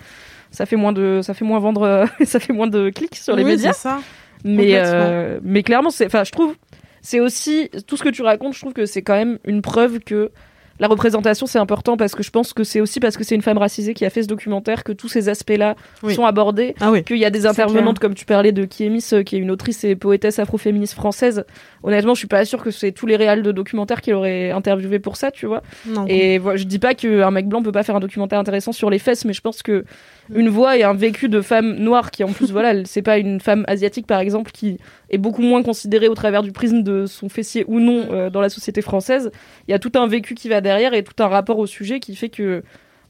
ça 0.51 0.65
fait 0.65 0.75
moins 0.77 0.93
de 0.93 1.19
ça 1.23 1.33
fait 1.33 1.43
moins 1.45 1.59
vendre 1.59 2.05
ça 2.23 2.39
fait 2.39 2.53
moins 2.53 2.67
de 2.67 2.89
clics 2.89 3.15
sur 3.15 3.35
les 3.35 3.43
Oui, 3.43 3.51
médias. 3.51 3.73
c'est 3.73 3.79
ça. 3.81 3.99
Mais 4.43 4.73
euh, 4.75 5.39
mais 5.43 5.63
clairement 5.63 5.89
c'est 5.89 6.05
enfin 6.05 6.23
je 6.23 6.31
trouve 6.31 6.55
c'est 7.01 7.19
aussi 7.19 7.69
tout 7.87 7.97
ce 7.97 8.03
que 8.03 8.09
tu 8.09 8.21
racontes, 8.21 8.53
je 8.53 8.59
trouve 8.59 8.73
que 8.73 8.85
c'est 8.85 9.01
quand 9.01 9.15
même 9.15 9.39
une 9.45 9.61
preuve 9.61 9.99
que 9.99 10.31
la 10.79 10.87
représentation 10.87 11.45
c'est 11.47 11.59
important 11.59 11.97
parce 11.97 12.13
que 12.15 12.23
je 12.23 12.29
pense 12.31 12.53
que 12.53 12.63
c'est 12.63 12.81
aussi 12.81 12.99
parce 12.99 13.17
que 13.17 13.23
c'est 13.23 13.35
une 13.35 13.41
femme 13.41 13.57
racisée 13.57 13.93
qui 13.93 14.05
a 14.05 14.09
fait 14.09 14.23
ce 14.23 14.27
documentaire 14.27 14.83
que 14.83 14.91
tous 14.91 15.07
ces 15.07 15.29
aspects-là 15.29 15.75
Oui. 16.03 16.13
sont 16.15 16.25
abordés. 16.25 16.75
Ah 16.79 16.91
oui. 16.91 17.03
Qu'il 17.03 17.17
y 17.17 17.25
a 17.25 17.29
des 17.29 17.45
intervenantes 17.45 17.99
comme 17.99 18.13
tu 18.13 18.25
parlais 18.25 18.51
de 18.51 18.65
Kiemis, 18.65 19.03
euh, 19.13 19.23
qui 19.23 19.35
est 19.35 19.39
une 19.39 19.51
autrice 19.51 19.83
et 19.83 19.95
poétesse 19.95 20.39
afroféministe 20.39 20.93
française. 20.93 21.45
Honnêtement, 21.83 22.13
je 22.13 22.19
suis 22.19 22.27
pas 22.27 22.43
sûre 22.45 22.61
que 22.63 22.71
c'est 22.71 22.91
tous 22.91 23.05
les 23.05 23.15
réals 23.15 23.43
de 23.43 23.51
documentaires 23.51 24.01
qu'il 24.01 24.13
aurait 24.13 24.51
interviewé 24.51 24.99
pour 24.99 25.15
ça, 25.17 25.31
tu 25.31 25.45
vois. 25.45 25.63
Non. 25.85 26.05
Et 26.07 26.39
je 26.55 26.63
dis 26.63 26.79
pas 26.79 26.93
qu'un 26.93 27.31
mec 27.31 27.47
blanc 27.47 27.61
peut 27.63 27.71
pas 27.71 27.83
faire 27.83 27.95
un 27.95 27.99
documentaire 27.99 28.39
intéressant 28.39 28.71
sur 28.71 28.89
les 28.89 28.99
fesses, 28.99 29.25
mais 29.25 29.33
je 29.33 29.41
pense 29.41 29.63
que 29.63 29.85
une 30.33 30.49
voix 30.49 30.77
et 30.77 30.83
un 30.83 30.93
vécu 30.93 31.29
de 31.29 31.41
femme 31.41 31.75
noire 31.75 32.11
qui 32.11 32.23
en 32.23 32.31
plus 32.31 32.51
voilà, 32.51 32.85
c'est 32.85 33.01
pas 33.01 33.17
une 33.17 33.39
femme 33.39 33.63
asiatique 33.67 34.07
par 34.07 34.19
exemple 34.19 34.51
qui 34.51 34.77
est 35.09 35.17
beaucoup 35.17 35.41
moins 35.41 35.63
considérée 35.63 36.07
au 36.07 36.15
travers 36.15 36.43
du 36.43 36.51
prisme 36.51 36.83
de 36.83 37.05
son 37.05 37.29
fessier 37.29 37.65
ou 37.67 37.79
non 37.79 38.07
euh, 38.11 38.29
dans 38.29 38.41
la 38.41 38.49
société 38.49 38.81
française. 38.81 39.31
Il 39.67 39.71
y 39.71 39.73
a 39.73 39.79
tout 39.79 39.91
un 39.95 40.07
vécu 40.07 40.35
qui 40.35 40.49
va 40.49 40.61
derrière 40.61 40.93
et 40.93 41.03
tout 41.03 41.21
un 41.23 41.27
rapport 41.27 41.59
au 41.59 41.65
sujet 41.65 41.99
qui 41.99 42.15
fait 42.15 42.29
que 42.29 42.63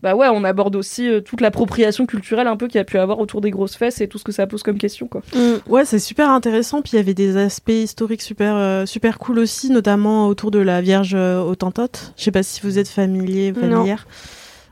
bah 0.03 0.15
ouais, 0.15 0.27
on 0.31 0.43
aborde 0.43 0.75
aussi 0.75 1.09
euh, 1.09 1.21
toute 1.21 1.41
l'appropriation 1.41 2.05
culturelle 2.05 2.47
un 2.47 2.55
peu 2.55 2.67
qu'il 2.67 2.75
y 2.75 2.81
a 2.81 2.83
pu 2.83 2.99
avoir 2.99 3.19
autour 3.19 3.41
des 3.41 3.49
grosses 3.49 3.75
fesses 3.75 3.99
et 3.99 4.07
tout 4.07 4.19
ce 4.19 4.23
que 4.23 4.31
ça 4.31 4.45
pose 4.45 4.61
comme 4.61 4.77
question 4.77 5.07
quoi. 5.07 5.21
Ouais, 5.67 5.85
c'est 5.85 5.99
super 5.99 6.29
intéressant. 6.29 6.81
Puis 6.81 6.91
il 6.93 6.95
y 6.97 6.99
avait 6.99 7.15
des 7.15 7.37
aspects 7.37 7.69
historiques 7.69 8.21
super, 8.21 8.55
euh, 8.55 8.85
super 8.85 9.17
cool 9.17 9.39
aussi, 9.39 9.71
notamment 9.71 10.27
autour 10.27 10.51
de 10.51 10.59
la 10.59 10.81
Vierge 10.81 11.15
euh, 11.15 11.39
Autantote. 11.41 12.13
Je 12.15 12.23
sais 12.23 12.31
pas 12.31 12.43
si 12.43 12.61
vous 12.61 12.77
êtes 12.77 12.89
familier, 12.89 13.51
Non. 13.51 13.85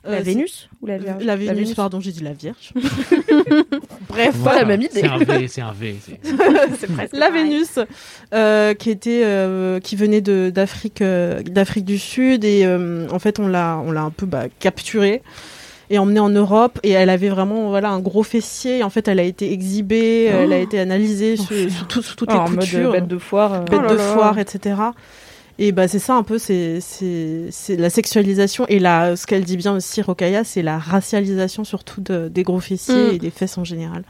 Familière. 0.06 0.12
La 0.12 0.18
Euh, 0.18 0.22
Vénus 0.24 0.70
ou 0.82 0.86
la 0.88 0.98
Vierge 0.98 1.24
La 1.24 1.36
Vénus, 1.36 1.48
La 1.48 1.54
Vénus. 1.56 1.74
pardon, 1.74 2.00
j'ai 2.00 2.12
dit 2.12 2.24
la 2.24 2.34
Vierge. 2.34 2.74
Bref, 4.10 4.36
Voilà, 4.36 4.56
pas 4.56 4.56
la 4.62 4.66
même 4.66 4.82
idée. 4.82 4.90
C'est 5.02 5.08
un 5.08 5.18
V, 5.18 5.48
c'est 5.48 5.62
un 5.62 5.72
V. 5.72 5.96
c'est- 6.04 6.88
presque 6.94 7.14
la 7.16 7.28
pareil. 7.28 7.44
Vénus, 7.50 7.80
euh, 8.34 8.74
qui 8.74 8.90
était, 8.90 9.22
euh, 9.26 9.80
qui 9.80 9.96
venait 9.96 10.22
de 10.22 10.52
d'Afrique, 10.54 11.02
euh, 11.02 11.42
d'Afrique 11.44 11.86
du 11.86 11.98
Sud 11.98 12.46
et 12.46 12.66
euh, 12.66 13.08
en 13.12 13.20
fait 13.20 13.40
on 13.40 13.48
l'a, 13.48 13.82
on 13.86 13.92
l'a 13.92 14.02
un 14.04 14.12
peu 14.12 14.26
bah, 14.26 14.46
capturée 14.60 15.22
et 15.90 16.00
emmenée 16.00 16.20
en 16.20 16.30
Europe 16.30 16.80
et 16.84 16.92
elle 16.92 17.10
avait 17.12 17.30
vraiment 17.30 17.70
voilà 17.70 17.90
un 17.90 18.00
gros 18.00 18.24
fessier. 18.24 18.80
Et 18.80 18.84
en 18.84 18.90
fait, 18.90 19.08
elle 19.08 19.20
a 19.20 19.24
été 19.24 19.52
exhibée, 19.52 20.30
Oh. 20.34 20.38
elle 20.44 20.54
a 20.54 20.58
été 20.60 20.80
analysée 20.80 21.36
sur 21.38 21.48
tout- 21.88 22.02
toutes 22.18 22.30
Ah, 22.32 22.40
en 22.40 22.46
les 22.46 22.50
mode 22.52 22.60
coutures, 22.62 22.92
bête 22.92 23.08
de 23.08 23.18
foire. 23.18 23.54
euh. 23.54 23.60
bête 23.60 23.80
Oh 23.80 23.82
là 23.84 23.94
de 23.94 23.98
foire, 23.98 24.40
etc. 24.40 24.76
Et 25.58 25.72
bah 25.72 25.88
c'est 25.88 26.00
ça 26.00 26.16
un 26.16 26.24
peu, 26.24 26.38
c'est 26.38 26.80
c'est 26.82 27.76
la 27.78 27.90
sexualisation 27.90 28.66
et 28.68 28.78
la 28.80 29.16
ce 29.16 29.26
qu'elle 29.26 29.46
dit 29.46 29.56
bien 29.56 29.74
aussi 29.74 30.02
Rokaya, 30.02 30.44
c'est 30.44 30.62
la 30.62 30.78
racialisation 30.78 31.64
surtout 31.64 32.02
de- 32.02 32.28
des 32.28 32.44
gros 32.44 32.60
fessiers 32.60 33.12
Mm. 33.12 33.16
et 33.16 33.20
des 33.20 33.32
fesses 33.32 33.58
en 33.58 33.64
général. 33.64 34.04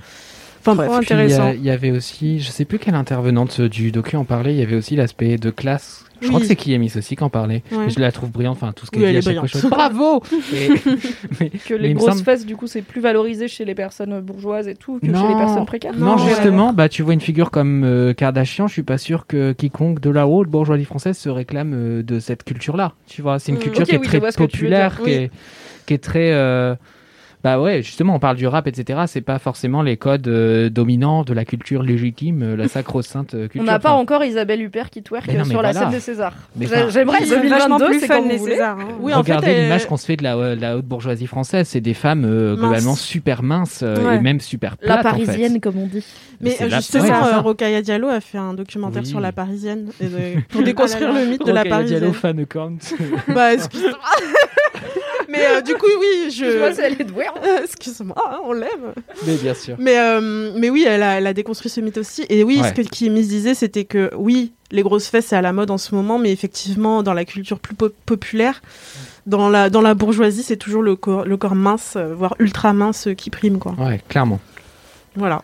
Enfin 0.67 0.75
bref. 0.75 0.89
Il 0.89 0.93
y 0.93 0.97
intéressant. 0.97 1.51
Il 1.55 1.63
y, 1.63 1.69
avait 1.69 1.91
aussi, 1.91 2.39
je 2.39 2.49
sais 2.49 2.65
plus 2.65 2.79
quelle 2.79 2.95
intervenante 2.95 3.61
du 3.61 3.91
docu 3.91 4.15
en 4.15 4.23
parlait, 4.25 4.53
il 4.53 4.59
y 4.59 4.63
avait 4.63 4.75
aussi 4.75 4.95
l'aspect 4.95 5.37
de 5.37 5.49
classe. 5.51 6.01
Je 6.21 6.29
crois 6.29 6.39
que 6.39 6.45
c'est 6.45 6.55
Kiemis 6.55 6.93
aussi 6.95 7.15
qui 7.17 7.23
en 7.23 7.29
parlait. 7.29 7.61
Ouais. 7.73 7.89
Je 7.89 7.99
la 7.99 8.09
trouve 8.11 8.31
brillante, 8.31 8.55
enfin 8.59 8.71
tout 8.71 8.85
ce 8.85 8.91
qu'elle 8.91 9.01
Oui, 9.03 9.07
dit 9.11 9.27
elle 9.29 9.37
à 9.37 9.43
est 9.43 9.47
chaque 9.47 9.61
fois. 9.61 9.69
Bravo 9.69 10.23
Et- 10.53 10.69
mais- 11.39 11.49
que 11.49 11.73
les 11.73 11.93
grosses 11.93 12.11
semble- 12.13 12.23
fesses, 12.23 12.45
du 12.45 12.55
coup, 12.55 12.67
c'est 12.67 12.81
plus 12.81 13.01
valorisé 13.01 13.47
chez 13.49 13.65
les 13.65 13.75
personnes 13.75 14.21
bourgeoises 14.21 14.67
et 14.69 14.75
tout 14.75 14.97
que 14.99 15.05
chez 15.07 15.11
les 15.27 15.35
personnes 15.35 15.65
précaires. 15.65 15.93
Non, 15.97 16.15
Non, 16.15 16.17
justement, 16.17 16.71
bah 16.73 16.87
tu 16.87 17.03
vois 17.03 17.13
une 17.13 17.21
figure 17.21 17.51
comme 17.51 17.83
euh, 17.83 18.13
Kardashian, 18.13 18.67
je 18.67 18.73
suis 18.73 18.83
pas 18.83 18.97
sûr 18.97 19.27
que 19.27 19.51
quiconque 19.51 19.99
de 19.99 20.09
la 20.09 20.25
haute 20.25 20.47
bourgeoisie 20.47 20.85
française 20.85 21.17
se 21.17 21.27
réclame 21.29 21.73
euh, 21.75 22.01
de 22.01 22.19
cette 22.19 22.43
culture-là. 22.45 22.93
Tu 23.07 23.21
vois, 23.21 23.37
c'est 23.37 23.51
une 23.51 23.57
Mm. 23.57 23.61
culture 23.61 23.83
qui 23.85 23.95
est 23.95 23.99
oui, 23.99 24.07
très 24.07 24.19
populaire, 24.21 24.95
qui, 24.97 25.03
Oui. 25.03 25.11
est, 25.11 25.31
qui 25.85 25.93
est 25.93 26.03
très. 26.03 26.31
euh, 26.31 26.75
Bah 27.45 27.61
ouais, 27.61 27.83
justement, 27.83 28.15
on 28.15 28.19
parle 28.19 28.37
du 28.37 28.47
rap, 28.47 28.65
etc. 28.65 29.01
C'est 29.05 29.21
pas 29.21 29.37
forcément 29.37 29.83
les 29.83 29.97
codes 29.97 30.27
euh, 30.27 30.71
dominants 30.71 31.21
de 31.23 31.31
la 31.31 31.45
culture 31.45 31.83
légitime, 31.83 32.41
euh, 32.41 32.55
la 32.55 32.67
sacro-sainte 32.67 33.35
euh, 33.35 33.41
culture. 33.43 33.61
On 33.61 33.65
n'a 33.65 33.77
pas 33.77 33.91
Enfin, 33.91 34.01
encore 34.01 34.23
Isabelle 34.23 34.63
Huppert 34.63 34.89
qui 34.89 35.03
twerk 35.03 35.31
non, 35.31 35.43
sur 35.43 35.61
la 35.61 35.71
scène 35.71 35.91
des 35.91 35.99
Césars. 35.99 36.33
Mais 36.55 36.65
J'ai- 36.65 36.73
enfin- 36.75 36.89
J'aimerais 36.89 37.19
vachement 37.19 37.77
2022, 37.77 37.85
plus 37.85 37.99
c'est 37.99 38.07
quand 38.07 38.27
les. 38.27 38.39
Césars. 38.39 38.79
hein. 38.79 38.87
Oui, 38.99 39.13
en 39.13 39.19
Regardez 39.19 39.45
fait, 39.45 39.61
l'image 39.61 39.85
qu'on 39.85 39.97
se 39.97 40.07
fait 40.07 40.15
de 40.15 40.23
la, 40.23 40.35
euh, 40.37 40.55
la 40.55 40.75
haute 40.77 40.85
bourgeoisie 40.85 41.27
française, 41.27 41.67
c'est 41.67 41.81
des 41.81 41.93
femmes 41.93 42.25
euh, 42.25 42.55
globalement 42.55 42.95
super 42.95 43.43
minces 43.43 43.81
euh, 43.83 43.95
Ouais. 44.03 44.15
et 44.15 44.19
même 44.19 44.39
super 44.39 44.75
plates. 44.77 44.89
La 44.89 44.95
en 44.95 44.97
fait. 45.03 45.25
parisienne, 45.25 45.61
comme 45.61 45.77
on 45.77 45.85
dit. 45.85 46.03
Mais 46.41 46.57
euh, 46.61 46.69
justement, 46.71 47.05
euh. 47.27 47.41
Rokaya 47.41 47.83
Diallo 47.83 48.07
a 48.09 48.21
fait 48.21 48.39
un 48.39 48.55
documentaire 48.55 49.03
Oui. 49.03 49.07
sur 49.07 49.19
la 49.19 49.31
Parisienne 49.31 49.89
et 50.01 50.05
de- 50.07 50.41
pour 50.49 50.63
déconstruire 50.63 51.13
le 51.13 51.23
mythe 51.27 51.45
de 51.45 51.51
la 51.51 51.61
Rokhaya 51.61 51.83
Diallo, 51.83 52.11
Parisienne. 52.11 52.13
fan 52.13 52.39
account. 52.39 52.77
Bah, 53.35 53.53
excuse-moi. 53.53 53.91
Mais 55.29 55.45
euh, 55.45 55.61
du 55.61 55.73
coup, 55.75 55.85
oui, 55.99 56.29
Je 56.31 56.57
vois 56.57 56.69
je. 56.71 56.75
si 56.75 56.81
elle 56.81 57.01
est 57.01 57.03
douée. 57.03 57.25
hein. 57.27 57.59
Excuse-moi, 57.63 58.15
hein, 58.17 58.39
on 58.43 58.53
l'aime. 58.53 58.93
Mais 59.25 59.35
bien 59.35 59.53
sûr. 59.53 59.75
Mais, 59.79 59.97
euh, 59.97 60.51
mais 60.55 60.69
oui, 60.69 60.85
elle 60.87 61.03
a, 61.03 61.17
elle 61.17 61.27
a 61.27 61.33
déconstruit 61.33 61.69
ce 61.69 61.81
mythe 61.81 61.97
aussi. 61.97 62.25
Et 62.29 62.43
oui, 62.43 62.59
Ouais. 62.61 62.69
ce 62.69 62.73
que 62.73 62.81
Kimis 62.81 63.27
disait, 63.27 63.53
c'était 63.53 63.85
que 63.85 64.11
oui, 64.15 64.53
les 64.71 64.81
grosses 64.83 65.07
fesses, 65.07 65.27
c'est 65.27 65.35
à 65.35 65.41
la 65.41 65.53
mode 65.53 65.71
en 65.71 65.77
ce 65.77 65.93
moment, 65.95 66.19
mais 66.19 66.31
effectivement, 66.31 67.03
dans 67.03 67.13
la 67.13 67.25
culture 67.25 67.59
plus 67.59 67.75
po- 67.75 67.89
populaire, 68.05 68.61
dans 69.25 69.49
la, 69.49 69.69
dans 69.69 69.81
la 69.81 69.93
bourgeoisie, 69.93 70.43
c'est 70.43 70.57
toujours 70.57 70.81
le 70.83 70.95
corps, 70.95 71.25
le 71.25 71.37
corps 71.37 71.55
mince, 71.55 71.93
euh, 71.95 72.13
voire 72.15 72.35
ultra 72.39 72.73
mince, 72.73 73.07
qui 73.17 73.29
prime, 73.29 73.57
quoi. 73.59 73.73
Ouais, 73.77 74.01
clairement. 74.09 74.39
Voilà. 75.15 75.41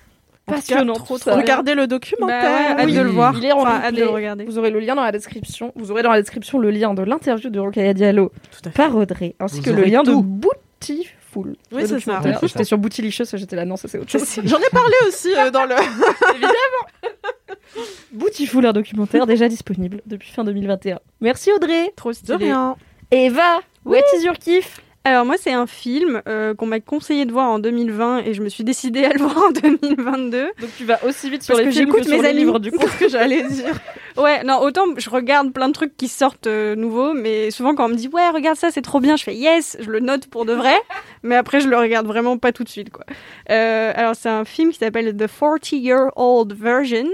Passionnant. 0.56 1.06
ça. 1.18 1.36
Regardez 1.36 1.76
le 1.76 1.82
Bah 1.84 1.88
documentaire. 1.88 2.72
hâte 2.80 2.86
Oui. 2.86 2.94
de 2.96 3.02
le 3.02 3.10
voir. 3.10 3.34
Il 3.38 3.46
est 3.46 3.52
en 3.52 3.60
Enfin, 3.62 3.72
hâte 3.76 3.82
de 3.82 3.86
replay. 3.88 4.02
le 4.06 4.10
regarder. 4.10 4.46
Vous 4.46 4.58
aurez 4.58 4.72
le 4.72 4.80
lien 4.80 4.96
dans 4.96 5.04
la 5.04 5.12
description. 5.12 5.72
Vous 5.76 5.92
aurez 5.92 6.04
dans 6.04 6.12
la 6.12 6.22
description 6.22 6.58
le 6.60 6.72
lien 6.72 6.94
de 6.94 7.04
l'interview 7.04 7.50
de 7.50 7.60
Rokaya 7.60 7.94
Diallo 7.94 8.32
par 8.76 8.96
Audrey, 8.96 9.36
ainsi 9.40 9.58
Vous 9.58 9.64
que 9.64 9.70
le 9.72 9.84
lien 9.84 10.04
de 10.04 10.12
tout. 10.12 10.24
Bootyful. 10.24 11.56
Oui, 11.72 11.84
c'est 11.86 12.00
ça. 12.00 12.22
J'étais 12.42 12.60
ça. 12.60 12.64
sur 12.66 12.78
Bootylicious, 12.78 13.26
j'étais 13.34 13.56
là, 13.56 13.66
non, 13.66 13.78
ça 13.78 13.88
c'est 13.88 13.98
autre 14.00 14.12
chose. 14.12 14.24
J'en 14.44 14.58
ai 14.58 14.70
parlé 14.72 14.94
aussi 15.08 15.30
euh, 15.38 15.50
dans 15.52 15.66
le. 15.66 15.76
Bootyful, 18.12 18.66
un 18.66 18.74
documentaire 18.74 19.26
déjà 19.26 19.48
disponible 19.48 20.02
depuis 20.06 20.30
fin 20.32 20.44
2021. 20.44 21.00
Merci 21.22 21.52
Audrey. 21.54 21.94
Trop 21.96 22.10
De 22.10 22.16
stylé. 22.16 22.36
rien. 22.38 22.76
Eva, 23.12 23.60
what 23.86 24.00
is 24.18 24.24
your 24.26 24.36
kiff? 24.36 24.81
Alors 25.04 25.26
moi 25.26 25.36
c'est 25.40 25.52
un 25.52 25.66
film 25.66 26.22
euh, 26.28 26.54
qu'on 26.54 26.68
m'a 26.68 26.80
conseillé 26.80 27.26
de 27.26 27.32
voir 27.32 27.50
en 27.50 27.58
2020 27.58 28.20
et 28.20 28.36
je 28.36 28.44
me 28.44 28.50
suis 28.50 28.64
décidée 28.64 29.04
à 29.04 29.10
le 29.14 29.18
voir 29.26 29.36
en 29.36 29.50
2022. 29.52 30.44
Donc 30.60 30.70
tu 30.78 30.86
vas 30.86 31.04
aussi 31.04 31.28
vite 31.30 31.42
sur 31.42 31.56
Parce 31.56 31.66
les 31.66 31.72
que 31.72 31.76
films 31.76 31.92
que 31.92 32.04
sur 32.04 32.12
mes 32.12 32.22
les 32.22 32.28
amis. 32.30 32.40
livres 32.40 32.60
du 32.60 32.72
coup. 32.72 32.88
Ce 32.88 33.00
que 33.00 33.10
j'allais 33.10 33.42
dire. 33.48 33.74
Ouais, 34.16 34.44
non, 34.44 34.60
autant 34.62 34.86
je 34.98 35.10
regarde 35.10 35.54
plein 35.54 35.70
de 35.70 35.74
trucs 35.74 35.98
qui 35.98 36.08
sortent 36.08 36.46
euh, 36.46 36.76
nouveaux, 36.76 37.14
mais 37.14 37.50
souvent 37.50 37.74
quand 37.74 37.86
on 37.86 37.90
me 37.90 37.96
dit 37.96 38.10
ouais 38.10 38.30
regarde 38.30 38.58
ça 38.58 38.70
c'est 38.70 38.84
trop 38.84 39.00
bien, 39.00 39.16
je 39.16 39.24
fais 39.24 39.34
yes, 39.34 39.76
je 39.80 39.90
le 39.90 40.02
note 40.02 40.28
pour 40.28 40.46
de 40.46 40.54
vrai, 40.54 40.76
mais 41.24 41.36
après 41.36 41.62
je 41.62 41.68
le 41.68 41.78
regarde 41.78 42.06
vraiment 42.06 42.38
pas 42.38 42.52
tout 42.52 42.64
de 42.64 42.70
suite 42.70 42.92
quoi. 42.92 43.06
Euh, 43.50 43.92
alors 43.96 44.16
c'est 44.16 44.30
un 44.30 44.46
film 44.46 44.72
qui 44.72 44.78
s'appelle 44.78 45.16
The 45.18 45.26
40 45.28 45.72
Year 45.72 46.12
Old 46.16 46.54
Version. 46.54 47.08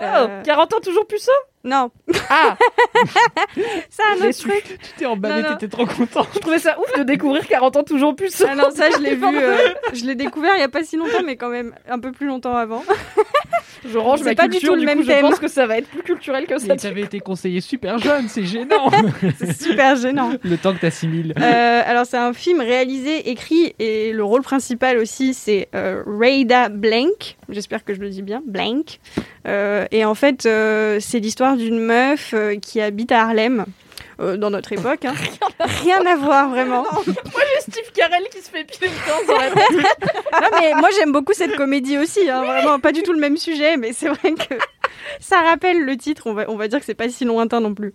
Oh, 0.00 0.04
Euh, 0.04 0.42
40 0.42 0.74
ans 0.74 0.80
toujours 0.82 1.06
puceau 1.06 1.30
Non, 1.64 1.90
Ah, 2.28 2.56
c'est 3.88 4.02
un 4.02 4.28
autre 4.28 4.38
truc. 4.38 4.64
Tu 4.66 4.92
t'es 4.98 5.06
emballé, 5.06 5.42
t'étais 5.48 5.68
trop 5.68 5.86
content. 5.86 6.26
Je 6.34 6.38
trouvais 6.40 6.58
ça 6.58 6.76
ouf 6.78 6.98
de 6.98 7.04
découvrir 7.04 7.46
40 7.46 7.76
ans 7.78 7.82
toujours 7.82 8.14
puceau. 8.14 8.44
Ah 8.48 8.54
non, 8.54 8.70
ça 8.70 8.90
je 8.90 8.98
l'ai 9.02 9.14
vu, 9.16 9.24
euh, 9.24 9.56
je 9.94 10.04
l'ai 10.04 10.14
découvert 10.14 10.52
il 10.56 10.60
y 10.60 10.64
a 10.64 10.68
pas 10.68 10.84
si 10.84 10.96
longtemps, 10.96 11.22
mais 11.24 11.36
quand 11.36 11.48
même 11.48 11.74
un 11.88 11.98
peu 11.98 12.12
plus 12.12 12.26
longtemps 12.26 12.54
avant. 12.56 12.84
Je 13.86 13.98
range 13.98 14.20
C'est 14.20 14.24
ma 14.30 14.34
pas 14.34 14.44
du 14.44 14.52
culture, 14.52 14.70
tout 14.70 14.74
le 14.76 14.80
du 14.80 14.86
même 14.86 14.96
coup, 14.98 15.02
je 15.04 15.08
thème. 15.08 15.20
pense 15.20 15.38
que 15.38 15.46
ça 15.48 15.66
va 15.66 15.76
être 15.76 15.88
plus 15.88 16.02
culturel 16.02 16.46
que 16.46 16.56
ça. 16.56 16.68
Mais 16.68 16.76
t'avais 16.76 17.02
été 17.02 17.20
conseillé 17.20 17.60
super 17.60 17.98
jeune, 17.98 18.28
c'est 18.28 18.44
gênant. 18.44 18.90
C'est 19.38 19.60
super 19.62 19.94
gênant. 19.96 20.30
Le 20.42 20.56
temps 20.56 20.72
que 20.72 20.80
t'assimiles. 20.80 21.34
Euh, 21.38 21.82
alors 21.84 22.06
c'est 22.06 22.16
un 22.16 22.32
film 22.32 22.60
réalisé, 22.62 23.28
écrit 23.28 23.74
et 23.78 24.12
le 24.14 24.24
rôle 24.24 24.40
principal 24.40 24.96
aussi 24.96 25.34
c'est 25.34 25.68
euh, 25.74 26.02
Rada 26.06 26.70
Blank. 26.70 27.36
J'espère 27.50 27.84
que 27.84 27.92
je 27.92 28.00
le 28.00 28.08
dis 28.08 28.22
bien, 28.22 28.42
Blank. 28.46 29.00
Euh, 29.46 29.84
et 29.90 30.04
en 30.04 30.14
fait 30.14 30.46
euh, 30.46 30.98
c'est 31.00 31.18
l'histoire 31.20 31.56
d'une 31.56 31.78
meuf 31.78 32.32
euh, 32.32 32.56
qui 32.56 32.80
habite 32.80 33.12
à 33.12 33.22
Harlem. 33.22 33.66
euh, 34.20 34.36
dans 34.36 34.48
notre 34.50 34.72
époque, 34.72 35.04
hein. 35.04 35.14
rien 35.82 36.04
à 36.06 36.16
voir 36.16 36.48
vraiment. 36.48 36.84
Steve 37.60 37.90
Carell 37.94 38.24
qui 38.30 38.38
se 38.40 38.48
fait 38.50 38.64
piler 38.64 38.88
le 38.90 39.10
temps 39.10 39.32
dans 39.32 39.38
la 39.38 39.50
tête. 39.50 39.86
Non, 40.40 40.48
mais 40.60 40.72
moi 40.74 40.88
j'aime 40.96 41.12
beaucoup 41.12 41.32
cette 41.32 41.54
comédie 41.56 41.96
aussi, 41.98 42.28
hein, 42.28 42.42
vraiment 42.44 42.80
pas 42.80 42.90
du 42.92 43.02
tout 43.02 43.12
le 43.12 43.20
même 43.20 43.36
sujet, 43.36 43.76
mais 43.76 43.92
c'est 43.92 44.08
vrai 44.08 44.32
que 44.32 44.54
ça 45.20 45.40
rappelle 45.40 45.84
le 45.84 45.96
titre. 45.96 46.24
On 46.26 46.34
va, 46.34 46.44
on 46.48 46.56
va 46.56 46.68
dire 46.68 46.78
que 46.78 46.84
c'est 46.84 46.94
pas 46.94 47.08
si 47.08 47.24
lointain 47.24 47.60
non 47.60 47.74
plus 47.74 47.94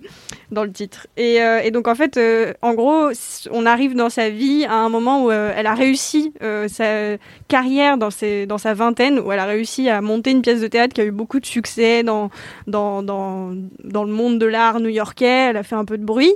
dans 0.52 0.64
le 0.64 0.72
titre. 0.72 1.08
Et, 1.18 1.42
euh, 1.42 1.70
donc 1.72 1.88
en 1.88 1.96
fait, 1.96 2.18
euh, 2.18 2.54
en 2.62 2.74
gros, 2.74 3.10
on 3.52 3.66
arrive 3.66 3.96
dans 3.96 4.10
sa 4.10 4.30
vie 4.30 4.66
à 4.66 4.76
un 4.76 4.90
moment 4.90 5.26
où 5.26 5.32
euh, 5.32 5.54
elle 5.56 5.68
a 5.68 5.76
réussi 5.76 6.34
sa 6.68 7.18
carrière 7.48 7.98
dans, 7.98 8.12
ses, 8.12 8.46
dans 8.46 8.58
sa 8.58 8.74
vingtaine, 8.74 9.20
où 9.20 9.32
elle 9.32 9.40
a 9.40 9.46
réussi 9.46 9.90
à 9.90 10.02
monter 10.02 10.32
une 10.32 10.42
pièce 10.42 10.62
de 10.62 10.68
théâtre 10.68 10.94
qui 10.94 11.02
a 11.02 11.06
eu 11.06 11.12
beaucoup 11.12 11.40
de 11.40 11.46
succès 11.46 12.04
dans, 12.04 12.30
dans, 12.68 13.04
dans, 13.04 13.54
dans 13.84 14.04
le 14.04 14.12
monde 14.12 14.40
de 14.40 14.46
l'art 14.46 14.80
new-yorkais. 14.80 15.50
Elle 15.50 15.58
a 15.58 15.64
fait 15.64 15.76
un 15.76 15.86
peu 15.86 15.98
de 15.98 16.06
bruit, 16.06 16.34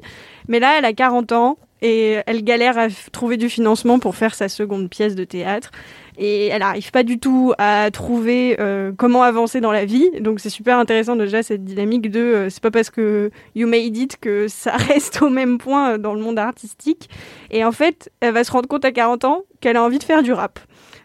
mais 0.48 0.60
là, 0.60 0.76
elle 0.78 0.86
a 0.86 0.94
40 0.94 1.32
ans. 1.32 1.58
Et 1.86 2.20
elle 2.28 2.46
galère 2.46 2.78
à 2.78 2.88
trouver 3.12 3.36
du 3.36 3.50
financement 3.50 4.00
pour 4.00 4.16
faire 4.16 4.36
sa 4.36 4.48
seconde 4.48 4.90
pièce 4.90 5.16
de 5.16 5.26
théâtre 5.26 5.72
et 6.18 6.48
elle 6.48 6.60
n'arrive 6.60 6.92
pas 6.92 7.04
du 7.04 7.20
tout 7.20 7.54
à 7.58 7.90
trouver 7.92 8.58
euh, 8.60 8.92
comment 8.96 9.24
avancer 9.24 9.62
dans 9.62 9.72
la 9.72 9.86
vie. 9.86 10.10
Donc 10.20 10.40
c'est 10.40 10.50
super 10.50 10.78
intéressant 10.78 11.16
déjà 11.16 11.44
cette 11.44 11.64
dynamique 11.64 12.10
de 12.12 12.20
euh, 12.20 12.50
c'est 12.50 12.62
pas 12.62 12.72
parce 12.72 12.90
que 12.90 13.32
you 13.56 13.68
made 13.68 13.98
it 13.98 14.18
que 14.20 14.48
ça 14.48 14.72
reste 14.78 15.22
au 15.22 15.30
même 15.30 15.58
point 15.58 15.94
euh, 15.94 15.98
dans 15.98 16.14
le 16.14 16.22
monde 16.22 16.40
artistique. 16.40 17.10
Et 17.52 17.64
en 17.66 17.72
fait, 17.72 18.12
elle 18.20 18.34
va 18.34 18.44
se 18.44 18.52
rendre 18.52 18.68
compte 18.68 18.86
à 18.86 18.92
40 18.92 19.26
ans 19.26 19.44
qu'elle 19.62 19.78
a 19.78 19.84
envie 19.84 20.00
de 20.00 20.04
faire 20.04 20.24
du 20.24 20.34
rap. 20.34 20.60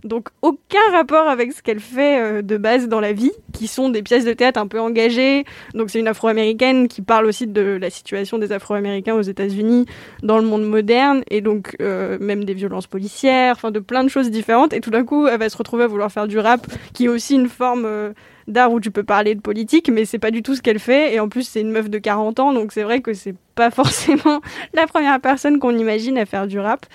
Donc 0.04 0.28
aucun 0.42 0.78
rapport 0.92 1.28
avec 1.28 1.52
ce 1.52 1.62
qu'elle 1.62 1.80
fait 1.80 2.20
euh, 2.20 2.42
de 2.42 2.56
base 2.56 2.88
dans 2.88 3.00
la 3.00 3.12
vie, 3.12 3.32
qui 3.52 3.66
sont 3.66 3.88
des 3.88 4.02
pièces 4.02 4.24
de 4.24 4.32
théâtre 4.32 4.60
un 4.60 4.66
peu 4.66 4.80
engagées. 4.80 5.44
Donc 5.74 5.90
c'est 5.90 5.98
une 5.98 6.08
afro-américaine 6.08 6.88
qui 6.88 7.02
parle 7.02 7.26
aussi 7.26 7.46
de 7.46 7.78
la 7.80 7.90
situation 7.90 8.38
des 8.38 8.52
afro-américains 8.52 9.14
aux 9.14 9.22
États-Unis 9.22 9.86
dans 10.22 10.38
le 10.38 10.44
monde 10.44 10.64
moderne, 10.64 11.22
et 11.30 11.40
donc 11.40 11.76
euh, 11.80 12.18
même 12.20 12.44
des 12.44 12.54
violences 12.54 12.86
policières, 12.86 13.54
enfin 13.56 13.70
de 13.70 13.80
plein 13.80 14.04
de 14.04 14.08
choses 14.08 14.30
différentes. 14.30 14.72
Et 14.72 14.80
tout 14.80 14.90
d'un 14.90 15.04
coup, 15.04 15.26
elle 15.26 15.38
va 15.38 15.48
se 15.48 15.56
retrouver 15.56 15.84
à 15.84 15.86
vouloir 15.86 16.12
faire 16.12 16.28
du 16.28 16.38
rap, 16.38 16.66
qui 16.92 17.06
est 17.06 17.08
aussi 17.08 17.34
une 17.34 17.48
forme 17.48 17.84
euh, 17.84 18.12
d'art 18.46 18.72
où 18.72 18.80
tu 18.80 18.90
peux 18.90 19.04
parler 19.04 19.34
de 19.34 19.40
politique, 19.40 19.90
mais 19.90 20.04
c'est 20.04 20.18
pas 20.18 20.30
du 20.30 20.42
tout 20.42 20.54
ce 20.54 20.62
qu'elle 20.62 20.78
fait. 20.78 21.14
Et 21.14 21.20
en 21.20 21.28
plus, 21.28 21.42
c'est 21.42 21.60
une 21.60 21.70
meuf 21.70 21.88
de 21.90 21.98
40 21.98 22.40
ans, 22.40 22.52
donc 22.52 22.72
c'est 22.72 22.82
vrai 22.82 23.00
que 23.00 23.12
c'est 23.12 23.34
pas 23.54 23.70
forcément 23.72 24.40
la 24.74 24.86
première 24.86 25.20
personne 25.20 25.58
qu'on 25.58 25.76
imagine 25.76 26.18
à 26.18 26.26
faire 26.26 26.46
du 26.46 26.58
rap. 26.58 26.86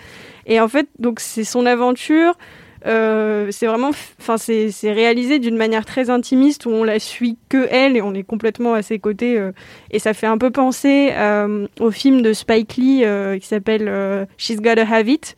Et 0.46 0.60
en 0.60 0.68
fait, 0.68 0.88
donc 1.00 1.20
c'est 1.20 1.44
son 1.44 1.66
aventure. 1.66 2.38
Euh, 2.86 3.48
c'est 3.52 3.66
vraiment, 3.66 3.92
enfin 4.20 4.38
c'est 4.38 4.92
réalisé 4.92 5.40
d'une 5.40 5.56
manière 5.56 5.86
très 5.86 6.10
intimiste 6.10 6.66
où 6.66 6.70
on 6.70 6.84
la 6.84 7.00
suit 7.00 7.38
que 7.48 7.68
elle 7.72 7.96
et 7.96 8.02
on 8.02 8.14
est 8.14 8.24
complètement 8.24 8.74
à 8.74 8.82
ses 8.82 9.00
côtés 9.00 9.38
euh, 9.38 9.52
et 9.90 10.00
ça 10.00 10.14
fait 10.14 10.28
un 10.28 10.38
peu 10.38 10.52
penser 10.52 11.12
euh, 11.14 11.66
au 11.80 11.92
film 11.92 12.22
de 12.22 12.34
Spike 12.34 12.76
Lee 12.76 13.06
qui 13.40 13.48
s'appelle 13.48 14.28
She's 14.38 14.58
Gotta 14.58 14.86
Have 14.86 15.08
It. 15.08 15.38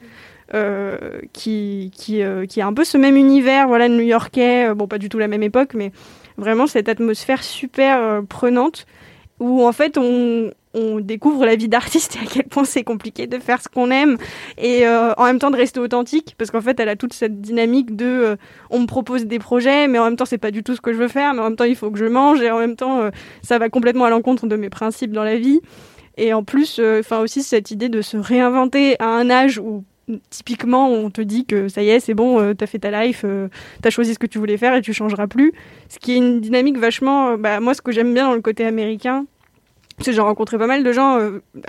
qui 1.33 1.91
qui 1.95 2.21
qui 2.49 2.61
a 2.61 2.67
un 2.67 2.73
peu 2.73 2.83
ce 2.83 2.97
même 2.97 3.15
univers 3.15 3.67
voilà 3.67 3.89
new-yorkais 3.89 4.73
bon 4.73 4.87
pas 4.87 4.97
du 4.97 5.09
tout 5.09 5.19
la 5.19 5.27
même 5.27 5.43
époque 5.43 5.73
mais 5.75 5.91
vraiment 6.37 6.65
cette 6.65 6.89
atmosphère 6.89 7.43
super 7.43 8.23
prenante 8.27 8.87
où 9.39 9.65
en 9.65 9.71
fait 9.71 9.97
on 9.97 10.51
découvre 10.99 11.45
la 11.45 11.55
vie 11.55 11.67
d'artiste 11.67 12.17
et 12.17 12.25
à 12.25 12.27
quel 12.29 12.43
point 12.45 12.65
c'est 12.65 12.83
compliqué 12.83 13.27
de 13.27 13.39
faire 13.39 13.61
ce 13.61 13.69
qu'on 13.69 13.91
aime 13.91 14.17
et 14.57 14.85
euh, 14.85 15.13
en 15.13 15.25
même 15.25 15.39
temps 15.39 15.51
de 15.51 15.55
rester 15.55 15.79
authentique 15.79 16.35
parce 16.37 16.51
qu'en 16.51 16.61
fait 16.61 16.79
elle 16.79 16.89
a 16.89 16.95
toute 16.95 17.13
cette 17.13 17.41
dynamique 17.41 17.95
de 17.95 18.05
euh, 18.05 18.35
on 18.69 18.79
me 18.79 18.85
propose 18.85 19.25
des 19.25 19.39
projets 19.39 19.87
mais 19.87 19.99
en 19.99 20.05
même 20.05 20.15
temps 20.15 20.25
c'est 20.25 20.37
pas 20.37 20.51
du 20.51 20.63
tout 20.63 20.75
ce 20.75 20.81
que 20.81 20.93
je 20.93 20.97
veux 20.97 21.07
faire 21.07 21.33
mais 21.33 21.41
en 21.41 21.45
même 21.45 21.55
temps 21.55 21.65
il 21.65 21.75
faut 21.75 21.91
que 21.91 21.99
je 21.99 22.05
mange 22.05 22.41
et 22.41 22.51
en 22.51 22.59
même 22.59 22.75
temps 22.75 23.01
euh, 23.01 23.09
ça 23.41 23.57
va 23.57 23.69
complètement 23.69 24.05
à 24.05 24.09
l'encontre 24.09 24.47
de 24.47 24.55
mes 24.55 24.69
principes 24.69 25.11
dans 25.11 25.23
la 25.23 25.37
vie. 25.37 25.61
Et 26.17 26.33
en 26.33 26.43
plus 26.43 26.79
enfin 26.79 27.19
aussi 27.19 27.43
cette 27.43 27.71
idée 27.71 27.89
de 27.89 28.01
se 28.01 28.15
réinventer 28.15 28.95
à 28.99 29.07
un 29.07 29.29
âge 29.29 29.59
où 29.59 29.83
typiquement 30.29 30.89
on 30.89 31.09
te 31.09 31.21
dit 31.21 31.45
que 31.45 31.67
ça 31.67 31.81
y 31.81 31.89
est 31.89 31.99
c'est 31.99 32.13
bon 32.13 32.39
euh, 32.39 32.53
t'as 32.53 32.67
fait 32.67 32.79
ta 32.79 33.03
life 33.03 33.23
euh, 33.25 33.47
t'as 33.81 33.89
choisi 33.89 34.13
ce 34.13 34.19
que 34.19 34.27
tu 34.27 34.37
voulais 34.37 34.57
faire 34.57 34.75
et 34.75 34.81
tu 34.81 34.93
changeras 34.93 35.27
plus 35.27 35.53
ce 35.89 35.99
qui 35.99 36.13
est 36.13 36.17
une 36.17 36.41
dynamique 36.41 36.77
vachement 36.77 37.29
euh, 37.29 37.37
bah, 37.37 37.59
moi 37.59 37.73
ce 37.73 37.81
que 37.81 37.91
j'aime 37.91 38.13
bien 38.13 38.27
dans 38.27 38.35
le 38.35 38.41
côté 38.41 38.65
américain 38.65 39.25
parce 39.97 40.07
que 40.07 40.11
j'ai 40.11 40.21
rencontré 40.21 40.57
pas 40.57 40.67
mal 40.67 40.83
de 40.83 40.91
gens 40.91 41.17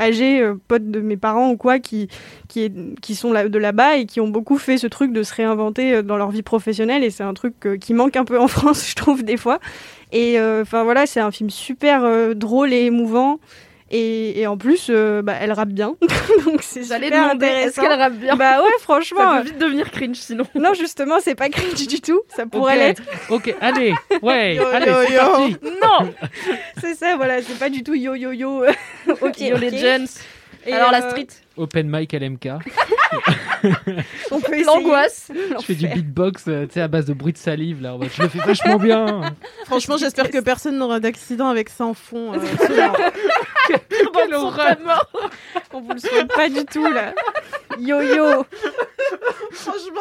âgés, 0.00 0.44
potes 0.66 0.90
de 0.90 1.00
mes 1.00 1.16
parents 1.16 1.50
ou 1.50 1.56
quoi, 1.56 1.78
qui, 1.78 2.08
qui, 2.48 3.14
sont 3.14 3.30
de 3.30 3.58
là-bas 3.58 3.98
et 3.98 4.06
qui 4.06 4.20
ont 4.20 4.26
beaucoup 4.26 4.58
fait 4.58 4.78
ce 4.78 4.88
truc 4.88 5.12
de 5.12 5.22
se 5.22 5.32
réinventer 5.32 6.02
dans 6.02 6.16
leur 6.16 6.32
vie 6.32 6.42
professionnelle. 6.42 7.04
Et 7.04 7.10
c'est 7.10 7.22
un 7.22 7.34
truc 7.34 7.54
qui 7.80 7.94
manque 7.94 8.16
un 8.16 8.24
peu 8.24 8.40
en 8.40 8.48
France, 8.48 8.90
je 8.90 8.96
trouve, 8.96 9.22
des 9.22 9.36
fois. 9.36 9.60
Et 10.10 10.40
enfin 10.40 10.82
voilà, 10.82 11.06
c'est 11.06 11.20
un 11.20 11.30
film 11.30 11.50
super 11.50 12.34
drôle 12.34 12.72
et 12.72 12.86
émouvant. 12.86 13.38
Et, 13.90 14.40
et 14.40 14.46
en 14.48 14.56
plus, 14.56 14.88
euh, 14.90 15.22
bah, 15.22 15.34
elle 15.40 15.52
rappe 15.52 15.68
bien. 15.68 15.94
Donc 16.44 16.62
c'est 16.62 16.82
J'allais 16.82 17.06
super 17.06 17.22
demander, 17.22 17.46
est-ce 17.46 17.56
intéressant. 17.78 17.82
qu'elle 17.82 18.00
rappe 18.00 18.12
bien 18.14 18.34
Bah 18.34 18.60
ouais, 18.60 18.68
franchement. 18.80 19.20
Ça 19.34 19.38
peut 19.38 19.44
vite 19.46 19.58
devenir 19.58 19.90
cringe 19.92 20.16
sinon. 20.16 20.44
Non, 20.56 20.74
justement, 20.74 21.18
c'est 21.20 21.36
pas 21.36 21.48
cringe 21.48 21.86
du 21.86 22.00
tout. 22.00 22.20
Ça 22.34 22.46
pourrait 22.46 22.74
Ok, 22.74 22.78
l'être. 22.80 23.02
Ok, 23.30 23.54
allez, 23.60 23.94
ouais, 24.22 24.56
Yo, 24.56 24.66
allez, 24.66 24.86
yo, 24.90 24.96
c'est 25.06 25.12
yo. 25.14 25.20
parti. 25.20 25.56
Non 25.80 26.12
C'est 26.80 26.94
ça, 26.96 27.16
voilà, 27.16 27.40
c'est 27.42 27.58
pas 27.60 27.68
du 27.70 27.84
tout 27.84 27.94
yo 27.94 28.14
yo 28.16 28.32
yo. 28.32 28.64
ok, 29.20 29.40
Yo 29.40 29.54
ok. 29.54 29.60
les 29.60 29.78
gens. 29.78 30.04
Et, 30.66 30.72
Alors 30.72 30.90
la 30.90 31.04
euh, 31.04 31.10
street, 31.10 31.28
Open 31.56 31.88
mic 31.90 32.12
LMK. 32.12 32.48
on 34.30 34.40
peut 34.40 34.64
l'angoisse. 34.64 35.30
Je 35.60 35.64
fais 35.64 35.74
du 35.74 35.86
beatbox, 35.88 36.44
euh, 36.48 36.66
tu 36.66 36.74
sais, 36.74 36.80
à 36.80 36.88
base 36.88 37.06
de 37.06 37.14
bruit 37.14 37.32
de 37.32 37.38
salive, 37.38 37.82
là. 37.82 37.94
en 37.94 37.98
mode, 37.98 38.08
Je 38.14 38.22
le 38.22 38.28
fais 38.28 38.38
vachement 38.40 38.76
bien. 38.76 39.22
Franchement, 39.66 39.96
j'espère 39.96 40.30
que 40.30 40.38
personne 40.38 40.76
n'aura 40.78 41.00
d'accident 41.00 41.48
avec 41.48 41.68
ça 41.68 41.84
en 41.86 41.94
fond. 41.94 42.34
euh, 42.34 42.38
ce 42.66 42.72
genre. 42.74 42.96
Quelle 43.68 44.34
horreur. 44.34 44.76
On 45.72 45.80
vous 45.80 45.92
le 45.92 45.98
souhaite 45.98 46.28
pas 46.32 46.48
du 46.48 46.64
tout 46.64 46.86
là. 46.86 47.12
Yo 47.78 48.00
yo. 48.00 48.44
Franchement, 49.52 50.00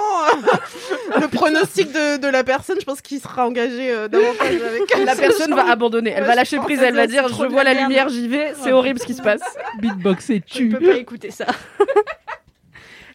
euh, 1.16 1.20
le 1.22 1.28
pronostic 1.28 1.91
de, 1.91 2.18
de 2.18 2.28
la 2.28 2.43
personne, 2.43 2.78
je 2.80 2.86
pense 2.86 3.01
qu'il 3.01 3.20
sera 3.20 3.45
engagé 3.47 3.91
euh, 3.91 4.08
davantage 4.08 4.56
avec 4.62 5.06
La 5.06 5.16
personne 5.16 5.53
va 5.53 5.70
abandonner. 5.70 6.12
Elle 6.12 6.22
Ouais, 6.24 6.28
va 6.28 6.34
je 6.34 6.38
lâcher 6.39 6.58
pense 6.58 6.66
prise. 6.66 6.80
Elle 6.82 6.95
va 6.95 7.08
dire 7.08 7.28
Je 7.28 7.34
vois 7.47 7.64
la 7.64 7.74
la 7.74 7.74
merde. 7.74 7.89
lumière, 7.89 8.10
j'y 8.10 8.28
vais. 8.28 8.53
C'est 8.64 8.72
horrible 8.72 8.99
ce 8.99 9.06
qui 9.06 9.14
se 9.14 9.22
passe. 9.22 9.41
Beatbox 9.80 10.30
et 10.30 10.41
Je 10.47 10.53
tu. 10.58 10.70
peux 10.70 10.86
pas 10.86 10.95
écouter 10.97 11.32
ça. 11.32 11.44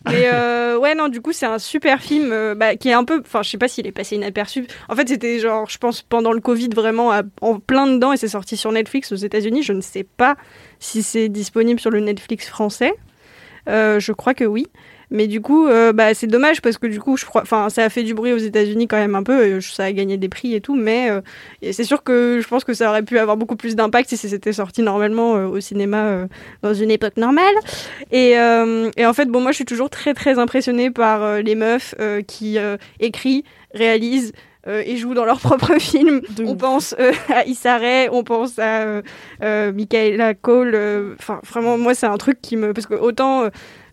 Mais 0.06 0.30
euh, 0.32 0.78
ouais 0.78 0.94
non 0.94 1.08
du 1.08 1.20
coup 1.20 1.32
c'est 1.32 1.44
un 1.44 1.58
super 1.58 2.00
film 2.00 2.32
euh, 2.32 2.54
bah, 2.54 2.74
qui 2.74 2.88
est 2.88 2.94
un 2.94 3.04
peu 3.04 3.20
enfin 3.20 3.42
je 3.42 3.50
sais 3.50 3.58
pas 3.58 3.68
s'il 3.68 3.86
est 3.86 3.92
passé 3.92 4.16
inaperçu. 4.16 4.66
En 4.88 4.96
fait 4.96 5.06
c'était 5.08 5.38
genre 5.38 5.68
je 5.68 5.76
pense 5.76 6.00
pendant 6.00 6.32
le 6.32 6.40
Covid 6.40 6.70
vraiment 6.74 7.12
en 7.42 7.58
plein 7.58 7.86
dedans 7.86 8.12
et 8.12 8.16
c'est 8.16 8.28
sorti 8.28 8.56
sur 8.56 8.72
Netflix 8.72 9.12
aux 9.12 9.16
États-Unis. 9.16 9.62
Je 9.62 9.74
ne 9.74 9.82
sais 9.82 10.04
pas 10.04 10.36
si 10.78 11.02
c'est 11.02 11.28
disponible 11.28 11.80
sur 11.80 11.90
le 11.90 12.00
Netflix 12.00 12.48
français. 12.48 12.94
Euh, 13.68 14.00
je 14.00 14.12
crois 14.12 14.32
que 14.32 14.44
oui 14.44 14.68
mais 15.10 15.26
du 15.26 15.40
coup 15.40 15.66
euh, 15.66 15.92
bah 15.92 16.14
c'est 16.14 16.26
dommage 16.26 16.60
parce 16.62 16.78
que 16.78 16.86
du 16.86 17.00
coup 17.00 17.16
je 17.16 17.24
crois 17.24 17.42
enfin 17.42 17.68
ça 17.68 17.84
a 17.84 17.88
fait 17.88 18.02
du 18.02 18.14
bruit 18.14 18.32
aux 18.32 18.38
États-Unis 18.38 18.88
quand 18.88 18.96
même 18.96 19.14
un 19.14 19.22
peu 19.22 19.44
et 19.46 19.60
ça 19.60 19.84
a 19.84 19.92
gagné 19.92 20.16
des 20.16 20.28
prix 20.28 20.54
et 20.54 20.60
tout 20.60 20.74
mais 20.74 21.10
euh, 21.10 21.20
c'est 21.72 21.84
sûr 21.84 22.02
que 22.02 22.40
je 22.42 22.48
pense 22.48 22.64
que 22.64 22.74
ça 22.74 22.88
aurait 22.90 23.02
pu 23.02 23.18
avoir 23.18 23.36
beaucoup 23.36 23.56
plus 23.56 23.76
d'impact 23.76 24.10
si 24.10 24.16
c'était 24.16 24.52
sorti 24.52 24.82
normalement 24.82 25.36
euh, 25.36 25.46
au 25.46 25.60
cinéma 25.60 26.04
euh, 26.06 26.26
dans 26.62 26.74
une 26.74 26.90
époque 26.90 27.16
normale 27.16 27.54
et, 28.10 28.38
euh, 28.38 28.90
et 28.96 29.06
en 29.06 29.12
fait, 29.12 29.26
bon, 29.26 29.40
moi, 29.40 29.50
je 29.52 29.56
suis 29.56 29.64
toujours 29.64 29.90
très, 29.90 30.14
très 30.14 30.38
impressionnée 30.38 30.90
par 30.90 31.22
euh, 31.22 31.40
les 31.40 31.54
meufs 31.54 31.94
euh, 32.00 32.22
qui 32.22 32.58
euh, 32.58 32.76
écrivent, 32.98 33.42
réalisent 33.74 34.32
euh, 34.66 34.82
et 34.84 34.96
jouent 34.96 35.14
dans 35.14 35.24
leur 35.24 35.40
propre 35.40 35.78
film. 35.78 36.20
on 36.44 36.56
pense 36.56 36.94
euh, 36.98 37.12
à 37.34 37.44
Issa 37.46 37.78
Rae, 37.78 38.08
on 38.12 38.24
pense 38.24 38.58
à 38.58 38.82
euh, 38.82 39.02
euh, 39.42 39.72
Michaela 39.72 40.34
Cole. 40.34 40.74
euh, 40.74 41.14
Enfin, 41.18 41.40
vraiment, 41.48 41.78
moi, 41.78 41.94
c'est 41.94 42.06
un 42.06 42.18
truc 42.18 42.40
qui 42.40 42.56
me... 42.56 42.72
Parce 42.72 42.86
que 42.86 42.94
autant... 42.94 43.48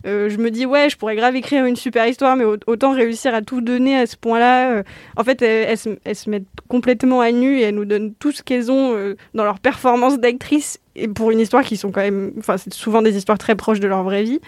euh, 0.06 0.28
je 0.28 0.36
me 0.38 0.50
dis 0.50 0.66
ouais 0.66 0.88
je 0.88 0.96
pourrais 0.96 1.16
grave 1.16 1.34
écrire 1.36 1.64
une 1.64 1.76
super 1.76 2.06
histoire 2.06 2.36
mais 2.36 2.44
au- 2.44 2.56
autant 2.66 2.92
réussir 2.92 3.34
à 3.34 3.42
tout 3.42 3.60
donner 3.60 3.98
à 3.98 4.06
ce 4.06 4.16
point 4.16 4.38
là 4.38 4.70
euh, 4.70 4.82
en 5.16 5.24
fait 5.24 5.42
elles, 5.42 5.76
se, 5.76 6.30
mettent 6.30 6.46
complètement 6.68 7.20
à 7.20 7.32
nu 7.32 7.58
et 7.58 7.62
elles 7.62 7.74
nous 7.74 7.84
donnent 7.84 8.14
tout 8.14 8.30
ce 8.32 8.42
qu'elles 8.42 8.70
ont 8.70 8.94
euh, 8.94 9.16
dans 9.34 9.44
leur 9.44 9.58
performance 9.58 10.18
d'actrice 10.18 10.78
et 10.94 11.08
pour 11.08 11.30
une 11.30 11.40
histoire 11.40 11.64
qui 11.64 11.76
sont 11.76 11.90
quand 11.90 12.00
même 12.00 12.32
enfin 12.38 12.56
c'est 12.58 12.72
souvent 12.72 13.02
des 13.02 13.16
histoires 13.16 13.38
très 13.38 13.54
proches 13.54 13.80
de 13.80 13.86
leur 13.86 14.02
vraie 14.02 14.24
vie. 14.24 14.40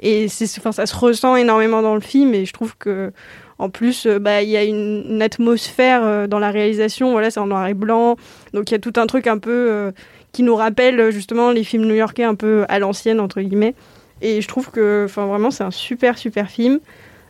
Et 0.00 0.26
enfin 0.58 0.72
ça 0.72 0.84
se 0.84 0.94
ressent 0.94 1.36
énormément 1.36 1.80
dans 1.80 1.94
le 1.94 2.00
film 2.00 2.34
et 2.34 2.44
je 2.44 2.52
trouve 2.52 2.76
que 2.76 3.10
en 3.58 3.70
plus 3.70 4.06
bah 4.06 4.42
il 4.42 4.50
y 4.50 4.56
a 4.58 4.64
une, 4.64 5.04
une 5.08 5.22
atmosphère 5.22 6.28
dans 6.28 6.38
la 6.38 6.50
réalisation. 6.50 7.12
Voilà 7.12 7.30
c'est 7.30 7.40
en 7.40 7.46
noir 7.46 7.66
et 7.68 7.74
blanc. 7.74 8.16
Donc 8.52 8.70
il 8.70 8.72
y 8.72 8.76
a 8.76 8.80
tout 8.80 8.92
un 8.96 9.06
truc 9.06 9.26
un 9.26 9.38
peu 9.38 9.92
qui 10.32 10.42
nous 10.42 10.56
rappelle 10.56 11.10
justement 11.10 11.52
les 11.52 11.64
films 11.64 11.86
new-yorkais 11.86 12.24
un 12.24 12.34
peu 12.34 12.66
à 12.68 12.78
l'ancienne 12.78 13.18
entre 13.18 13.40
guillemets 13.40 13.74
et 14.22 14.40
je 14.40 14.48
trouve 14.48 14.70
que 14.70 15.04
enfin 15.06 15.26
vraiment 15.26 15.50
c'est 15.50 15.64
un 15.64 15.70
super 15.70 16.16
super 16.18 16.48
film 16.48 16.80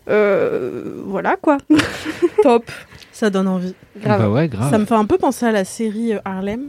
Euh, 0.08 0.82
voilà 1.06 1.36
quoi 1.36 1.56
top 2.42 2.70
Ça 3.12 3.30
donne 3.30 3.48
envie. 3.48 3.74
Grave. 3.96 4.20
Bah 4.20 4.28
ouais, 4.28 4.48
grave. 4.48 4.70
Ça 4.70 4.78
me 4.78 4.84
fait 4.84 4.94
un 4.94 5.06
peu 5.06 5.16
penser 5.18 5.46
à 5.46 5.52
la 5.52 5.64
série 5.64 6.12
euh, 6.14 6.18
Harlem. 6.24 6.66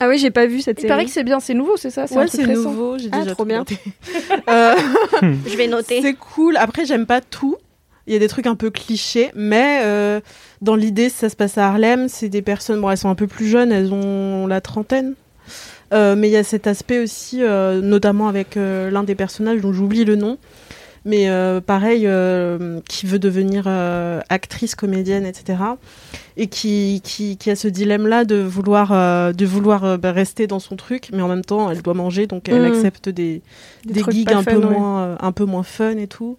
ah 0.00 0.08
oui 0.08 0.16
j'ai 0.18 0.30
pas 0.30 0.46
vu 0.46 0.60
cette 0.62 0.78
Il 0.78 0.82
série 0.82 0.88
paraît 0.88 1.04
que 1.04 1.10
c'est 1.10 1.24
bien, 1.24 1.40
c'est 1.40 1.52
nouveau, 1.54 1.76
c'est 1.76 1.90
ça? 1.90 2.06
Ouais, 2.10 2.26
c'est 2.26 2.46
nouveau. 2.46 2.96
J'ai 2.98 3.08
Ah, 3.12 3.20
déjà 3.20 3.32
trop 3.34 3.44
bien. 3.44 3.58
noté. 3.58 3.78
Euh, 4.48 4.74
je 5.22 5.56
vais 5.56 5.66
noter 5.68 6.00
C'est 6.02 6.14
cool. 6.14 6.56
Après, 6.56 6.84
j'aime 6.86 7.06
pas 7.06 7.20
tout. 7.20 7.56
Il 8.06 8.12
y 8.12 8.16
a 8.16 8.18
des 8.18 8.28
trucs 8.28 8.46
un 8.46 8.54
peu 8.56 8.70
clichés, 8.70 9.30
mais 9.34 9.80
euh, 9.82 10.20
dans 10.60 10.74
l'idée, 10.76 11.08
ça 11.08 11.28
se 11.30 11.36
passe 11.36 11.56
à 11.56 11.66
Harlem. 11.68 12.08
C'est 12.08 12.28
des 12.28 12.42
personnes, 12.42 12.80
bon, 12.80 12.90
elles 12.90 12.98
sont 12.98 13.08
un 13.08 13.14
peu 13.14 13.26
plus 13.26 13.46
jeunes, 13.46 13.72
elles 13.72 13.92
ont 13.94 14.46
la 14.46 14.60
trentaine. 14.60 15.14
Euh, 15.94 16.16
mais 16.16 16.28
il 16.28 16.32
y 16.32 16.36
a 16.36 16.44
cet 16.44 16.66
aspect 16.66 16.98
aussi, 16.98 17.42
euh, 17.42 17.80
notamment 17.80 18.28
avec 18.28 18.56
euh, 18.56 18.90
l'un 18.90 19.04
des 19.04 19.14
personnages 19.14 19.60
dont 19.60 19.72
j'oublie 19.72 20.04
le 20.04 20.16
nom, 20.16 20.38
mais 21.04 21.28
pareil, 21.66 22.08
qui 22.88 23.04
veut 23.06 23.18
devenir 23.18 23.66
actrice, 24.30 24.74
comédienne, 24.74 25.26
etc. 25.26 25.58
Et 26.38 26.46
qui, 26.46 27.02
qui, 27.04 27.36
qui 27.36 27.50
a 27.50 27.56
ce 27.56 27.68
dilemme-là 27.68 28.24
de 28.24 28.36
vouloir, 28.36 28.88
de 29.34 29.44
vouloir 29.44 29.98
bah, 29.98 30.12
rester 30.12 30.46
dans 30.46 30.60
son 30.60 30.76
truc, 30.76 31.10
mais 31.12 31.20
en 31.20 31.28
même 31.28 31.44
temps, 31.44 31.70
elle 31.70 31.82
doit 31.82 31.92
manger, 31.92 32.26
donc 32.26 32.48
elle 32.48 32.62
Mm. 32.62 32.72
accepte 32.72 33.08
des, 33.10 33.42
Des 33.84 34.02
gigs 34.10 34.32
un, 34.32 34.42
fun, 34.42 34.52
peu 34.52 34.56
ouais. 34.66 34.78
moins, 34.78 35.18
un 35.20 35.32
peu 35.32 35.44
moins 35.44 35.62
fun 35.62 35.98
et 35.98 36.06
tout. 36.06 36.38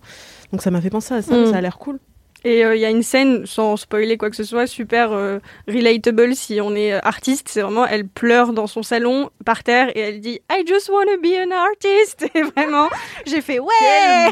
Donc 0.51 0.63
ça 0.63 0.71
m'a 0.71 0.81
fait 0.81 0.89
penser 0.89 1.13
à 1.13 1.21
ça, 1.21 1.37
Mm. 1.37 1.51
ça 1.51 1.57
a 1.57 1.61
l'air 1.61 1.77
cool. 1.77 1.99
Et 2.45 2.63
euh, 2.63 2.75
il 2.75 2.81
y 2.81 2.85
a 2.85 2.91
une 2.91 3.01
scène, 3.01 3.47
sans 3.47 3.75
spoiler 3.75 4.17
quoi 4.17 4.29
que 4.29 4.35
ce 4.35 4.43
soit, 4.43 4.67
super 4.67 5.11
euh, 5.13 5.39
relatable 5.67 6.35
si 6.35 6.61
on 6.61 6.75
est 6.75 6.93
euh, 6.93 6.99
artiste. 7.01 7.49
C'est 7.49 7.61
vraiment, 7.61 7.87
elle 7.87 8.07
pleure 8.07 8.53
dans 8.53 8.67
son 8.67 8.83
salon, 8.83 9.31
par 9.43 9.63
terre, 9.63 9.89
et 9.95 9.99
elle 9.99 10.21
dit 10.21 10.39
I 10.51 10.63
just 10.65 10.89
wanna 10.89 11.17
be 11.17 11.33
an 11.39 11.49
artist. 11.51 12.27
Et 12.35 12.43
vraiment, 12.43 12.87
j'ai 13.25 13.41
fait 13.41 13.57
ouais 13.57 14.31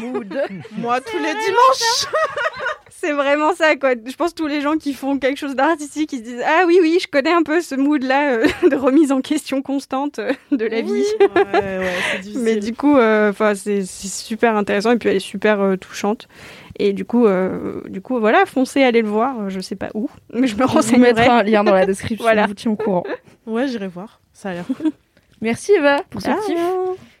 Moi, 0.78 1.00
tous 1.00 1.18
les 1.18 1.34
dimanches 1.34 2.06
C'est 3.04 3.12
vraiment 3.12 3.54
ça, 3.54 3.76
quoi. 3.76 3.90
Je 3.92 4.16
pense 4.16 4.30
que 4.30 4.36
tous 4.36 4.46
les 4.46 4.62
gens 4.62 4.78
qui 4.78 4.94
font 4.94 5.18
quelque 5.18 5.36
chose 5.36 5.54
d'artistique, 5.54 6.10
ils 6.14 6.20
se 6.20 6.22
disent 6.22 6.42
Ah 6.46 6.64
oui, 6.66 6.78
oui, 6.80 6.98
je 7.02 7.06
connais 7.06 7.32
un 7.32 7.42
peu 7.42 7.60
ce 7.60 7.74
mood-là 7.74 8.36
euh, 8.36 8.46
de 8.70 8.76
remise 8.76 9.12
en 9.12 9.20
question 9.20 9.60
constante 9.60 10.20
euh, 10.20 10.32
de 10.52 10.64
la 10.64 10.80
vie. 10.80 11.04
Ouais, 11.20 11.28
ouais, 11.52 11.92
c'est 12.12 12.20
difficile. 12.20 12.40
Mais 12.42 12.56
du 12.56 12.72
coup, 12.72 12.96
euh, 12.96 13.28
enfin, 13.30 13.54
c'est 13.54 13.84
c'est 13.84 14.08
super 14.08 14.56
intéressant 14.56 14.92
et 14.92 14.96
puis 14.96 15.10
elle 15.10 15.16
est 15.16 15.20
super 15.20 15.60
euh, 15.60 15.76
touchante. 15.76 16.28
Et 16.76 16.92
du 16.92 17.04
coup, 17.04 17.26
euh, 17.26 17.80
du 17.88 18.00
coup, 18.00 18.18
voilà, 18.20 18.44
foncez, 18.46 18.82
allez 18.82 19.02
le 19.02 19.08
voir. 19.08 19.48
Je 19.50 19.60
sais 19.60 19.76
pas 19.76 19.90
où, 19.94 20.08
mais 20.32 20.46
je 20.46 20.56
me 20.56 20.62
On 20.64 20.66
vous 20.66 20.72
renseignerai. 20.74 21.12
mettra 21.14 21.38
un 21.38 21.42
lien 21.42 21.64
dans 21.64 21.74
la 21.74 21.86
description, 21.86 22.24
Voilà. 22.24 22.46
vous 22.46 22.54
tient 22.54 22.70
au 22.70 22.76
courant. 22.76 23.04
Ouais, 23.46 23.68
j'irai 23.68 23.88
voir. 23.88 24.20
Ça 24.32 24.50
a 24.50 24.54
l'air 24.54 24.64
cool. 24.66 24.90
Merci 25.40 25.72
Eva 25.72 26.02
pour 26.10 26.22
ce 26.22 26.30
Ah. 26.30 26.36
kiff 26.46 26.58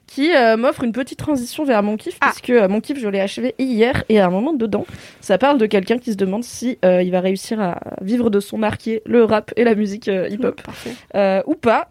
qui 0.06 0.34
euh, 0.34 0.56
m'offre 0.56 0.84
une 0.84 0.92
petite 0.92 1.18
transition 1.18 1.64
vers 1.64 1.82
mon 1.82 1.96
kiff 1.96 2.16
Ah. 2.20 2.28
puisque 2.30 2.50
euh, 2.50 2.68
mon 2.68 2.80
kiff 2.80 2.98
je 2.98 3.08
l'ai 3.08 3.20
achevé 3.20 3.54
hier 3.58 4.04
et 4.08 4.20
à 4.20 4.26
un 4.26 4.30
moment 4.30 4.52
dedans 4.52 4.86
ça 5.20 5.36
parle 5.38 5.58
de 5.58 5.66
quelqu'un 5.66 5.98
qui 5.98 6.12
se 6.12 6.16
demande 6.16 6.44
si 6.44 6.78
euh, 6.84 7.02
il 7.02 7.10
va 7.10 7.20
réussir 7.20 7.60
à 7.60 7.78
vivre 8.02 8.30
de 8.30 8.38
son 8.40 8.62
art 8.62 8.76
qui 8.78 8.92
est 8.92 9.02
le 9.06 9.24
rap 9.24 9.52
et 9.56 9.64
la 9.64 9.74
musique 9.74 10.08
euh, 10.08 10.28
hip-hop 10.28 10.60
euh, 11.16 11.42
ou 11.46 11.54
pas. 11.54 11.88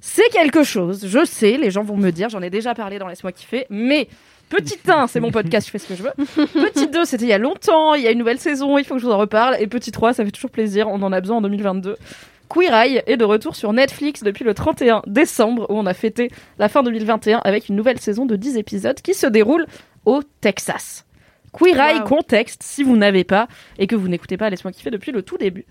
C'est 0.00 0.28
quelque 0.30 0.62
chose, 0.62 1.06
je 1.08 1.24
sais, 1.24 1.56
les 1.56 1.70
gens 1.70 1.82
vont 1.82 1.96
me 1.96 2.10
dire, 2.10 2.28
j'en 2.28 2.42
ai 2.42 2.50
déjà 2.50 2.74
parlé 2.74 2.98
dans 2.98 3.08
Laisse-moi 3.08 3.32
kiffer, 3.32 3.66
mais 3.70 4.06
petit 4.48 4.78
1, 4.88 5.06
c'est 5.06 5.20
mon 5.20 5.30
podcast, 5.30 5.66
je 5.66 5.70
fais 5.70 5.78
ce 5.78 5.88
que 5.88 5.94
je 5.94 6.02
veux. 6.02 6.12
Petit 6.46 6.88
2, 6.88 7.04
c'était 7.04 7.24
il 7.24 7.28
y 7.28 7.32
a 7.32 7.38
longtemps, 7.38 7.94
il 7.94 8.02
y 8.02 8.06
a 8.06 8.10
une 8.10 8.18
nouvelle 8.18 8.38
saison, 8.38 8.78
il 8.78 8.84
faut 8.84 8.94
que 8.94 9.00
je 9.00 9.06
vous 9.06 9.12
en 9.12 9.18
reparle. 9.18 9.56
Et 9.60 9.66
petit 9.66 9.92
3, 9.92 10.14
ça 10.14 10.24
fait 10.24 10.30
toujours 10.30 10.50
plaisir, 10.50 10.88
on 10.88 11.02
en 11.02 11.12
a 11.12 11.20
besoin 11.20 11.38
en 11.38 11.42
2022. 11.42 11.96
Queer 12.48 12.72
Eye 12.72 13.02
est 13.06 13.16
de 13.16 13.24
retour 13.24 13.56
sur 13.56 13.72
Netflix 13.72 14.22
depuis 14.22 14.44
le 14.44 14.54
31 14.54 15.02
décembre, 15.06 15.66
où 15.68 15.74
on 15.78 15.86
a 15.86 15.94
fêté 15.94 16.30
la 16.58 16.68
fin 16.68 16.82
2021 16.84 17.38
avec 17.44 17.68
une 17.68 17.76
nouvelle 17.76 17.98
saison 17.98 18.24
de 18.24 18.36
10 18.36 18.56
épisodes 18.56 19.00
qui 19.00 19.14
se 19.14 19.26
déroule 19.26 19.66
au 20.04 20.22
Texas. 20.40 21.04
Queer 21.52 21.78
Eye 21.80 21.98
Wow. 22.00 22.04
contexte, 22.04 22.62
si 22.62 22.82
vous 22.84 22.96
n'avez 22.96 23.24
pas 23.24 23.48
et 23.78 23.86
que 23.86 23.96
vous 23.96 24.08
n'écoutez 24.08 24.36
pas 24.36 24.50
Laisse-moi 24.50 24.72
kiffer 24.72 24.90
depuis 24.90 25.10
le 25.10 25.22
tout 25.22 25.38
début. 25.38 25.64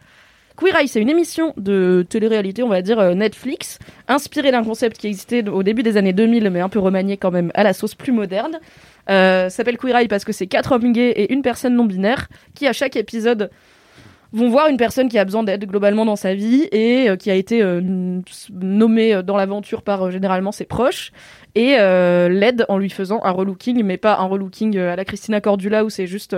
Queer 0.58 0.76
Eye, 0.78 0.88
c'est 0.88 1.01
une 1.01 1.10
émission 1.10 1.53
de 1.58 2.06
télé-réalité, 2.08 2.64
on 2.64 2.70
va 2.70 2.82
dire 2.82 2.99
euh, 2.99 3.14
Netflix, 3.14 3.78
inspirée 4.08 4.51
d'un 4.51 4.64
concept 4.64 4.97
qui 4.97 5.08
existait 5.08 5.47
au 5.49 5.64
début 5.64 5.84
des 5.84 5.97
années 5.97 6.14
2000, 6.14 6.49
mais 6.49 6.62
un 6.62 6.70
peu 6.70 6.80
remanié 6.80 7.18
quand 7.18 7.32
même 7.32 7.51
à 7.56 7.64
la 7.64 7.74
sauce 7.74 7.93
plus 7.93 8.14
moderne. 8.14 8.60
Euh, 9.10 9.49
s'appelle 9.49 9.78
Queer 9.78 9.97
Eye 9.97 10.08
parce 10.08 10.24
que 10.24 10.32
c'est 10.32 10.47
quatre 10.47 10.72
hommes 10.72 10.93
gays 10.93 11.12
et 11.12 11.34
une 11.34 11.41
personne 11.41 11.76
non 11.76 11.84
binaire 11.84 12.28
qui, 12.53 12.68
à 12.68 12.74
chaque 12.74 12.95
épisode, 12.95 13.49
vont 14.32 14.49
voir 14.49 14.68
une 14.68 14.78
personne 14.78 15.10
qui 15.10 15.20
a 15.20 15.26
besoin 15.26 15.43
d'aide 15.43 15.66
globalement 15.66 16.06
dans 16.06 16.16
sa 16.16 16.34
vie 16.34 16.68
et 16.72 17.10
euh, 17.10 17.18
qui 17.18 17.30
a 17.30 17.36
été 17.36 17.62
euh, 17.62 17.82
nommée 18.51 19.22
dans 19.24 19.36
l'aventure 19.36 19.82
par 19.82 20.10
généralement 20.10 20.53
ses 20.53 20.66
proches 20.66 21.12
et 21.53 21.78
l'aide 21.78 22.66
en 22.68 22.78
lui 22.78 22.89
faisant 22.89 23.22
un 23.24 23.32
relooking, 23.32 23.82
mais 23.84 23.97
pas 23.97 24.18
un 24.18 24.26
relooking 24.26 24.78
à 24.78 24.97
la 24.97 25.06
Christina 25.06 25.39
Cordula 25.39 25.86
où 25.86 25.89
c'est 25.89 26.08
juste 26.08 26.36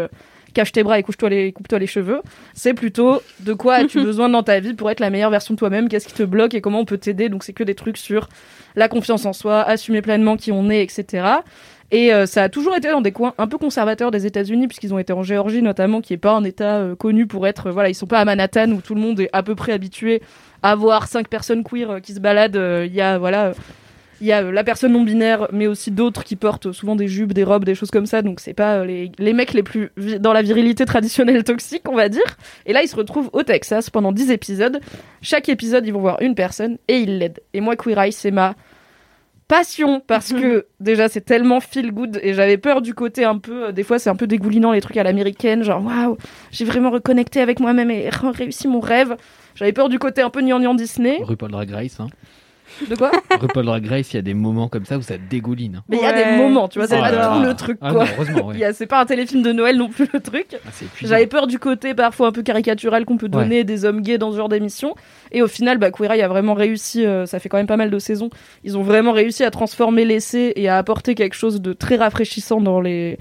cache 0.57 0.71
tes 0.71 0.81
bras 0.81 0.97
et 0.97 1.03
couche-toi 1.03 1.29
les, 1.29 1.51
coupe-toi 1.51 1.77
les 1.77 1.87
cheveux. 1.87 2.21
C'est 2.55 2.73
plutôt 2.73 3.21
de 3.41 3.53
quoi 3.53 3.75
as-tu 3.75 4.01
besoin 4.03 4.27
dans 4.27 4.41
ta 4.41 4.59
vie 4.59 4.73
pour 4.73 4.89
être 4.89 4.99
la 4.99 5.11
meilleure 5.11 5.29
version 5.29 5.53
de 5.53 5.59
toi-même, 5.59 5.87
qu'est-ce 5.87 6.07
qui 6.07 6.13
te 6.13 6.23
bloque 6.23 6.55
et 6.55 6.61
comment 6.61 6.79
on 6.79 6.85
peut 6.85 6.97
t'aider? 6.97 7.29
Donc 7.29 7.43
c'est 7.43 7.53
que 7.53 7.63
des 7.63 7.75
trucs 7.75 7.97
sur 7.97 8.27
la 8.75 8.87
confiance 8.87 9.25
en 9.25 9.33
soi, 9.33 9.61
assumer 9.61 10.01
pleinement 10.01 10.35
qui 10.35 10.51
on 10.51 10.69
est, 10.69 10.81
etc. 10.81 11.25
Et 11.91 12.11
euh, 12.11 12.25
ça 12.25 12.43
a 12.43 12.49
toujours 12.49 12.75
été 12.75 12.89
dans 12.89 13.01
des 13.01 13.11
coins 13.11 13.33
un 13.37 13.47
peu 13.47 13.57
conservateurs 13.57 14.09
des 14.09 14.25
États-Unis, 14.25 14.67
puisqu'ils 14.67 14.93
ont 14.93 14.99
été 14.99 15.13
en 15.13 15.23
Géorgie 15.23 15.61
notamment, 15.61 16.01
qui 16.01 16.13
est 16.13 16.17
pas 16.17 16.31
un 16.31 16.43
État 16.43 16.77
euh, 16.77 16.95
connu 16.95 17.27
pour 17.27 17.47
être, 17.47 17.67
euh, 17.67 17.71
voilà, 17.71 17.89
ils 17.89 17.95
sont 17.95 18.07
pas 18.07 18.19
à 18.19 18.25
Manhattan 18.25 18.71
où 18.71 18.81
tout 18.81 18.95
le 18.95 19.01
monde 19.01 19.19
est 19.19 19.29
à 19.33 19.43
peu 19.43 19.55
près 19.55 19.71
habitué 19.71 20.21
à 20.63 20.75
voir 20.75 21.07
cinq 21.07 21.29
personnes 21.29 21.63
queer 21.63 22.01
qui 22.01 22.13
se 22.13 22.19
baladent. 22.19 22.59
Il 22.85 22.93
y 22.93 23.01
a 23.01 23.19
voilà, 23.19 23.53
il 24.21 24.27
y 24.27 24.31
a 24.31 24.43
euh, 24.43 24.51
la 24.51 24.63
personne 24.63 24.93
non 24.93 25.03
binaire, 25.03 25.47
mais 25.51 25.67
aussi 25.67 25.91
d'autres 25.91 26.23
qui 26.23 26.35
portent 26.35 26.67
euh, 26.67 26.73
souvent 26.73 26.95
des 26.95 27.07
jupes, 27.07 27.33
des 27.33 27.43
robes, 27.43 27.65
des 27.65 27.75
choses 27.75 27.91
comme 27.91 28.05
ça. 28.05 28.21
Donc 28.21 28.39
c'est 28.39 28.53
pas 28.53 28.77
euh, 28.77 28.85
les, 28.85 29.11
les 29.17 29.33
mecs 29.33 29.53
les 29.53 29.63
plus 29.63 29.91
dans 30.19 30.33
la 30.33 30.41
virilité 30.41 30.85
traditionnelle 30.85 31.43
toxique, 31.43 31.87
on 31.89 31.95
va 31.95 32.09
dire. 32.09 32.37
Et 32.65 32.73
là, 32.73 32.83
ils 32.83 32.87
se 32.87 32.95
retrouvent 32.95 33.29
au 33.33 33.43
Texas 33.43 33.89
pendant 33.89 34.11
10 34.11 34.31
épisodes. 34.31 34.79
Chaque 35.21 35.49
épisode, 35.49 35.85
ils 35.85 35.93
vont 35.93 36.01
voir 36.01 36.21
une 36.21 36.35
personne 36.35 36.77
et 36.87 36.99
ils 36.99 37.19
l'aident. 37.19 37.39
Et 37.53 37.61
moi, 37.61 37.75
Queer 37.75 37.99
Eye, 37.99 38.11
c'est 38.11 38.31
ma 38.31 38.55
passion 39.47 40.01
parce 40.05 40.33
que 40.33 40.67
déjà 40.79 41.07
c'est 41.07 41.21
tellement 41.21 41.59
feel 41.59 41.91
good 41.91 42.19
et 42.21 42.33
j'avais 42.33 42.57
peur 42.57 42.81
du 42.81 42.93
côté 42.93 43.23
un 43.23 43.37
peu 43.37 43.67
euh, 43.67 43.71
des 43.71 43.83
fois 43.83 43.97
c'est 43.97 44.09
un 44.09 44.15
peu 44.15 44.27
dégoulinant 44.27 44.73
les 44.73 44.81
trucs 44.81 44.97
à 44.97 45.03
l'américaine 45.03 45.63
genre 45.63 45.81
waouh 45.85 46.17
j'ai 46.51 46.65
vraiment 46.65 46.89
reconnecté 46.89 47.39
avec 47.39 47.61
moi-même 47.61 47.89
et 47.89 48.09
réussi 48.09 48.67
mon 48.67 48.81
rêve 48.81 49.15
j'avais 49.55 49.71
peur 49.71 49.87
du 49.87 49.99
côté 49.99 50.21
un 50.21 50.29
peu 50.29 50.41
gnangnan 50.41 50.75
Disney 50.75 51.19
RuPaul 51.23 51.51
Drag 51.51 51.71
Race, 51.71 51.97
hein. 52.01 52.07
De 52.89 52.95
quoi 52.95 53.11
RuPaul 53.39 53.65
Drag 53.65 53.85
Race, 53.87 54.13
il 54.13 54.17
y 54.17 54.19
a 54.19 54.21
des 54.21 54.33
moments 54.33 54.67
comme 54.67 54.85
ça 54.85 54.97
où 54.97 55.01
ça 55.01 55.15
dégouline. 55.17 55.77
hein. 55.77 55.83
mais 55.89 55.97
il 55.97 56.03
y 56.03 56.05
a 56.05 56.13
des 56.13 56.37
moments 56.37 56.67
tu 56.67 56.79
vois 56.79 56.87
c'est 56.87 56.97
Oh 56.97 57.01
pas 57.01 57.35
tout 57.37 57.43
le 57.43 57.53
truc 57.55 57.77
Ah 57.81 57.91
quoi 57.93 58.03
non, 58.05 58.09
heureusement, 58.15 58.47
ouais. 58.47 58.55
Il 58.55 58.59
y 58.59 58.63
a- 58.65 58.73
c'est 58.73 58.85
pas 58.87 58.99
un 59.01 59.05
téléfilm 59.05 59.41
de 59.41 59.51
Noël 59.51 59.77
non 59.77 59.89
plus 59.89 60.07
le 60.13 60.19
truc 60.19 60.57
Ah. 60.65 60.69
J'avais 61.01 61.27
peur 61.27 61.47
du 61.47 61.59
côté 61.59 61.93
parfois 61.93 62.27
un 62.27 62.31
peu 62.31 62.43
caricatural 62.43 63.05
qu'on 63.05 63.17
peut 63.17 63.29
donner 63.29 63.63
des 63.63 63.85
hommes 63.85 64.01
gays 64.01 64.17
dans 64.17 64.31
ce 64.31 64.37
genre 64.37 64.49
d'émission. 64.49 64.95
Et 65.31 65.41
au 65.41 65.47
final, 65.47 65.77
bah, 65.77 65.91
Queer 65.91 66.11
Eye 66.11 66.21
a 66.21 66.27
vraiment 66.27 66.53
réussi, 66.53 67.05
euh, 67.05 67.25
ça 67.25 67.39
fait 67.39 67.49
quand 67.49 67.57
même 67.57 67.67
pas 67.67 67.77
mal 67.77 67.89
de 67.89 67.99
saisons, 67.99 68.29
ils 68.63 68.77
ont 68.77 68.83
vraiment 68.83 69.11
réussi 69.11 69.43
à 69.43 69.51
transformer 69.51 70.05
l'essai 70.05 70.53
et 70.55 70.69
à 70.69 70.77
apporter 70.77 71.15
quelque 71.15 71.35
chose 71.35 71.61
de 71.61 71.73
très 71.73 71.95
rafraîchissant 71.97 72.61
dans, 72.61 72.79
les... 72.81 73.17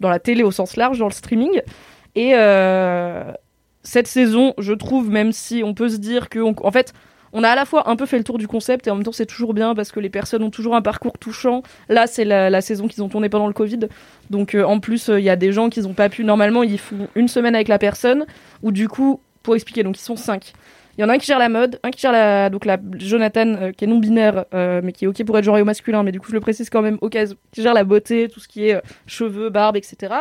dans 0.00 0.08
la 0.08 0.18
télé 0.18 0.42
au 0.42 0.50
sens 0.50 0.76
large, 0.76 0.98
dans 0.98 1.06
le 1.08 1.12
streaming. 1.12 1.60
Et 2.14 2.32
euh, 2.34 3.24
cette 3.82 4.06
saison, 4.06 4.54
je 4.58 4.72
trouve, 4.72 5.10
même 5.10 5.32
si 5.32 5.62
on 5.64 5.74
peut 5.74 5.88
se 5.88 5.96
dire 5.98 6.28
que... 6.28 6.38
on- 6.40 6.54
En 6.62 6.70
fait, 6.70 6.92
on 7.32 7.44
a 7.44 7.50
à 7.50 7.54
la 7.54 7.64
fois 7.64 7.88
un 7.88 7.96
peu 7.96 8.06
fait 8.06 8.18
le 8.18 8.24
tour 8.24 8.38
du 8.38 8.48
concept 8.48 8.86
et 8.86 8.90
en 8.90 8.94
même 8.94 9.04
temps 9.04 9.12
c'est 9.12 9.26
toujours 9.26 9.54
bien 9.54 9.74
parce 9.74 9.92
que 9.92 10.00
les 10.00 10.08
personnes 10.08 10.42
ont 10.42 10.50
toujours 10.50 10.74
un 10.74 10.82
parcours 10.82 11.18
touchant. 11.18 11.62
Là, 11.88 12.06
c'est 12.06 12.24
la, 12.24 12.60
saison 12.60 12.88
qu'ils 12.88 13.02
ont 13.02 13.08
tournée 13.08 13.28
pendant 13.28 13.46
le 13.46 13.52
Covid. 13.52 13.80
Donc 14.30 14.54
euh, 14.54 14.64
en 14.64 14.80
plus, 14.80 15.08
euh, 15.08 15.20
il 15.20 15.24
y 15.24 15.30
a 15.30 15.36
des 15.36 15.52
gens 15.52 15.68
qui 15.70 15.80
n'ont 15.80 15.94
pas 15.94 16.08
pu. 16.08 16.24
Normalement, 16.24 16.62
ils 16.62 16.78
font 16.78 17.08
une 17.14 17.28
semaine 17.28 17.54
avec 17.54 17.68
la 17.68 17.78
personne, 17.78 18.26
ou 18.62 18.72
du 18.72 18.88
coup, 18.88 19.20
pour 19.42 19.54
expliquer, 19.54 19.82
donc 19.82 19.98
ils 19.98 20.02
sont 20.02 20.16
cinq. 20.16 20.52
Il 20.96 21.02
y 21.02 21.04
en 21.04 21.08
a 21.08 21.12
un 21.14 21.18
qui 21.18 21.26
gère 21.26 21.38
la 21.38 21.48
mode, 21.48 21.78
un 21.84 21.90
qui 21.90 22.00
gère 22.00 22.10
la 22.10 22.50
donc 22.50 22.64
la 22.64 22.76
Jonathan 22.98 23.46
euh, 23.46 23.72
qui 23.72 23.84
est 23.84 23.86
non 23.86 23.98
binaire 23.98 24.46
mais 24.52 24.92
qui 24.92 25.04
est 25.04 25.08
ok 25.08 25.24
pour 25.24 25.38
être 25.38 25.44
genré 25.44 25.62
au 25.62 25.64
masculin, 25.64 26.02
mais 26.02 26.10
du 26.10 26.18
coup 26.18 26.28
je 26.28 26.34
le 26.34 26.40
précise 26.40 26.70
quand 26.70 26.82
même 26.82 26.98
qui 26.98 27.62
gère 27.62 27.74
la 27.74 27.84
beauté, 27.84 28.28
tout 28.28 28.40
ce 28.40 28.48
qui 28.48 28.68
est 28.68 28.82
cheveux, 29.06 29.48
barbe, 29.48 29.76
etc. 29.76 30.12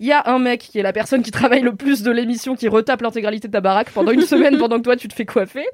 Il 0.00 0.06
y 0.06 0.12
a 0.12 0.22
un 0.28 0.38
mec 0.38 0.60
qui 0.60 0.78
est 0.78 0.82
la 0.82 0.92
personne 0.92 1.22
qui 1.22 1.30
travaille 1.30 1.60
le 1.62 1.74
plus 1.74 2.02
de 2.02 2.10
l'émission, 2.10 2.56
qui 2.56 2.68
retape 2.68 3.00
l'intégralité 3.02 3.48
de 3.48 3.52
ta 3.52 3.60
baraque 3.60 3.90
pendant 3.90 4.10
une 4.12 4.22
semaine 4.26 4.58
pendant 4.58 4.76
que 4.78 4.82
toi 4.82 4.96
tu 4.96 5.08
te 5.08 5.14
fais 5.14 5.24
coiffer. 5.24 5.64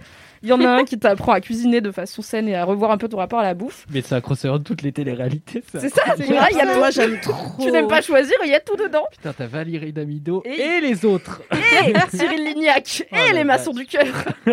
Il 0.42 0.48
y 0.48 0.52
en 0.52 0.60
a 0.62 0.68
un 0.70 0.84
qui 0.84 0.98
t'apprend 0.98 1.32
à 1.32 1.40
cuisiner 1.42 1.82
de 1.82 1.90
façon 1.90 2.22
saine 2.22 2.48
et 2.48 2.54
à 2.56 2.64
revoir 2.64 2.90
un 2.92 2.96
peu 2.96 3.08
ton 3.08 3.18
rapport 3.18 3.40
à 3.40 3.42
la 3.42 3.52
bouffe. 3.52 3.84
Mais 3.92 4.00
c'est 4.00 4.14
un 4.14 4.22
crossover 4.22 4.58
de 4.58 4.64
toutes 4.64 4.80
les 4.80 4.90
téléréalités. 4.90 5.62
ça. 5.70 5.80
C'est 5.80 5.90
ça, 5.90 6.02
c'est 6.16 6.22
vrai, 6.24 6.48
il 6.52 6.56
y 6.56 6.60
a 6.62 6.76
moi, 6.76 6.90
j'aime 6.90 7.20
trop. 7.20 7.34
Tu 7.62 7.70
n'aimes 7.70 7.88
pas 7.88 8.00
choisir, 8.00 8.34
il 8.44 8.50
y 8.50 8.54
a 8.54 8.60
tout 8.60 8.74
dedans. 8.76 9.04
Putain, 9.10 9.34
t'as 9.36 9.46
Valérie 9.46 9.92
Damido 9.92 10.42
Et- 10.46 10.58
et, 10.60 10.80
les 10.80 11.04
autres. 11.04 11.42
Et 11.52 11.92
Cyril 12.16 12.42
Lignac, 12.42 13.02
Oh 13.12 13.16
et 13.16 13.32
la 13.32 13.38
les 13.40 13.44
maçons 13.44 13.72
du 13.72 13.84
cœur, 13.84 14.04
et 14.46 14.52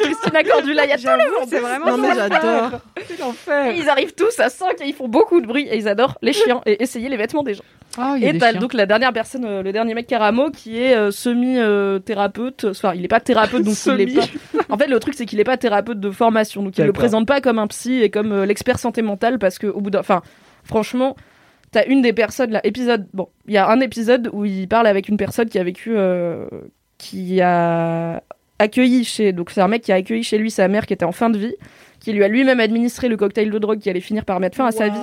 Christina 0.00 0.42
Cordula, 0.42 0.84
il 0.86 0.88
y 0.88 0.92
a 0.92 0.96
tout 0.96 1.04
le 1.04 1.38
monde. 1.40 1.48
c'est 1.50 1.60
vraiment 1.60 1.86
Non, 1.90 1.98
mais 1.98 2.14
j'adore. 2.14 2.80
C'est 3.06 3.18
l'enfer. 3.20 3.66
Et 3.66 3.76
ils 3.78 3.90
arrivent 3.90 4.14
tous 4.14 4.40
à 4.40 4.48
5 4.48 4.80
et 4.80 4.86
ils 4.86 4.94
font 4.94 5.08
beaucoup 5.08 5.42
de 5.42 5.46
bruit 5.46 5.68
et 5.70 5.76
ils 5.76 5.86
adorent 5.88 6.16
les 6.22 6.32
chiens 6.32 6.62
et 6.64 6.82
essayer 6.82 7.10
les 7.10 7.16
vêtements 7.18 7.42
des 7.42 7.52
gens. 7.54 7.64
Ah, 7.98 8.16
y 8.18 8.26
a 8.26 8.30
Et 8.30 8.38
t'as 8.38 8.52
donc 8.52 8.74
la 8.74 8.86
dernière 8.86 9.12
personne, 9.12 9.44
euh, 9.44 9.62
le 9.62 9.72
dernier 9.72 9.94
mec 9.94 10.06
Caramo 10.06 10.50
qui 10.50 10.78
est 10.80 10.94
euh, 10.96 11.10
semi-thérapeute. 11.10 12.66
Enfin, 12.70 12.92
il 12.94 13.04
est 13.04 13.08
pas 13.08 13.20
thérapeute 13.20 13.62
donc 13.62 13.74
il 13.86 14.00
est 14.00 14.06
Semi. 14.08 14.14
pas. 14.14 14.58
En 14.68 14.78
fait, 14.78 14.86
le 14.86 14.98
truc 15.00 15.14
c'est 15.14 15.26
qu'il 15.26 15.40
est 15.40 15.44
pas 15.44 15.56
thérapeute 15.56 16.00
de 16.00 16.10
formation 16.10 16.62
donc 16.62 16.76
il 16.76 16.82
le 16.82 16.88
D'accord. 16.88 17.00
présente 17.00 17.26
pas 17.26 17.40
comme 17.40 17.58
un 17.58 17.66
psy 17.66 18.02
et 18.02 18.10
comme 18.10 18.32
euh, 18.32 18.46
l'expert 18.46 18.78
santé 18.78 19.02
mentale 19.02 19.38
parce 19.38 19.58
que 19.58 19.66
au 19.66 19.80
bout 19.80 19.90
d'un. 19.90 20.00
Enfin, 20.00 20.22
franchement. 20.64 21.16
T'as 21.72 21.84
une 21.86 22.00
des 22.00 22.12
personnes 22.12 22.52
là, 22.52 22.60
épisode. 22.64 23.06
Bon, 23.12 23.28
il 23.48 23.54
y 23.54 23.58
a 23.58 23.68
un 23.68 23.80
épisode 23.80 24.30
où 24.32 24.44
il 24.44 24.68
parle 24.68 24.86
avec 24.86 25.08
une 25.08 25.16
personne 25.16 25.48
qui 25.48 25.58
a 25.58 25.64
vécu. 25.64 25.94
euh, 25.96 26.46
qui 26.96 27.40
a 27.40 28.22
accueilli 28.58 29.04
chez. 29.04 29.32
Donc, 29.32 29.50
c'est 29.50 29.60
un 29.60 29.68
mec 29.68 29.82
qui 29.82 29.92
a 29.92 29.96
accueilli 29.96 30.22
chez 30.22 30.38
lui 30.38 30.50
sa 30.50 30.68
mère 30.68 30.86
qui 30.86 30.94
était 30.94 31.04
en 31.04 31.12
fin 31.12 31.28
de 31.28 31.38
vie, 31.38 31.54
qui 32.00 32.12
lui 32.12 32.24
a 32.24 32.28
lui-même 32.28 32.60
administré 32.60 33.08
le 33.08 33.16
cocktail 33.16 33.50
de 33.50 33.58
drogue 33.58 33.80
qui 33.80 33.90
allait 33.90 34.00
finir 34.00 34.24
par 34.24 34.40
mettre 34.40 34.56
fin 34.56 34.66
à 34.66 34.70
sa 34.70 34.88
vie, 34.88 34.98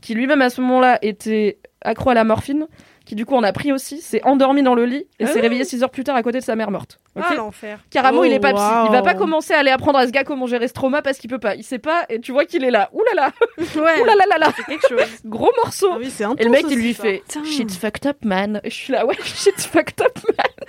qui 0.00 0.14
lui-même 0.14 0.42
à 0.42 0.50
ce 0.50 0.60
moment-là 0.60 0.98
était 1.02 1.58
accro 1.84 2.10
à 2.10 2.14
la 2.14 2.24
morphine, 2.24 2.66
qui 3.04 3.14
du 3.14 3.26
coup 3.26 3.34
en 3.34 3.42
a 3.42 3.52
pris 3.52 3.72
aussi, 3.72 4.00
s'est 4.00 4.20
endormi 4.24 4.62
dans 4.62 4.74
le 4.74 4.84
lit 4.84 5.06
et 5.18 5.26
s'est 5.26 5.38
Ah. 5.38 5.42
réveillé 5.42 5.64
6 5.64 5.82
heures 5.82 5.90
plus 5.90 6.04
tard 6.04 6.14
à 6.16 6.22
côté 6.22 6.38
de 6.38 6.44
sa 6.44 6.54
mère 6.56 6.70
morte. 6.70 6.98
Ok 7.16 7.24
Ah, 7.28 7.34
l'enfer. 7.34 7.78
Caramo, 7.90 8.20
Oh, 8.20 8.24
il 8.24 8.32
est 8.32 8.38
pas 8.40 8.52
psy. 8.52 8.62
Il 8.86 8.92
va 8.92 9.02
pas 9.02 9.14
commencer 9.14 9.52
à 9.54 9.58
aller 9.58 9.70
apprendre 9.70 9.98
à 9.98 10.06
ce 10.06 10.12
gars 10.12 10.24
comment 10.24 10.46
gérer 10.46 10.68
ce 10.68 10.72
trauma 10.72 11.02
parce 11.02 11.18
qu'il 11.18 11.28
peut 11.28 11.38
pas. 11.40 11.54
Il 11.56 11.64
sait 11.64 11.78
pas 11.80 12.04
et 12.08 12.20
tu 12.20 12.32
vois 12.32 12.44
qu'il 12.44 12.62
est 12.64 12.70
là. 12.70 12.88
Ouh 12.92 13.02
là 13.14 13.22
là, 13.24 13.32
Ouais, 13.76 14.00
ouh 14.00 14.04
là 14.04 14.14
là 14.16 14.24
là 14.30 14.38
là. 14.38 14.52
quelque 14.66 14.88
chose. 14.88 15.00
Gros 15.24 15.50
morceau. 15.62 15.88
Ah 15.92 15.96
oui, 15.98 16.12
Et 16.38 16.44
le 16.44 16.50
mec, 16.50 16.64
il 16.70 16.78
lui 16.78 16.94
ça. 16.94 17.02
fait 17.02 17.22
shit's 17.44 17.76
fucked 17.76 18.06
up, 18.06 18.18
man. 18.24 18.60
Et 18.64 18.70
je 18.70 18.74
suis 18.74 18.92
là, 18.92 19.04
ouais, 19.04 19.16
shit's 19.24 19.66
fucked 19.66 20.00
up, 20.00 20.18
man. 20.38 20.66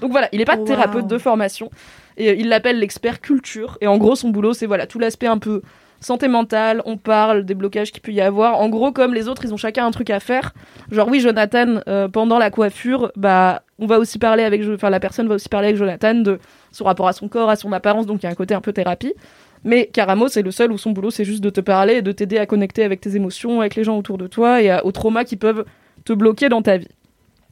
Donc 0.00 0.10
voilà, 0.10 0.28
il 0.32 0.40
est 0.40 0.44
pas 0.44 0.56
Wow. 0.56 0.64
thérapeute 0.66 1.06
de 1.06 1.18
formation. 1.18 1.70
Et 2.16 2.30
euh, 2.30 2.34
il 2.36 2.48
l'appelle 2.48 2.78
l'expert 2.78 3.20
culture. 3.20 3.78
Et 3.80 3.86
en 3.86 3.96
gros, 3.96 4.16
son 4.16 4.28
boulot, 4.30 4.52
c'est 4.52 4.66
voilà, 4.66 4.86
tout 4.86 4.98
l'aspect 4.98 5.26
un 5.28 5.38
peu 5.38 5.62
santé 6.00 6.28
mentale, 6.28 6.82
on 6.84 6.96
parle 6.96 7.44
des 7.44 7.54
blocages 7.54 7.92
qu'il 7.92 8.00
peut 8.00 8.12
y 8.12 8.20
avoir. 8.20 8.58
En 8.58 8.68
gros, 8.68 8.92
comme 8.92 9.14
les 9.14 9.28
autres, 9.28 9.44
ils 9.44 9.52
ont 9.52 9.58
chacun 9.58 9.86
un 9.86 9.90
truc 9.90 10.10
à 10.10 10.20
faire. 10.20 10.52
Genre, 10.90 11.08
oui, 11.08 11.20
Jonathan, 11.20 11.80
euh, 11.88 12.08
pendant 12.08 12.38
la 12.38 12.50
coiffure, 12.50 13.12
bah, 13.16 13.62
on 13.78 13.86
va 13.86 13.98
aussi 13.98 14.18
parler 14.18 14.42
avec, 14.42 14.62
enfin, 14.72 14.90
la 14.90 15.00
personne 15.00 15.28
va 15.28 15.34
aussi 15.34 15.48
parler 15.48 15.68
avec 15.68 15.76
Jonathan 15.76 16.14
de 16.14 16.38
son 16.72 16.84
rapport 16.84 17.08
à 17.08 17.12
son 17.12 17.28
corps, 17.28 17.50
à 17.50 17.56
son 17.56 17.72
apparence. 17.72 18.06
Donc, 18.06 18.22
il 18.22 18.26
y 18.26 18.28
a 18.28 18.30
un 18.30 18.34
côté 18.34 18.54
un 18.54 18.60
peu 18.60 18.72
thérapie. 18.72 19.14
Mais 19.62 19.86
Caramo, 19.86 20.28
c'est 20.28 20.42
le 20.42 20.50
seul 20.50 20.72
où 20.72 20.78
son 20.78 20.92
boulot, 20.92 21.10
c'est 21.10 21.24
juste 21.26 21.42
de 21.42 21.50
te 21.50 21.60
parler 21.60 21.96
et 21.96 22.02
de 22.02 22.12
t'aider 22.12 22.38
à 22.38 22.46
connecter 22.46 22.82
avec 22.82 23.00
tes 23.00 23.14
émotions, 23.16 23.60
avec 23.60 23.74
les 23.74 23.84
gens 23.84 23.98
autour 23.98 24.16
de 24.16 24.26
toi 24.26 24.62
et 24.62 24.70
à- 24.70 24.86
aux 24.86 24.92
traumas 24.92 25.24
qui 25.24 25.36
peuvent 25.36 25.64
te 26.04 26.14
bloquer 26.14 26.48
dans 26.48 26.62
ta 26.62 26.78
vie. 26.78 26.88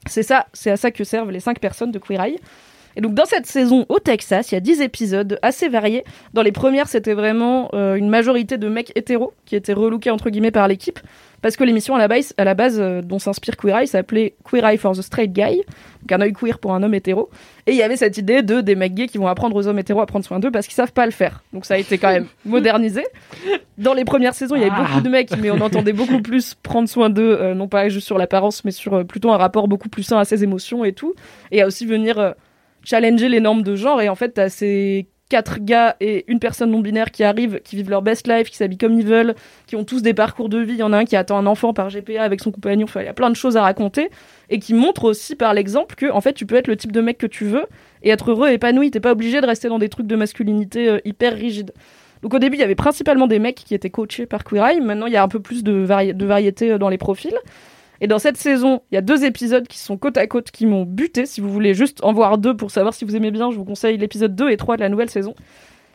C'est 0.07 0.23
ça, 0.23 0.47
c'est 0.55 0.71
à 0.71 0.79
ça 0.79 0.91
que 0.91 1.05
servent 1.05 1.31
les 1.31 1.41
cinq 1.41 1.61
personnes 1.61 1.91
de 1.91 1.99
Queer 1.99 2.25
Eye. 2.25 2.39
Et 2.99 3.01
donc 3.01 3.15
dans 3.15 3.27
cette 3.27 3.47
saison 3.47 3.87
au 3.89 4.01
Texas, 4.01 4.51
il 4.51 4.57
y 4.57 4.59
a 4.59 4.61
10 4.61 4.81
épisodes 4.81 5.39
assez 5.41 5.69
variés. 5.69 6.03
Dans 6.35 6.43
les 6.43 6.51
premières, 6.51 6.89
c'était 6.89 7.15
vraiment 7.15 7.71
euh, 7.73 7.95
une 7.95 8.09
majorité 8.09 8.59
de 8.59 8.69
mecs 8.69 8.91
hétéros 8.97 9.33
qui 9.47 9.55
étaient 9.55 9.73
relookés 9.73 10.11
entre 10.11 10.31
guillemets 10.31 10.51
par 10.51 10.67
l'équipe. 10.67 10.99
Parce 11.41 11.57
que 11.57 11.63
l'émission 11.63 11.95
à 11.95 11.99
la 11.99 12.09
base, 12.09 12.35
à 12.39 12.43
la 12.43 12.55
base 12.55 12.81
euh, 12.81 13.01
dont 13.01 13.21
s'inspire 13.21 13.57
Queer 13.57 13.79
Eye 13.79 13.87
s'appelait 13.87 14.35
Queer 14.45 14.67
Eye 14.67 14.79
for 14.79 14.97
the 14.97 15.03
Straight 15.03 15.33
Guy, 15.33 15.59
donc 16.03 16.11
un 16.11 16.21
œil 16.21 16.33
queer 16.33 16.59
pour 16.59 16.75
un 16.75 16.83
homme 16.83 16.95
hétéro. 16.95 17.31
Et 17.69 17.71
il 17.71 17.77
y 17.77 17.85
avait 17.85 17.97
cette 17.97 18.19
idée 18.19 18.43
de 18.43 18.61
des 18.61 18.75
mecs 18.75 18.95
gays 18.95 19.07
qui 19.07 19.19
vont 19.19 19.29
apprendre 19.29 19.55
aux 19.55 19.69
hommes 19.69 19.79
hétéros 19.79 20.01
à 20.01 20.07
prendre 20.07 20.25
soin 20.25 20.41
d'eux 20.41 20.51
parce 20.51 20.67
qu'ils 20.67 20.75
savent 20.75 20.93
pas 20.93 21.07
le 21.07 21.13
faire. 21.13 21.45
Donc 21.53 21.67
ça 21.67 21.75
a 21.75 21.79
été 21.79 21.99
quand 21.99 22.11
même 22.11 22.27
modernisé. 22.45 23.05
Dans 23.79 23.95
les 23.95 24.05
premières 24.05 24.35
saisons, 24.35 24.57
il 24.57 24.63
y 24.63 24.65
avait 24.65 24.75
Ah. 24.77 24.89
beaucoup 24.89 25.03
de 25.03 25.09
mecs, 25.09 25.31
mais 25.41 25.53
on 25.53 25.61
entendait 25.61 25.93
beaucoup 25.93 26.21
plus 26.21 26.55
prendre 26.55 26.89
soin 26.89 27.11
d'eux, 27.11 27.39
euh, 27.41 27.55
non 27.55 27.69
pas 27.69 27.89
juste 27.89 28.09
sur 28.09 28.19
l'apparence, 28.19 28.65
mais 28.65 28.73
sur 28.73 29.07
plutôt 29.07 29.31
un 29.31 29.37
rapport 29.37 29.69
beaucoup 29.69 29.89
plus 29.89 30.03
sain 30.03 30.19
à 30.19 30.25
ses 30.25 30.43
émotions 30.43 30.85
et 30.85 30.93
tout. 30.93 31.15
Et 31.53 31.63
à 31.63 31.69
aussi 31.69 31.87
venir 31.87 32.35
challenger 32.85 33.29
les 33.29 33.41
normes 33.41 33.63
de 33.63 33.75
genre. 33.77 34.01
Et 34.01 34.09
en 34.09 34.15
fait, 34.15 34.31
t'as 34.31 34.49
ces 34.49 35.09
quatre 35.29 35.59
gars 35.61 35.97
et 36.01 36.25
une 36.29 36.39
personne 36.39 36.71
non 36.71 36.81
binaire 36.81 37.11
qui 37.11 37.23
arrivent, 37.23 37.61
qui 37.61 37.77
vivent 37.77 37.91
leur 37.91 38.03
best 38.03 38.27
life, 38.27 38.49
qui 38.49 38.57
s'habillent 38.57 38.79
comme 38.79 38.99
ils 38.99 39.05
veulent, 39.05 39.35
qui 39.67 39.77
ont 39.77 39.85
tous 39.85 40.03
des 40.03 40.15
parcours 40.15 40.49
de 40.49 40.59
vie. 40.59 40.75
Il 40.75 40.79
y 40.79 40.83
en 40.83 40.93
a 40.93 40.99
un 40.99 41.05
qui 41.05 41.17
attend 41.17 41.37
un 41.37 41.47
enfant 41.47 41.75
par 41.75 41.91
GPA 41.91 42.23
avec 42.23 42.41
son 42.41 42.51
compagnon. 42.51 42.85
Enfin, 42.85 43.03
il 43.03 43.07
y 43.07 43.09
a 43.09 43.15
plein 43.15 43.31
de 43.31 43.37
choses 43.37 43.57
à 43.57 43.63
raconter 43.63 44.11
et 44.49 44.59
qui 44.59 44.75
montrent 44.75 45.05
aussi 45.05 45.37
par 45.37 45.55
l'exemple 45.55 45.95
que 45.95 46.11
en 46.11 46.21
fait, 46.21 46.33
tu 46.33 46.47
peux 46.47 46.57
être 46.57 46.69
le 46.69 46.77
type 46.77 46.93
de 46.93 47.01
mec 47.01 47.19
que 47.19 47.27
tu 47.27 47.45
veux 47.45 47.67
et 48.03 48.11
être 48.11 48.31
heureux, 48.31 48.49
épanoui. 48.49 48.91
T'es 48.91 49.01
pas 49.01 49.13
obligé 49.13 49.41
de 49.41 49.47
rester 49.47 49.69
dans 49.69 49.79
des 49.79 49.89
trucs 49.89 50.07
de 50.07 50.17
masculinité 50.17 50.89
euh, 50.89 50.99
hyper 51.05 51.35
rigides. 51.35 51.73
Donc 52.23 52.35
au 52.35 52.39
début, 52.39 52.57
il 52.57 52.61
y 52.61 52.65
avait 52.65 52.75
principalement 52.75 53.27
des 53.27 53.39
mecs 53.39 53.57
qui 53.57 53.75
étaient 53.75 53.91
coachés 53.91 54.27
par 54.27 54.45
Queer 54.45 54.65
Eye. 54.65 54.81
Maintenant, 54.81 55.07
il 55.07 55.13
y 55.13 55.17
a 55.17 55.23
un 55.23 55.29
peu 55.29 55.41
plus 55.41 55.63
de 55.63 55.73
variété 55.73 56.73
euh, 56.73 56.79
dans 56.79 56.89
les 56.89 56.99
profils. 56.99 57.37
Et 58.01 58.07
dans 58.07 58.19
cette 58.19 58.37
saison, 58.37 58.83
il 58.91 58.95
y 58.95 58.99
a 58.99 59.01
deux 59.01 59.25
épisodes 59.25 59.67
qui 59.67 59.79
sont 59.79 59.97
côte 59.97 60.17
à 60.17 60.27
côte 60.27 60.51
qui 60.51 60.67
m'ont 60.67 60.85
buté. 60.85 61.27
Si 61.27 61.41
vous 61.41 61.51
voulez 61.51 61.75
juste 61.75 62.03
en 62.05 62.13
voir 62.13 62.39
deux 62.39 62.57
pour 62.57 62.71
savoir 62.71 62.95
si 62.95 63.05
vous 63.05 63.17
aimez 63.17 63.31
bien, 63.31 63.51
je 63.51 63.57
vous 63.57 63.65
conseille 63.65 63.99
l'épisode 63.99 64.35
2 64.35 64.51
et 64.51 64.57
3 64.57 64.77
de 64.77 64.83
la 64.83 64.89
nouvelle 64.89 65.11
saison. 65.11 65.35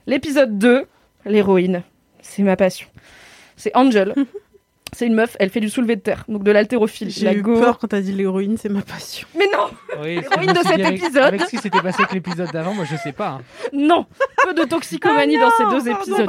L'épisode 0.06 0.58
2, 0.58 0.86
l'héroïne. 1.26 1.84
C'est 2.22 2.44
ma 2.44 2.56
passion. 2.56 2.88
C'est 3.56 3.76
Angel. 3.76 4.14
C'est 4.94 5.08
une 5.08 5.14
meuf, 5.16 5.36
elle 5.40 5.50
fait 5.50 5.60
du 5.60 5.70
soulevé 5.70 5.96
de 5.96 6.02
terre, 6.02 6.24
donc 6.28 6.44
de 6.44 6.52
l'haltérophilie. 6.52 7.12
J'ai 7.12 7.26
La 7.26 7.34
eu 7.34 7.42
go. 7.42 7.60
peur 7.60 7.78
quand 7.80 7.88
t'as 7.88 8.02
dit 8.02 8.12
l'héroïne, 8.14 8.58
c'est 8.58 8.70
ma 8.70 8.82
passion. 8.82 9.28
Mais 9.38 9.46
non 9.54 9.68
Oui, 10.02 10.16
L'héroïne 10.22 10.54
de 10.54 10.58
cet 10.60 10.68
avec- 10.80 10.88
épisode. 11.04 11.24
Avec 11.24 11.42
ce 11.42 11.50
qui 11.50 11.58
s'était 11.58 11.82
passé 11.82 12.02
avec 12.04 12.14
l'épisode 12.14 12.52
d'avant, 12.52 12.74
moi 12.74 12.86
je 12.90 12.96
sais 12.98 13.12
pas. 13.12 13.30
hein. 13.30 13.42
Non 13.74 14.06
Peu 14.44 14.54
de 14.54 14.64
toxicomanie 14.64 15.38
dans 15.40 15.50
ces 15.52 15.66
deux 15.66 15.90
épisodes. 15.92 16.26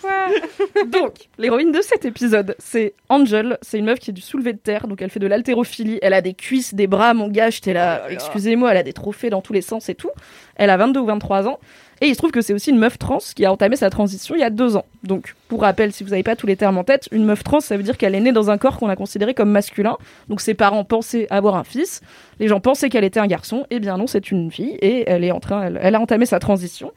quoi 0.00 0.26
Donc, 0.86 1.14
l'héroïne 1.38 1.72
de 1.72 1.80
cet 1.80 2.04
épisode, 2.04 2.54
c'est 2.58 2.94
Angel. 3.08 3.58
C'est 3.62 3.78
une 3.78 3.86
meuf 3.86 3.98
qui 3.98 4.10
est 4.10 4.14
du 4.14 4.20
soulevé 4.22 4.52
de 4.52 4.58
terre, 4.58 4.86
donc 4.86 5.02
elle 5.02 5.10
fait 5.10 5.20
de 5.20 5.26
l'haltérophilie. 5.26 5.98
Elle 6.02 6.14
a 6.14 6.20
des 6.20 6.34
cuisses, 6.34 6.74
des 6.74 6.86
bras, 6.86 7.14
mon 7.14 7.28
gars, 7.28 7.50
j'étais 7.50 7.72
là, 7.72 8.02
excusez-moi, 8.10 8.70
elle 8.72 8.76
a 8.78 8.82
des 8.82 8.92
trophées 8.92 9.30
dans 9.30 9.40
tous 9.42 9.52
les 9.52 9.62
sens 9.62 9.88
et 9.88 9.94
tout. 9.94 10.10
Elle 10.56 10.70
a 10.70 10.76
22 10.76 11.00
ou 11.00 11.06
23 11.06 11.48
ans. 11.48 11.58
Et 12.00 12.08
il 12.08 12.12
se 12.12 12.18
trouve 12.18 12.32
que 12.32 12.42
c'est 12.42 12.52
aussi 12.52 12.70
une 12.70 12.78
meuf 12.78 12.98
trans 12.98 13.18
qui 13.34 13.44
a 13.44 13.52
entamé 13.52 13.76
sa 13.76 13.88
transition 13.88 14.34
il 14.34 14.40
y 14.40 14.44
a 14.44 14.50
deux 14.50 14.76
ans. 14.76 14.84
Donc, 15.04 15.34
pour 15.48 15.62
rappel, 15.62 15.92
si 15.92 16.02
vous 16.02 16.10
n'avez 16.10 16.24
pas 16.24 16.34
tous 16.36 16.46
les 16.46 16.56
termes 16.56 16.76
en 16.76 16.82
tête, 16.84 17.08
une 17.12 17.24
meuf 17.24 17.44
trans, 17.44 17.60
ça 17.60 17.76
veut 17.76 17.82
dire 17.84 17.96
qu'elle 17.96 18.14
est 18.14 18.20
née 18.20 18.32
dans 18.32 18.50
un 18.50 18.58
corps 18.58 18.76
qu'on 18.78 18.88
a 18.88 18.96
considéré 18.96 19.32
comme 19.32 19.50
masculin. 19.50 19.96
Donc, 20.28 20.40
ses 20.40 20.54
parents 20.54 20.84
pensaient 20.84 21.26
avoir 21.30 21.54
un 21.56 21.64
fils. 21.64 22.00
Les 22.40 22.48
gens 22.48 22.60
pensaient 22.60 22.88
qu'elle 22.88 23.04
était 23.04 23.20
un 23.20 23.26
garçon. 23.28 23.64
Eh 23.70 23.78
bien 23.78 23.96
non, 23.96 24.06
c'est 24.08 24.30
une 24.32 24.50
fille. 24.50 24.76
Et 24.82 25.04
elle 25.08 25.22
est 25.24 25.30
en 25.30 25.40
train, 25.40 25.62
elle- 25.62 25.78
elle 25.80 25.94
a 25.94 26.00
entamé 26.00 26.26
sa 26.26 26.40
transition. 26.40 26.92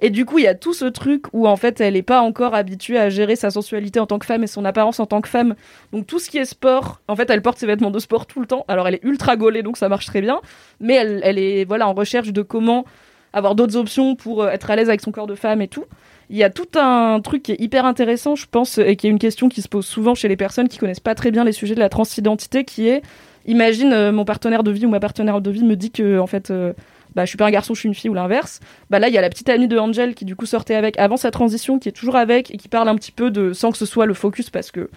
Et 0.00 0.10
du 0.10 0.24
coup, 0.24 0.38
il 0.38 0.44
y 0.44 0.48
a 0.48 0.54
tout 0.54 0.74
ce 0.74 0.84
truc 0.84 1.24
où 1.32 1.46
en 1.48 1.56
fait, 1.56 1.80
elle 1.80 1.94
n'est 1.94 2.02
pas 2.02 2.20
encore 2.20 2.54
habituée 2.54 2.98
à 2.98 3.08
gérer 3.08 3.36
sa 3.36 3.50
sensualité 3.50 4.00
en 4.00 4.06
tant 4.06 4.18
que 4.18 4.26
femme 4.26 4.42
et 4.44 4.46
son 4.46 4.64
apparence 4.64 5.00
en 5.00 5.06
tant 5.06 5.20
que 5.20 5.28
femme. 5.28 5.54
Donc 5.92 6.06
tout 6.06 6.18
ce 6.18 6.28
qui 6.28 6.38
est 6.38 6.44
sport, 6.44 7.00
en 7.08 7.16
fait, 7.16 7.30
elle 7.30 7.42
porte 7.42 7.58
ses 7.58 7.66
vêtements 7.66 7.90
de 7.90 7.98
sport 7.98 8.26
tout 8.26 8.40
le 8.40 8.46
temps. 8.46 8.64
Alors 8.68 8.88
elle 8.88 8.94
est 8.94 9.04
ultra 9.04 9.36
gaulée, 9.36 9.62
donc 9.62 9.76
ça 9.76 9.88
marche 9.88 10.06
très 10.06 10.20
bien. 10.20 10.40
Mais 10.80 10.94
elle, 10.94 11.20
elle 11.22 11.38
est 11.38 11.64
voilà 11.64 11.88
en 11.88 11.94
recherche 11.94 12.32
de 12.32 12.42
comment 12.42 12.84
avoir 13.32 13.54
d'autres 13.54 13.76
options 13.76 14.16
pour 14.16 14.42
euh, 14.42 14.48
être 14.48 14.70
à 14.70 14.76
l'aise 14.76 14.88
avec 14.88 15.00
son 15.00 15.12
corps 15.12 15.26
de 15.26 15.34
femme 15.34 15.60
et 15.60 15.68
tout. 15.68 15.84
Il 16.30 16.36
y 16.36 16.42
a 16.42 16.50
tout 16.50 16.66
un 16.74 17.20
truc 17.20 17.44
qui 17.44 17.52
est 17.52 17.60
hyper 17.60 17.84
intéressant, 17.84 18.34
je 18.34 18.46
pense, 18.50 18.78
et 18.78 18.96
qui 18.96 19.06
est 19.06 19.10
une 19.10 19.18
question 19.18 19.48
qui 19.48 19.62
se 19.62 19.68
pose 19.68 19.86
souvent 19.86 20.14
chez 20.14 20.26
les 20.26 20.36
personnes 20.36 20.68
qui 20.68 20.78
connaissent 20.78 21.00
pas 21.00 21.14
très 21.14 21.30
bien 21.30 21.44
les 21.44 21.52
sujets 21.52 21.74
de 21.74 21.80
la 21.80 21.88
transidentité, 21.88 22.64
qui 22.64 22.88
est 22.88 23.02
imagine 23.46 23.92
euh, 23.92 24.10
mon 24.10 24.24
partenaire 24.24 24.64
de 24.64 24.70
vie 24.70 24.86
ou 24.86 24.88
ma 24.88 25.00
partenaire 25.00 25.40
de 25.40 25.50
vie 25.50 25.64
me 25.64 25.76
dit 25.76 25.90
que 25.90 26.18
en 26.18 26.26
fait 26.26 26.50
euh, 26.50 26.72
bah, 27.16 27.24
je 27.24 27.30
suis 27.30 27.38
pas 27.38 27.46
un 27.46 27.50
garçon, 27.50 27.74
je 27.74 27.80
suis 27.80 27.88
une 27.88 27.94
fille 27.94 28.10
ou 28.10 28.14
l'inverse. 28.14 28.60
Bah 28.90 28.98
là, 28.98 29.08
il 29.08 29.14
y 29.14 29.18
a 29.18 29.22
la 29.22 29.30
petite 29.30 29.48
amie 29.48 29.66
de 29.66 29.78
Angel 29.78 30.14
qui 30.14 30.26
du 30.26 30.36
coup 30.36 30.44
sortait 30.46 30.74
avec 30.74 30.98
avant 30.98 31.16
sa 31.16 31.30
transition, 31.30 31.78
qui 31.78 31.88
est 31.88 31.92
toujours 31.92 32.14
avec 32.14 32.54
et 32.54 32.58
qui 32.58 32.68
parle 32.68 32.88
un 32.88 32.94
petit 32.94 33.10
peu 33.10 33.30
de 33.30 33.54
sans 33.54 33.72
que 33.72 33.78
ce 33.78 33.86
soit 33.86 34.04
le 34.04 34.14
focus 34.14 34.50
parce 34.50 34.70
que 34.70 34.90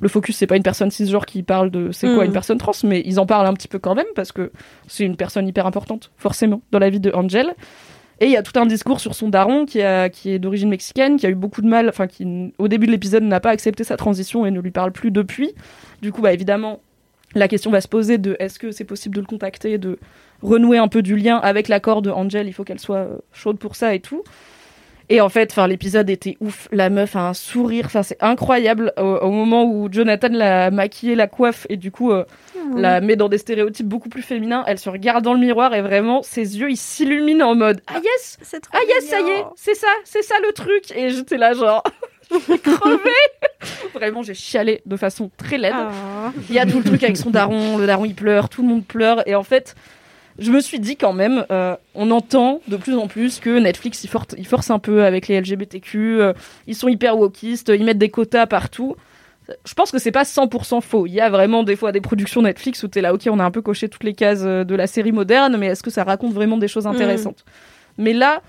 le 0.00 0.08
focus 0.08 0.36
c'est 0.36 0.48
pas 0.48 0.56
une 0.56 0.62
personne 0.62 0.90
cisgenre 0.90 1.26
qui 1.26 1.42
parle 1.44 1.70
de 1.70 1.92
c'est 1.92 2.08
quoi 2.12 2.24
Mm. 2.24 2.26
une 2.26 2.32
personne 2.32 2.58
trans, 2.58 2.72
mais 2.82 3.02
ils 3.06 3.20
en 3.20 3.26
parlent 3.26 3.46
un 3.46 3.54
petit 3.54 3.68
peu 3.68 3.78
quand 3.78 3.94
même 3.94 4.06
parce 4.16 4.32
que 4.32 4.50
c'est 4.88 5.04
une 5.04 5.16
personne 5.16 5.46
hyper 5.46 5.64
importante 5.64 6.10
forcément 6.16 6.60
dans 6.72 6.80
la 6.80 6.90
vie 6.90 7.00
de 7.00 7.12
Angel. 7.12 7.54
Et 8.18 8.26
il 8.26 8.32
y 8.32 8.36
a 8.36 8.42
tout 8.42 8.58
un 8.58 8.66
discours 8.66 8.98
sur 9.00 9.14
son 9.14 9.28
daron 9.28 9.64
qui, 9.64 9.80
a, 9.80 10.10
qui 10.10 10.30
est 10.30 10.38
d'origine 10.38 10.68
mexicaine, 10.68 11.16
qui 11.16 11.26
a 11.26 11.30
eu 11.30 11.34
beaucoup 11.34 11.62
de 11.62 11.68
mal, 11.68 11.88
enfin 11.88 12.06
qui 12.06 12.52
au 12.58 12.66
début 12.68 12.86
de 12.86 12.92
l'épisode 12.92 13.22
n'a 13.22 13.40
pas 13.40 13.50
accepté 13.50 13.84
sa 13.84 13.96
transition 13.96 14.44
et 14.44 14.50
ne 14.50 14.60
lui 14.60 14.72
parle 14.72 14.92
plus 14.92 15.10
depuis. 15.10 15.54
Du 16.02 16.12
coup, 16.12 16.20
bah 16.20 16.32
évidemment, 16.32 16.80
la 17.34 17.48
question 17.48 17.70
va 17.70 17.80
se 17.80 17.88
poser 17.88 18.18
de 18.18 18.36
est-ce 18.40 18.58
que 18.58 18.72
c'est 18.72 18.84
possible 18.84 19.14
de 19.14 19.20
le 19.20 19.26
contacter, 19.26 19.78
de 19.78 19.98
renouer 20.42 20.78
un 20.78 20.88
peu 20.88 21.02
du 21.02 21.16
lien 21.16 21.36
avec 21.36 21.68
l'accord 21.68 22.02
de 22.02 22.10
Angel, 22.10 22.46
il 22.46 22.52
faut 22.52 22.64
qu'elle 22.64 22.80
soit 22.80 22.96
euh, 22.96 23.18
chaude 23.32 23.58
pour 23.58 23.76
ça 23.76 23.94
et 23.94 24.00
tout. 24.00 24.22
Et 25.12 25.20
en 25.20 25.28
fait, 25.28 25.50
enfin, 25.50 25.66
l'épisode 25.66 26.08
était 26.08 26.36
ouf. 26.40 26.68
La 26.70 26.88
meuf 26.88 27.16
a 27.16 27.28
un 27.28 27.34
sourire, 27.34 27.86
enfin, 27.86 28.04
c'est 28.04 28.22
incroyable. 28.22 28.92
Au, 28.96 29.02
au 29.02 29.30
moment 29.32 29.64
où 29.64 29.88
Jonathan 29.90 30.28
l'a 30.30 30.70
maquillée, 30.70 31.16
la 31.16 31.26
coiffe 31.26 31.66
et 31.68 31.76
du 31.76 31.90
coup 31.90 32.12
euh, 32.12 32.24
la 32.76 33.00
met 33.00 33.16
dans 33.16 33.28
des 33.28 33.38
stéréotypes 33.38 33.88
beaucoup 33.88 34.08
plus 34.08 34.22
féminins, 34.22 34.62
elle 34.68 34.78
se 34.78 34.88
regarde 34.88 35.24
dans 35.24 35.34
le 35.34 35.40
miroir 35.40 35.74
et 35.74 35.82
vraiment 35.82 36.22
ses 36.22 36.58
yeux 36.58 36.70
ils 36.70 36.76
s'illuminent 36.76 37.44
en 37.44 37.56
mode 37.56 37.80
ah 37.88 37.98
yes, 38.02 38.38
ah 38.72 38.78
yes, 38.88 39.08
ça 39.08 39.20
y 39.20 39.30
est, 39.30 39.44
c'est 39.56 39.74
ça, 39.74 39.88
c'est 40.04 40.22
ça 40.22 40.36
le 40.46 40.52
truc. 40.52 40.92
Et 40.94 41.10
j'étais 41.10 41.38
là 41.38 41.54
genre 41.54 41.82
crever. 42.62 43.10
Vraiment, 43.94 44.22
j'ai 44.22 44.34
chialé 44.34 44.80
de 44.86 44.96
façon 44.96 45.30
très 45.36 45.58
laide. 45.58 45.74
Ah. 45.74 46.32
Il 46.48 46.54
y 46.54 46.58
a 46.58 46.66
tout 46.66 46.78
le 46.78 46.84
truc 46.84 47.02
avec 47.02 47.16
son 47.16 47.30
daron, 47.30 47.78
le 47.78 47.86
daron 47.86 48.04
il 48.04 48.14
pleure, 48.14 48.48
tout 48.48 48.62
le 48.62 48.68
monde 48.68 48.84
pleure. 48.84 49.26
Et 49.28 49.34
en 49.34 49.42
fait, 49.42 49.74
je 50.38 50.50
me 50.50 50.60
suis 50.60 50.80
dit 50.80 50.96
quand 50.96 51.12
même, 51.12 51.44
euh, 51.50 51.76
on 51.94 52.10
entend 52.10 52.60
de 52.68 52.76
plus 52.76 52.96
en 52.96 53.08
plus 53.08 53.40
que 53.40 53.58
Netflix 53.58 54.04
il 54.04 54.08
force, 54.08 54.28
il 54.38 54.46
force 54.46 54.70
un 54.70 54.78
peu 54.78 55.04
avec 55.04 55.28
les 55.28 55.40
LGBTQ, 55.40 56.20
euh, 56.20 56.32
ils 56.66 56.74
sont 56.74 56.88
hyper 56.88 57.18
wokistes, 57.18 57.70
ils 57.74 57.84
mettent 57.84 57.98
des 57.98 58.10
quotas 58.10 58.46
partout. 58.46 58.96
Je 59.64 59.74
pense 59.74 59.90
que 59.90 59.98
c'est 59.98 60.12
pas 60.12 60.22
100% 60.22 60.80
faux. 60.80 61.06
Il 61.06 61.12
y 61.12 61.20
a 61.20 61.28
vraiment 61.28 61.64
des 61.64 61.74
fois 61.74 61.90
des 61.90 62.00
productions 62.00 62.42
Netflix 62.42 62.82
où 62.84 62.88
t'es 62.88 63.00
là, 63.00 63.12
ok, 63.12 63.22
on 63.30 63.40
a 63.40 63.44
un 63.44 63.50
peu 63.50 63.62
coché 63.62 63.88
toutes 63.88 64.04
les 64.04 64.14
cases 64.14 64.42
euh, 64.42 64.64
de 64.64 64.74
la 64.74 64.86
série 64.86 65.12
moderne, 65.12 65.56
mais 65.56 65.66
est-ce 65.66 65.82
que 65.82 65.90
ça 65.90 66.04
raconte 66.04 66.32
vraiment 66.32 66.56
des 66.56 66.68
choses 66.68 66.86
intéressantes? 66.86 67.44
Mais 67.98 68.12
là, 68.12 68.42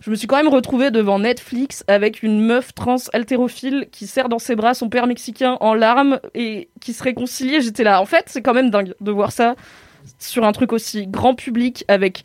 je 0.00 0.10
me 0.10 0.16
suis 0.16 0.26
quand 0.26 0.36
même 0.36 0.48
retrouvée 0.48 0.90
devant 0.90 1.18
Netflix 1.18 1.84
avec 1.88 2.22
une 2.22 2.40
meuf 2.40 2.74
trans 2.74 2.96
haltérophile 3.12 3.88
qui 3.90 4.06
serre 4.06 4.28
dans 4.28 4.38
ses 4.38 4.54
bras 4.54 4.74
son 4.74 4.88
père 4.88 5.06
mexicain 5.06 5.56
en 5.60 5.74
larmes 5.74 6.20
et 6.34 6.68
qui 6.80 6.92
se 6.92 7.02
réconcilie. 7.02 7.60
J'étais 7.60 7.84
là. 7.84 8.00
En 8.00 8.06
fait, 8.06 8.24
c'est 8.26 8.42
quand 8.42 8.54
même 8.54 8.70
dingue 8.70 8.94
de 9.00 9.10
voir 9.10 9.32
ça 9.32 9.56
sur 10.18 10.44
un 10.44 10.52
truc 10.52 10.72
aussi 10.72 11.06
grand 11.06 11.34
public 11.34 11.84
avec 11.88 12.24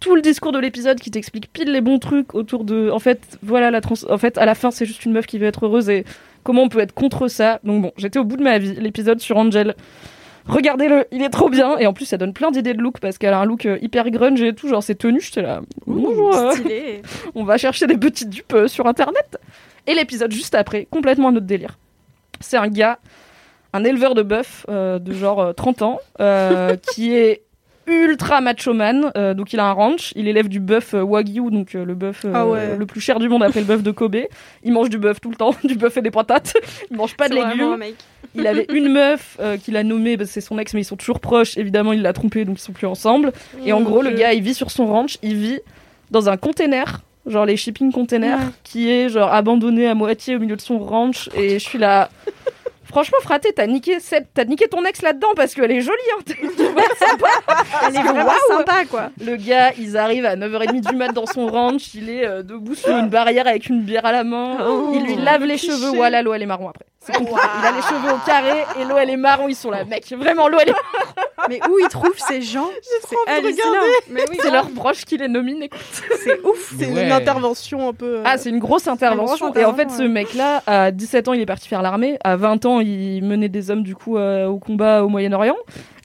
tout 0.00 0.16
le 0.16 0.22
discours 0.22 0.52
de 0.52 0.58
l'épisode 0.58 0.98
qui 0.98 1.10
t'explique 1.10 1.52
pile 1.52 1.70
les 1.70 1.80
bons 1.80 1.98
trucs 1.98 2.34
autour 2.34 2.64
de 2.64 2.90
en 2.90 2.98
fait 2.98 3.38
voilà 3.42 3.70
la 3.70 3.80
trans 3.80 3.94
en 4.08 4.18
fait 4.18 4.36
à 4.38 4.46
la 4.46 4.54
fin 4.54 4.70
c'est 4.70 4.86
juste 4.86 5.04
une 5.04 5.12
meuf 5.12 5.26
qui 5.26 5.38
veut 5.38 5.46
être 5.46 5.66
heureuse 5.66 5.88
et 5.88 6.04
comment 6.42 6.62
on 6.62 6.68
peut 6.68 6.80
être 6.80 6.94
contre 6.94 7.28
ça 7.28 7.60
donc 7.62 7.82
bon 7.82 7.92
j'étais 7.96 8.18
au 8.18 8.24
bout 8.24 8.36
de 8.36 8.42
ma 8.42 8.58
vie 8.58 8.74
l'épisode 8.74 9.20
sur 9.20 9.36
Angel 9.36 9.76
regardez-le 10.46 11.06
il 11.12 11.22
est 11.22 11.28
trop 11.30 11.48
bien 11.48 11.78
et 11.78 11.86
en 11.86 11.92
plus 11.92 12.06
ça 12.06 12.16
donne 12.16 12.32
plein 12.32 12.50
d'idées 12.50 12.74
de 12.74 12.82
look 12.82 12.98
parce 12.98 13.18
qu'elle 13.18 13.34
a 13.34 13.38
un 13.38 13.44
look 13.44 13.66
euh, 13.66 13.78
hyper 13.80 14.10
grunge 14.10 14.42
et 14.42 14.54
tout 14.54 14.68
genre 14.68 14.82
ses 14.82 14.96
tenues 14.96 15.20
j'étais 15.20 15.42
là 15.42 15.62
bonjour 15.86 16.52
Stylé. 16.52 17.02
on 17.34 17.44
va 17.44 17.56
chercher 17.58 17.86
des 17.86 17.96
petites 17.96 18.30
dupes 18.30 18.54
euh, 18.54 18.68
sur 18.68 18.86
internet. 18.86 19.38
Et 19.86 19.94
l'épisode 19.94 20.32
juste 20.32 20.54
après, 20.54 20.86
complètement 20.90 21.28
un 21.28 21.36
autre 21.36 21.46
délire. 21.46 21.78
C'est 22.40 22.56
un 22.56 22.68
gars, 22.68 22.98
un 23.72 23.84
éleveur 23.84 24.14
de 24.14 24.22
bœuf 24.22 24.66
euh, 24.68 24.98
de 24.98 25.12
genre 25.12 25.40
euh, 25.40 25.52
30 25.52 25.82
ans, 25.82 25.98
euh, 26.20 26.76
qui 26.94 27.14
est 27.14 27.42
ultra 27.88 28.40
macho 28.40 28.72
man. 28.74 29.10
euh, 29.16 29.34
donc 29.34 29.52
il 29.52 29.58
a 29.58 29.64
un 29.66 29.72
ranch, 29.72 30.12
il 30.14 30.28
élève 30.28 30.48
du 30.48 30.60
bœuf 30.60 30.94
euh, 30.94 31.02
wagyu, 31.02 31.50
donc 31.50 31.74
euh, 31.74 31.84
le 31.84 31.94
bœuf 31.94 32.24
euh, 32.24 32.32
Ah 32.34 32.46
ouais. 32.46 32.76
le 32.76 32.86
plus 32.86 33.00
cher 33.00 33.18
du 33.18 33.28
monde 33.28 33.42
après 33.42 33.58
le 33.60 33.66
bœuf 33.66 33.82
de 33.82 33.90
Kobe. 33.90 34.16
Il 34.62 34.72
mange 34.72 34.88
du 34.88 34.98
bœuf 34.98 35.20
tout 35.20 35.30
le 35.30 35.36
temps, 35.36 35.54
du 35.64 35.74
bœuf 35.74 35.96
et 35.96 36.02
des 36.02 36.10
patates. 36.12 36.54
Il 36.90 36.96
mange 36.96 37.16
pas 37.16 37.28
de 37.28 37.34
légumes. 37.34 37.76
Il 38.34 38.46
avait 38.46 38.64
une 38.72 38.90
meuf 38.90 39.36
euh, 39.40 39.58
qu'il 39.58 39.76
a 39.76 39.82
nommée, 39.82 40.16
c'est 40.24 40.40
son 40.40 40.58
ex, 40.58 40.72
mais 40.72 40.80
ils 40.80 40.84
sont 40.86 40.96
toujours 40.96 41.20
proches. 41.20 41.58
Évidemment, 41.58 41.92
il 41.92 42.00
l'a 42.00 42.14
trompée, 42.14 42.46
donc 42.46 42.58
ils 42.58 42.62
sont 42.62 42.72
plus 42.72 42.86
ensemble. 42.86 43.30
Et 43.66 43.74
en 43.74 43.82
gros, 43.82 44.00
le 44.00 44.10
gars, 44.12 44.32
il 44.32 44.42
vit 44.42 44.54
sur 44.54 44.70
son 44.70 44.86
ranch, 44.86 45.18
il 45.22 45.36
vit 45.36 45.60
dans 46.10 46.30
un 46.30 46.38
container, 46.38 47.02
genre 47.26 47.44
les 47.44 47.58
shipping 47.58 47.92
containers, 47.92 48.38
Ouais. 48.38 48.44
qui 48.64 48.90
est 48.90 49.10
genre 49.10 49.30
abandonné 49.30 49.86
à 49.86 49.94
moitié 49.94 50.36
au 50.36 50.38
milieu 50.38 50.56
de 50.56 50.62
son 50.62 50.78
ranch. 50.78 51.28
Et 51.34 51.58
je 51.58 51.64
suis 51.68 51.78
là. 51.78 52.08
Franchement, 52.92 53.18
fraté, 53.22 53.52
t'as 53.56 53.66
niqué, 53.66 53.98
t'as 54.34 54.44
niqué 54.44 54.68
ton 54.68 54.84
ex 54.84 55.02
là-dedans 55.02 55.30
parce 55.34 55.54
qu'elle 55.54 55.70
est 55.72 55.80
jolie, 55.80 55.96
hein. 56.14 56.22
t'es- 56.24 56.34
tu 56.56 56.62
vois, 56.68 56.82
sympa. 56.98 57.28
Elle 57.88 57.96
est 57.96 58.02
vraiment 58.02 58.30
sympa, 58.48 58.84
quoi. 58.88 59.10
Le 59.24 59.36
gars, 59.36 59.72
ils 59.78 59.96
arrivent 59.96 60.26
à 60.26 60.36
9h30 60.36 60.88
du 60.90 60.94
mat 60.96 61.08
dans 61.08 61.26
son 61.26 61.46
ranch, 61.48 61.94
il 61.94 62.10
est 62.10 62.26
euh, 62.26 62.42
debout 62.42 62.74
sur 62.74 62.94
une 62.96 63.08
barrière 63.08 63.46
avec 63.48 63.68
une 63.68 63.80
bière 63.82 64.04
à 64.06 64.12
la 64.12 64.24
main, 64.24 64.58
Oh, 64.68 64.92
il 64.94 65.02
lui 65.04 65.16
lave 65.16 65.42
les 65.44 65.56
cliché. 65.56 65.72
cheveux, 65.72 65.96
voilà, 65.96 66.20
l'eau 66.22 66.34
elle 66.34 66.42
est 66.42 66.46
marron 66.46 66.68
après. 66.68 66.84
Il 67.08 67.14
a 67.16 67.72
les 67.72 67.82
cheveux 67.82 68.12
au 68.14 68.18
carré 68.24 68.64
et 68.80 68.84
l'eau 68.84 68.96
elle 68.96 69.10
est 69.10 69.16
marron, 69.16 69.48
ils 69.48 69.56
sont 69.56 69.70
là, 69.72 69.84
mec, 69.84 70.04
vraiment 70.16 70.46
l'eau 70.46 70.58
elle 70.60 70.68
est 70.68 70.74
Mais 71.48 71.58
où 71.68 71.76
ils 71.80 71.88
trouvent 71.88 72.16
ces 72.28 72.40
gens? 72.40 72.68
C'est 72.82 73.16
oui, 73.36 74.38
C'est 74.40 74.50
leur 74.52 74.70
proche 74.70 75.04
qui 75.04 75.16
les 75.16 75.26
nomine, 75.26 75.62
écoute. 75.64 75.80
c'est 76.22 76.40
ouf. 76.44 76.72
C'est 76.78 76.86
Ouais. 76.86 77.04
une 77.06 77.10
intervention 77.12 77.88
un 77.88 77.92
peu. 77.92 78.18
euh, 78.18 78.22
Ah, 78.24 78.38
c'est 78.38 78.50
une 78.50 78.60
grosse 78.60 78.86
intervention. 78.86 79.46
grosse 79.50 79.60
Et 79.60 79.64
en 79.64 79.74
fait, 79.74 79.90
ce 79.90 80.02
mec-là, 80.02 80.62
à 80.68 80.92
17 80.92 81.26
ans, 81.28 81.32
il 81.32 81.40
est 81.40 81.46
parti 81.46 81.66
faire 81.68 81.82
l'armée. 81.82 82.16
À 82.22 82.36
20 82.36 82.64
ans, 82.66 82.80
il 82.82 83.22
menait 83.24 83.48
des 83.48 83.70
hommes, 83.70 83.82
du 83.82 83.94
coup, 83.94 84.16
euh, 84.18 84.46
au 84.46 84.58
combat 84.58 85.02
au 85.04 85.08
Moyen-Orient. 85.08 85.56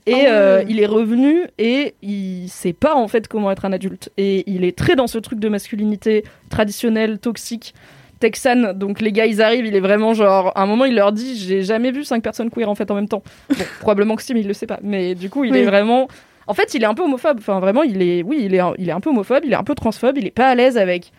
Et 0.05 0.13
Ah 0.25 0.31
euh, 0.31 0.63
il 0.69 0.79
est 0.79 0.85
revenu 0.85 1.41
et 1.57 1.95
il 2.01 2.47
sait 2.47 2.71
pas, 2.73 2.95
en 2.95 3.07
fait, 3.09 3.27
comment 3.27 3.51
être 3.51 3.65
un 3.65 3.73
adulte. 3.73 4.09
Et 4.17 4.49
il 4.49 4.63
est 4.63 4.77
très 4.77 4.95
dans 4.95 5.07
ce 5.07 5.17
truc 5.17 5.39
de 5.39 5.49
masculinité 5.49 6.23
traditionnelle, 6.49 7.19
toxique. 7.19 7.73
Texane, 8.19 8.73
donc 8.73 8.99
les 8.99 9.11
gars 9.11 9.27
ils 9.27 9.43
arrivent, 9.43 9.67
il 9.67 9.75
est 9.75 9.79
vraiment 9.79 10.15
genre, 10.15 10.51
à 10.55 10.63
un 10.63 10.65
moment 10.65 10.85
il 10.85 10.95
leur 10.95 11.11
dit 11.11 11.37
j'ai 11.37 11.61
jamais 11.61 11.91
vu 11.91 12.03
cinq 12.03 12.23
personnes 12.23 12.49
queer 12.49 12.67
en 12.67 12.73
fait 12.73 12.89
en 12.89 12.95
même 12.95 13.07
temps. 13.07 13.21
Bon, 13.47 13.63
probablement 13.79 14.15
que 14.15 14.23
si 14.23 14.33
mais 14.33 14.39
il 14.39 14.47
le 14.47 14.55
sait 14.55 14.65
pas. 14.65 14.79
Mais 14.81 15.13
du 15.13 15.29
coup 15.29 15.43
il 15.43 15.51
Oui. 15.51 15.59
est 15.59 15.65
vraiment, 15.65 16.07
en 16.47 16.55
fait 16.55 16.73
il 16.73 16.81
est 16.81 16.87
un 16.87 16.95
peu 16.95 17.03
homophobe. 17.03 17.37
Enfin 17.37 17.59
vraiment 17.59 17.83
il 17.83 18.01
est, 18.01 18.23
oui 18.23 18.39
il 18.41 18.55
est, 18.55 18.59
un- 18.59 18.73
il 18.79 18.89
est 18.89 18.91
un 18.91 19.01
peu 19.01 19.11
homophobe, 19.11 19.43
il 19.45 19.51
est 19.53 19.55
un 19.55 19.63
peu 19.63 19.75
transphobe, 19.75 20.17
il 20.17 20.25
est 20.25 20.31
pas 20.31 20.47
à 20.47 20.55
l'aise 20.55 20.79
avec 20.79 21.11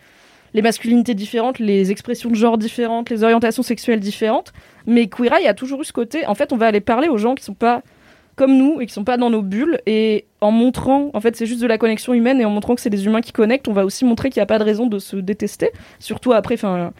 les 0.54 0.60
masculinités 0.62 1.14
différentes, 1.14 1.60
les 1.60 1.92
expressions 1.92 2.30
de 2.30 2.34
genre 2.34 2.58
différentes, 2.58 3.10
les 3.10 3.22
orientations 3.22 3.62
sexuelles 3.62 4.00
différentes. 4.00 4.52
Mais 4.88 5.06
Queer 5.06 5.34
Eye 5.34 5.46
a 5.46 5.54
toujours 5.54 5.82
eu 5.82 5.84
ce 5.84 5.92
côté. 5.92 6.26
En 6.26 6.34
fait, 6.34 6.50
on 6.50 6.56
va 6.56 6.66
aller 6.66 6.80
parler 6.80 7.08
aux 7.08 7.18
gens 7.18 7.34
qui 7.34 7.44
sont 7.44 7.54
pas 7.54 7.82
comme 8.36 8.56
nous 8.56 8.80
et 8.80 8.86
qui 8.86 8.92
sont 8.94 9.04
pas 9.04 9.18
dans 9.18 9.28
nos 9.28 9.42
bulles. 9.42 9.80
Et 9.84 10.24
en 10.40 10.50
montrant, 10.50 11.10
en 11.12 11.20
fait, 11.20 11.36
c'est 11.36 11.44
juste 11.44 11.60
de 11.60 11.66
la 11.66 11.76
connexion 11.76 12.14
humaine 12.14 12.40
et 12.40 12.46
en 12.46 12.50
montrant 12.50 12.74
que 12.74 12.80
c'est 12.80 12.88
des 12.88 13.04
humains 13.04 13.20
qui 13.20 13.32
connectent, 13.32 13.68
on 13.68 13.74
va 13.74 13.84
aussi 13.84 14.06
montrer 14.06 14.30
qu'il 14.30 14.40
n'y 14.40 14.44
a 14.44 14.46
pas 14.46 14.58
de 14.58 14.64
raison 14.64 14.86
de 14.86 14.98
se 14.98 15.16
détester. 15.16 15.72
Surtout 15.98 16.32
après, 16.32 16.54
enfin. 16.54 16.92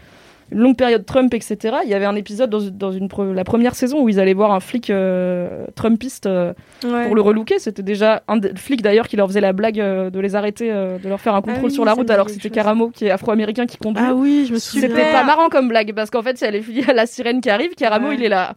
Longue 0.50 0.76
période 0.76 1.04
Trump, 1.04 1.34
etc. 1.34 1.76
Il 1.84 1.90
y 1.90 1.94
avait 1.94 2.06
un 2.06 2.16
épisode 2.16 2.48
dans, 2.48 2.60
dans 2.70 2.90
une, 2.90 3.08
pre- 3.08 3.32
la 3.34 3.44
première 3.44 3.74
saison 3.74 4.00
où 4.02 4.08
ils 4.08 4.18
allaient 4.18 4.32
voir 4.32 4.50
un 4.52 4.60
flic 4.60 4.88
euh, 4.90 5.66
Trumpiste 5.74 6.26
euh, 6.26 6.54
Ouais. 6.84 7.06
pour 7.06 7.14
le 7.14 7.20
relooker. 7.20 7.58
C'était 7.58 7.82
déjà 7.82 8.22
un 8.28 8.38
des 8.38 8.54
flics 8.54 8.80
d'ailleurs 8.80 9.08
qui 9.08 9.16
leur 9.16 9.26
faisait 9.28 9.40
la 9.42 9.52
blague 9.52 9.78
euh, 9.80 10.08
de 10.10 10.20
les 10.20 10.36
arrêter, 10.36 10.70
de 10.70 11.06
leur 11.08 11.20
faire 11.20 11.34
un 11.34 11.42
contrôle 11.42 11.66
oui, 11.66 11.70
sur 11.70 11.84
la 11.84 11.92
route 11.92 12.08
alors 12.10 12.26
que 12.26 12.32
c'était. 12.32 12.48
Caramo 12.50 12.88
qui 12.90 13.04
est 13.06 13.10
afro-américain 13.10 13.66
qui 13.66 13.76
conduit. 13.76 14.02
Ah 14.06 14.14
oui, 14.14 14.46
je 14.48 14.54
me 14.54 14.58
souviens. 14.58 14.88
C'était 14.88 15.12
pas 15.12 15.24
marrant 15.24 15.48
comme 15.50 15.68
blague 15.68 15.92
parce 15.94 16.08
qu'en 16.10 16.22
fait, 16.22 16.40
il 16.40 16.44
y 16.44 16.46
a 16.46 16.50
les- 16.50 16.64
il 16.68 16.78
y 16.86 16.90
a 16.90 16.94
la 16.94 17.06
sirène 17.06 17.40
qui 17.42 17.50
arrive, 17.50 17.74
Caramo 17.74 18.08
Ouais. 18.08 18.14
il 18.14 18.24
est 18.24 18.28
là. 18.30 18.54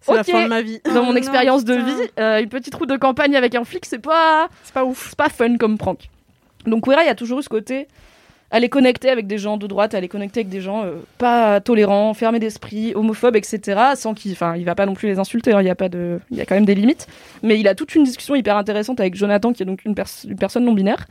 C'est 0.00 0.12
la 0.14 0.20
Ok. 0.20 0.26
fin 0.26 0.42
de 0.44 0.48
ma 0.48 0.62
vie. 0.62 0.80
Dans 0.84 1.00
Oh 1.00 1.04
mon 1.04 1.16
expérience 1.16 1.64
de 1.64 1.74
vie, 1.74 2.42
une 2.42 2.48
petite 2.48 2.74
route 2.74 2.88
de 2.90 2.96
campagne 2.96 3.36
avec 3.36 3.54
un 3.54 3.64
flic, 3.64 3.86
c'est 3.86 3.98
pas, 4.00 4.48
C'est 4.64 4.74
pas 4.74 4.84
ouf. 4.84 5.06
c'est 5.10 5.16
pas 5.16 5.28
fun 5.28 5.56
comme 5.58 5.78
prank. 5.78 6.10
Donc 6.66 6.84
Queera, 6.86 7.02
il 7.04 7.06
y 7.06 7.10
a 7.10 7.14
toujours 7.14 7.38
eu 7.38 7.42
ce 7.42 7.48
côté, 7.48 7.88
aller 8.54 8.68
connecter 8.68 9.10
avec 9.10 9.26
des 9.26 9.36
gens 9.36 9.56
de 9.56 9.66
droite, 9.66 9.94
aller 9.94 10.08
connecter 10.08 10.40
avec 10.40 10.48
des 10.48 10.60
gens 10.60 10.84
euh, 10.84 10.92
pas 11.18 11.60
tolérants, 11.60 12.14
fermés 12.14 12.38
d'esprit, 12.38 12.92
homophobes, 12.94 13.36
etc. 13.36 13.80
Sans 13.96 14.14
qu'il, 14.14 14.32
enfin, 14.32 14.54
il 14.56 14.64
va 14.64 14.74
pas 14.74 14.86
non 14.86 14.94
plus 14.94 15.08
les 15.08 15.18
insulter. 15.18 15.52
hein, 15.52 15.60
Il 15.60 15.66
y 15.66 15.70
a 15.70 15.74
pas 15.74 15.88
de, 15.88 16.20
il 16.30 16.36
y 16.36 16.40
a 16.40 16.46
quand 16.46 16.54
même 16.54 16.64
des 16.64 16.74
limites. 16.76 17.06
Mais 17.42 17.58
il 17.58 17.66
a 17.68 17.74
toute 17.74 17.94
une 17.94 18.04
discussion 18.04 18.34
hyper 18.36 18.56
intéressante 18.56 19.00
avec 19.00 19.14
Jonathan, 19.16 19.52
qui 19.52 19.62
est 19.62 19.66
donc 19.66 19.84
une, 19.84 19.94
pers- 19.94 20.24
une 20.28 20.36
personne 20.36 20.64
non 20.64 20.72
binaire. 20.72 21.06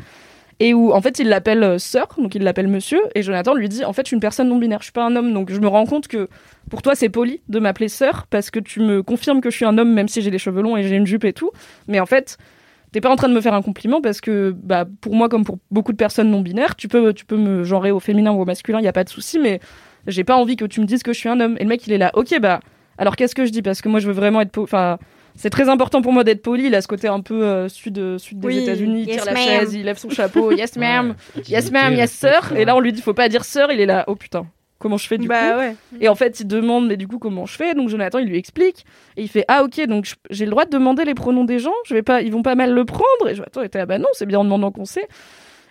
Et 0.60 0.74
où, 0.74 0.94
en 0.94 1.02
fait, 1.02 1.20
il 1.20 1.28
l'appelle 1.28 1.64
euh, 1.64 1.78
sœur, 1.80 2.08
donc 2.18 2.36
il 2.36 2.44
l'appelle 2.44 2.68
monsieur, 2.68 3.02
et 3.16 3.24
Jonathan 3.24 3.56
lui 3.56 3.68
dit, 3.68 3.84
en 3.84 3.92
fait, 3.92 4.04
je 4.04 4.10
suis 4.10 4.16
une 4.16 4.22
personne 4.22 4.48
non 4.48 4.58
binaire, 4.60 4.80
je 4.80 4.86
suis 4.86 4.92
pas 4.94 5.04
un 5.04 5.16
homme, 5.16 5.34
donc 5.34 5.52
je 5.52 5.60
me 5.60 5.68
rends 5.68 5.86
compte 5.88 6.08
que 6.08 6.30
pour 6.70 6.82
toi, 6.84 6.94
c'est 6.96 7.10
poli 7.10 7.42
de 7.50 7.60
m'appeler 7.60 7.90
sœur, 7.90 8.28
parce 8.30 8.52
que 8.52 8.60
tu 8.60 8.80
me 8.80 9.02
confirmes 9.04 9.42
que 9.42 9.50
je 9.50 9.56
suis 9.58 9.66
un 9.66 9.78
homme, 9.80 9.92
même 9.94 10.08
si 10.08 10.22
j'ai 10.22 10.30
les 10.32 10.38
cheveux 10.38 10.62
longs 10.62 10.78
et 10.78 10.84
j'ai 10.88 10.96
une 10.96 11.08
jupe 11.08 11.26
et 11.26 11.34
tout. 11.34 11.50
Mais 11.88 12.00
en 12.00 12.06
fait, 12.06 12.38
t'es 12.94 13.02
pas 13.02 13.10
en 13.10 13.16
train 13.18 13.28
de 13.28 13.34
me 13.34 13.42
faire 13.42 13.54
un 13.54 13.62
compliment, 13.62 14.00
parce 14.02 14.22
que, 14.22 14.56
bah, 14.56 14.86
pour 15.02 15.14
moi, 15.16 15.28
comme 15.28 15.44
pour 15.44 15.58
beaucoup 15.72 15.92
de 15.92 15.98
personnes 15.98 16.30
non 16.30 16.40
binaires, 16.40 16.76
tu 16.78 16.88
peux, 16.88 17.12
tu 17.14 17.26
peux 17.26 17.36
me 17.38 17.64
genrer 17.66 17.92
au 17.92 18.00
féminin 18.00 18.32
ou 18.32 18.42
au 18.42 18.46
masculin, 18.46 18.80
il 18.80 18.86
y 18.86 18.88
a 18.88 18.94
pas 18.94 19.04
de 19.04 19.10
souci, 19.10 19.40
mais 19.40 19.60
j'ai 20.08 20.24
pas 20.24 20.36
envie 20.38 20.56
que 20.56 20.66
tu 20.66 20.80
me 20.80 20.86
dises 20.86 21.04
que 21.04 21.12
je 21.12 21.18
suis 21.20 21.28
un 21.30 21.40
homme. 21.42 21.58
Et 21.60 21.64
le 21.64 21.70
mec, 21.70 21.86
il 21.88 21.92
est 21.94 21.98
là, 21.98 22.12
ok, 22.14 22.40
bah, 22.40 22.60
alors 22.98 23.16
qu'est-ce 23.16 23.36
que 23.36 23.46
je 23.46 23.52
dis? 23.52 23.62
Parce 23.62 23.82
que 23.82 23.90
moi, 23.90 24.00
je 24.00 24.08
veux 24.08 24.14
vraiment 24.14 24.40
être, 24.42 24.58
enfin, 24.60 25.00
c'est 25.36 25.50
très 25.50 25.68
important 25.70 26.02
pour 26.04 26.14
moi 26.14 26.24
d'être 26.24 26.44
poli. 26.44 26.68
Il 26.68 26.76
a 26.76 26.82
ce 26.82 26.88
côté 26.88 27.08
un 27.08 27.22
peu 27.22 27.44
euh, 27.44 27.68
sud, 27.68 28.20
sud 28.20 28.40
des 28.40 28.48
Oui, 28.48 28.58
États-Unis, 28.60 29.02
il 29.02 29.08
yes, 29.08 29.24
tire 29.24 29.26
la 29.34 29.36
chaise, 29.36 29.74
il 29.74 29.84
lève 29.84 29.98
son 29.98 30.12
chapeau, 30.12 30.52
yes 30.52 30.76
ma'am, 30.78 31.16
Ouais. 31.36 31.42
yes 31.48 31.72
ma'am, 31.72 31.94
yes 31.96 32.12
sir. 32.12 32.54
Et 32.56 32.66
là, 32.66 32.76
on 32.76 32.80
lui 32.80 32.94
dit, 32.94 33.02
faut 33.02 33.16
pas 33.16 33.30
dire 33.30 33.44
sœur. 33.44 33.72
Il 33.72 33.80
est 33.80 33.88
là, 33.88 34.04
oh 34.08 34.16
putain, 34.16 34.46
comment 34.84 34.98
je 34.98 35.08
fais 35.08 35.18
du 35.18 35.28
bah 35.28 35.54
coup 35.54 35.60
ouais. 35.60 35.76
Et 36.02 36.10
en 36.10 36.16
fait, 36.16 36.42
il 36.42 36.48
demande, 36.48 36.88
mais 36.88 36.98
du 36.98 37.08
coup, 37.08 37.18
comment 37.18 37.48
je 37.48 37.56
fais? 37.56 37.74
Donc 37.74 37.90
Jonathan, 37.90 38.20
il 38.20 38.28
lui 38.28 38.38
explique. 38.38 38.86
Et 39.18 39.24
il 39.24 39.30
fait, 39.30 39.46
ah 39.48 39.64
ok, 39.64 39.88
donc 39.88 40.14
j'ai 40.30 40.46
le 40.46 40.52
droit 40.52 40.66
de 40.66 40.70
demander 40.70 41.06
les 41.06 41.16
pronoms 41.16 41.46
des 41.46 41.58
gens? 41.58 41.74
Je 41.88 41.96
vais 41.96 42.04
pas, 42.04 42.22
ils 42.22 42.32
vont 42.32 42.44
pas 42.44 42.56
mal 42.56 42.74
le 42.74 42.86
prendre? 42.86 43.30
Et 43.30 43.36
Jonathan 43.36 43.62
était, 43.64 43.80
ah 43.80 43.86
bah 43.86 43.98
non, 43.98 44.10
c'est 44.14 44.26
bien 44.26 44.40
en 44.40 44.44
demandant 44.44 44.72
qu'on 44.72 44.86
sait. 44.86 45.08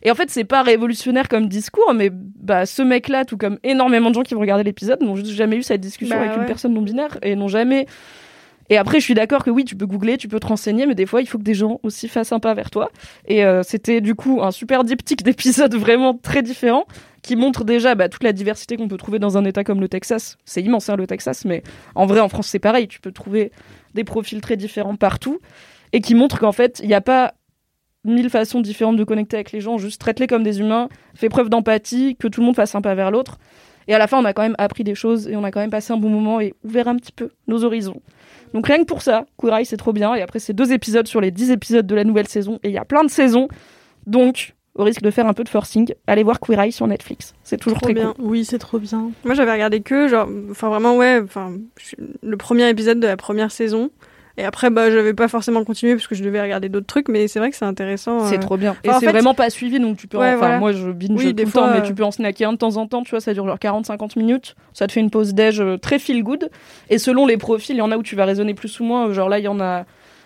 Et 0.02 0.10
en 0.10 0.16
fait, 0.16 0.30
c'est 0.30 0.44
pas 0.44 0.62
révolutionnaire 0.62 1.28
comme 1.28 1.46
discours, 1.46 1.94
mais 1.94 2.10
bah 2.10 2.66
ce 2.66 2.82
mec-là, 2.82 3.24
tout 3.24 3.36
comme 3.36 3.58
énormément 3.62 4.10
de 4.10 4.14
gens 4.16 4.22
qui 4.22 4.34
vont 4.34 4.40
regarder 4.40 4.64
l'épisode, 4.64 5.00
n'ont 5.00 5.14
juste 5.14 5.30
jamais 5.30 5.56
eu 5.56 5.62
cette 5.62 5.80
discussion 5.80 6.16
Bah 6.16 6.22
avec 6.22 6.36
une 6.36 6.46
personne 6.46 6.74
non 6.74 6.82
binaire 6.82 7.18
et 7.22 7.36
n'ont 7.36 7.48
jamais. 7.48 7.86
Et 8.70 8.76
après, 8.76 9.00
je 9.00 9.04
suis 9.04 9.14
d'accord 9.14 9.44
que 9.44 9.50
oui, 9.50 9.64
tu 9.64 9.76
peux 9.76 9.86
googler, 9.86 10.16
tu 10.16 10.28
peux 10.28 10.40
te 10.40 10.46
renseigner, 10.46 10.86
mais 10.86 10.94
des 10.94 11.06
fois, 11.06 11.20
il 11.20 11.26
faut 11.26 11.38
que 11.38 11.42
des 11.42 11.54
gens 11.54 11.80
aussi 11.82 12.08
fassent 12.08 12.32
un 12.32 12.40
pas 12.40 12.54
vers 12.54 12.70
toi. 12.70 12.90
Et 13.26 13.44
euh, 13.44 13.62
c'était 13.62 14.00
du 14.00 14.14
coup 14.14 14.40
un 14.42 14.50
super 14.50 14.84
diptyque 14.84 15.22
d'épisodes 15.24 15.74
vraiment 15.74 16.14
très 16.14 16.42
différents 16.42 16.86
qui 17.22 17.36
montre 17.36 17.64
déjà 17.64 17.94
bah, 17.94 18.08
toute 18.08 18.24
la 18.24 18.32
diversité 18.32 18.76
qu'on 18.76 18.88
peut 18.88 18.96
trouver 18.96 19.18
dans 19.18 19.38
un 19.38 19.44
État 19.44 19.64
comme 19.64 19.80
le 19.80 19.88
Texas. 19.88 20.38
C'est 20.44 20.62
immense, 20.62 20.88
hein, 20.88 20.96
le 20.96 21.06
Texas, 21.06 21.44
mais 21.44 21.62
en 21.94 22.06
vrai, 22.06 22.20
en 22.20 22.28
France, 22.28 22.48
c'est 22.48 22.58
pareil. 22.58 22.88
Tu 22.88 23.00
peux 23.00 23.12
trouver 23.12 23.52
des 23.94 24.04
profils 24.04 24.40
très 24.40 24.56
différents 24.56 24.96
partout 24.96 25.38
et 25.92 26.00
qui 26.00 26.14
montre 26.14 26.38
qu'en 26.38 26.52
fait, 26.52 26.80
il 26.82 26.88
n'y 26.88 26.94
a 26.94 27.00
pas 27.00 27.34
mille 28.04 28.30
façons 28.30 28.60
différentes 28.60 28.96
de 28.96 29.04
connecter 29.04 29.36
avec 29.36 29.52
les 29.52 29.60
gens. 29.60 29.78
Juste 29.78 30.00
traite-les 30.00 30.26
comme 30.26 30.42
des 30.42 30.60
humains, 30.60 30.88
fais 31.14 31.28
preuve 31.28 31.48
d'empathie, 31.48 32.16
que 32.16 32.28
tout 32.28 32.40
le 32.40 32.46
monde 32.46 32.56
fasse 32.56 32.74
un 32.74 32.82
pas 32.82 32.94
vers 32.94 33.10
l'autre. 33.10 33.38
Et 33.88 33.94
à 33.94 33.98
la 33.98 34.06
fin, 34.06 34.18
on 34.18 34.24
a 34.24 34.32
quand 34.32 34.42
même 34.42 34.56
appris 34.58 34.84
des 34.84 34.94
choses 34.94 35.28
et 35.28 35.36
on 35.36 35.44
a 35.44 35.50
quand 35.50 35.60
même 35.60 35.70
passé 35.70 35.92
un 35.92 35.96
bon 35.96 36.08
moment 36.08 36.40
et 36.40 36.54
ouvert 36.64 36.88
un 36.88 36.96
petit 36.96 37.12
peu 37.12 37.30
nos 37.46 37.64
horizons. 37.64 38.00
Donc 38.54 38.66
rien 38.66 38.78
que 38.78 38.84
pour 38.84 39.02
ça, 39.02 39.24
Eye, 39.44 39.64
c'est 39.64 39.76
trop 39.76 39.92
bien. 39.92 40.14
Et 40.14 40.22
après, 40.22 40.38
c'est 40.38 40.52
deux 40.52 40.72
épisodes 40.72 41.06
sur 41.06 41.20
les 41.20 41.30
dix 41.30 41.50
épisodes 41.50 41.86
de 41.86 41.94
la 41.94 42.04
nouvelle 42.04 42.28
saison. 42.28 42.58
Et 42.62 42.68
il 42.68 42.74
y 42.74 42.78
a 42.78 42.84
plein 42.84 43.04
de 43.04 43.10
saisons. 43.10 43.48
Donc, 44.06 44.54
au 44.74 44.84
risque 44.84 45.02
de 45.02 45.10
faire 45.10 45.26
un 45.26 45.32
peu 45.34 45.44
de 45.44 45.48
forcing, 45.48 45.92
allez 46.06 46.22
voir 46.22 46.40
Queer 46.40 46.60
Eye 46.60 46.72
sur 46.72 46.86
Netflix. 46.86 47.34
C'est 47.44 47.56
toujours 47.58 47.78
Trop 47.78 47.86
très 47.86 47.94
bien. 47.94 48.12
cool. 48.14 48.24
Oui, 48.26 48.44
c'est 48.44 48.58
trop 48.58 48.78
bien. 48.78 49.10
Moi, 49.24 49.34
j'avais 49.34 49.52
regardé 49.52 49.80
que, 49.80 50.08
genre, 50.08 50.28
enfin, 50.50 50.68
vraiment, 50.68 50.96
ouais, 50.96 51.20
enfin, 51.22 51.52
le 52.22 52.36
premier 52.36 52.68
épisode 52.68 53.00
de 53.00 53.06
la 53.06 53.16
première 53.16 53.50
saison. 53.50 53.90
Et 54.38 54.44
après, 54.44 54.70
bah, 54.70 54.90
j'avais 54.90 55.12
pas 55.14 55.28
forcément 55.28 55.62
continué 55.64 55.94
parce 55.94 56.06
que 56.06 56.14
je 56.14 56.24
devais 56.24 56.40
regarder 56.40 56.68
d'autres 56.68 56.86
trucs, 56.86 57.08
mais 57.08 57.28
c'est 57.28 57.38
vrai 57.38 57.50
que 57.50 57.56
c'est 57.56 57.64
intéressant. 57.64 58.20
C'est 58.26 58.36
euh. 58.36 58.40
trop 58.40 58.56
bien. 58.56 58.76
Et 58.82 58.88
Enfin, 58.88 59.00
c'est 59.00 59.06
fait- 59.06 59.12
vraiment 59.12 59.34
pas 59.34 59.50
suivi, 59.50 59.78
donc 59.78 59.98
tu 59.98 60.06
peux. 60.06 60.16
en- 60.18 60.22
enfin, 60.22 60.36
voilà. 60.36 60.58
moi, 60.58 60.72
je 60.72 60.90
binge 60.90 61.10
Oui, 61.18 61.26
tout 61.26 61.32
des 61.32 61.44
le 61.44 61.50
fois, 61.50 61.62
temps, 61.62 61.72
mais 61.72 61.78
euh, 61.80 61.82
tu 61.82 61.94
peux 61.94 62.04
en 62.04 62.10
snacker 62.10 62.48
un 62.48 62.52
de 62.54 62.58
temps 62.58 62.76
en 62.76 62.86
temps. 62.86 63.02
Tu 63.02 63.10
vois, 63.10 63.20
ça 63.20 63.34
dure 63.34 63.46
genre 63.46 63.58
40-50 63.58 64.18
minutes. 64.18 64.56
Ça 64.72 64.86
te 64.86 64.92
fait 64.92 65.00
une 65.00 65.10
pause 65.10 65.34
déj 65.34 65.60
euh, 65.60 65.76
très 65.76 65.98
feel 65.98 66.22
good. 66.22 66.50
Et 66.88 66.98
selon 66.98 67.26
les 67.26 67.36
profils, 67.36 67.74
il 67.76 67.78
y 67.78 67.82
en 67.82 67.90
a 67.90 67.96
où 67.96 68.02
tu 68.02 68.16
vas 68.16 68.24
raisonner 68.24 68.54
plus 68.54 68.80
ou 68.80 68.84
moins. 68.84 69.12
Genre 69.12 69.28
là, 69.28 69.38
il 69.38 69.44
y 69.44 69.48
en 69.48 69.60
a. 69.60 69.84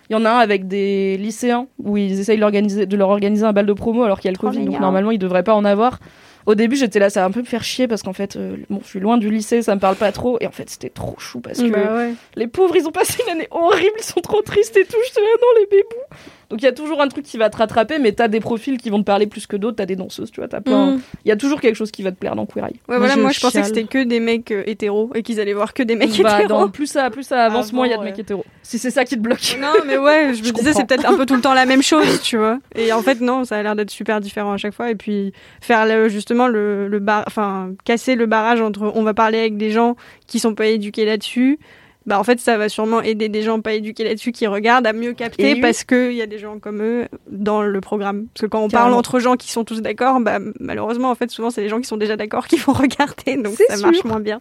Il 0.08 0.12
y 0.12 0.16
en 0.16 0.24
a 0.24 0.30
un 0.30 0.38
avec 0.38 0.68
des 0.68 1.16
lycéens 1.16 1.66
où 1.82 1.96
ils 1.96 2.20
essayent 2.20 2.38
de, 2.38 2.96
leur 2.96 3.08
organiser 3.08 3.44
un 3.44 3.52
bal 3.52 3.66
de 3.66 3.72
promo 3.72 4.04
alors 4.04 4.20
qu'il 4.20 4.28
y 4.28 4.28
a 4.28 4.32
le 4.32 4.38
Covid, 4.38 4.64
donc 4.64 4.78
normalement 4.78 5.10
ils 5.10 5.18
devraient 5.18 5.42
pas 5.42 5.54
en 5.54 5.64
avoir. 5.64 5.98
Au 6.46 6.54
début, 6.54 6.76
j'étais 6.76 6.98
là, 7.00 7.10
ça 7.10 7.20
va 7.20 7.26
un 7.26 7.30
peu 7.32 7.40
me 7.40 7.44
faire 7.44 7.64
chier 7.64 7.88
parce 7.88 8.02
qu'en 8.02 8.12
fait, 8.12 8.36
euh, 8.36 8.56
bon, 8.70 8.80
je 8.82 8.88
suis 8.88 9.00
loin 9.00 9.18
du 9.18 9.30
lycée, 9.30 9.62
ça 9.62 9.74
me 9.74 9.80
parle 9.80 9.96
pas 9.96 10.12
trop. 10.12 10.38
Et 10.40 10.46
en 10.46 10.52
fait, 10.52 10.70
c'était 10.70 10.90
trop 10.90 11.16
chou 11.18 11.40
parce 11.40 11.58
que 11.60 11.68
Bah 11.68 11.96
ouais. 11.96 12.14
les 12.36 12.46
pauvres, 12.46 12.76
ils 12.76 12.86
ont 12.86 12.92
passé 12.92 13.20
une 13.26 13.32
année 13.32 13.48
horrible, 13.50 13.96
ils 13.98 14.04
sont 14.04 14.20
trop 14.20 14.42
tristes 14.42 14.76
et 14.76 14.84
tout. 14.84 14.96
J'étais 15.06 15.20
là, 15.20 15.26
non, 15.40 15.60
les 15.60 15.66
bébous. 15.66 16.06
Donc 16.50 16.62
il 16.62 16.64
y 16.64 16.68
a 16.68 16.72
toujours 16.72 17.02
un 17.02 17.08
truc 17.08 17.24
qui 17.24 17.36
va 17.38 17.50
te 17.50 17.56
rattraper, 17.56 17.98
mais 17.98 18.12
t'as 18.12 18.28
des 18.28 18.38
profils 18.40 18.78
qui 18.78 18.88
vont 18.90 19.00
te 19.00 19.04
parler 19.04 19.26
plus 19.26 19.46
que 19.46 19.56
d'autres. 19.56 19.76
T'as 19.76 19.86
des 19.86 19.96
danseuses, 19.96 20.30
tu 20.30 20.40
vois, 20.40 20.48
t'as 20.48 20.60
plein. 20.60 20.92
Mm. 20.92 21.00
Il 21.24 21.28
y 21.28 21.32
a 21.32 21.36
toujours 21.36 21.60
quelque 21.60 21.74
chose 21.74 21.90
qui 21.90 22.02
va 22.02 22.12
te 22.12 22.16
plaire 22.16 22.36
dans 22.36 22.46
Queer 22.46 22.66
Eye. 22.66 22.80
Ouais, 22.88 22.98
voilà, 22.98 23.14
je 23.14 23.20
moi, 23.20 23.30
je 23.32 23.40
pensais 23.40 23.60
que 23.60 23.66
c'était 23.66 23.84
que 23.84 24.04
des 24.04 24.20
mecs 24.20 24.50
euh, 24.52 24.62
hétéros 24.66 25.10
et 25.14 25.22
qu'ils 25.22 25.40
allaient 25.40 25.52
voir 25.54 25.74
que 25.74 25.82
des 25.82 25.96
mecs 25.96 26.10
Bah, 26.22 26.40
hétéros. 26.42 26.48
dans- 26.60 26.68
plus 26.68 26.86
ça, 26.86 27.10
plus 27.10 27.24
ça 27.24 27.44
avance, 27.46 27.68
Avant, 27.68 27.76
moins 27.78 27.86
il 27.86 27.90
y 27.90 27.92
a 27.94 27.96
de 27.96 28.02
ouais. 28.02 28.10
mecs 28.10 28.18
hétéros. 28.18 28.44
Si 28.62 28.78
c'est 28.78 28.90
ça 28.90 29.04
qui 29.04 29.16
te 29.16 29.20
bloque. 29.20 29.56
Non, 29.60 29.72
mais 29.86 29.98
ouais, 29.98 30.34
je 30.34 30.40
me 30.42 30.44
Je 30.46 30.52
disais, 30.52 30.72
c'est 30.72 30.84
peut-être 30.86 31.06
un 31.08 31.16
peu 31.16 31.26
tout 31.26 31.34
le 31.34 31.40
temps 31.40 31.54
la 31.54 31.66
même 31.66 31.82
chose, 31.82 32.20
tu 32.22 32.36
vois. 32.36 32.58
Et 32.76 32.92
en 32.92 33.02
fait, 33.02 33.20
non, 33.20 33.44
ça 33.44 33.56
a 33.56 33.62
l'air 33.62 33.74
d'être 33.74 33.90
super 33.90 34.20
différent 34.20 34.52
à 34.52 34.56
chaque 34.56 34.74
fois. 34.74 34.90
Et 34.90 34.94
puis, 34.94 35.32
faire 35.60 35.84
le- 35.86 36.08
justement 36.08 36.46
le, 36.46 36.86
le 36.88 36.98
bar, 37.00 37.24
enfin, 37.26 37.72
casser 37.84 38.14
le 38.14 38.26
barrage 38.26 38.60
entre 38.60 38.92
on 38.94 39.02
va 39.02 39.14
parler 39.14 39.38
avec 39.38 39.56
des 39.56 39.70
gens 39.72 39.96
qui 40.28 40.38
sont 40.38 40.54
pas 40.54 40.66
éduqués 40.66 41.04
là-dessus. 41.04 41.58
Bah, 42.06 42.20
en 42.20 42.24
fait, 42.24 42.38
ça 42.40 42.56
va 42.56 42.68
sûrement 42.68 43.02
aider 43.02 43.28
des 43.28 43.42
gens 43.42 43.60
pas 43.60 43.72
éduqués 43.72 44.04
là-dessus 44.04 44.30
qui 44.30 44.46
regardent 44.46 44.86
à 44.86 44.92
mieux 44.92 45.12
capter 45.12 45.54
oui. 45.54 45.60
parce 45.60 45.82
qu'il 45.82 46.12
y 46.12 46.22
a 46.22 46.26
des 46.26 46.38
gens 46.38 46.58
comme 46.60 46.80
eux 46.80 47.06
dans 47.28 47.62
le 47.62 47.80
programme. 47.80 48.26
Parce 48.32 48.42
que 48.42 48.46
quand 48.46 48.60
on 48.62 48.68
Carrément. 48.68 48.90
parle 48.90 48.98
entre 48.98 49.18
gens 49.18 49.34
qui 49.36 49.50
sont 49.50 49.64
tous 49.64 49.82
d'accord, 49.82 50.20
bah, 50.20 50.38
malheureusement, 50.60 51.10
en 51.10 51.14
fait, 51.16 51.30
souvent, 51.32 51.50
c'est 51.50 51.62
les 51.62 51.68
gens 51.68 51.80
qui 51.80 51.88
sont 51.88 51.96
déjà 51.96 52.16
d'accord 52.16 52.46
qui 52.46 52.56
vont 52.58 52.72
regarder. 52.74 53.36
Donc, 53.36 53.54
C'est 53.56 53.76
ça 53.76 53.78
marche 53.78 53.96
sûr. 53.98 54.06
moins 54.06 54.20
bien. 54.20 54.40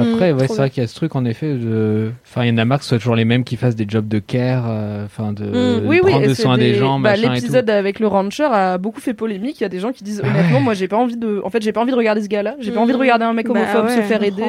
Après, 0.00 0.32
Mm, 0.32 0.36
ouais, 0.38 0.48
c'est 0.48 0.56
vrai 0.56 0.70
qu'il 0.70 0.82
y 0.82 0.84
a 0.84 0.88
ce 0.88 0.94
truc 0.94 1.16
en 1.16 1.24
effet 1.24 1.54
de. 1.54 2.10
Enfin, 2.26 2.44
il 2.44 2.48
y 2.48 2.52
en 2.52 2.58
a 2.58 2.64
marre 2.64 2.78
que 2.78 2.84
ce 2.84 2.90
soit 2.90 2.98
toujours 2.98 3.16
les 3.16 3.24
mêmes 3.24 3.44
qui 3.44 3.56
fassent 3.56 3.76
des 3.76 3.86
jobs 3.88 4.06
de 4.08 4.18
care, 4.18 4.64
euh, 4.68 5.04
enfin 5.06 5.32
de, 5.32 5.44
Mm, 5.44 5.80
de 5.82 5.86
oui, 5.86 6.00
oui, 6.02 6.10
prendre 6.10 6.26
de 6.28 6.34
c'est 6.34 6.42
soin 6.42 6.56
des, 6.58 6.74
gens, 6.74 6.98
bah, 7.00 7.10
machin 7.10 7.22
et 7.22 7.26
tout. 7.26 7.32
L'épisode 7.42 7.70
avec 7.70 8.00
le 8.00 8.06
rancher 8.06 8.44
a 8.50 8.78
beaucoup 8.78 9.00
fait 9.00 9.14
polémique. 9.14 9.60
Il 9.60 9.62
y 9.64 9.66
a 9.66 9.68
des 9.70 9.80
gens 9.80 9.92
qui 9.92 10.04
disent 10.04 10.20
honnêtement, 10.22 10.60
moi 10.60 10.74
j'ai 10.74 10.88
pas 10.88 10.96
envie 10.96 11.16
de. 11.16 11.40
En 11.44 11.50
fait, 11.50 11.62
j'ai 11.62 11.72
pas 11.72 11.80
envie 11.80 11.92
de 11.92 11.96
regarder 11.96 12.22
ce 12.22 12.28
gars-là. 12.28 12.54
J'ai 12.60 12.70
pas 12.70 12.80
Mm. 12.80 12.82
envie 12.82 12.92
de 12.92 12.98
regarder 12.98 13.24
un 13.24 13.32
mec 13.32 13.46
Bah 13.48 13.52
homophobe 13.60 13.88
se 13.88 14.02
faire 14.02 14.22
aider. 14.22 14.44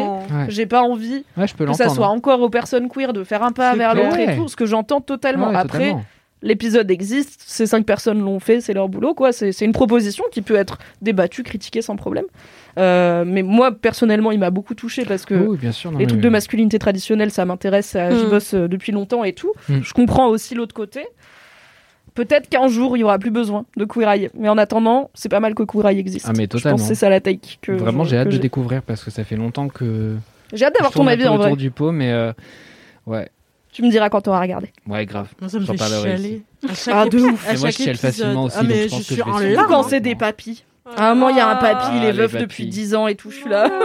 J'ai 0.48 0.66
pas 0.66 0.82
envie 0.82 1.24
Ouais, 1.38 1.48
je 1.48 1.56
peux 1.56 1.66
que 1.66 1.74
ça 1.74 1.90
soit 1.90 2.08
encore 2.08 2.42
aux 2.42 2.50
personnes 2.50 2.88
queer 2.90 3.14
de 3.14 3.24
faire 3.24 3.44
un 3.44 3.52
pas 3.52 3.76
vers 3.76 3.96
l'autre 3.96 4.18
et 4.20 4.36
tout, 4.36 4.48
ce 4.48 4.56
que 4.56 4.66
j'entends 4.66 5.02
totalement. 5.02 5.50
Ouais, 5.50 5.56
Après, 5.56 5.80
totalement. 5.80 6.04
l'épisode 6.42 6.90
existe, 6.92 7.42
ces 7.46 7.66
cinq 7.68 7.86
personnes 7.86 8.22
l'ont 8.22 8.40
fait, 8.40 8.62
c'est 8.62 8.74
leur 8.74 8.88
boulot, 8.90 9.14
quoi. 9.14 9.32
C'est 9.32 9.60
une 9.62 9.72
proposition 9.74 10.24
qui 10.32 10.42
peut 10.42 10.56
être 10.56 10.78
débattue, 11.02 11.44
critiquée 11.44 11.82
sans 11.82 11.96
problème. 11.96 12.26
Euh, 12.78 13.24
mais 13.26 13.42
moi, 13.42 13.72
personnellement, 13.72 14.32
il 14.32 14.40
m'a 14.40 14.52
beaucoup 14.52 14.76
touché 14.76 15.04
parce 15.06 15.26
que 15.26 15.34
Oui, 15.34 15.58
bien 15.58 15.72
sûr. 15.72 15.92
non, 15.92 15.98
les 15.98 16.06
mais- 16.06 16.10
trucs 16.10 16.22
de 16.22 16.30
masculinité 16.30 16.80
traditionnelle, 16.80 17.32
ça 17.32 17.44
m'intéresse, 17.46 17.88
ça- 17.88 18.12
j'y 18.12 18.26
Mm. 18.26 18.30
bosse 18.30 18.54
euh, 18.54 18.68
depuis 18.68 18.92
longtemps 18.92 19.24
et 19.24 19.34
tout. 19.34 19.52
Mm. 19.68 19.80
Je 19.82 19.94
comprends 19.94 20.28
aussi 20.28 20.56
l'autre 20.56 20.74
côté. 20.76 21.06
Peut-être 22.16 22.50
qu'un 22.50 22.68
jour, 22.68 22.98
il 22.98 23.02
y 23.02 23.04
aura 23.04 23.18
plus 23.20 23.32
besoin 23.32 23.66
de 23.78 23.86
Queer 23.86 24.10
Eye. 24.10 24.30
Mais 24.34 24.50
en 24.50 24.58
attendant, 24.58 25.10
c'est 25.14 25.30
pas 25.30 25.40
mal 25.40 25.56
que 25.56 25.64
Queer 25.64 25.88
Eye 25.88 26.00
existe. 26.00 26.26
Ah, 26.28 26.34
mais 26.36 26.44
Je 26.44 26.50
totalement. 26.50 26.78
pense 26.78 26.88
que 26.88 26.94
c'est 26.94 27.00
ça 27.00 27.10
la 27.10 27.20
take 27.22 27.58
que 27.62 27.72
Vraiment, 27.72 28.04
je- 28.04 28.10
j'ai 28.12 28.18
hâte 28.18 28.30
de 28.30 28.38
découvrir 28.38 28.82
parce 28.82 29.04
que 29.04 29.12
ça 29.12 29.24
fait 29.24 29.36
longtemps 29.36 29.68
que. 29.70 30.16
J'ai 30.54 30.66
hâte 30.66 30.74
d'avoir 30.74 30.92
je 30.92 30.98
ton 30.98 31.08
avis 31.08 31.28
en 31.28 31.38
vrai. 31.38 31.46
autour 31.48 31.58
du 31.58 31.72
pot, 31.72 31.92
mais 31.92 32.12
euh, 32.12 32.34
ouais, 33.06 33.30
Tu 33.72 33.84
me 33.84 33.90
diras 33.92 34.10
quand 34.10 34.22
t'auras 34.22 34.42
regardé. 34.42 34.72
ouais, 34.88 35.06
grave. 35.06 35.30
Moi, 35.40 35.50
ça 35.50 35.60
me 35.60 35.66
fait 35.66 35.78
chialer. 35.78 36.42
À 36.68 36.74
chaque 36.74 36.94
Ah, 36.98 37.06
de 37.08 37.20
ouf. 37.20 37.48
à 37.48 37.54
Et 37.54 37.58
moi, 37.58 37.68
chaque 37.70 37.78
je 37.78 37.84
chiale 37.84 37.98
facilement 37.98 38.44
aussi, 38.46 38.56
Ah, 38.60 38.64
donc 38.64 38.72
mais 38.72 38.84
je 38.84 38.90
pense 38.90 39.00
je 39.04 39.08
que 39.08 39.14
suis 39.14 39.16
je 39.24 39.30
en 39.30 39.40
larmes. 39.40 39.68
Quand 39.70 39.84
c'est 39.84 40.00
des 40.02 40.16
papis. 40.16 40.66
À 40.98 41.12
un 41.12 41.16
moment, 41.16 41.30
il 41.30 41.38
y 41.38 41.40
a 41.40 41.48
un 41.50 41.56
papy, 41.56 41.88
il 41.98 42.04
est 42.04 42.10
Ah, 42.10 42.12
veuf 42.14 42.34
les 42.34 42.40
depuis 42.42 42.64
papys. 42.66 42.70
10 42.76 42.96
ans 42.96 43.08
et 43.08 43.16
tout. 43.16 43.32
Je 43.32 43.36
suis 43.38 43.50
là. 43.50 43.70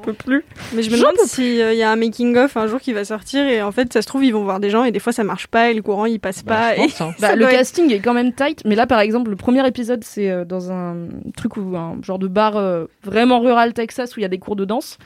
Je 0.00 0.12
peux 0.12 0.24
plus. 0.24 0.44
Mais 0.74 0.82
je 0.82 0.90
me 0.90 0.96
J'en 0.96 1.02
demande 1.12 1.26
s'il 1.26 1.54
y 1.56 1.82
a 1.82 1.90
un 1.90 1.96
making-of 1.96 2.56
un 2.56 2.66
jour 2.66 2.80
qui 2.80 2.94
va 2.94 3.04
sortir 3.04 3.46
et 3.46 3.60
en 3.60 3.72
fait, 3.72 3.92
ça 3.92 4.00
se 4.00 4.06
trouve, 4.06 4.24
ils 4.24 4.30
vont 4.32 4.42
voir 4.42 4.58
des 4.58 4.70
gens 4.70 4.84
et 4.84 4.90
des 4.90 5.00
fois 5.00 5.12
ça 5.12 5.22
marche 5.22 5.48
pas 5.48 5.70
et 5.70 5.74
le 5.74 5.82
courant 5.82 6.06
il 6.06 6.18
passe 6.18 6.42
Bah, 6.44 6.54
pas. 6.54 6.74
je 6.76 6.80
et 6.80 6.84
pense, 6.84 7.00
hein. 7.02 7.14
Bah, 7.20 7.26
ça 7.28 7.34
le 7.34 7.40
doit 7.42 7.50
être- 7.52 7.58
casting 7.58 7.92
est 7.92 7.98
quand 7.98 8.14
même 8.14 8.32
tight, 8.32 8.62
mais 8.64 8.74
là 8.74 8.86
par 8.86 9.00
exemple 9.00 9.28
le 9.28 9.36
premier 9.36 9.66
épisode 9.68 10.02
c'est 10.04 10.30
euh, 10.30 10.46
dans 10.46 10.72
un 10.72 10.96
truc 11.36 11.58
où 11.58 11.76
un 11.76 11.98
genre 12.02 12.18
de 12.18 12.26
bar 12.26 12.56
euh, 12.56 12.86
vraiment 13.02 13.40
rural 13.40 13.74
Texas 13.74 14.16
où 14.16 14.20
il 14.20 14.22
y 14.22 14.26
a 14.26 14.30
des 14.30 14.38
cours 14.38 14.56
de 14.56 14.64
danse 14.64 14.96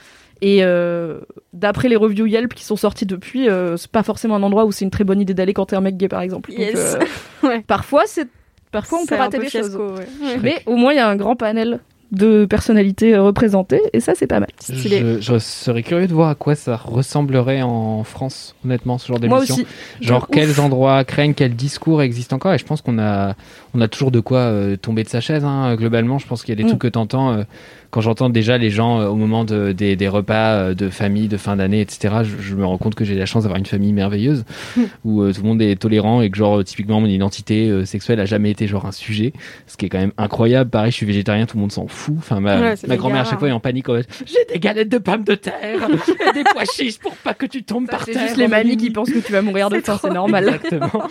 et 0.40 0.58
euh, 0.62 1.18
d'après 1.52 1.88
les 1.88 1.96
reviews 1.96 2.26
Yelp 2.26 2.54
qui 2.54 2.62
sont 2.64 2.76
sorties 2.76 3.06
depuis, 3.06 3.48
euh, 3.48 3.76
c'est 3.76 3.90
pas 3.90 4.04
forcément 4.04 4.36
un 4.36 4.42
endroit 4.44 4.66
où 4.66 4.70
c'est 4.72 4.84
une 4.84 4.90
très 4.92 5.04
bonne 5.04 5.20
idée 5.20 5.34
d'aller 5.34 5.52
quand 5.54 5.66
t'es 5.66 5.74
un 5.76 5.80
mec 5.80 5.96
gay 5.96 6.06
par 6.08 6.20
exemple. 6.20 6.50
Donc, 6.50 6.60
Yes. 6.60 6.96
euh, 7.00 7.04
Ouais. 7.48 7.64
Parfois 7.66 8.02
c'est 8.06 8.28
parfois 8.72 8.98
on 9.02 9.06
peut 9.06 9.14
rater 9.14 9.38
des 9.38 9.48
choses, 9.48 9.76
ouais. 9.76 10.38
mais 10.42 10.56
au 10.66 10.76
moins 10.76 10.92
il 10.92 10.96
y 10.96 11.00
a 11.00 11.08
un 11.08 11.16
grand 11.16 11.36
panel 11.36 11.78
de 12.10 12.44
personnalités 12.44 13.14
euh, 13.14 13.22
représentées 13.22 13.80
et 13.94 14.00
ça 14.00 14.12
c'est 14.14 14.26
pas 14.26 14.38
mal. 14.38 14.50
Je, 14.68 15.16
je 15.18 15.38
serais 15.38 15.82
curieux 15.82 16.06
de 16.06 16.12
voir 16.12 16.28
à 16.28 16.34
quoi 16.34 16.54
ça 16.54 16.76
ressemblerait 16.76 17.62
en 17.62 18.04
France, 18.04 18.54
honnêtement, 18.66 18.98
ce 18.98 19.06
genre 19.08 19.18
Moi 19.18 19.38
d'émission. 19.38 19.54
aussi. 19.54 19.66
Genre 20.02 20.28
quels 20.28 20.60
endroits 20.60 21.04
craignent, 21.04 21.32
quels 21.32 21.56
discours 21.56 22.02
existent 22.02 22.36
encore. 22.36 22.52
Et 22.52 22.58
je 22.58 22.66
pense 22.66 22.82
qu'on 22.82 22.98
a, 22.98 23.34
on 23.72 23.80
a 23.80 23.88
toujours 23.88 24.10
de 24.10 24.20
quoi 24.20 24.40
euh, 24.40 24.76
tomber 24.76 25.04
de 25.04 25.08
sa 25.08 25.22
chaise. 25.22 25.42
Hein, 25.42 25.74
globalement, 25.76 26.18
je 26.18 26.26
pense 26.26 26.42
qu'il 26.42 26.50
y 26.50 26.52
a 26.52 26.56
des 26.56 26.64
Mm. 26.64 26.68
trucs 26.68 26.82
que 26.82 26.88
t'entends. 26.88 27.32
euh, 27.32 27.44
quand 27.92 28.00
j'entends 28.00 28.30
déjà 28.30 28.56
les 28.56 28.70
gens 28.70 29.00
euh, 29.00 29.08
au 29.08 29.16
moment 29.16 29.44
de, 29.44 29.72
des, 29.72 29.96
des 29.96 30.08
repas 30.08 30.54
euh, 30.54 30.74
de 30.74 30.88
famille, 30.88 31.28
de 31.28 31.36
fin 31.36 31.56
d'année, 31.56 31.82
etc., 31.82 32.22
je, 32.22 32.42
je 32.42 32.54
me 32.54 32.64
rends 32.64 32.78
compte 32.78 32.94
que 32.94 33.04
j'ai 33.04 33.14
la 33.14 33.26
chance 33.26 33.42
d'avoir 33.42 33.58
une 33.58 33.66
famille 33.66 33.92
merveilleuse 33.92 34.44
où 35.04 35.20
euh, 35.20 35.34
tout 35.34 35.42
le 35.42 35.48
monde 35.48 35.60
est 35.60 35.76
tolérant 35.76 36.22
et 36.22 36.30
que 36.30 36.38
genre 36.38 36.64
typiquement 36.64 37.02
mon 37.02 37.06
identité 37.06 37.84
sexuelle 37.84 38.18
a 38.18 38.24
jamais 38.24 38.50
été 38.50 38.66
genre 38.66 38.86
un 38.86 38.92
sujet, 38.92 39.34
ce 39.66 39.76
qui 39.76 39.84
est 39.84 39.88
quand 39.90 39.98
même 39.98 40.12
incroyable. 40.16 40.70
Pareil, 40.70 40.90
je 40.90 40.96
suis 40.96 41.06
végétarien, 41.06 41.44
tout 41.44 41.58
le 41.58 41.60
monde 41.60 41.72
s'en 41.72 41.86
fout. 41.86 42.14
Enfin, 42.16 42.40
ma, 42.40 42.58
Ouais, 42.58 42.76
c'est 42.76 42.86
ma 42.86 42.94
méga 42.94 43.00
grand-mère 43.00 43.20
à 43.20 43.24
chaque 43.24 43.38
fois 43.38 43.48
est 43.48 43.52
en 43.52 43.60
panique. 43.60 43.90
en 43.90 44.00
J'ai 44.24 44.52
des 44.54 44.58
galettes 44.58 44.88
de 44.88 44.98
pommes 44.98 45.24
de 45.24 45.34
terre 45.34 45.86
et 46.28 46.32
des 46.32 46.44
pois 46.44 46.64
chiches 46.64 46.98
pour 46.98 47.14
pas 47.16 47.34
que 47.34 47.44
tu 47.44 47.62
tombes 47.62 47.88
par 47.88 48.04
C'est 48.04 48.12
terre. 48.12 48.22
juste 48.22 48.38
les 48.38 48.48
mamies 48.48 48.78
qui 48.78 48.90
pensent 48.90 49.10
que 49.10 49.18
tu 49.18 49.32
vas 49.32 49.42
mourir 49.42 49.68
de 49.68 49.80
faim, 49.80 49.98
c'est 50.00 50.12
normal. 50.12 50.44
Exactement. 50.48 51.02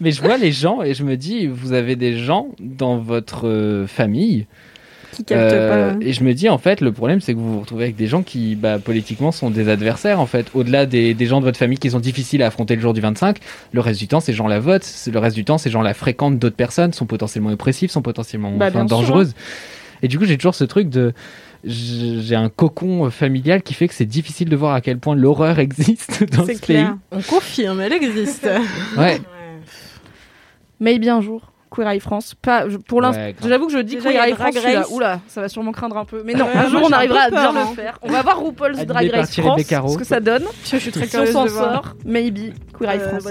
Mais 0.00 0.10
je 0.10 0.20
vois 0.20 0.38
les 0.38 0.50
gens 0.50 0.82
et 0.82 0.92
je 0.92 1.04
me 1.04 1.16
dis, 1.16 1.46
vous 1.46 1.72
avez 1.72 1.94
des 1.94 2.18
gens 2.18 2.48
dans 2.58 2.98
votre 2.98 3.84
famille. 3.86 4.46
Qui 5.24 5.34
euh, 5.34 5.94
pas. 5.94 6.04
et 6.04 6.12
je 6.12 6.22
me 6.24 6.34
dis 6.34 6.48
en 6.48 6.58
fait 6.58 6.80
le 6.80 6.92
problème 6.92 7.20
c'est 7.20 7.32
que 7.32 7.38
vous 7.38 7.54
vous 7.54 7.60
retrouvez 7.60 7.84
avec 7.84 7.96
des 7.96 8.06
gens 8.06 8.22
qui 8.22 8.54
bah, 8.54 8.78
politiquement 8.78 9.32
sont 9.32 9.50
des 9.50 9.68
adversaires 9.68 10.20
en 10.20 10.26
fait 10.26 10.46
au-delà 10.54 10.86
des, 10.86 11.14
des 11.14 11.26
gens 11.26 11.40
de 11.40 11.44
votre 11.44 11.58
famille 11.58 11.78
qui 11.78 11.90
sont 11.90 12.00
difficiles 12.00 12.42
à 12.42 12.46
affronter 12.48 12.74
le 12.76 12.82
jour 12.82 12.92
du 12.92 13.00
25 13.00 13.38
le 13.72 13.80
reste 13.80 13.98
du 13.98 14.08
temps 14.08 14.20
ces 14.20 14.32
gens 14.32 14.46
la 14.46 14.60
votent 14.60 14.86
le 15.10 15.18
reste 15.18 15.36
du 15.36 15.44
temps 15.44 15.58
ces 15.58 15.70
gens 15.70 15.82
la 15.82 15.94
fréquentent 15.94 16.38
d'autres 16.38 16.56
personnes 16.56 16.92
sont 16.92 17.06
potentiellement 17.06 17.50
oppressifs 17.50 17.90
sont 17.90 18.02
potentiellement 18.02 18.52
Bah, 18.52 18.66
enfin, 18.68 18.86
sûr, 18.86 18.98
dangereuses 18.98 19.34
et 20.02 20.08
du 20.08 20.18
coup 20.18 20.24
j'ai 20.24 20.36
toujours 20.36 20.54
ce 20.54 20.64
truc 20.64 20.88
de 20.88 21.12
j'ai 21.64 22.36
un 22.36 22.48
cocon 22.48 23.06
euh, 23.06 23.10
familial 23.10 23.62
qui 23.62 23.74
fait 23.74 23.88
que 23.88 23.94
c'est 23.94 24.04
difficile 24.04 24.48
de 24.48 24.56
voir 24.56 24.74
à 24.74 24.80
quel 24.80 24.98
point 24.98 25.16
l'horreur 25.16 25.58
existe 25.58 26.24
dans 26.32 26.46
ce 26.46 26.52
clair. 26.60 26.96
On 27.10 27.20
confirme, 27.22 27.80
elle 27.80 27.92
existe. 27.92 28.42
pays 28.42 28.98
ouais 28.98 29.20
Maybe 30.78 31.08
un 31.08 31.20
jour. 31.20 31.52
Queer 31.70 31.88
Eye 31.88 32.00
France. 32.00 32.34
Pas, 32.40 32.68
je- 32.68 32.76
pour 32.76 33.00
l'instant, 33.00 33.20
Ouais, 33.22 33.34
j'avoue 33.46 33.66
que 33.66 33.72
je 33.72 33.78
dis 33.78 33.96
Déjà, 33.96 34.10
Queer 34.10 34.24
Eye 34.24 34.32
France. 34.34 34.54
Là. 34.54 34.84
Oula, 34.90 35.20
ça 35.28 35.40
va 35.40 35.48
sûrement 35.48 35.72
craindre 35.72 35.96
un 35.98 36.04
peu. 36.04 36.22
Mais 36.24 36.34
non, 36.34 36.46
Ouais, 36.46 36.56
un 36.56 36.68
jour 36.68 36.82
on 36.84 36.90
arrivera 36.92 37.20
à 37.22 37.30
bien 37.30 37.52
le 37.52 37.58
hein. 37.58 37.66
faire. 37.74 37.98
On 38.02 38.10
va 38.10 38.22
voir 38.22 38.40
RuPaul's 38.40 38.86
Drag 38.86 39.10
Race 39.10 39.36
France, 39.38 39.62
ce 39.92 39.98
que 39.98 40.04
ça 40.04 40.20
donne. 40.20 40.44
Je 40.64 40.76
suis 40.76 40.90
très 40.90 41.06
Si 41.06 41.16
on 41.16 41.26
s'en 41.26 41.48
sort, 41.48 41.94
maybe 42.04 42.52
Queer 42.78 42.90
Eye 42.90 42.98
Euh, 43.00 43.08
France. 43.08 43.24
bah, 43.24 43.30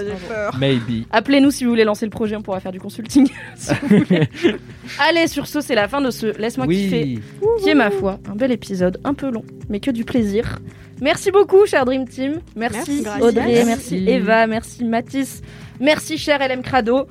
maybe 0.58 1.06
Appelez-nous 1.10 1.50
si 1.50 1.64
vous 1.64 1.70
voulez 1.70 1.84
lancer 1.84 2.04
le 2.06 2.10
projet, 2.10 2.36
on 2.36 2.42
pourra 2.42 2.60
faire 2.60 2.72
du 2.72 2.80
consulting. 2.80 3.28
si 3.56 3.72
vous 3.82 3.98
voulez. 3.98 4.28
Allez, 4.98 5.26
sur 5.26 5.46
ce, 5.46 5.60
c'est 5.60 5.74
la 5.74 5.88
fin 5.88 6.00
de 6.00 6.10
ce 6.10 6.26
Laisse-moi 6.38 6.66
kiffer, 6.66 7.18
qui 7.62 7.68
est 7.68 7.74
ma 7.74 7.90
foi 7.90 8.18
un 8.30 8.34
bel 8.34 8.52
épisode, 8.52 9.00
un 9.04 9.14
peu 9.14 9.30
long, 9.30 9.44
mais 9.68 9.80
que 9.80 9.90
du 9.90 10.04
plaisir. 10.04 10.58
Merci 11.00 11.30
beaucoup, 11.30 11.66
cher 11.66 11.84
Dream 11.84 12.08
Team. 12.08 12.40
Merci, 12.54 13.02
Merci. 13.04 13.22
Audrey, 13.22 13.64
Merci. 13.64 13.66
merci 13.66 14.04
Eva, 14.08 14.46
merci 14.46 14.84
Mathis, 14.84 15.42
merci 15.78 16.16
cher 16.16 16.38
LM 16.40 16.62
Crado. 16.62 17.06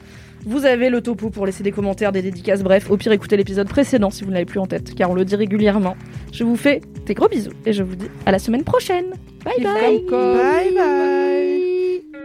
Vous 0.46 0.66
avez 0.66 0.90
le 0.90 1.02
topo 1.02 1.30
pour 1.30 1.46
laisser 1.46 1.64
des 1.64 1.72
commentaires, 1.72 2.12
des 2.12 2.22
dédicaces, 2.22 2.62
bref, 2.62 2.92
au 2.92 2.98
pire 2.98 3.12
écoutez 3.12 3.36
l'épisode 3.36 3.68
précédent 3.68 4.12
si 4.12 4.24
vous 4.24 4.30
ne 4.30 4.36
l'avez 4.36 4.46
plus 4.46 4.60
en 4.60 4.68
tête, 4.68 4.94
car 4.94 5.10
on 5.10 5.16
le 5.16 5.26
dit 5.26 5.36
régulièrement. 5.36 5.98
Je 6.32 6.44
vous 6.44 6.56
fais 6.56 6.82
des 7.06 7.14
gros 7.16 7.28
bisous 7.28 7.52
et 7.66 7.74
je 7.74 7.84
vous 7.84 7.96
dis 7.96 8.08
à 8.26 8.32
la 8.32 8.40
semaine 8.40 8.64
prochaine. 8.64 9.14
Bye 9.44 9.64
bye. 9.64 10.02
Bye 10.10 10.74
bye. 10.76 12.25